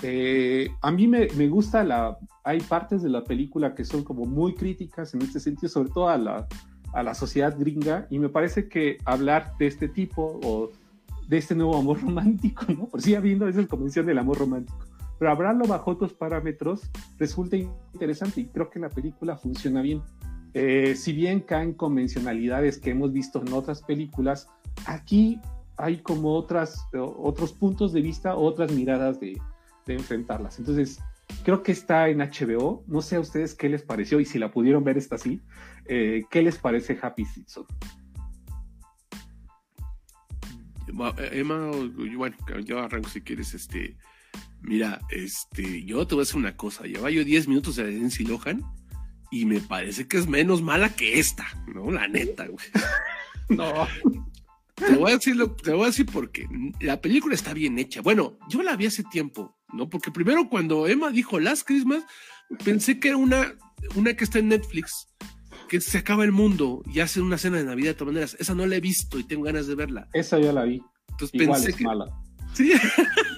Eh, 0.02 0.68
a 0.80 0.90
mí 0.90 1.06
me, 1.06 1.28
me, 1.36 1.48
gusta 1.48 1.84
la, 1.84 2.18
hay 2.42 2.60
partes 2.60 3.02
de 3.02 3.08
la 3.08 3.22
película 3.22 3.74
que 3.74 3.84
son 3.84 4.02
como 4.02 4.24
muy 4.24 4.54
críticas 4.54 5.14
en 5.14 5.22
este 5.22 5.40
sentido, 5.40 5.68
sobre 5.68 5.90
todo 5.90 6.08
a 6.08 6.18
la, 6.18 6.46
a 6.92 7.02
la 7.02 7.14
sociedad 7.14 7.56
gringa, 7.56 8.06
y 8.10 8.18
me 8.18 8.28
parece 8.28 8.68
que 8.68 8.98
hablar 9.04 9.52
de 9.58 9.66
este 9.66 9.88
tipo 9.88 10.40
o 10.42 10.70
de 11.28 11.38
este 11.38 11.54
nuevo 11.54 11.76
amor 11.76 12.00
romántico, 12.02 12.64
¿no? 12.68 12.86
Por 12.86 13.00
si 13.00 13.14
habiendo 13.14 13.46
esa 13.48 13.66
convención 13.66 14.06
del 14.06 14.18
amor 14.18 14.38
romántico, 14.38 14.78
pero 15.22 15.30
hablarlo 15.30 15.68
bajo 15.68 15.92
otros 15.92 16.14
parámetros 16.14 16.90
resulta 17.16 17.56
interesante 17.56 18.40
y 18.40 18.46
creo 18.46 18.68
que 18.68 18.80
la 18.80 18.88
película 18.88 19.36
funciona 19.36 19.80
bien. 19.80 20.02
Eh, 20.52 20.96
si 20.96 21.12
bien 21.12 21.38
caen 21.38 21.74
convencionalidades 21.74 22.80
que 22.80 22.90
hemos 22.90 23.12
visto 23.12 23.40
en 23.40 23.52
otras 23.52 23.82
películas, 23.82 24.48
aquí 24.84 25.40
hay 25.76 25.98
como 25.98 26.34
otras, 26.34 26.88
otros 26.92 27.52
puntos 27.52 27.92
de 27.92 28.00
vista, 28.00 28.34
otras 28.34 28.72
miradas 28.72 29.20
de, 29.20 29.40
enfrentarlas. 29.86 30.58
Entonces, 30.58 30.98
creo 31.44 31.62
que 31.62 31.70
está 31.70 32.08
en 32.08 32.18
HBO. 32.18 32.82
No 32.88 33.00
sé 33.00 33.14
a 33.14 33.20
ustedes 33.20 33.54
qué 33.54 33.68
les 33.68 33.84
pareció 33.84 34.18
y 34.18 34.24
si 34.24 34.40
la 34.40 34.50
pudieron 34.50 34.82
ver 34.82 34.98
esta 34.98 35.14
así, 35.14 35.40
eh, 35.84 36.24
¿qué 36.32 36.42
les 36.42 36.58
parece 36.58 36.98
Happy 37.00 37.24
Season? 37.26 37.64
Emma, 41.30 41.70
bueno, 42.16 42.36
yo 42.64 42.80
arranco 42.80 43.08
si 43.08 43.20
quieres, 43.20 43.54
este, 43.54 43.96
Mira, 44.62 45.00
este, 45.10 45.84
yo 45.84 46.06
te 46.06 46.14
voy 46.14 46.22
a 46.22 46.24
decir 46.24 46.36
una 46.36 46.56
cosa. 46.56 46.84
Lleva 46.84 47.10
yo 47.10 47.24
10 47.24 47.48
minutos 47.48 47.76
de 47.76 47.88
Lindsay 47.88 48.24
Lohan 48.24 48.62
y 49.30 49.44
me 49.44 49.60
parece 49.60 50.06
que 50.06 50.18
es 50.18 50.26
menos 50.28 50.62
mala 50.62 50.94
que 50.94 51.18
esta, 51.18 51.46
¿no? 51.66 51.90
La 51.90 52.08
neta, 52.08 52.46
güey. 52.46 52.66
No. 53.48 53.86
Te 54.74 54.96
voy 54.96 55.10
a 55.10 55.16
decir, 55.16 55.36
te 55.62 55.72
voy 55.72 55.82
a 55.82 55.86
decir 55.86 56.06
porque 56.06 56.48
la 56.80 57.00
película 57.00 57.34
está 57.34 57.52
bien 57.52 57.78
hecha. 57.78 58.00
Bueno, 58.00 58.38
yo 58.48 58.62
la 58.62 58.76
vi 58.76 58.86
hace 58.86 59.04
tiempo, 59.04 59.58
¿no? 59.72 59.90
Porque 59.90 60.10
primero 60.10 60.48
cuando 60.48 60.86
Emma 60.86 61.10
dijo 61.10 61.38
Last 61.38 61.66
Christmas, 61.66 62.04
pensé 62.64 62.98
que 62.98 63.08
era 63.08 63.18
una, 63.18 63.54
una 63.94 64.14
que 64.14 64.24
está 64.24 64.38
en 64.38 64.48
Netflix, 64.48 65.08
que 65.68 65.80
se 65.80 65.98
acaba 65.98 66.24
el 66.24 66.32
mundo 66.32 66.82
y 66.86 67.00
hace 67.00 67.20
una 67.20 67.36
cena 67.36 67.58
de 67.58 67.64
Navidad 67.64 67.90
de 67.90 67.94
todas 67.94 68.14
maneras. 68.14 68.36
Esa 68.38 68.54
no 68.54 68.64
la 68.64 68.76
he 68.76 68.80
visto 68.80 69.18
y 69.18 69.24
tengo 69.24 69.42
ganas 69.42 69.66
de 69.66 69.74
verla. 69.74 70.08
Esa 70.14 70.38
ya 70.38 70.52
la 70.52 70.64
vi. 70.64 70.82
Entonces 71.10 71.40
Igual 71.40 71.58
pensé 71.58 71.70
es 71.70 71.76
que... 71.76 71.84
mala. 71.84 72.06
Sí. 72.54 72.72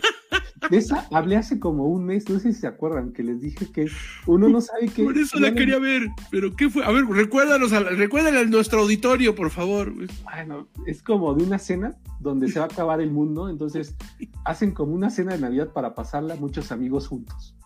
De 0.71 0.79
esa 0.79 1.07
hablé 1.13 1.37
hace 1.37 1.59
como 1.59 1.87
un 1.87 2.05
mes, 2.05 2.29
no 2.29 2.39
sé 2.39 2.53
si 2.53 2.61
se 2.61 2.67
acuerdan, 2.67 3.13
que 3.13 3.23
les 3.23 3.41
dije 3.41 3.71
que 3.71 3.87
uno 4.27 4.49
no 4.49 4.61
sabe 4.61 4.89
qué. 4.89 5.05
Por 5.05 5.19
eso 5.19 5.39
la 5.39 5.55
quería 5.55 5.79
ver, 5.79 6.09
pero 6.31 6.55
¿qué 6.55 6.71
fue? 6.71 6.85
A 6.85 6.91
ver, 6.91 7.05
recuérdanos, 7.07 7.73
a, 7.73 7.81
recuérdale 7.81 8.41
a 8.41 8.45
nuestro 8.45 8.81
auditorio, 8.81 9.35
por 9.35 9.51
favor. 9.51 9.93
Bueno, 10.23 10.69
es 10.87 11.03
como 11.03 11.35
de 11.35 11.45
una 11.45 11.59
cena 11.59 11.97
donde 12.21 12.49
se 12.49 12.59
va 12.59 12.67
a 12.67 12.69
acabar 12.69 13.01
el 13.01 13.11
mundo, 13.11 13.49
entonces 13.49 13.97
hacen 14.45 14.73
como 14.73 14.95
una 14.95 15.11
cena 15.11 15.33
de 15.33 15.41
Navidad 15.41 15.73
para 15.73 15.95
pasarla 15.95 16.37
muchos 16.37 16.73
amigos 16.73 17.09
juntos. 17.09 17.57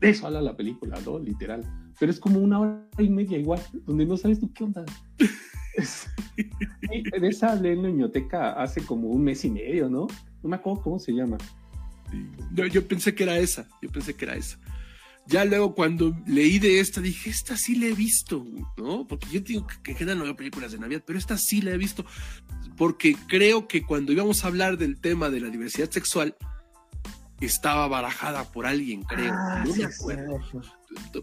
De 0.00 0.10
eso 0.10 0.26
habla 0.26 0.40
la 0.40 0.56
película, 0.56 0.98
¿no? 1.04 1.18
Literal. 1.18 1.64
Pero 1.98 2.12
es 2.12 2.20
como 2.20 2.38
una 2.38 2.60
hora 2.60 2.86
y 2.98 3.08
media 3.08 3.36
igual, 3.38 3.60
donde 3.84 4.06
no 4.06 4.16
sabes 4.16 4.38
tú 4.38 4.52
qué 4.52 4.64
onda. 4.64 4.84
de 7.20 7.28
esa 7.28 7.52
hablé 7.52 7.72
en 7.72 7.82
la 7.82 7.88
biblioteca 7.88 8.52
hace 8.52 8.80
como 8.82 9.08
un 9.08 9.22
mes 9.22 9.44
y 9.44 9.50
medio, 9.50 9.88
¿no? 9.88 10.06
No 10.42 10.48
me 10.48 10.56
acuerdo 10.56 10.82
cómo 10.82 10.98
se 10.98 11.12
llama. 11.12 11.36
Yo, 12.54 12.86
pensé 12.88 13.14
que 13.14 13.22
era 13.22 13.38
esa, 13.38 13.68
yo 13.82 13.90
pensé 13.90 14.14
que 14.14 14.24
era 14.24 14.36
esa. 14.36 14.58
Ya 15.26 15.44
luego 15.44 15.74
cuando 15.74 16.16
leí 16.26 16.58
de 16.58 16.80
esta 16.80 17.00
dije, 17.00 17.28
esta 17.28 17.56
sí 17.56 17.74
la 17.74 17.86
he 17.86 17.92
visto, 17.92 18.46
¿no? 18.78 19.06
Porque 19.06 19.26
yo 19.30 19.40
digo 19.40 19.66
que, 19.66 19.92
en 19.92 19.96
general 19.96 20.18
no 20.18 20.24
veo 20.24 20.36
películas 20.36 20.72
de 20.72 20.78
Navidad, 20.78 21.02
pero 21.06 21.18
esta 21.18 21.36
sí 21.36 21.60
la 21.60 21.72
he 21.72 21.76
visto, 21.76 22.04
porque 22.76 23.14
creo 23.26 23.68
que 23.68 23.82
cuando 23.82 24.12
íbamos 24.12 24.42
a 24.42 24.48
hablar 24.48 24.78
del 24.78 24.98
tema 25.00 25.28
de 25.28 25.40
la 25.40 25.50
diversidad 25.50 25.90
sexual, 25.90 26.34
estaba 27.40 27.86
barajada 27.88 28.50
por 28.50 28.66
alguien, 28.66 29.02
creo. 29.02 29.32
Ah, 29.32 29.62
no 29.66 29.74
me 29.74 29.84
acuerdo. 29.84 30.40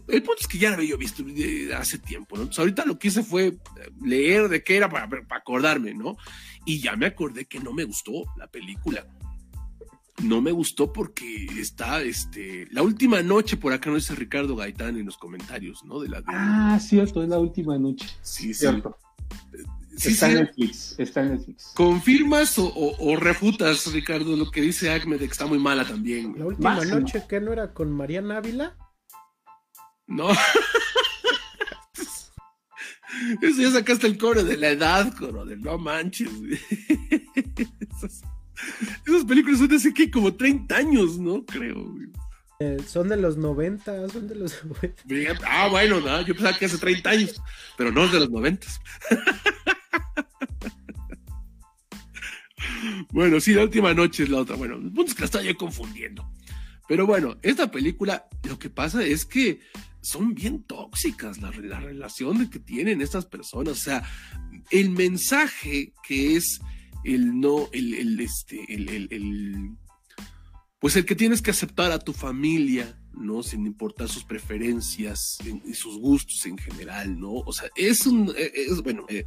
El 0.08 0.22
punto 0.22 0.40
es 0.40 0.46
que 0.46 0.58
ya 0.58 0.70
la 0.70 0.76
había 0.76 0.96
visto 0.96 1.24
hace 1.76 1.98
tiempo, 1.98 2.36
¿no? 2.36 2.42
Entonces 2.42 2.60
ahorita 2.60 2.84
lo 2.86 2.98
que 2.98 3.08
hice 3.08 3.22
fue 3.22 3.58
leer 4.02 4.48
de 4.48 4.62
qué 4.62 4.76
era 4.76 4.88
para, 4.88 5.08
para 5.08 5.40
acordarme, 5.40 5.94
¿no? 5.94 6.16
Y 6.64 6.80
ya 6.80 6.96
me 6.96 7.06
acordé 7.06 7.46
que 7.46 7.58
no 7.58 7.72
me 7.72 7.84
gustó 7.84 8.12
la 8.36 8.46
película 8.46 9.04
no 10.22 10.40
me 10.40 10.52
gustó 10.52 10.92
porque 10.92 11.46
está 11.58 12.02
este 12.02 12.66
la 12.70 12.82
última 12.82 13.22
noche 13.22 13.56
por 13.56 13.72
acá 13.72 13.90
no 13.90 13.96
dice 13.96 14.14
Ricardo 14.14 14.56
Gaitán 14.56 14.96
en 14.96 15.06
los 15.06 15.18
comentarios, 15.18 15.84
¿no? 15.84 16.00
De 16.00 16.08
la 16.08 16.22
Ah, 16.26 16.78
cierto, 16.80 17.22
es 17.22 17.28
la 17.28 17.38
última 17.38 17.78
noche. 17.78 18.08
Sí, 18.22 18.54
cierto. 18.54 18.96
está 19.96 20.30
en 20.30 20.38
Netflix, 20.38 20.98
está 20.98 21.22
en 21.22 21.32
Netflix. 21.32 21.72
¿Confirmas 21.74 22.54
o, 22.58 23.16
refutas, 23.16 23.92
Ricardo, 23.92 24.36
lo 24.36 24.50
que 24.50 24.62
dice 24.62 24.90
Ahmed 24.90 25.20
de 25.20 25.26
que 25.26 25.32
está 25.32 25.46
muy 25.46 25.58
mala 25.58 25.84
también? 25.84 26.34
La 26.38 26.46
última 26.46 26.84
noche, 26.84 27.24
¿qué 27.28 27.40
no 27.40 27.52
era 27.52 27.72
con 27.72 27.92
Mariana 27.92 28.38
Ávila? 28.38 28.76
No. 30.06 30.30
Eso 33.40 33.62
ya 33.62 33.70
sacaste 33.70 34.06
el 34.06 34.18
coro 34.18 34.44
de 34.44 34.56
la 34.56 34.68
edad, 34.68 35.14
coro, 35.16 35.44
de 35.44 35.56
no 35.56 35.78
manches. 35.78 36.30
Esas, 39.06 39.24
películas 39.24 39.58
son 39.58 39.68
de 39.68 39.76
hace 39.76 39.94
que 39.94 40.10
como 40.10 40.34
30 40.34 40.76
años, 40.76 41.18
¿no? 41.18 41.44
Creo. 41.44 41.94
Eh, 42.58 42.78
son 42.86 43.08
de 43.08 43.18
los 43.18 43.36
90, 43.36 44.08
son 44.08 44.28
de 44.28 44.34
los 44.34 44.64
90. 44.64 45.42
Ah, 45.46 45.68
bueno, 45.68 46.00
no, 46.00 46.22
yo 46.22 46.34
pensaba 46.34 46.58
que 46.58 46.64
hace 46.64 46.78
30 46.78 47.10
años, 47.10 47.42
pero 47.76 47.92
no 47.92 48.04
es 48.04 48.12
de 48.12 48.20
los 48.20 48.30
90. 48.30 48.66
bueno, 53.10 53.40
sí, 53.40 53.52
la 53.52 53.64
última 53.64 53.92
noche 53.92 54.22
es 54.22 54.30
la 54.30 54.38
otra. 54.38 54.56
Bueno, 54.56 54.76
el 54.76 54.90
punto 54.92 55.04
es 55.04 55.14
que 55.14 55.20
la 55.20 55.26
estaba 55.26 55.44
yo 55.44 55.54
confundiendo. 55.56 56.26
Pero 56.88 57.06
bueno, 57.06 57.36
esta 57.42 57.70
película, 57.70 58.26
lo 58.44 58.58
que 58.58 58.70
pasa 58.70 59.04
es 59.04 59.26
que 59.26 59.60
son 60.00 60.34
bien 60.34 60.62
tóxicas 60.62 61.42
la, 61.42 61.50
la 61.50 61.80
relación 61.80 62.48
que 62.48 62.60
tienen 62.60 63.02
estas 63.02 63.26
personas. 63.26 63.72
O 63.72 63.80
sea, 63.80 64.02
el 64.70 64.90
mensaje 64.90 65.92
que 66.06 66.36
es 66.36 66.60
el 67.14 67.40
no, 67.40 67.68
el, 67.72 67.94
el 67.94 68.20
este, 68.20 68.64
el, 68.72 68.88
el, 69.10 69.76
pues 70.78 70.96
el 70.96 71.04
que 71.04 71.14
tienes 71.14 71.40
que 71.40 71.50
aceptar 71.50 71.92
a 71.92 71.98
tu 71.98 72.12
familia, 72.12 73.00
¿no? 73.14 73.42
Sin 73.42 73.66
importar 73.66 74.08
sus 74.08 74.24
preferencias 74.24 75.38
y 75.64 75.74
sus 75.74 75.98
gustos 75.98 76.44
en 76.46 76.58
general, 76.58 77.18
¿no? 77.18 77.32
O 77.32 77.52
sea, 77.52 77.68
es 77.76 78.06
un, 78.06 78.32
e, 78.36 78.52
es, 78.54 78.82
bueno, 78.82 79.06
eh, 79.08 79.24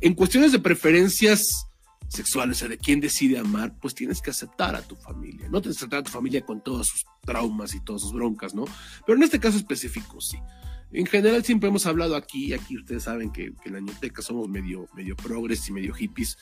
en 0.00 0.14
cuestiones 0.14 0.52
de 0.52 0.58
preferencias 0.58 1.66
sexual, 2.08 2.50
o 2.50 2.54
sea, 2.54 2.68
de 2.68 2.78
quién 2.78 3.00
decide 3.00 3.38
amar, 3.38 3.78
pues 3.80 3.94
tienes 3.94 4.22
que 4.22 4.30
aceptar 4.30 4.74
a 4.74 4.82
tu 4.82 4.96
familia. 4.96 5.48
No 5.50 5.60
tienes 5.60 5.76
que 5.76 5.84
aceptar 5.84 6.00
a 6.00 6.04
tu 6.04 6.10
familia 6.10 6.40
con 6.40 6.62
todos 6.62 6.88
sus 6.88 7.04
traumas 7.22 7.74
y 7.74 7.84
todas 7.84 8.02
sus 8.02 8.12
broncas, 8.12 8.54
¿no? 8.54 8.64
Pero 9.06 9.16
en 9.16 9.22
este 9.22 9.38
caso 9.38 9.58
específico, 9.58 10.20
sí. 10.20 10.38
En 10.90 11.06
general 11.06 11.44
siempre 11.44 11.68
hemos 11.68 11.84
hablado 11.86 12.16
aquí, 12.16 12.54
aquí 12.54 12.76
ustedes 12.76 13.02
saben 13.02 13.30
que, 13.30 13.52
que 13.62 13.68
en 13.68 13.74
la 13.74 13.80
Ñoteca 13.80 14.22
somos 14.22 14.48
medio, 14.48 14.88
medio 14.94 15.16
progres 15.16 15.68
y 15.68 15.72
medio 15.72 15.92
hippies, 15.92 16.38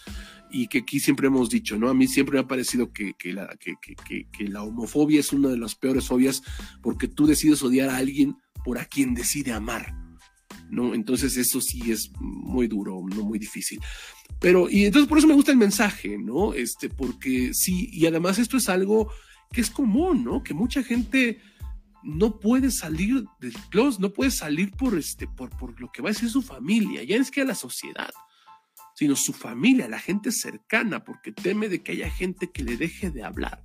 y 0.50 0.68
que 0.68 0.78
aquí 0.78 1.00
siempre 1.00 1.26
hemos 1.26 1.50
dicho, 1.50 1.76
¿no? 1.76 1.88
A 1.88 1.94
mí 1.94 2.06
siempre 2.06 2.34
me 2.34 2.40
ha 2.40 2.46
parecido 2.46 2.92
que, 2.92 3.14
que 3.14 3.32
la, 3.32 3.48
que, 3.58 3.74
que, 4.30 4.48
la 4.48 4.62
homofobia 4.62 5.18
es 5.18 5.32
una 5.32 5.48
de 5.48 5.58
las 5.58 5.74
peores 5.74 6.06
fobias 6.06 6.42
porque 6.80 7.08
tú 7.08 7.26
decides 7.26 7.62
odiar 7.62 7.90
a 7.90 7.96
alguien 7.96 8.36
por 8.64 8.78
a 8.78 8.84
quien 8.84 9.14
decide 9.14 9.52
amar. 9.52 9.94
¿no? 10.68 10.94
Entonces 10.94 11.36
eso 11.36 11.60
sí 11.60 11.92
es 11.92 12.10
muy 12.18 12.66
duro, 12.66 13.00
no 13.08 13.22
muy 13.22 13.38
difícil. 13.38 13.80
Pero, 14.40 14.68
y 14.68 14.84
entonces 14.84 15.08
por 15.08 15.18
eso 15.18 15.26
me 15.26 15.34
gusta 15.34 15.52
el 15.52 15.58
mensaje, 15.58 16.18
¿no? 16.18 16.54
Este, 16.54 16.88
porque 16.88 17.54
sí, 17.54 17.88
y 17.92 18.06
además 18.06 18.38
esto 18.38 18.56
es 18.56 18.68
algo 18.68 19.10
que 19.52 19.60
es 19.60 19.70
común, 19.70 20.24
¿no? 20.24 20.42
Que 20.42 20.54
mucha 20.54 20.82
gente 20.82 21.40
no 22.06 22.38
puede 22.38 22.70
salir 22.70 23.24
del 23.40 23.52
closet, 23.70 24.00
no 24.00 24.12
puede 24.12 24.30
salir 24.30 24.70
por, 24.70 24.96
este, 24.96 25.26
por, 25.26 25.50
por 25.50 25.78
lo 25.80 25.90
que 25.90 26.02
va 26.02 26.10
a 26.10 26.12
decir 26.12 26.30
su 26.30 26.40
familia, 26.40 27.02
ya 27.02 27.16
es 27.16 27.30
que 27.30 27.40
a 27.42 27.44
la 27.44 27.54
sociedad, 27.54 28.10
sino 28.94 29.16
su 29.16 29.32
familia, 29.32 29.88
la 29.88 29.98
gente 29.98 30.30
cercana, 30.30 31.04
porque 31.04 31.32
teme 31.32 31.68
de 31.68 31.82
que 31.82 31.92
haya 31.92 32.08
gente 32.08 32.50
que 32.52 32.62
le 32.62 32.76
deje 32.76 33.10
de 33.10 33.24
hablar. 33.24 33.64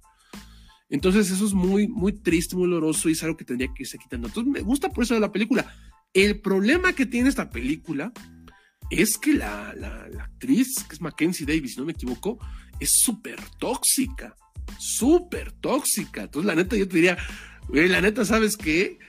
Entonces 0.89 1.31
eso 1.31 1.45
es 1.45 1.53
muy, 1.53 1.88
muy 1.88 2.11
triste, 2.11 2.55
muy 2.55 2.68
doloroso 2.68 3.07
y 3.07 3.13
es 3.13 3.23
algo 3.23 3.38
que 3.38 3.45
tendría 3.45 3.73
que 3.73 3.84
irse 3.84 3.97
quitando. 3.97 4.27
Entonces 4.27 4.51
me 4.51 4.61
gusta 4.61 4.89
por 4.89 5.03
eso 5.03 5.18
la 5.19 5.31
película. 5.31 5.73
El 6.13 6.41
problema 6.41 6.93
que 6.93 7.05
tiene 7.05 7.30
esta 7.30 7.49
película 7.49 8.11
es 8.89 9.18
que 9.18 9.34
la, 9.34 9.69
actriz, 10.19 10.84
que 10.84 10.95
es 10.95 11.01
Mackenzie 11.01 11.45
Davis, 11.45 11.73
si 11.73 11.80
no 11.80 11.85
me 11.85 11.93
equivoco, 11.93 12.39
es 12.80 12.91
súper 12.99 13.39
tóxica, 13.57 14.35
súper 14.77 15.53
tóxica. 15.53 16.23
Entonces, 16.23 16.47
la 16.47 16.55
neta, 16.55 16.76
yo 16.76 16.88
te 16.88 16.95
diría, 16.95 17.18
la 17.72 18.02
neta, 18.02 18.26
¿sabes 18.26 18.57
qué? 18.57 18.99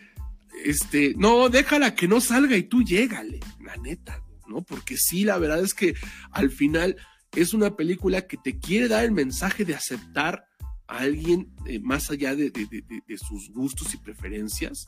Este, 0.64 1.14
no, 1.16 1.48
déjala 1.48 1.94
que 1.94 2.09
no 2.09 2.20
salga 2.20 2.56
y 2.56 2.64
tú 2.64 2.82
llégale, 2.82 3.40
la 3.64 3.76
neta, 3.76 4.22
¿no? 4.47 4.62
Porque 4.62 4.97
sí, 4.97 5.24
la 5.24 5.39
verdad 5.39 5.60
es 5.62 5.74
que 5.74 5.94
al 6.30 6.51
final 6.51 6.97
es 7.34 7.55
una 7.55 7.76
película 7.76 8.26
que 8.26 8.36
te 8.36 8.59
quiere 8.59 8.89
dar 8.89 9.05
el 9.05 9.12
mensaje 9.12 9.64
de 9.64 9.74
aceptar 9.74 10.44
a 10.86 10.98
alguien 10.98 11.52
eh, 11.66 11.80
más 11.80 12.10
allá 12.10 12.36
de, 12.36 12.52
sus 13.16 13.51
gustos 13.51 13.94
y 13.94 13.97
preferencias 13.97 14.86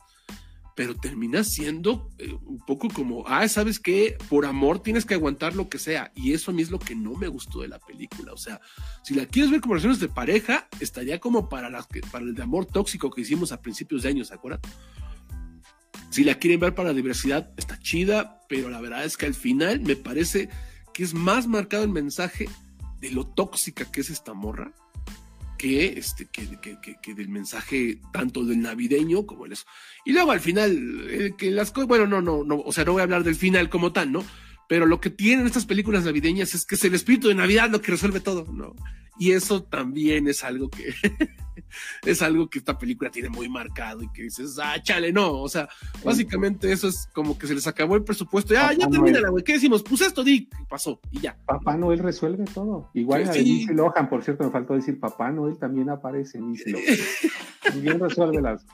pero 0.75 0.93
termina 0.93 1.43
siendo 1.45 2.11
eh, 2.17 2.37
un 2.45 2.59
poco 2.59 2.89
como, 2.89 3.25
ah, 3.27 3.47
¿sabes 3.47 3.79
qué? 3.79 4.17
Por 4.29 4.45
amor 4.45 4.83
tienes 4.83 5.05
que 5.05 5.13
aguantar 5.13 5.55
lo 5.55 5.69
que 5.69 5.79
sea. 5.79 6.11
Y 6.15 6.33
eso 6.33 6.51
a 6.51 6.53
mí 6.53 6.61
es 6.61 6.69
lo 6.69 6.79
que 6.79 6.95
no 6.95 7.15
me 7.15 7.29
gustó 7.29 7.61
de 7.61 7.69
la 7.69 7.79
película. 7.79 8.33
O 8.33 8.37
sea, 8.37 8.59
si 9.01 9.13
la 9.13 9.25
quieres 9.25 9.49
ver 9.51 9.61
como 9.61 9.75
relaciones 9.75 10.01
de 10.01 10.09
pareja, 10.09 10.67
estaría 10.81 11.19
como 11.19 11.47
para, 11.47 11.69
las 11.69 11.87
que, 11.87 12.01
para 12.01 12.25
el 12.25 12.35
de 12.35 12.43
amor 12.43 12.65
tóxico 12.65 13.09
que 13.09 13.21
hicimos 13.21 13.53
a 13.53 13.61
principios 13.61 14.03
de 14.03 14.09
años, 14.09 14.27
¿se 14.27 14.33
acuerdan? 14.33 14.59
Si 16.09 16.25
la 16.25 16.35
quieren 16.35 16.59
ver 16.59 16.75
para 16.75 16.89
la 16.89 16.95
diversidad, 16.95 17.49
está 17.55 17.79
chida, 17.79 18.41
pero 18.49 18.69
la 18.69 18.81
verdad 18.81 19.05
es 19.05 19.15
que 19.15 19.25
al 19.27 19.33
final 19.33 19.79
me 19.79 19.95
parece 19.95 20.49
que 20.93 21.03
es 21.03 21.13
más 21.13 21.47
marcado 21.47 21.83
el 21.83 21.89
mensaje 21.89 22.49
de 22.99 23.11
lo 23.11 23.25
tóxica 23.25 23.89
que 23.89 24.01
es 24.01 24.09
esta 24.09 24.33
morra 24.33 24.73
que, 25.65 25.97
este, 25.97 26.27
que, 26.27 26.77
que, 27.01 27.15
del 27.15 27.27
mensaje 27.27 27.99
tanto 28.13 28.45
del 28.45 28.61
navideño 28.61 29.25
como 29.25 29.47
el 29.47 29.53
eso. 29.53 29.65
Y 30.05 30.13
luego 30.13 30.31
al 30.31 30.39
final, 30.39 31.07
eh, 31.09 31.31
que 31.35 31.49
las 31.49 31.71
cosas, 31.71 31.87
bueno, 31.87 32.05
no, 32.05 32.21
no, 32.21 32.43
no, 32.43 32.59
o 32.59 32.71
sea, 32.71 32.85
no 32.85 32.91
voy 32.91 32.99
a 32.99 33.03
hablar 33.03 33.23
del 33.23 33.33
final 33.33 33.67
como 33.67 33.91
tal, 33.91 34.11
¿no? 34.11 34.23
Pero 34.67 34.85
lo 34.85 34.99
que 34.99 35.09
tienen 35.09 35.45
estas 35.45 35.65
películas 35.65 36.05
navideñas 36.05 36.55
es 36.55 36.65
que 36.65 36.75
es 36.75 36.83
el 36.83 36.95
espíritu 36.95 37.27
de 37.27 37.35
Navidad 37.35 37.69
lo 37.69 37.81
que 37.81 37.91
resuelve 37.91 38.19
todo, 38.19 38.45
¿no? 38.51 38.75
Y 39.17 39.31
eso 39.31 39.63
también 39.63 40.27
es 40.27 40.43
algo 40.43 40.69
que 40.69 40.93
es 42.05 42.21
algo 42.21 42.49
que 42.49 42.59
esta 42.59 42.77
película 42.77 43.09
tiene 43.09 43.29
muy 43.29 43.47
marcado 43.47 44.03
y 44.03 44.11
que 44.11 44.23
dices, 44.23 44.59
ah, 44.61 44.81
chale, 44.81 45.11
no. 45.11 45.41
O 45.41 45.49
sea, 45.49 45.69
básicamente 46.03 46.71
eso 46.71 46.87
es 46.87 47.07
como 47.13 47.37
que 47.37 47.47
se 47.47 47.55
les 47.55 47.65
acabó 47.67 47.95
el 47.95 48.03
presupuesto. 48.03 48.53
Ah, 48.57 48.73
ya 48.73 48.89
termina 48.89 49.29
güey. 49.29 49.43
¿Qué 49.43 49.53
decimos? 49.53 49.83
Pues 49.83 50.01
esto 50.01 50.23
di, 50.23 50.49
pasó 50.69 50.99
y 51.11 51.21
ya. 51.21 51.37
Papá 51.45 51.77
Noel 51.77 51.99
resuelve 51.99 52.45
todo. 52.53 52.89
Igual 52.93 53.31
sí, 53.33 53.67
Lohan, 53.67 54.09
por 54.09 54.23
cierto, 54.23 54.43
me 54.43 54.51
faltó 54.51 54.73
decir, 54.73 54.99
Papá 54.99 55.31
Noel 55.31 55.57
también 55.57 55.89
aparece 55.89 56.37
en 56.37 56.45
Lindsay 56.47 56.73
Lohan. 56.73 56.85
también 57.63 57.99
resuelve 57.99 58.41
las. 58.41 58.65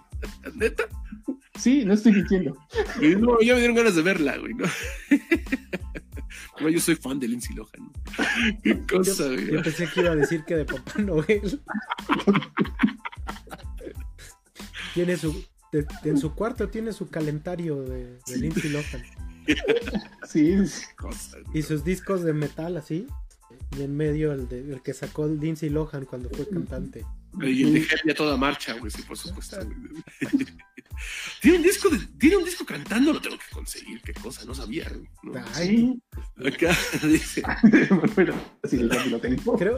¿Neta? 0.55 0.83
Sí, 1.59 1.85
no 1.85 1.93
estoy 1.93 2.13
mintiendo. 2.13 2.57
No, 3.19 3.39
ya 3.41 3.53
me 3.53 3.59
dieron 3.59 3.75
ganas 3.75 3.95
de 3.95 4.01
verla, 4.01 4.37
güey, 4.37 4.53
¿no? 4.53 4.65
yo 6.69 6.79
soy 6.79 6.95
fan 6.95 7.19
de 7.19 7.27
Lindsay 7.27 7.55
Lohan. 7.55 7.91
Qué 8.63 8.85
cosa, 8.85 9.27
yo, 9.27 9.35
yo, 9.35 9.63
pensé 9.63 9.87
que 9.93 10.01
iba 10.01 10.11
a 10.11 10.15
decir 10.15 10.43
que 10.45 10.55
de 10.55 10.65
Papá 10.65 10.99
Noel. 10.99 11.61
tiene 14.93 15.17
su. 15.17 15.43
en 16.03 16.17
su 16.17 16.35
cuarto 16.35 16.69
tiene 16.69 16.93
su 16.93 17.09
calentario 17.09 17.81
de, 17.83 18.17
de 18.27 18.37
Lindsay 18.37 18.69
Lohan. 18.69 19.03
Sí, 20.27 20.55
y 21.53 21.61
sus 21.63 21.83
discos 21.83 22.23
de 22.23 22.33
metal 22.33 22.77
así. 22.77 23.07
Y 23.77 23.83
en 23.83 23.95
medio 23.95 24.33
el, 24.33 24.47
de, 24.47 24.59
el 24.59 24.81
que 24.81 24.93
sacó 24.93 25.27
Lindsay 25.27 25.69
Lohan 25.69 26.05
cuando 26.05 26.29
fue 26.29 26.47
cantante. 26.47 27.05
Y 27.39 27.63
el 27.63 27.87
de 28.03 28.11
a 28.11 28.15
toda 28.15 28.37
marcha, 28.37 28.73
güey, 28.73 28.91
sí, 28.91 29.01
por 29.03 29.17
supuesto. 29.17 29.57
Tiene 31.41 31.57
un 31.57 31.63
disco, 31.63 31.89
tiene 32.19 32.37
un 32.37 32.45
disco 32.45 32.65
cantando, 32.65 33.13
lo 33.13 33.21
tengo 33.21 33.37
que 33.37 33.53
conseguir, 33.53 34.01
qué 34.01 34.13
cosa, 34.13 34.45
no 34.45 34.53
sabía. 34.53 34.91
¿no? 35.23 35.39
Acá 35.39 36.75
dice. 37.03 37.41
lo 39.09 39.19
tengo. 39.19 39.57
Creo, 39.57 39.77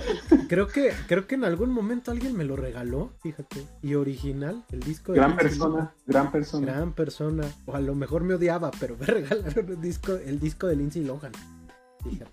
creo, 0.50 0.68
que, 0.68 0.94
creo 1.08 1.28
que 1.28 1.36
en 1.36 1.46
algún 1.46 1.72
momento 1.72 2.12
alguien 2.12 2.36
me 2.36 2.44
lo 2.44 2.56
regaló, 2.56 3.14
fíjate. 3.22 3.66
Y 3.82 3.96
original, 3.96 4.66
el 4.72 4.82
disco 4.82 5.14
de 5.14 5.20
Gran 5.20 5.38
persona, 5.38 5.94
gran 6.06 6.32
persona. 6.32 6.66
Gran 6.74 6.94
persona. 6.94 7.48
O 7.66 7.76
a 7.76 7.80
lo 7.80 7.96
mejor 7.96 8.24
me 8.24 8.34
odiaba, 8.34 8.72
pero 8.80 8.98
me 8.98 9.06
regalaron 9.06 9.70
el 9.70 9.82
disco, 9.82 10.16
el 10.16 10.40
disco 10.40 10.68
de 10.68 10.76
Lindsay 10.76 11.04
Lohan. 11.04 11.32
Fíjate. 12.04 12.32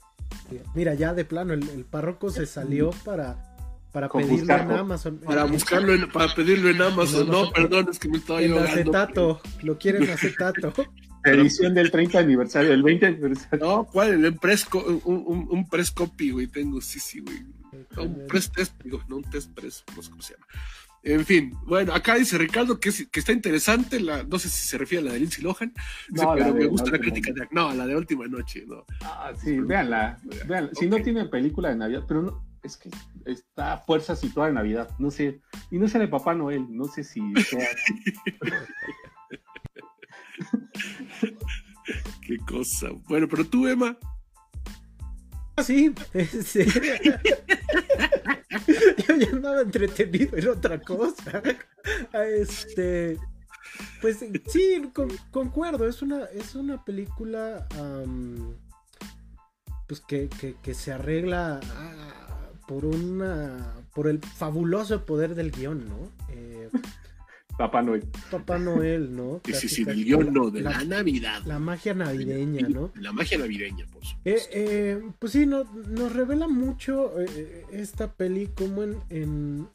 Mira, 0.74 0.94
ya 0.94 1.14
de 1.14 1.24
plano, 1.24 1.52
el, 1.52 1.68
el 1.68 1.84
párroco 1.84 2.30
se 2.30 2.44
salió 2.44 2.90
para 3.04 3.49
para 3.92 4.08
pedirlo 4.08 4.54
en 4.54 4.70
Amazon. 4.70 5.18
Para 5.18 5.44
buscarlo, 5.44 5.94
en, 5.94 6.08
para 6.10 6.32
pedirlo 6.34 6.70
en 6.70 6.80
Amazon. 6.80 7.28
No, 7.28 7.50
perdón, 7.50 7.88
es 7.90 7.98
que 7.98 8.08
me 8.08 8.18
estaba 8.18 8.42
En 8.42 8.56
acetato, 8.56 9.40
lo 9.62 9.78
quieren 9.78 10.08
acetato. 10.08 10.72
Edición 11.24 11.74
del 11.74 11.90
30 11.90 12.18
aniversario, 12.18 12.72
el 12.72 12.82
20 12.82 13.06
aniversario. 13.06 13.66
No, 13.66 13.84
¿cuál? 13.84 14.24
Un 14.24 14.38
press, 14.38 14.66
un, 14.72 15.02
un, 15.04 15.48
un 15.50 15.68
press 15.68 15.90
copy, 15.90 16.30
güey, 16.30 16.46
tengo, 16.46 16.80
sí, 16.80 16.98
sí, 16.98 17.20
güey. 17.20 17.44
Un 17.98 18.26
press 18.26 18.50
test, 18.50 18.72
digo, 18.82 19.02
no 19.08 19.16
un 19.16 19.24
test 19.24 19.52
press, 19.52 19.84
no 19.94 20.02
sé 20.02 20.10
cómo 20.10 20.22
se 20.22 20.34
llama. 20.34 20.46
En 21.02 21.24
fin, 21.24 21.54
bueno, 21.64 21.94
acá 21.94 22.16
dice 22.16 22.36
Ricardo 22.36 22.78
que, 22.78 22.90
que 23.10 23.20
está 23.20 23.32
interesante, 23.32 24.00
la, 24.00 24.22
no 24.22 24.38
sé 24.38 24.50
si 24.50 24.66
se 24.66 24.76
refiere 24.76 25.02
a 25.02 25.06
la 25.06 25.12
de 25.14 25.20
Lindsay 25.20 25.42
Lohan, 25.42 25.72
no, 26.10 26.34
pero 26.34 26.54
me 26.54 26.66
gusta 26.66 26.90
la 26.90 26.98
crítica 26.98 27.32
de... 27.32 27.48
No, 27.50 27.72
la 27.72 27.86
de 27.86 27.96
Última 27.96 28.26
Noche, 28.26 28.64
no. 28.66 28.84
Ah, 29.02 29.32
sí, 29.42 29.58
véanla, 29.58 30.18
véanla. 30.46 30.70
Si 30.74 30.86
no 30.86 30.98
tienen 31.02 31.30
película 31.30 31.70
de 31.70 31.76
Navidad, 31.76 32.04
pero 32.06 32.22
no, 32.22 32.49
es 32.62 32.76
que 32.76 32.90
está 33.24 33.78
fuerza 33.78 34.16
situada 34.16 34.48
en 34.48 34.54
Navidad, 34.54 34.90
no 34.98 35.10
sé, 35.10 35.40
y 35.70 35.78
no 35.78 35.86
de 35.86 36.08
Papá 36.08 36.34
Noel, 36.34 36.66
no 36.68 36.86
sé 36.86 37.04
si 37.04 37.20
sea... 37.42 37.68
Qué 42.26 42.38
cosa. 42.38 42.88
Bueno, 43.08 43.28
pero 43.28 43.44
tú, 43.44 43.66
Emma. 43.66 43.96
sí. 45.64 45.92
sí. 46.44 46.64
Yo 49.06 49.16
ya 49.16 49.30
andaba 49.32 49.62
entretenido 49.62 50.36
en 50.36 50.48
otra 50.48 50.80
cosa. 50.80 51.42
Este. 52.12 53.18
Pues 54.00 54.24
sí, 54.46 54.90
concuerdo. 55.30 55.88
Es 55.88 56.02
una, 56.02 56.24
es 56.26 56.54
una 56.54 56.84
película. 56.84 57.66
pues 59.86 60.00
que, 60.00 60.28
que, 60.62 60.74
se 60.74 60.92
arregla 60.92 61.60
ah, 61.64 62.29
por 62.70 62.84
una. 62.84 63.74
por 63.92 64.06
el 64.06 64.20
fabuloso 64.20 65.04
poder 65.04 65.34
del 65.34 65.50
guion, 65.50 65.88
¿no? 65.88 66.12
Eh, 66.28 66.70
Papá 67.58 67.82
Noel. 67.82 68.04
Papá 68.30 68.58
Noel, 68.58 69.14
¿no? 69.14 69.40
Sí, 69.44 69.54
sí, 69.54 69.68
sí, 69.68 69.84
del 69.84 70.04
guion, 70.04 70.32
no, 70.32 70.50
de 70.52 70.60
la, 70.60 70.84
Navidad. 70.84 71.42
La 71.46 71.58
magia 71.58 71.94
navideña, 71.94 72.68
¿no? 72.68 72.92
La 73.00 73.12
magia 73.12 73.38
navideña, 73.38 73.86
por 73.86 74.04
eh, 74.24 74.38
eh, 74.52 75.02
pues 75.18 75.32
sí, 75.32 75.46
no, 75.46 75.64
nos 75.64 76.12
revela 76.14 76.46
mucho 76.46 77.20
eh, 77.20 77.66
esta 77.72 78.12
peli 78.12 78.46
como 78.46 78.84
en, 78.84 78.98
en 79.08 79.68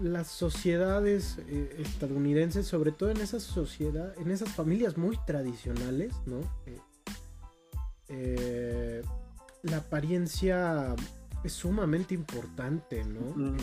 las 0.00 0.28
sociedades 0.28 1.38
estadounidenses, 1.78 2.66
sobre 2.66 2.92
todo 2.92 3.10
en 3.10 3.16
esas 3.16 3.42
sociedades, 3.42 4.16
en 4.18 4.30
esas 4.30 4.50
familias 4.50 4.96
muy 4.96 5.18
tradicionales, 5.26 6.14
¿no? 6.24 6.40
la 9.62 9.78
apariencia 9.78 10.94
es 11.46 11.52
sumamente 11.52 12.14
importante, 12.14 13.04
¿no? 13.04 13.56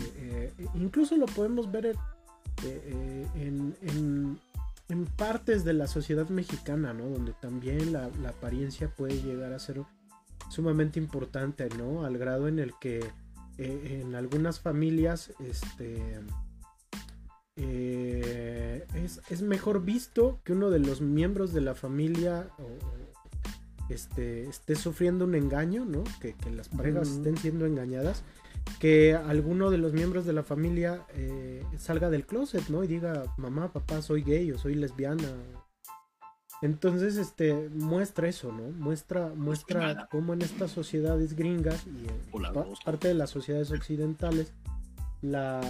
incluso 0.74 1.16
lo 1.16 1.26
podemos 1.26 1.70
ver 1.70 1.96
eh, 2.62 3.26
en, 3.34 4.38
partes 5.16 5.64
de 5.64 5.72
la 5.72 5.86
sociedad 5.86 6.28
mexicana, 6.28 6.92
¿no? 6.92 7.08
Donde 7.08 7.32
también 7.32 7.92
la, 7.92 8.10
apariencia 8.28 8.88
puede 8.88 9.20
llegar 9.20 9.52
a 9.52 9.58
ser 9.58 9.82
sumamente 10.50 10.98
importante, 10.98 11.68
¿no? 11.76 12.04
Al 12.04 12.16
grado 12.18 12.48
en 12.48 12.58
el 12.58 12.72
que 12.80 13.00
eh, 13.58 14.00
en 14.02 14.14
algunas 14.14 14.60
familias, 14.60 15.32
este... 15.40 16.20
Eh, 17.56 18.84
es, 18.94 19.42
mejor 19.42 19.84
visto 19.84 20.40
que 20.44 20.52
uno 20.52 20.70
de 20.70 20.80
los 20.80 21.00
miembros 21.00 21.52
de 21.52 21.60
la 21.60 21.74
familia 21.74 22.48
este, 23.88 24.44
esté 24.48 24.76
sufriendo 24.76 25.24
un 25.24 25.34
engaño, 25.34 25.84
¿no? 25.84 26.04
Que, 26.20 26.34
las 26.50 26.68
parejas 26.68 27.08
estén 27.08 27.36
siendo 27.36 27.66
engañadas 27.66 28.22
que 28.78 29.14
alguno 29.14 29.70
de 29.70 29.78
los 29.78 29.92
miembros 29.92 30.24
de 30.24 30.32
la 30.32 30.42
familia 30.42 31.04
eh, 31.14 31.62
salga 31.78 32.10
del 32.10 32.26
closet, 32.26 32.68
¿no? 32.68 32.82
Y 32.82 32.86
diga, 32.86 33.24
mamá, 33.36 33.72
papá, 33.72 34.02
soy 34.02 34.22
gay 34.22 34.50
o 34.52 34.58
soy 34.58 34.74
lesbiana. 34.74 35.28
Entonces, 36.62 37.16
este, 37.16 37.68
muestra 37.70 38.28
eso, 38.28 38.52
¿no? 38.52 38.70
Muestra, 38.70 39.28
muestra 39.34 40.08
cómo 40.10 40.32
en 40.32 40.42
estas 40.42 40.70
sociedades 40.70 41.34
gringas 41.34 41.86
y 41.86 42.06
en 42.06 42.74
parte 42.84 43.08
de 43.08 43.14
las 43.14 43.30
sociedades 43.30 43.70
occidentales, 43.70 44.52
la, 45.20 45.60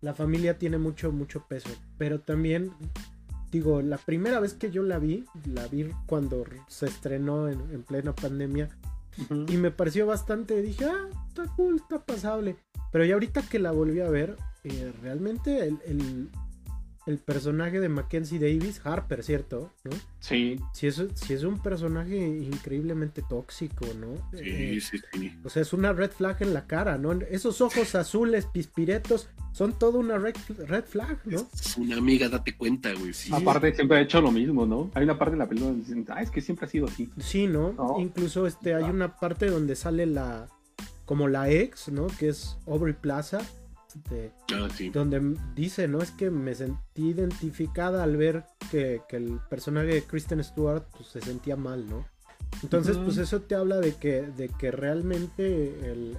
la 0.00 0.14
familia 0.14 0.58
tiene 0.58 0.78
mucho, 0.78 1.10
mucho 1.12 1.46
peso. 1.48 1.70
Pero 1.98 2.20
también, 2.20 2.70
digo, 3.56 3.82
la 3.82 3.98
primera 3.98 4.40
vez 4.40 4.54
que 4.54 4.70
yo 4.70 4.82
la 4.82 4.98
vi, 4.98 5.24
la 5.46 5.66
vi 5.66 5.88
cuando 6.06 6.44
se 6.68 6.86
estrenó 6.86 7.48
en 7.48 7.82
plena 7.82 8.14
pandemia, 8.14 8.68
y 9.48 9.56
me 9.56 9.70
pareció 9.70 10.06
bastante, 10.06 10.60
dije, 10.60 10.84
ah, 10.84 11.08
está 11.28 11.46
cool, 11.56 11.76
está 11.76 12.04
pasable. 12.04 12.56
Pero 12.92 13.04
ya 13.04 13.14
ahorita 13.14 13.42
que 13.42 13.58
la 13.58 13.72
volví 13.72 14.00
a 14.00 14.10
ver, 14.10 14.36
eh, 14.64 14.92
realmente 15.02 15.66
el, 15.66 15.78
el, 15.86 16.30
personaje 17.18 17.78
de 17.78 17.88
Mackenzie 17.88 18.40
Davis, 18.40 18.80
Harper, 18.84 19.22
¿cierto? 19.22 19.72
¿No? 19.84 19.92
Sí. 20.18 20.60
Si 20.72 20.88
es, 20.88 21.02
si 21.14 21.34
es 21.34 21.44
un 21.44 21.62
personaje 21.62 22.16
increíblemente 22.16 23.22
tóxico, 23.22 23.86
¿no? 24.00 24.16
Sí, 24.36 24.44
eh, 24.44 24.80
sí, 24.80 24.98
sí. 25.12 25.38
O 25.44 25.48
sea, 25.48 25.62
es 25.62 25.72
una 25.72 25.92
red 25.92 26.10
flag 26.10 26.42
en 26.42 26.52
la 26.52 26.66
cara, 26.66 26.98
¿no? 26.98 27.12
Esos 27.12 27.60
ojos 27.60 27.94
azules, 27.94 28.46
pispiretos, 28.46 29.28
son 29.52 29.78
todo 29.78 30.00
una 30.00 30.18
red, 30.18 30.34
flag, 30.84 31.18
¿no? 31.24 31.48
Es 31.54 31.76
una 31.76 31.96
amiga, 31.96 32.28
date 32.28 32.56
cuenta, 32.56 32.92
güey. 32.92 33.12
Aparte, 33.32 33.74
siempre 33.74 33.98
ha 33.98 34.00
hecho 34.00 34.20
lo 34.20 34.32
mismo, 34.32 34.66
¿no? 34.66 34.90
Hay 34.94 35.04
una 35.04 35.16
parte 35.16 35.32
de 35.32 35.38
la 35.38 35.48
película 35.48 35.70
donde 35.70 35.86
dicen, 35.86 36.04
ah, 36.08 36.20
es 36.20 36.30
que 36.30 36.40
siempre 36.40 36.66
ha 36.66 36.68
sido 36.68 36.86
así. 36.86 37.08
Sí, 37.18 37.46
¿no? 37.46 37.96
Incluso 37.98 38.46
este, 38.46 38.74
hay 38.74 38.84
una 38.84 39.16
parte 39.16 39.46
donde 39.46 39.76
sale 39.76 40.06
la, 40.06 40.48
como 41.06 41.28
la 41.28 41.50
ex, 41.50 41.88
¿no? 41.88 42.08
Que 42.08 42.28
es 42.28 42.58
Aubrey 42.66 42.94
Plaza. 42.94 43.38
Este, 43.96 44.32
ah, 44.54 44.68
sí. 44.74 44.90
Donde 44.90 45.36
dice, 45.54 45.88
¿no? 45.88 46.00
Es 46.00 46.10
que 46.10 46.30
me 46.30 46.54
sentí 46.54 47.08
identificada 47.08 48.02
al 48.02 48.16
ver 48.16 48.44
que, 48.70 49.02
el 49.10 49.40
personaje 49.48 49.88
de 49.88 50.02
Kristen 50.02 50.42
Stewart 50.42 50.84
pues, 50.96 51.08
se 51.08 51.20
sentía 51.20 51.56
mal, 51.56 51.88
¿no? 51.88 52.06
Entonces, 52.62 52.96
pues 52.96 53.18
eso 53.18 53.42
te 53.42 53.54
habla 53.54 53.80
de 53.80 53.94
que, 53.94 54.22
de 54.22 54.48
que 54.48 54.70
realmente 54.70 55.90
el 55.90 56.16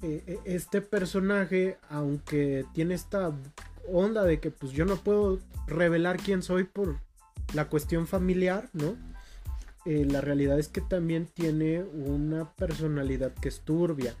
eh, 0.00 0.22
eh, 0.28 0.38
este 0.44 0.80
personaje, 0.80 1.76
aunque 1.90 2.64
tiene 2.72 2.94
esta 2.94 3.32
onda 3.92 4.22
de 4.22 4.38
que 4.38 4.52
pues 4.52 4.72
yo 4.72 4.84
no 4.84 4.96
puedo 4.96 5.40
revelar 5.66 6.18
quién 6.18 6.42
soy 6.42 6.64
por 6.64 7.00
la 7.52 7.68
cuestión 7.68 8.06
familiar, 8.06 8.70
¿no? 8.72 8.96
Eh, 9.86 10.06
la 10.08 10.20
realidad 10.20 10.58
es 10.58 10.68
que 10.68 10.80
también 10.80 11.26
tiene 11.26 11.82
una 11.82 12.52
personalidad 12.52 13.32
que 13.34 13.48
es 13.48 13.60
turbia. 13.62 14.14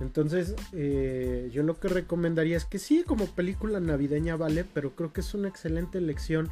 Entonces, 0.00 0.54
yo 0.72 1.62
lo 1.62 1.78
que 1.78 1.88
recomendaría 1.88 2.56
es 2.56 2.64
que 2.64 2.78
sí, 2.78 3.04
como 3.04 3.26
película 3.26 3.80
navideña 3.80 4.36
vale, 4.36 4.64
pero 4.64 4.94
creo 4.94 5.12
que 5.12 5.20
es 5.20 5.34
una 5.34 5.48
excelente 5.48 5.98
elección 5.98 6.50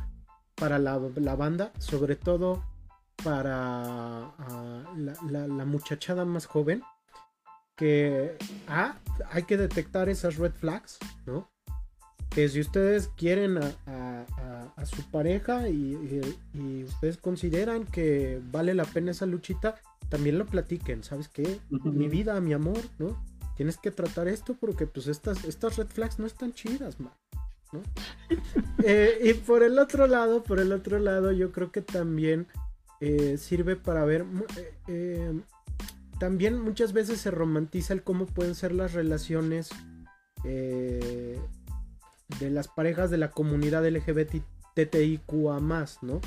para 0.54 0.78
la, 0.78 0.96
banda, 1.34 1.72
sobre 1.78 2.16
todo 2.16 2.62
para 3.24 4.26
ah, 4.38 4.94
la, 5.28 5.64
muchachada 5.64 6.24
más 6.24 6.46
joven 6.46 6.82
que 7.76 8.36
ah, 8.68 8.96
hay 9.30 9.44
que 9.44 9.56
detectar 9.56 10.08
esas 10.08 10.36
red 10.36 10.52
flags, 10.52 10.98
¿no? 11.26 11.50
Que 12.30 12.48
si 12.48 12.60
ustedes 12.60 13.08
quieren 13.16 13.58
a, 13.58 14.24
su 14.84 15.02
pareja 15.10 15.68
y, 15.68 16.84
ustedes 16.84 17.16
consideran 17.16 17.84
que 17.84 18.40
vale 18.50 18.74
la 18.74 18.84
pena 18.84 19.10
esa 19.10 19.26
luchita, 19.26 19.76
también 20.08 20.38
lo 20.38 20.46
platiquen, 20.46 21.02
¿sabes 21.02 21.28
qué? 21.28 21.60
Mi 21.70 22.08
vida, 22.08 22.40
mi 22.40 22.52
amor, 22.52 22.80
¿no? 22.98 23.22
Tienes 23.56 23.76
que 23.76 23.90
tratar 23.90 24.28
esto 24.28 24.56
porque 24.58 24.86
pues 24.86 25.06
estas, 25.06 25.44
estas 25.44 25.76
red 25.76 25.86
flags 25.86 26.18
no 26.18 26.26
están 26.26 26.52
chidas, 26.52 27.00
man. 27.00 27.12
¿no? 27.72 27.82
Eh, 28.84 29.20
y 29.22 29.34
por 29.34 29.62
el 29.62 29.78
otro 29.78 30.08
lado, 30.08 30.42
por 30.42 30.58
el 30.58 30.72
otro 30.72 30.98
lado, 30.98 31.30
yo 31.30 31.52
creo 31.52 31.70
que 31.70 31.82
también 31.82 32.48
eh, 33.00 33.36
sirve 33.38 33.76
para 33.76 34.04
ver 34.04 34.24
eh, 34.88 35.40
también 36.18 36.60
muchas 36.60 36.92
veces 36.92 37.20
se 37.20 37.30
romantiza 37.30 37.92
el 37.92 38.02
cómo 38.02 38.26
pueden 38.26 38.56
ser 38.56 38.72
las 38.72 38.92
relaciones 38.92 39.70
de 40.42 41.38
las 42.40 42.66
parejas 42.66 43.10
de 43.10 43.18
la 43.18 43.30
comunidad 43.30 43.86
LGBTIQA 43.86 45.60
¿no? 45.60 46.20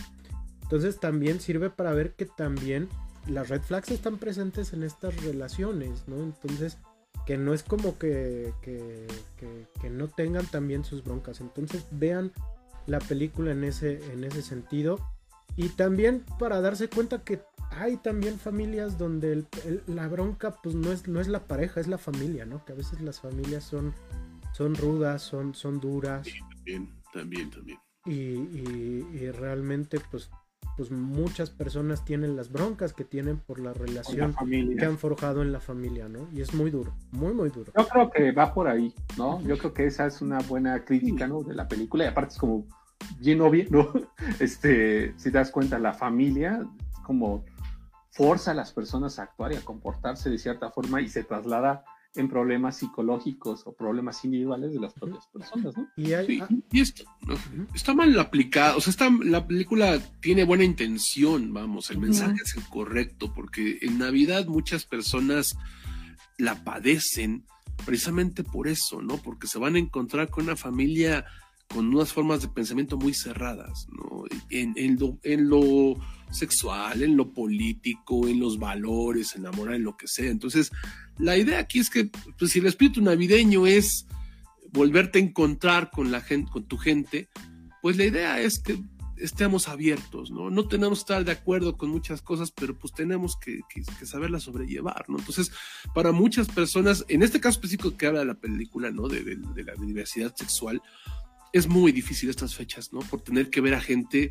Entonces 0.61 0.99
también 0.99 1.41
sirve 1.41 1.69
para 1.69 1.91
ver 1.91 2.13
que 2.13 2.25
también 2.25 2.87
las 3.27 3.49
red 3.49 3.61
flags 3.61 3.91
están 3.91 4.17
presentes 4.17 4.73
en 4.73 4.83
estas 4.83 5.15
relaciones, 5.23 6.07
¿no? 6.07 6.15
Entonces, 6.23 6.77
que 7.25 7.37
no 7.37 7.53
es 7.53 7.63
como 7.63 7.97
que, 7.97 8.53
que, 8.61 9.07
que, 9.81 9.89
no 9.89 10.07
tengan 10.07 10.45
también 10.45 10.83
sus 10.83 11.03
broncas. 11.03 11.41
Entonces, 11.41 11.85
vean 11.91 12.31
la 12.85 12.99
película 12.99 13.51
en 13.51 13.63
ese, 13.63 13.99
en 14.11 14.23
ese 14.23 14.41
sentido. 14.41 14.99
Y 15.55 15.69
también 15.69 16.23
para 16.37 16.61
darse 16.61 16.89
cuenta 16.89 17.23
que 17.23 17.41
hay 17.71 17.97
también 17.97 18.37
familias 18.37 18.97
donde 18.97 19.45
la 19.87 20.07
bronca 20.07 20.51
pues 20.61 20.75
no 20.75 20.91
es, 20.91 21.07
no 21.07 21.19
es 21.19 21.27
la 21.27 21.45
pareja, 21.45 21.79
es 21.79 21.87
la 21.87 21.97
familia, 21.97 22.45
¿no? 22.45 22.63
Que 22.65 22.73
a 22.73 22.75
veces 22.75 23.01
las 23.01 23.19
familias 23.21 23.63
son, 23.63 23.93
son 24.53 24.75
rudas, 24.75 25.21
son, 25.21 25.55
son 25.55 25.79
duras. 25.79 26.27
Sí, 26.27 26.39
también, 26.53 26.89
también, 27.13 27.49
también. 27.49 27.79
Y, 28.05 29.31
realmente 29.31 29.99
pues, 30.11 30.29
pues 30.75 30.91
muchas 30.91 31.49
personas 31.49 32.03
tienen 32.03 32.35
las 32.35 32.51
broncas 32.51 32.93
que 32.93 33.03
tienen 33.03 33.37
por 33.37 33.59
la 33.59 33.73
relación 33.73 34.35
que 34.77 34.85
han 34.85 34.97
forjado 34.97 35.41
en 35.41 35.51
la 35.51 35.59
familia, 35.59 36.09
¿no? 36.09 36.27
Y 36.33 36.41
es 36.41 36.53
muy 36.53 36.71
duro, 36.71 36.93
muy, 37.11 37.33
muy 37.33 37.49
duro. 37.49 37.71
Yo 37.77 37.87
creo 37.87 38.09
que 38.09 38.31
va 38.31 38.53
por 38.53 38.67
ahí, 38.67 38.93
¿no? 39.17 39.41
Yo 39.41 39.57
creo 39.57 39.73
que 39.73 39.85
esa 39.85 40.05
es 40.05 40.21
una 40.21 40.39
buena 40.39 40.83
crítica, 40.83 41.27
¿no? 41.27 41.43
De 41.43 41.55
la 41.55 41.67
película 41.67 42.03
y 42.03 42.07
aparte 42.07 42.33
es 42.33 42.39
como 42.39 42.65
bien 43.19 43.41
obvio, 43.41 43.65
¿no? 43.69 43.93
Este, 44.39 45.13
si 45.17 45.31
te 45.31 45.37
das 45.37 45.51
cuenta, 45.51 45.79
la 45.79 45.93
familia 45.93 46.65
como 47.03 47.45
forza 48.11 48.51
a 48.51 48.53
las 48.53 48.71
personas 48.71 49.19
a 49.19 49.23
actuar 49.23 49.53
y 49.53 49.57
a 49.57 49.61
comportarse 49.61 50.29
de 50.29 50.37
cierta 50.37 50.71
forma 50.71 51.01
y 51.01 51.07
se 51.07 51.23
traslada 51.23 51.83
en 52.15 52.29
problemas 52.29 52.77
psicológicos 52.77 53.63
o 53.65 53.73
problemas 53.73 54.23
individuales 54.25 54.73
de 54.73 54.79
las 54.79 54.93
propias 54.93 55.27
personas, 55.27 55.75
¿no? 55.75 55.87
Y, 55.97 56.79
esto, 56.79 57.03
está 57.73 57.93
mal 57.93 58.17
aplicado, 58.19 58.77
o 58.77 58.81
sea, 58.81 58.91
está, 58.91 59.09
la 59.23 59.45
película 59.47 59.99
tiene 60.21 60.43
buena 60.43 60.63
intención, 60.63 61.53
vamos, 61.53 61.91
el 61.91 61.99
mensaje 61.99 62.37
es 62.43 62.55
el 62.55 62.63
correcto, 62.69 63.33
porque 63.33 63.79
en 63.81 63.97
Navidad 63.97 64.47
muchas 64.47 64.85
personas 64.85 65.57
la 66.37 66.63
padecen 66.63 67.43
precisamente 67.85 68.43
por 68.43 68.67
eso, 68.67 69.01
¿no? 69.01 69.17
Porque 69.17 69.47
se 69.47 69.59
van 69.59 69.75
a 69.75 69.79
encontrar 69.79 70.29
con 70.29 70.45
una 70.45 70.55
familia 70.55 71.25
con 71.67 71.93
unas 71.93 72.13
formas 72.13 72.41
de 72.41 72.47
pensamiento 72.47 72.97
muy 72.97 73.13
cerradas, 73.13 73.87
¿no? 73.89 74.23
En, 74.49 74.73
en, 74.75 75.49
lo, 75.49 75.95
sexual, 76.35 77.01
en 77.01 77.17
lo 77.17 77.33
político, 77.33 78.27
en 78.27 78.39
los 78.39 78.59
valores, 78.59 79.35
en 79.35 79.45
amor, 79.45 79.73
en 79.73 79.83
lo 79.83 79.97
que 79.97 80.07
sea. 80.07 80.29
Entonces, 80.29 80.71
la 81.17 81.37
idea 81.37 81.59
aquí 81.59 81.79
es 81.79 81.89
que 81.89 82.09
pues, 82.37 82.51
si 82.51 82.59
el 82.59 82.67
espíritu 82.67 83.01
navideño 83.01 83.65
es 83.65 84.05
volverte 84.71 85.19
a 85.19 85.21
encontrar 85.21 85.89
con 85.89 86.11
la 86.11 86.21
gente, 86.21 86.51
con 86.51 86.65
tu 86.65 86.77
gente, 86.77 87.29
pues 87.81 87.97
la 87.97 88.05
idea 88.05 88.41
es 88.41 88.59
que 88.59 88.77
estemos 89.17 89.67
abiertos, 89.67 90.31
¿no? 90.31 90.49
No 90.49 90.67
tenemos 90.67 90.99
que 90.99 91.03
estar 91.03 91.25
de 91.25 91.31
acuerdo 91.31 91.77
con 91.77 91.89
muchas 91.89 92.21
cosas, 92.21 92.51
pero 92.51 92.77
pues 92.77 92.93
tenemos 92.93 93.37
que, 93.37 93.61
que, 93.69 93.83
saberlas 94.05 94.43
sobrellevar, 94.43 95.05
¿no? 95.07 95.17
Entonces, 95.17 95.51
para 95.93 96.11
muchas 96.11 96.47
personas, 96.47 97.05
en 97.07 97.23
este 97.23 97.39
caso 97.39 97.59
específico 97.59 97.95
que 97.95 98.07
habla 98.07 98.25
la 98.25 98.35
película, 98.35 98.91
¿no? 98.91 99.07
De, 99.07 99.37
la 99.63 99.73
diversidad 99.75 100.35
sexual, 100.35 100.81
es 101.53 101.67
muy 101.67 101.91
difícil 101.91 102.29
estas 102.29 102.55
fechas, 102.55 102.91
¿no? 102.91 102.99
Por 102.99 103.21
tener 103.21 103.49
que 103.49 103.61
ver 103.61 103.75
a 103.75 103.81
gente 103.81 104.29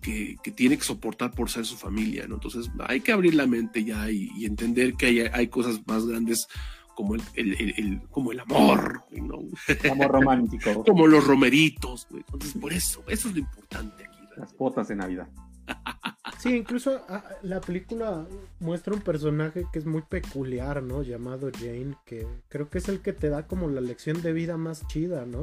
que, 0.00 0.36
que, 0.42 0.50
tiene 0.50 0.76
que 0.76 0.84
soportar 0.84 1.32
por 1.32 1.50
ser 1.50 1.66
su 1.66 1.76
familia, 1.76 2.26
¿no? 2.26 2.36
Entonces 2.36 2.70
hay 2.86 3.00
que 3.00 3.12
abrir 3.12 3.34
la 3.34 3.46
mente 3.46 3.84
ya 3.84 4.10
y, 4.10 4.30
y 4.36 4.46
entender 4.46 4.94
que 4.94 5.06
hay, 5.06 5.20
hay, 5.20 5.48
cosas 5.48 5.80
más 5.86 6.06
grandes 6.06 6.46
como 6.94 7.14
el, 7.14 7.22
el, 7.34 7.74
el, 7.76 8.00
como 8.10 8.32
el 8.32 8.40
amor, 8.40 9.04
¿no? 9.10 9.40
El 9.66 9.90
amor 9.90 10.10
romántico. 10.10 10.84
como 10.86 11.06
los 11.06 11.26
romeritos, 11.26 12.06
güey. 12.10 12.22
Entonces 12.26 12.60
por 12.60 12.72
eso, 12.72 13.02
eso 13.08 13.28
es 13.28 13.34
lo 13.34 13.40
importante 13.40 14.04
aquí. 14.04 14.18
Las 14.36 14.56
botas 14.56 14.88
de 14.88 14.96
Navidad. 14.96 15.28
Sí, 16.38 16.56
incluso 16.56 17.02
ah, 17.08 17.22
la 17.42 17.60
película 17.60 18.26
muestra 18.60 18.94
un 18.94 19.02
personaje 19.02 19.66
que 19.72 19.78
es 19.78 19.86
muy 19.86 20.02
peculiar, 20.02 20.82
¿no? 20.82 21.02
Llamado 21.02 21.50
Jane, 21.52 21.96
que 22.06 22.26
creo 22.48 22.70
que 22.70 22.78
es 22.78 22.88
el 22.88 23.00
que 23.00 23.12
te 23.12 23.28
da 23.28 23.46
como 23.46 23.68
la 23.68 23.80
lección 23.80 24.22
de 24.22 24.32
vida 24.32 24.56
más 24.56 24.86
chida, 24.88 25.26
¿no? 25.26 25.42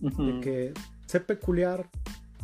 De 0.00 0.40
que 0.40 0.72
sé 1.04 1.20
peculiar, 1.20 1.90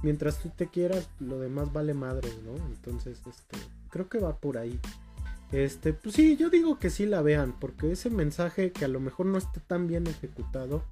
mientras 0.02 0.38
tú 0.38 0.50
te 0.50 0.68
quieras, 0.68 1.08
lo 1.20 1.38
demás 1.38 1.72
vale 1.72 1.94
madre, 1.94 2.28
¿no? 2.44 2.54
Entonces, 2.66 3.18
este, 3.26 3.56
creo 3.90 4.08
que 4.08 4.18
va 4.18 4.36
por 4.36 4.58
ahí. 4.58 4.78
Este, 5.52 5.92
pues 5.92 6.14
sí, 6.14 6.36
yo 6.36 6.50
digo 6.50 6.78
que 6.78 6.90
sí 6.90 7.06
la 7.06 7.22
vean, 7.22 7.54
porque 7.58 7.92
ese 7.92 8.10
mensaje 8.10 8.72
que 8.72 8.84
a 8.84 8.88
lo 8.88 9.00
mejor 9.00 9.26
no 9.26 9.38
esté 9.38 9.60
tan 9.60 9.86
bien 9.86 10.06
ejecutado, 10.06 10.84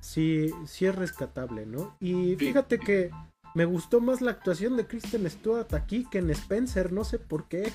sí, 0.00 0.50
sí 0.66 0.86
es 0.86 0.94
rescatable, 0.94 1.66
¿no? 1.66 1.96
Y 2.00 2.36
fíjate 2.36 2.78
que 2.78 3.10
me 3.54 3.66
gustó 3.66 4.00
más 4.00 4.22
la 4.22 4.30
actuación 4.30 4.76
de 4.76 4.86
Kristen 4.86 5.28
Stewart 5.28 5.72
aquí 5.74 6.06
que 6.10 6.18
en 6.18 6.30
Spencer, 6.30 6.90
no 6.92 7.04
sé 7.04 7.18
por 7.18 7.48
qué. 7.48 7.70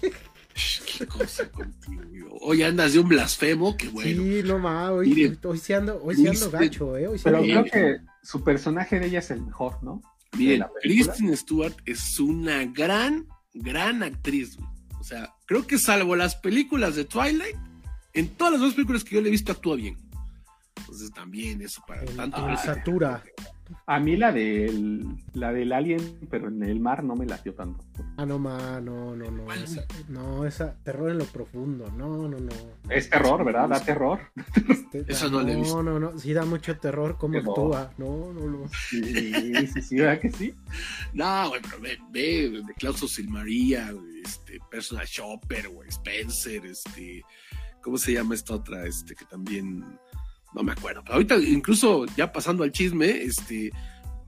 ¿Qué 0.97 1.05
cosa 1.05 1.51
contigo? 1.51 2.35
Hoy 2.41 2.63
andas 2.63 2.93
de 2.93 2.99
un 2.99 3.09
blasfemo, 3.09 3.77
qué 3.77 3.89
bueno. 3.89 4.23
Sí, 4.23 4.41
no 4.43 4.57
mames, 4.57 5.07
hoy, 5.07 5.37
hoy, 5.43 5.57
sí 5.59 5.73
ando, 5.73 6.01
hoy 6.03 6.15
sí 6.15 6.27
ando 6.27 6.49
gacho, 6.49 6.97
¿eh? 6.97 7.07
Hoy 7.07 7.21
Pero 7.23 7.41
creo 7.41 7.63
que 7.65 7.97
su 8.23 8.43
personaje 8.43 8.99
de 8.99 9.05
ella 9.05 9.19
es 9.19 9.29
el 9.29 9.43
mejor, 9.43 9.83
¿no? 9.83 10.01
Bien, 10.33 10.65
Kristen 10.81 11.35
Stewart 11.35 11.75
es 11.85 12.19
una 12.19 12.65
gran, 12.65 13.27
gran 13.53 14.03
actriz, 14.03 14.57
O 14.99 15.03
sea, 15.03 15.33
creo 15.45 15.65
que 15.65 15.77
salvo 15.77 16.15
las 16.15 16.35
películas 16.35 16.95
de 16.95 17.05
Twilight, 17.05 17.55
en 18.13 18.29
todas 18.29 18.53
las 18.53 18.61
dos 18.61 18.73
películas 18.73 19.03
que 19.03 19.15
yo 19.15 19.21
le 19.21 19.29
he 19.29 19.31
visto 19.31 19.51
actúa 19.51 19.75
bien. 19.75 19.97
Entonces 20.75 21.11
también 21.11 21.61
eso 21.61 21.81
para 21.87 22.05
tanto. 22.05 22.57
Satura. 22.57 23.23
A 23.85 23.99
mí 23.99 24.17
la 24.17 24.31
del, 24.31 25.05
la 25.33 25.51
del 25.51 25.71
Alien, 25.71 26.19
pero 26.29 26.47
en 26.47 26.63
el 26.63 26.79
mar 26.79 27.03
no 27.03 27.15
me 27.15 27.25
latió 27.25 27.53
tanto. 27.53 27.83
Ah, 28.17 28.25
no, 28.25 28.39
ma, 28.39 28.81
no, 28.81 29.15
no, 29.15 29.29
no. 29.29 29.51
Esa, 29.53 29.85
no, 30.09 30.45
esa, 30.45 30.75
terror 30.83 31.11
en 31.11 31.19
lo 31.19 31.25
profundo. 31.25 31.89
No, 31.91 32.27
no, 32.27 32.39
no. 32.39 32.51
Es 32.89 33.09
terror, 33.09 33.43
¿verdad? 33.45 33.69
Da 33.69 33.79
terror. 33.79 34.19
Este, 34.69 35.05
Eso 35.07 35.29
no, 35.29 35.41
le 35.41 35.55
No, 35.55 35.83
no, 35.83 35.99
no. 35.99 36.17
Sí 36.17 36.33
da 36.33 36.45
mucho 36.45 36.77
terror 36.77 37.17
cómo 37.17 37.37
actúa. 37.37 37.93
No, 37.97 38.33
no, 38.33 38.47
no. 38.47 38.69
Sí, 38.89 39.67
sí, 39.67 39.81
sí, 39.81 39.95
¿verdad 39.95 40.19
que 40.19 40.31
sí? 40.31 40.53
No, 41.13 41.49
güey, 41.49 41.61
pero 41.61 41.79
ve, 41.79 41.97
ve, 42.11 42.63
de 42.65 42.73
Clauso 42.73 43.07
Silmaría, 43.07 43.93
este, 44.23 44.59
Personal 44.71 45.05
Shopper, 45.05 45.69
güey, 45.69 45.89
Spencer, 45.89 46.65
este. 46.65 47.23
¿Cómo 47.81 47.97
se 47.97 48.13
llama 48.13 48.35
esta 48.35 48.55
otra? 48.55 48.85
Este, 48.85 49.15
que 49.15 49.25
también 49.25 49.83
no 50.57 50.63
me 50.63 50.71
acuerdo. 50.71 51.03
ahorita, 51.07 51.37
incluso 51.37 52.05
ya 52.17 52.31
pasando 52.31 52.63
al 52.63 52.71
chisme, 52.71 53.21
este, 53.21 53.71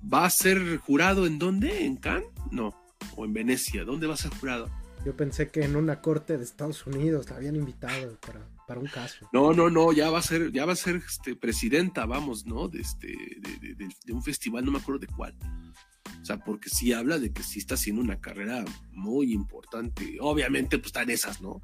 ¿va 0.02 0.26
a 0.26 0.30
ser 0.30 0.78
jurado 0.78 1.26
en 1.26 1.40
dónde? 1.40 1.86
¿En 1.86 1.96
Cannes? 1.98 2.30
No. 2.52 2.76
¿O 3.16 3.26
en 3.26 3.34
Venecia? 3.34 3.84
¿Dónde 3.84 4.06
va 4.06 4.14
a 4.14 4.18
ser 4.18 4.32
jurado? 4.36 4.70
Yo 5.04 5.16
pensé 5.16 5.50
que 5.50 5.64
en 5.64 5.76
una 5.76 6.02
corte 6.02 6.38
de 6.38 6.44
Estados 6.44 6.86
Unidos 6.86 7.30
la 7.30 7.38
habían 7.38 7.56
invitado 7.56 8.20
para, 8.20 8.48
para 8.68 8.80
un 8.80 8.86
caso. 8.88 9.28
No, 9.34 9.54
no, 9.54 9.70
no, 9.70 9.92
ya 9.92 10.12
va 10.12 10.20
a 10.20 10.22
ser, 10.22 10.52
ya 10.52 10.66
va 10.66 10.74
a 10.74 10.76
ser 10.76 10.98
este, 10.98 11.36
presidenta, 11.36 12.06
vamos, 12.06 12.46
¿no? 12.46 12.68
De, 12.68 12.82
este, 12.82 13.08
de, 13.08 13.90
de, 14.06 14.14
un 14.14 14.22
festival, 14.22 14.64
no 14.66 14.72
me 14.72 14.80
acuerdo 14.80 15.00
de 15.00 15.08
cuál. 15.08 15.34
O 16.22 16.26
sea, 16.26 16.38
porque 16.38 16.70
sí 16.70 16.94
habla 16.94 17.18
de 17.18 17.32
que 17.32 17.42
sí 17.42 17.58
está 17.58 17.74
haciendo 17.74 18.02
una 18.02 18.20
carrera 18.20 18.64
muy 18.92 19.34
importante. 19.34 20.18
Obviamente, 20.20 20.78
pues 20.78 20.88
están 20.88 21.10
esas, 21.10 21.42
¿no? 21.42 21.62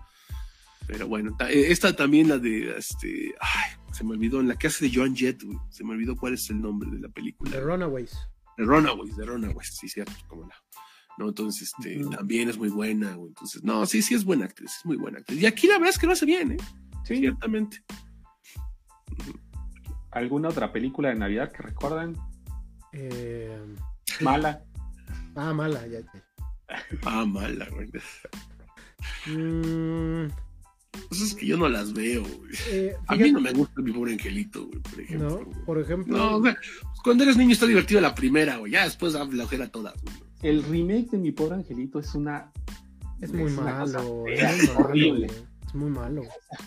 Pero 0.87 1.07
bueno, 1.07 1.35
eh, 1.49 1.67
esta 1.69 1.95
también 1.95 2.29
la 2.29 2.37
de, 2.37 2.77
este, 2.77 3.33
ay, 3.39 3.71
se 3.91 4.03
me 4.03 4.11
olvidó, 4.11 4.39
en 4.39 4.47
la 4.47 4.55
que 4.55 4.67
hace 4.67 4.87
de 4.87 4.95
Joan 4.95 5.15
Jett, 5.15 5.43
se 5.69 5.83
me 5.83 5.91
olvidó 5.91 6.15
cuál 6.15 6.35
es 6.35 6.49
el 6.49 6.61
nombre 6.61 6.89
de 6.91 6.99
la 6.99 7.09
película. 7.09 7.51
The 7.51 7.61
Runaways. 7.61 8.15
The 8.57 8.63
Runaways, 8.63 9.15
The 9.15 9.25
Runaways, 9.25 9.75
sí, 9.75 9.89
cierto, 9.89 10.13
como 10.27 10.43
la. 10.43 10.55
¿no? 11.17 11.29
Entonces, 11.29 11.73
este, 11.77 12.03
también 12.15 12.49
es 12.49 12.57
muy 12.57 12.69
buena, 12.69 13.13
güey. 13.15 13.29
Entonces, 13.29 13.63
no, 13.63 13.85
sí, 13.85 14.01
sí 14.01 14.15
es 14.15 14.25
buena 14.25 14.45
actriz, 14.45 14.75
es 14.79 14.85
muy 14.85 14.97
buena 14.97 15.19
actriz. 15.19 15.41
Y 15.41 15.45
aquí 15.45 15.67
la 15.67 15.75
verdad 15.75 15.89
es 15.89 15.99
que 15.99 16.07
lo 16.07 16.13
hace 16.13 16.25
bien, 16.25 16.53
¿eh? 16.53 16.57
Sí. 17.03 17.17
Ciertamente. 17.17 17.83
¿Alguna 20.11 20.49
otra 20.49 20.71
película 20.71 21.09
de 21.09 21.15
Navidad 21.15 21.51
que 21.51 21.63
recuerdan? 21.63 22.15
Eh... 22.93 23.75
Mala. 24.21 24.63
Ah, 25.35 25.53
mala, 25.53 25.85
ya, 25.87 25.99
ya. 25.99 26.23
Ah, 27.03 27.25
mala, 27.25 27.67
güey. 27.69 27.89
Mm, 29.27 30.29
pues 31.09 31.21
es 31.21 31.33
que 31.33 31.45
yo 31.45 31.57
no 31.57 31.69
las 31.69 31.93
veo, 31.93 32.23
güey. 32.23 32.51
Eh, 32.69 32.95
a 33.07 33.15
mí 33.15 33.31
no 33.31 33.39
me 33.39 33.51
gusta 33.51 33.81
mi 33.81 33.91
pobre 33.91 34.13
angelito, 34.13 34.65
güey, 34.65 34.79
por 34.79 35.01
ejemplo. 35.01 35.29
No, 35.29 35.65
por 35.65 35.79
ejemplo. 35.79 36.17
No, 36.17 36.39
güey, 36.39 36.55
cuando 37.03 37.23
eres 37.23 37.37
niño 37.37 37.53
está 37.53 37.65
divertido 37.65 38.01
la 38.01 38.15
primera, 38.15 38.57
güey. 38.57 38.71
Ya 38.73 38.83
después 38.83 39.13
da 39.13 39.25
la 39.25 39.43
ojera 39.43 39.69
todas, 39.69 39.93
güey. 40.01 40.15
El 40.41 40.63
remake 40.63 41.11
de 41.11 41.17
mi 41.17 41.31
pobre 41.31 41.55
angelito 41.55 41.99
es 41.99 42.13
una. 42.15 42.51
Es 43.21 43.31
muy 43.31 43.51
malo, 43.51 44.25
es 44.27 44.69
horrible. 44.69 45.27
Es 45.65 45.73
muy 45.73 45.89
malo. 45.89 46.23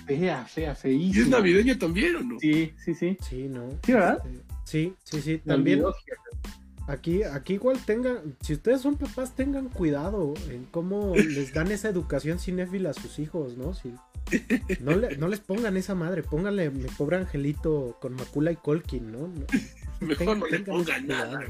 Fea, 0.06 0.44
fea, 0.44 0.74
feísima. 0.74 1.18
¿Y 1.18 1.20
es 1.22 1.28
navideña 1.28 1.78
también 1.78 2.16
o 2.16 2.20
no? 2.22 2.40
Sí, 2.40 2.72
sí, 2.84 2.94
sí. 2.94 3.16
Sí, 3.28 3.48
¿no? 3.48 3.68
Sí, 3.84 3.92
¿verdad? 3.92 4.22
Sí, 4.64 4.94
sí, 5.04 5.20
sí. 5.20 5.38
También. 5.38 5.82
Aquí, 6.88 7.22
aquí 7.22 7.54
igual 7.54 7.78
tengan, 7.84 8.34
si 8.40 8.54
ustedes 8.54 8.80
son 8.80 8.96
papás, 8.96 9.36
tengan 9.36 9.68
cuidado 9.68 10.32
en 10.48 10.64
cómo 10.64 11.14
les 11.14 11.52
dan 11.52 11.70
esa 11.70 11.90
educación 11.90 12.38
cinéfila 12.38 12.90
a 12.90 12.94
sus 12.94 13.18
hijos, 13.18 13.58
¿no? 13.58 13.74
Si, 13.74 13.92
no, 14.80 14.96
no 14.96 15.28
les 15.28 15.40
pongan 15.40 15.76
esa 15.76 15.94
madre, 15.94 16.22
pónganle 16.22 16.70
mi 16.70 16.84
pobre 16.84 17.16
angelito 17.16 17.96
con 18.00 18.14
Macula 18.14 18.52
y 18.52 18.56
Colkin, 18.56 19.12
¿no? 19.12 19.32
Mejor 20.00 20.38
no 20.38 20.46
le 20.46 20.60
pongan 20.60 21.06
nada. 21.06 21.40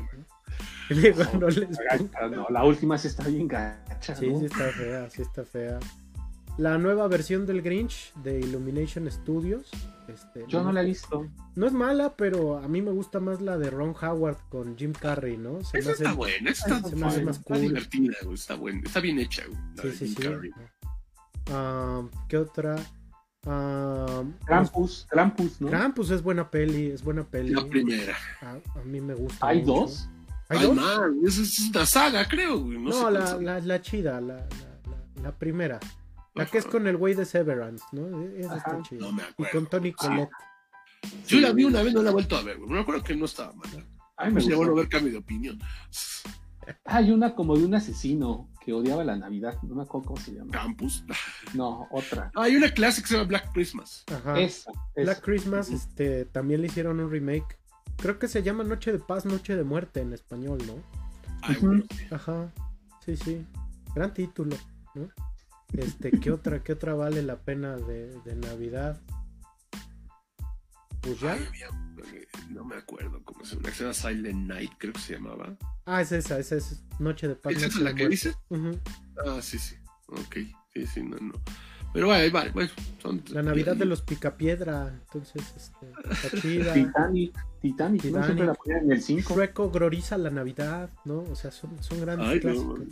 ¿no? 2.31 2.47
la 2.51 2.65
última 2.65 2.97
sí 2.99 3.09
está 3.09 3.29
bien 3.29 3.49
gacha. 3.49 4.15
Sí, 4.15 4.33
sí 4.39 4.47
está 4.47 4.71
fea, 4.73 5.11
sí 5.11 5.23
está 5.23 5.45
fea. 5.45 5.79
La 6.57 6.77
nueva 6.77 7.07
versión 7.07 7.47
del 7.47 7.63
Grinch 7.63 8.13
de 8.25 8.41
Illumination 8.41 9.09
Studios. 9.11 9.71
Este, 10.09 10.45
Yo 10.49 10.65
no, 10.65 10.73
la 10.73 10.83
he 10.83 10.87
visto. 10.87 11.29
No 11.55 11.67
es 11.67 11.73
mala, 11.73 12.17
pero 12.17 12.59
a 12.59 12.67
mí 12.67 12.83
me 12.83 12.91
gusta 12.91 13.21
más 13.21 13.41
la 13.41 13.59
de 13.59 13.71
Ron 13.71 13.95
Howard 14.01 14.39
con 14.49 14.77
Jim 14.77 14.93
Carrey, 14.93 15.37
¿no? 15.37 15.63
Se 15.63 15.79
esa 15.79 15.93
está 15.93 16.15
buena, 16.15 16.51
está, 16.51 16.83
se 16.83 16.97
más 16.97 17.17
está 17.17 17.59
divertida, 17.59 18.15
está 18.33 18.55
buena, 18.57 18.81
está 18.85 19.01
bien 19.01 19.21
hecha. 19.21 19.45
sí, 19.83 19.93
sí, 19.93 20.09
sí. 20.09 20.23
Ah, 21.51 22.03
¿Qué 22.29 22.37
otra? 22.37 22.77
Uh, 23.47 24.33
Krampus, 24.45 25.07
Krampus, 25.09 25.61
¿no? 25.61 25.69
Krampus 25.69 26.11
es 26.11 26.23
buena 26.23 26.51
peli, 26.51 26.91
es 26.91 27.03
buena 27.03 27.25
peli. 27.25 27.55
La 27.55 27.65
primera. 27.66 28.16
A, 28.43 28.59
mí 28.85 29.01
me 29.01 29.15
gusta. 29.15 29.47
¿Hay 29.47 29.62
dos? 29.62 30.09
¿Hay 30.49 30.61
dos? 30.61 30.75
Man, 30.75 31.20
es, 31.25 31.39
es 31.39 31.70
una 31.70 31.87
saga, 31.87 32.27
creo. 32.29 32.59
No, 32.59 32.91
no 32.91 33.11
la, 33.11 33.37
la, 33.41 33.61
la, 33.61 33.81
chida, 33.81 34.20
la, 34.20 34.37
la, 34.37 35.23
la 35.23 35.33
primera. 35.33 35.79
La 36.35 36.47
que 36.47 36.59
es 36.59 36.66
con 36.66 36.87
el 36.87 36.97
güey 36.97 37.15
de 37.15 37.25
Severance, 37.25 37.85
¿no? 37.93 38.23
Esa 38.37 38.57
está 38.59 38.83
chida. 38.83 39.01
No 39.01 39.12
me 39.12 39.23
acuerdo. 39.23 39.51
Y 39.51 39.61
con 39.61 39.66
Tony 39.70 39.93
Collette. 39.93 40.31
Yo 41.27 41.41
la 41.41 41.53
vi 41.53 41.65
una 41.65 41.83
vez, 41.83 41.95
no 41.95 42.03
la 42.03 42.11
he 42.11 42.12
vuelto 42.12 42.37
a 42.37 42.43
ver, 42.43 42.59
Me 42.59 42.81
acuerdo 42.81 43.03
que 43.03 43.16
no 43.16 43.25
estaba 43.25 43.53
mal. 43.53 43.87
Ay, 44.16 44.33
me 44.33 44.55
vuelvo 44.55 44.75
a 44.75 44.81
ver 44.81 44.89
cambio 44.89 45.12
de 45.12 45.19
opinión. 45.19 45.59
Hay 46.85 47.11
una 47.12 47.35
como 47.35 47.57
de 47.57 47.65
un 47.65 47.75
asesino 47.75 48.49
que 48.69 48.74
odiaba 48.74 49.03
la 49.03 49.16
Navidad. 49.16 49.57
No 49.62 49.77
me 49.77 49.82
acuerdo 49.85 50.09
cómo 50.09 50.20
se 50.20 50.35
llama. 50.35 50.51
Campus. 50.53 51.03
No, 51.55 51.89
otra. 51.90 52.31
hay 52.35 52.55
una 52.55 52.69
clásica 52.69 53.05
que 53.05 53.09
se 53.09 53.15
llama 53.15 53.28
Black 53.28 53.51
Christmas. 53.55 54.05
Ajá. 54.15 54.39
Esa, 54.39 54.70
Black 54.95 55.23
Christmas, 55.23 55.70
este, 55.70 56.27
también 56.27 56.61
le 56.61 56.66
hicieron 56.66 57.01
un 57.01 57.11
remake. 57.11 57.59
Creo 57.97 58.19
que 58.19 58.28
se 58.28 58.43
llama 58.43 58.65
Noche 58.65 58.93
de 58.93 58.99
Paz, 58.99 59.24
Noche 59.24 59.57
de 59.57 59.65
Muerte 59.65 60.01
en 60.01 60.12
español, 60.12 60.59
¿no? 60.66 60.74
Ajá. 62.15 62.53
Sí, 63.07 63.16
sí. 63.16 63.47
Gran 63.95 64.12
título, 64.12 64.55
¿no? 64.95 65.09
Este, 65.73 66.11
¿qué 66.11 66.31
otra, 66.31 66.62
qué 66.62 66.74
otra 66.74 66.93
vale 66.93 67.23
la 67.23 67.36
pena 67.36 67.74
de, 67.74 68.20
de 68.20 68.36
Navidad? 68.36 69.01
pues 71.01 71.20
ya. 71.20 71.32
Ay, 71.32 71.49
no 72.51 72.65
me 72.65 72.77
acuerdo 72.77 73.23
cómo 73.25 73.45
se 73.45 73.57
llama. 73.57 73.69
Que 73.69 73.75
se 73.75 73.83
llama 73.85 73.95
Silent 73.95 74.47
Night, 74.49 74.73
creo 74.79 74.93
que 74.93 75.01
se 75.01 75.15
llamaba. 75.15 75.57
Ah, 75.87 76.03
es 76.03 76.12
esa, 76.12 76.39
esa 76.39 76.57
es 76.57 76.83
Noche 76.99 77.29
de 77.29 77.35
Paz. 77.37 77.55
¿Es 77.55 77.62
esa 77.62 77.81
la 77.81 77.95
que 77.95 78.09
dices? 78.09 78.37
Ujú. 78.49 78.79
Ah, 79.27 79.39
sí, 79.43 79.59
sí. 79.59 79.77
Ok. 80.09 80.37
Sí, 80.75 80.87
sí, 80.87 81.03
no, 81.03 81.16
no. 81.19 81.33
Pero 81.93 82.07
bueno, 82.07 82.23
ahí 82.23 82.31
va, 82.31 82.45
bueno, 82.53 82.70
son- 83.03 83.23
La 83.31 83.43
Navidad 83.43 83.75
de 83.75 83.87
los 83.87 84.03
Picapiedra. 84.03 84.89
Entonces, 84.89 85.43
este, 85.57 85.87
chida. 86.43 86.75
Titanic, 86.75 87.33
Titanic, 87.62 88.05
¿no? 88.05 88.09
Titanic. 88.11 88.25
Siempre 88.27 88.47
la 88.47 88.55
ponían 88.55 88.85
en 88.85 88.93
el 88.93 89.03
5. 89.03 89.35
Shrek 89.35 89.59
gloriza 89.73 90.19
la 90.19 90.31
Navidad, 90.31 90.91
¿no? 91.07 91.20
O 91.23 91.35
sea, 91.35 91.51
son, 91.51 91.83
son 91.83 92.01
grandes 92.03 92.29
Ay, 92.29 92.37
no, 92.37 92.41
clásicos. 92.43 92.79
man. 92.79 92.89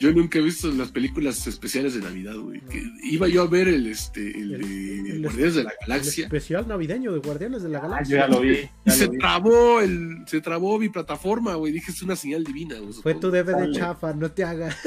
Yo 0.00 0.12
nunca 0.12 0.38
he 0.38 0.42
visto 0.42 0.70
las 0.70 0.92
películas 0.92 1.46
especiales 1.46 1.94
de 1.94 2.00
Navidad, 2.00 2.36
güey. 2.36 2.60
Que 2.60 2.82
iba 3.02 3.26
yo 3.28 3.42
a 3.42 3.46
ver 3.48 3.66
el, 3.68 3.86
este, 3.88 4.30
el, 4.30 4.54
El- 4.54 4.60
de 4.62 5.10
el- 5.10 5.22
Guardianes 5.22 5.54
de 5.56 5.64
la 5.64 5.70
El 5.70 5.76
Galaxia. 5.88 6.24
especial 6.26 6.68
navideño 6.68 7.12
de 7.12 7.18
Guardianes 7.18 7.62
de 7.62 7.68
la 7.68 7.78
Ah, 7.78 7.82
Galaxia. 7.82 8.16
yo 8.16 8.16
ya 8.26 8.28
lo 8.28 8.40
vi. 8.40 8.50
Y 8.52 8.70
ya 8.86 8.92
se 8.92 9.06
lo 9.06 9.12
vi. 9.12 9.18
trabó 9.18 9.80
el, 9.80 10.16
se 10.26 10.40
trabó 10.40 10.78
mi 10.78 10.88
plataforma, 10.88 11.54
güey. 11.56 11.72
Dije, 11.72 11.90
es 11.90 12.00
una 12.02 12.14
señal 12.16 12.44
divina, 12.44 12.78
güey. 12.78 12.92
Fue 12.92 13.14
tu 13.16 13.30
DVD 13.30 13.52
Dale. 13.52 13.72
chafa, 13.76 14.12
no 14.14 14.30
te 14.30 14.44
hagas. 14.44 14.76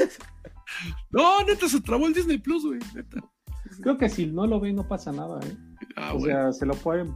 No, 1.10 1.44
neta, 1.44 1.68
se 1.68 1.80
trabó 1.82 2.06
el 2.06 2.14
Disney 2.14 2.38
Plus, 2.38 2.64
güey. 2.64 2.78
Neta. 2.94 3.20
Creo 3.82 3.98
que 3.98 4.08
si 4.08 4.26
no 4.26 4.46
lo 4.46 4.58
ven 4.58 4.74
no 4.76 4.88
pasa 4.88 5.12
nada, 5.12 5.38
¿eh? 5.46 5.54
Ah, 5.96 6.14
o 6.14 6.18
bueno. 6.18 6.34
sea, 6.44 6.52
se 6.52 6.64
lo 6.66 6.74
pueden 6.74 7.14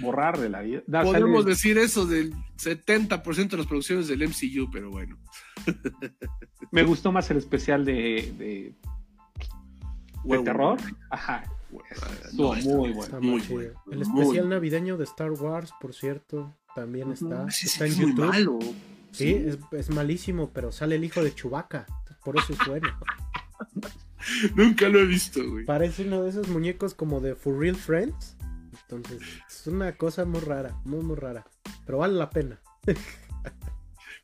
borrar 0.00 0.38
de 0.38 0.48
la 0.48 0.62
vida. 0.62 0.82
No, 0.86 1.02
Podemos 1.02 1.42
sale- 1.42 1.50
decir 1.54 1.76
eso 1.78 2.06
del 2.06 2.32
70% 2.56 3.48
de 3.50 3.56
las 3.58 3.66
producciones 3.66 4.08
del 4.08 4.22
MCU, 4.22 4.70
pero 4.72 4.90
bueno. 4.90 5.18
Me 6.70 6.82
gustó 6.82 7.12
más 7.12 7.30
el 7.30 7.36
especial 7.38 7.84
de, 7.84 8.74
de, 10.24 10.38
terror. 10.42 10.78
Ajá. 11.10 11.44
Ah, 11.44 11.54
Estuvo 12.24 12.54
muy 12.54 12.92
bueno. 12.92 13.20
Muy 13.20 13.42
El 13.90 14.02
especial 14.02 14.48
navideño 14.48 14.96
de 14.96 15.04
Star 15.04 15.32
Wars, 15.32 15.72
por 15.80 15.94
cierto, 15.94 16.54
también 16.74 17.12
está. 17.12 17.50
Sí, 17.50 17.66
sí, 17.68 17.72
está 17.72 17.86
en 17.86 17.92
es 17.92 17.98
muy 17.98 18.10
YouTube. 18.10 18.26
malo. 18.26 18.58
Sí, 19.12 19.30
es, 19.32 19.58
es 19.72 19.90
malísimo, 19.90 20.50
pero 20.52 20.72
sale 20.72 20.96
el 20.96 21.04
hijo 21.04 21.22
de 21.22 21.34
Chewbacca. 21.34 21.86
Por 22.24 22.38
eso 22.38 22.52
es 22.52 22.58
bueno. 22.66 22.88
Nunca 24.56 24.88
lo 24.88 25.00
he 25.00 25.06
visto, 25.06 25.40
güey. 25.48 25.64
Parece 25.64 26.06
uno 26.06 26.22
de 26.22 26.30
esos 26.30 26.48
muñecos 26.48 26.94
como 26.94 27.20
de 27.20 27.34
For 27.34 27.58
Real 27.58 27.76
Friends. 27.76 28.36
Entonces, 28.82 29.20
es 29.48 29.66
una 29.66 29.92
cosa 29.96 30.24
muy 30.24 30.40
rara, 30.40 30.76
muy, 30.84 31.02
muy 31.02 31.16
rara. 31.16 31.46
Pero 31.86 31.98
vale 31.98 32.14
la 32.14 32.30
pena. 32.30 32.60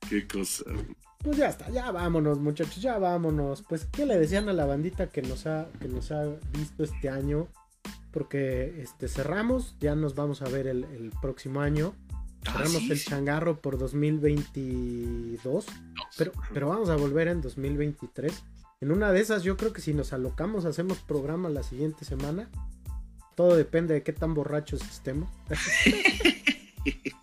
Qué 0.09 0.27
cosa. 0.27 0.65
güey. 0.67 0.97
Pues 1.23 1.37
ya 1.37 1.49
está, 1.49 1.69
ya 1.69 1.91
vámonos, 1.91 2.39
muchachos, 2.39 2.81
ya 2.81 2.99
vámonos. 2.99 3.63
Pues, 3.63 3.85
¿qué 3.85 4.07
le 4.07 4.19
decían 4.19 4.49
a 4.49 4.55
la 4.55 4.65
bandita 4.65 5.09
que 5.09 5.21
nos 5.21 5.47
ha, 5.47 5.69
que 5.79 5.87
nos 5.87 6.11
ha 6.13 6.25
visto 6.53 6.83
este 6.83 7.11
año? 7.11 7.47
Porque 8.11 8.81
este, 8.83 9.07
cerramos, 9.07 9.77
ya 9.81 9.95
nos 9.95 10.15
vamos 10.15 10.41
a 10.41 10.49
ver 10.49 10.67
el, 10.67 10.85
el 10.85 11.13
próximo 11.21 11.61
año. 11.61 11.95
Ah, 12.47 12.53
Cerramos 12.53 12.79
sí, 12.79 12.91
el 12.91 12.99
sí. 12.99 13.11
changarro 13.11 13.61
por 13.61 13.77
2022. 13.77 15.67
Pero, 16.17 16.33
pero 16.55 16.69
vamos 16.69 16.89
a 16.89 16.97
volver 16.97 17.29
en 17.29 17.43
2023. 17.43 18.43
En 18.81 18.91
una 18.91 19.13
de 19.13 19.21
esas, 19.21 19.43
yo 19.43 19.59
creo 19.59 19.75
que 19.75 19.83
si 19.83 19.93
nos 19.93 20.15
alocamos, 20.15 20.65
hacemos 20.65 20.99
programa 21.01 21.51
la 21.51 21.63
siguiente 21.63 22.07
semana. 22.07 22.49
Todo 23.35 23.57
depende 23.57 23.93
de 23.93 24.03
qué 24.03 24.15
tan 24.15 24.33
borrachos 24.33 24.81
estemos. 24.81 25.29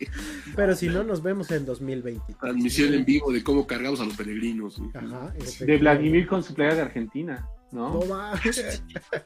pero 0.58 0.76
si 0.76 0.88
no, 0.90 1.04
nos 1.04 1.24
vemos 1.24 1.50
en 1.52 1.66
2023. 1.66 2.38
Transmisión 2.40 2.94
en 2.94 3.06
vivo 3.06 3.32
de 3.32 3.42
cómo 3.44 3.66
cargamos 3.66 4.02
a 4.02 4.06
los 4.06 4.18
peregrinos. 4.18 4.82
Ajá, 4.94 5.34
De 5.62 5.78
Vladimir 5.78 6.28
con 6.28 6.44
su 6.44 6.54
playa 6.54 6.76
de 6.76 6.82
Argentina, 6.82 7.48
¿no? 7.72 7.94
No 7.94 8.08
va. 8.10 8.34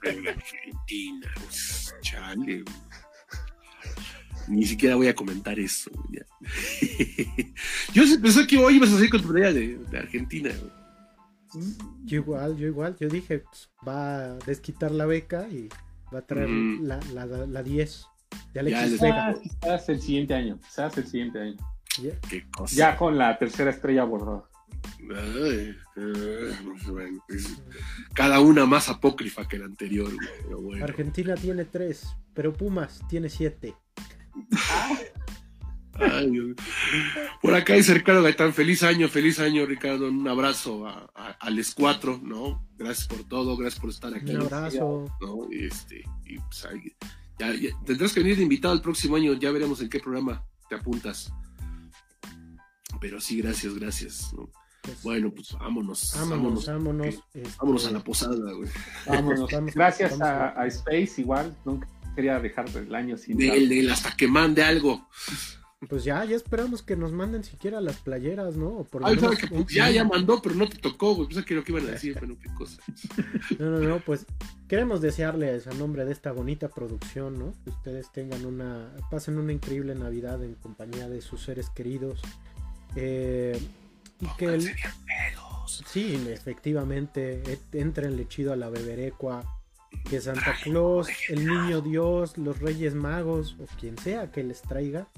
En 0.04 0.28
Argentina. 0.28 1.28
Chale. 2.02 2.64
Ni 4.48 4.66
siquiera 4.66 4.96
voy 4.96 5.08
a 5.08 5.16
comentar 5.16 5.60
eso. 5.60 5.90
güey, 5.94 6.20
ya. 6.20 6.26
Yo 7.94 8.04
pensé 8.22 8.46
que 8.48 8.58
hoy 8.58 8.76
ibas 8.76 8.90
a 8.90 8.96
salir 8.96 9.10
con 9.10 9.22
tu 9.22 9.30
playa 9.30 9.54
de, 9.54 9.78
de 9.78 9.98
Argentina. 9.98 10.50
güey. 10.60 10.82
Yo 12.06 12.18
igual, 12.18 12.58
yo 12.58 12.68
igual. 12.68 12.96
Yo 13.00 13.08
dije, 13.10 13.40
pues, 13.40 13.70
va 13.88 14.16
a 14.26 14.34
desquitar 14.46 14.92
la 14.92 15.06
beca 15.06 15.48
y 15.50 15.68
va 16.14 16.20
a 16.20 16.26
traer 16.26 16.50
la, 16.50 17.00
la, 17.14 17.26
la 17.26 17.64
10. 17.64 18.08
Ya 18.54 18.62
le 18.64 18.72
Ya, 18.72 18.84
quise. 18.84 18.96
Quizás, 18.98 19.40
quizás 19.40 19.90
el 19.90 20.02
siguiente 20.02 20.34
año. 20.34 20.60
Quizás 20.60 20.98
el 20.98 21.08
siguiente 21.08 21.40
año. 21.40 21.58
Ya. 22.02 22.20
Qué 22.30 22.46
cosa. 22.50 22.76
Ya 22.76 22.98
con 22.98 23.18
la 23.18 23.38
tercera 23.38 23.72
estrella. 23.72 24.04
Ay, 25.14 25.76
ay, 25.98 27.18
pues, 27.28 27.62
cada 28.14 28.40
una 28.40 28.66
más 28.66 28.90
apócrifa 28.90 29.48
que 29.48 29.58
la 29.58 29.66
anterior. 29.66 30.14
güey, 30.14 30.28
pero 30.44 30.62
bueno. 30.62 30.84
Argentina 30.86 31.36
tiene 31.36 31.66
3, 31.66 32.16
pero 32.34 32.54
Pumas 32.54 33.02
tiene 33.10 33.30
7. 33.30 33.76
Ay, 35.94 36.32
Dios. 36.32 36.56
Por 37.42 37.54
acá 37.54 37.74
dice 37.74 37.94
Ricardo 37.94 38.24
Gaitán, 38.24 38.54
feliz 38.54 38.82
año, 38.84 39.08
feliz 39.10 39.40
año, 39.40 39.66
Ricardo. 39.66 40.08
Un 40.10 40.28
abrazo 40.28 40.88
a, 40.88 41.12
a, 41.14 41.32
a 41.40 41.50
les 41.50 41.76
cuatro, 41.76 42.20
¿no? 42.24 42.66
Gracias 42.78 43.08
por 43.08 43.24
todo, 43.28 43.56
gracias 43.58 43.80
por 43.82 43.90
estar 43.90 44.14
aquí. 44.14 44.34
Un 44.34 44.42
abrazo. 44.42 45.06
este, 45.52 46.04
y 46.26 46.38
pues 46.40 46.66
ahí- 46.66 46.96
tendrás 47.86 48.14
que 48.14 48.20
venir 48.22 48.38
de 48.38 48.44
invitado 48.44 48.74
el 48.74 48.82
próximo 48.82 49.16
año, 49.16 49.34
ya 49.34 49.52
veremos 49.52 49.82
en 49.82 49.90
qué 49.90 50.00
programa 50.00 50.46
te 50.70 50.76
apuntas. 50.76 51.32
Pero 53.00 53.20
sí, 53.20 53.42
gracias, 53.42 53.74
gracias. 53.76 54.34
¿no? 54.34 54.50
Pues, 54.84 55.02
Bueno, 55.04 55.32
pues 55.34 55.52
vámonos. 55.54 56.14
vámonos, 56.16 56.66
Vámonos, 56.66 56.66
vámonos. 56.68 57.16
que- 57.34 57.42
este, 57.42 57.56
vámonos 57.60 57.88
a 57.88 57.92
la 57.92 58.00
posada, 58.04 58.52
güey. 58.54 58.70
Vámonos. 59.08 59.50
Gracias 59.76 60.20
a 60.22 60.66
Space, 60.68 61.22
igual. 61.22 61.56
Nunca 61.66 61.88
quería 62.16 62.40
dejar 62.40 62.68
el 62.76 62.94
año 62.94 63.18
sin. 63.18 63.38
Del, 63.38 63.70
del 63.70 63.90
hasta 63.92 64.16
que 64.16 64.28
mande 64.28 64.64
algo. 64.64 65.08
Pues 65.90 66.04
ya, 66.04 66.24
ya 66.26 66.36
esperamos 66.36 66.84
que 66.84 66.96
nos 66.96 67.12
manden 67.12 67.44
siquiera 67.44 67.82
las 67.82 67.98
playeras, 67.98 68.56
¿no? 68.56 68.68
O 68.70 68.84
por 68.84 69.02
lo 69.02 69.08
Ay, 69.08 69.16
menos 69.16 69.34
¿sabes 69.36 69.50
qué? 69.50 69.56
un- 69.56 69.66
ya, 69.68 69.90
ya 69.90 70.04
mandó, 70.04 70.40
pero 70.42 70.54
no 70.56 70.70
te 70.70 70.78
tocó, 70.78 71.16
güey. 71.16 71.28
Pensé 71.28 71.44
que 71.44 71.56
lo 71.56 71.64
que 71.64 71.72
iban 71.72 71.88
a 71.88 71.92
decir, 71.92 72.16
pero 72.20 72.38
qué 72.40 72.54
cosa. 72.54 72.78
No, 73.60 73.66
no, 73.72 73.80
no, 73.80 74.00
pues 74.00 74.26
queremos 74.68 75.02
desearles 75.02 75.66
a 75.68 75.72
nombre 75.74 76.06
de 76.06 76.12
esta 76.12 76.32
bonita 76.32 76.70
producción, 76.70 77.38
¿no? 77.40 77.54
Que 77.64 77.72
ustedes 77.72 78.12
tengan 78.12 78.46
una, 78.46 78.96
pasen 79.10 79.38
una 79.40 79.52
increíble 79.54 79.96
Navidad 79.96 80.44
en 80.44 80.54
compañía 80.56 81.10
de 81.10 81.22
sus 81.22 81.42
seres 81.44 81.70
queridos. 81.72 82.22
Eh, 82.96 83.60
y 84.20 84.28
que 84.38 84.46
el, 84.46 84.72
sí, 85.88 86.24
efectivamente, 86.30 87.42
et- 87.52 87.76
entrenle 87.76 88.28
chido 88.28 88.54
a 88.54 88.56
la 88.56 88.70
beberecua. 88.70 89.44
Que 90.10 90.22
Santa 90.22 90.56
Claus, 90.64 91.10
el 91.28 91.46
niño 91.46 91.82
Dios, 91.82 92.38
los 92.38 92.60
Reyes 92.60 92.96
Magos 92.96 93.58
o 93.60 93.66
quien 93.78 93.98
sea 93.98 94.32
que 94.32 94.42
les 94.42 94.62
traiga 94.62 95.10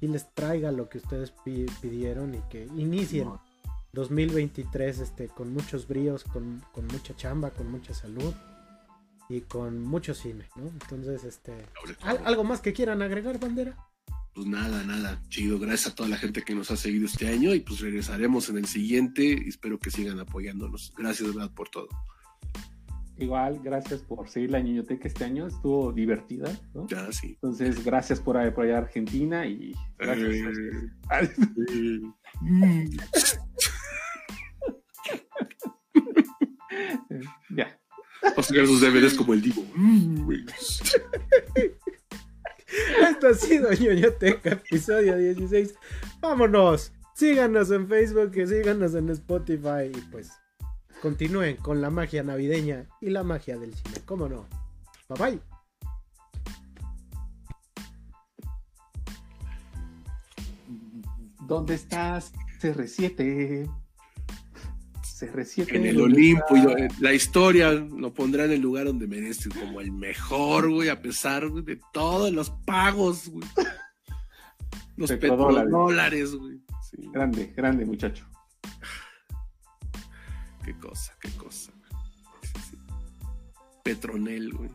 y 0.00 0.06
les 0.08 0.32
traiga 0.34 0.72
lo 0.72 0.88
que 0.88 0.98
ustedes 0.98 1.32
pi- 1.44 1.66
pidieron 1.80 2.34
y 2.34 2.38
que 2.50 2.64
inicien 2.76 3.28
2023 3.92 4.98
este, 5.00 5.28
con 5.28 5.52
muchos 5.52 5.86
bríos, 5.88 6.24
con, 6.24 6.62
con 6.72 6.86
mucha 6.86 7.14
chamba, 7.16 7.50
con 7.50 7.70
mucha 7.70 7.92
salud 7.94 8.32
y 9.28 9.42
con 9.42 9.82
mucho 9.82 10.14
cine, 10.14 10.48
¿no? 10.56 10.66
Entonces, 10.68 11.24
este, 11.24 11.52
¿al- 12.02 12.24
¿algo 12.26 12.44
más 12.44 12.60
que 12.60 12.72
quieran 12.72 13.02
agregar, 13.02 13.38
bandera? 13.38 13.76
Pues 14.32 14.46
nada, 14.46 14.84
nada, 14.84 15.20
chido. 15.28 15.58
Gracias 15.58 15.92
a 15.92 15.94
toda 15.96 16.08
la 16.08 16.16
gente 16.16 16.42
que 16.42 16.54
nos 16.54 16.70
ha 16.70 16.76
seguido 16.76 17.06
este 17.06 17.28
año 17.28 17.52
y 17.52 17.60
pues 17.60 17.80
regresaremos 17.80 18.48
en 18.48 18.58
el 18.58 18.66
siguiente 18.66 19.24
y 19.24 19.48
espero 19.48 19.78
que 19.78 19.90
sigan 19.90 20.20
apoyándonos. 20.20 20.92
Gracias, 20.96 21.28
de 21.28 21.34
verdad, 21.34 21.52
por 21.52 21.68
todo. 21.68 21.88
Igual, 23.20 23.60
gracias 23.62 24.00
por 24.00 24.28
seguir 24.30 24.50
la 24.50 24.60
niñoteca 24.60 25.06
este 25.06 25.24
año. 25.24 25.46
Estuvo 25.46 25.92
divertida, 25.92 26.50
¿no? 26.72 26.86
Ya, 26.88 27.12
sí. 27.12 27.34
Entonces, 27.34 27.84
gracias 27.84 28.18
por 28.18 28.38
apoyar 28.38 28.76
a 28.76 28.78
Argentina 28.78 29.46
y 29.46 29.74
gracias. 29.98 30.30
Eh, 30.30 30.90
eh, 31.10 32.00
mm. 32.40 32.96
ya. 37.56 37.78
Vamos 38.22 38.38
a 38.38 38.42
sacar 38.42 38.66
sus 38.66 38.80
DVDs 38.80 39.12
como 39.14 39.34
el 39.34 39.42
Divo. 39.42 39.66
Mm. 39.74 40.30
Esto 43.10 43.28
ha 43.28 43.34
sido 43.34 43.70
ñoñoteca, 43.72 44.52
episodio 44.52 45.18
16. 45.18 45.74
Vámonos. 46.20 46.90
Síganos 47.14 47.70
en 47.70 47.86
Facebook 47.86 48.32
y 48.34 48.46
síganos 48.46 48.94
en 48.94 49.10
Spotify 49.10 49.92
y 49.94 50.00
pues 50.10 50.32
continúen 51.00 51.56
con 51.56 51.80
la 51.80 51.90
magia 51.90 52.22
navideña 52.22 52.86
y 53.00 53.10
la 53.10 53.22
magia 53.24 53.58
del 53.58 53.74
cine. 53.74 53.96
¿Cómo 54.04 54.28
no? 54.28 54.46
Bye 55.08 55.18
bye. 55.30 55.40
¿Dónde 61.46 61.74
estás? 61.74 62.32
CR7. 62.60 63.68
CR7. 65.02 65.74
En 65.74 65.86
el 65.86 65.96
¿dónde 65.96 66.14
Olimpo, 66.14 66.56
yo- 66.56 66.74
la 67.00 67.12
historia 67.12 67.72
lo 67.72 68.12
pondrá 68.12 68.44
en 68.44 68.52
el 68.52 68.60
lugar 68.60 68.86
donde 68.86 69.06
merece, 69.06 69.48
como 69.50 69.80
el 69.80 69.92
mejor, 69.92 70.70
güey, 70.70 70.88
a 70.88 71.00
pesar 71.02 71.48
güey, 71.48 71.64
de 71.64 71.80
todos 71.92 72.32
los 72.32 72.50
pagos, 72.64 73.28
güey. 73.28 73.46
Los 74.96 75.10
Petrodólares. 75.12 75.64
petrodólares, 75.64 76.34
güey. 76.34 76.60
Sí, 76.82 77.08
Grande, 77.10 77.46
grande 77.56 77.86
muchacho. 77.86 78.26
Qué 80.64 80.76
cosa, 80.78 81.14
qué 81.20 81.30
cosa. 81.32 81.72
Sí. 82.68 82.76
Petronel, 83.82 84.52
güey. 84.52 84.70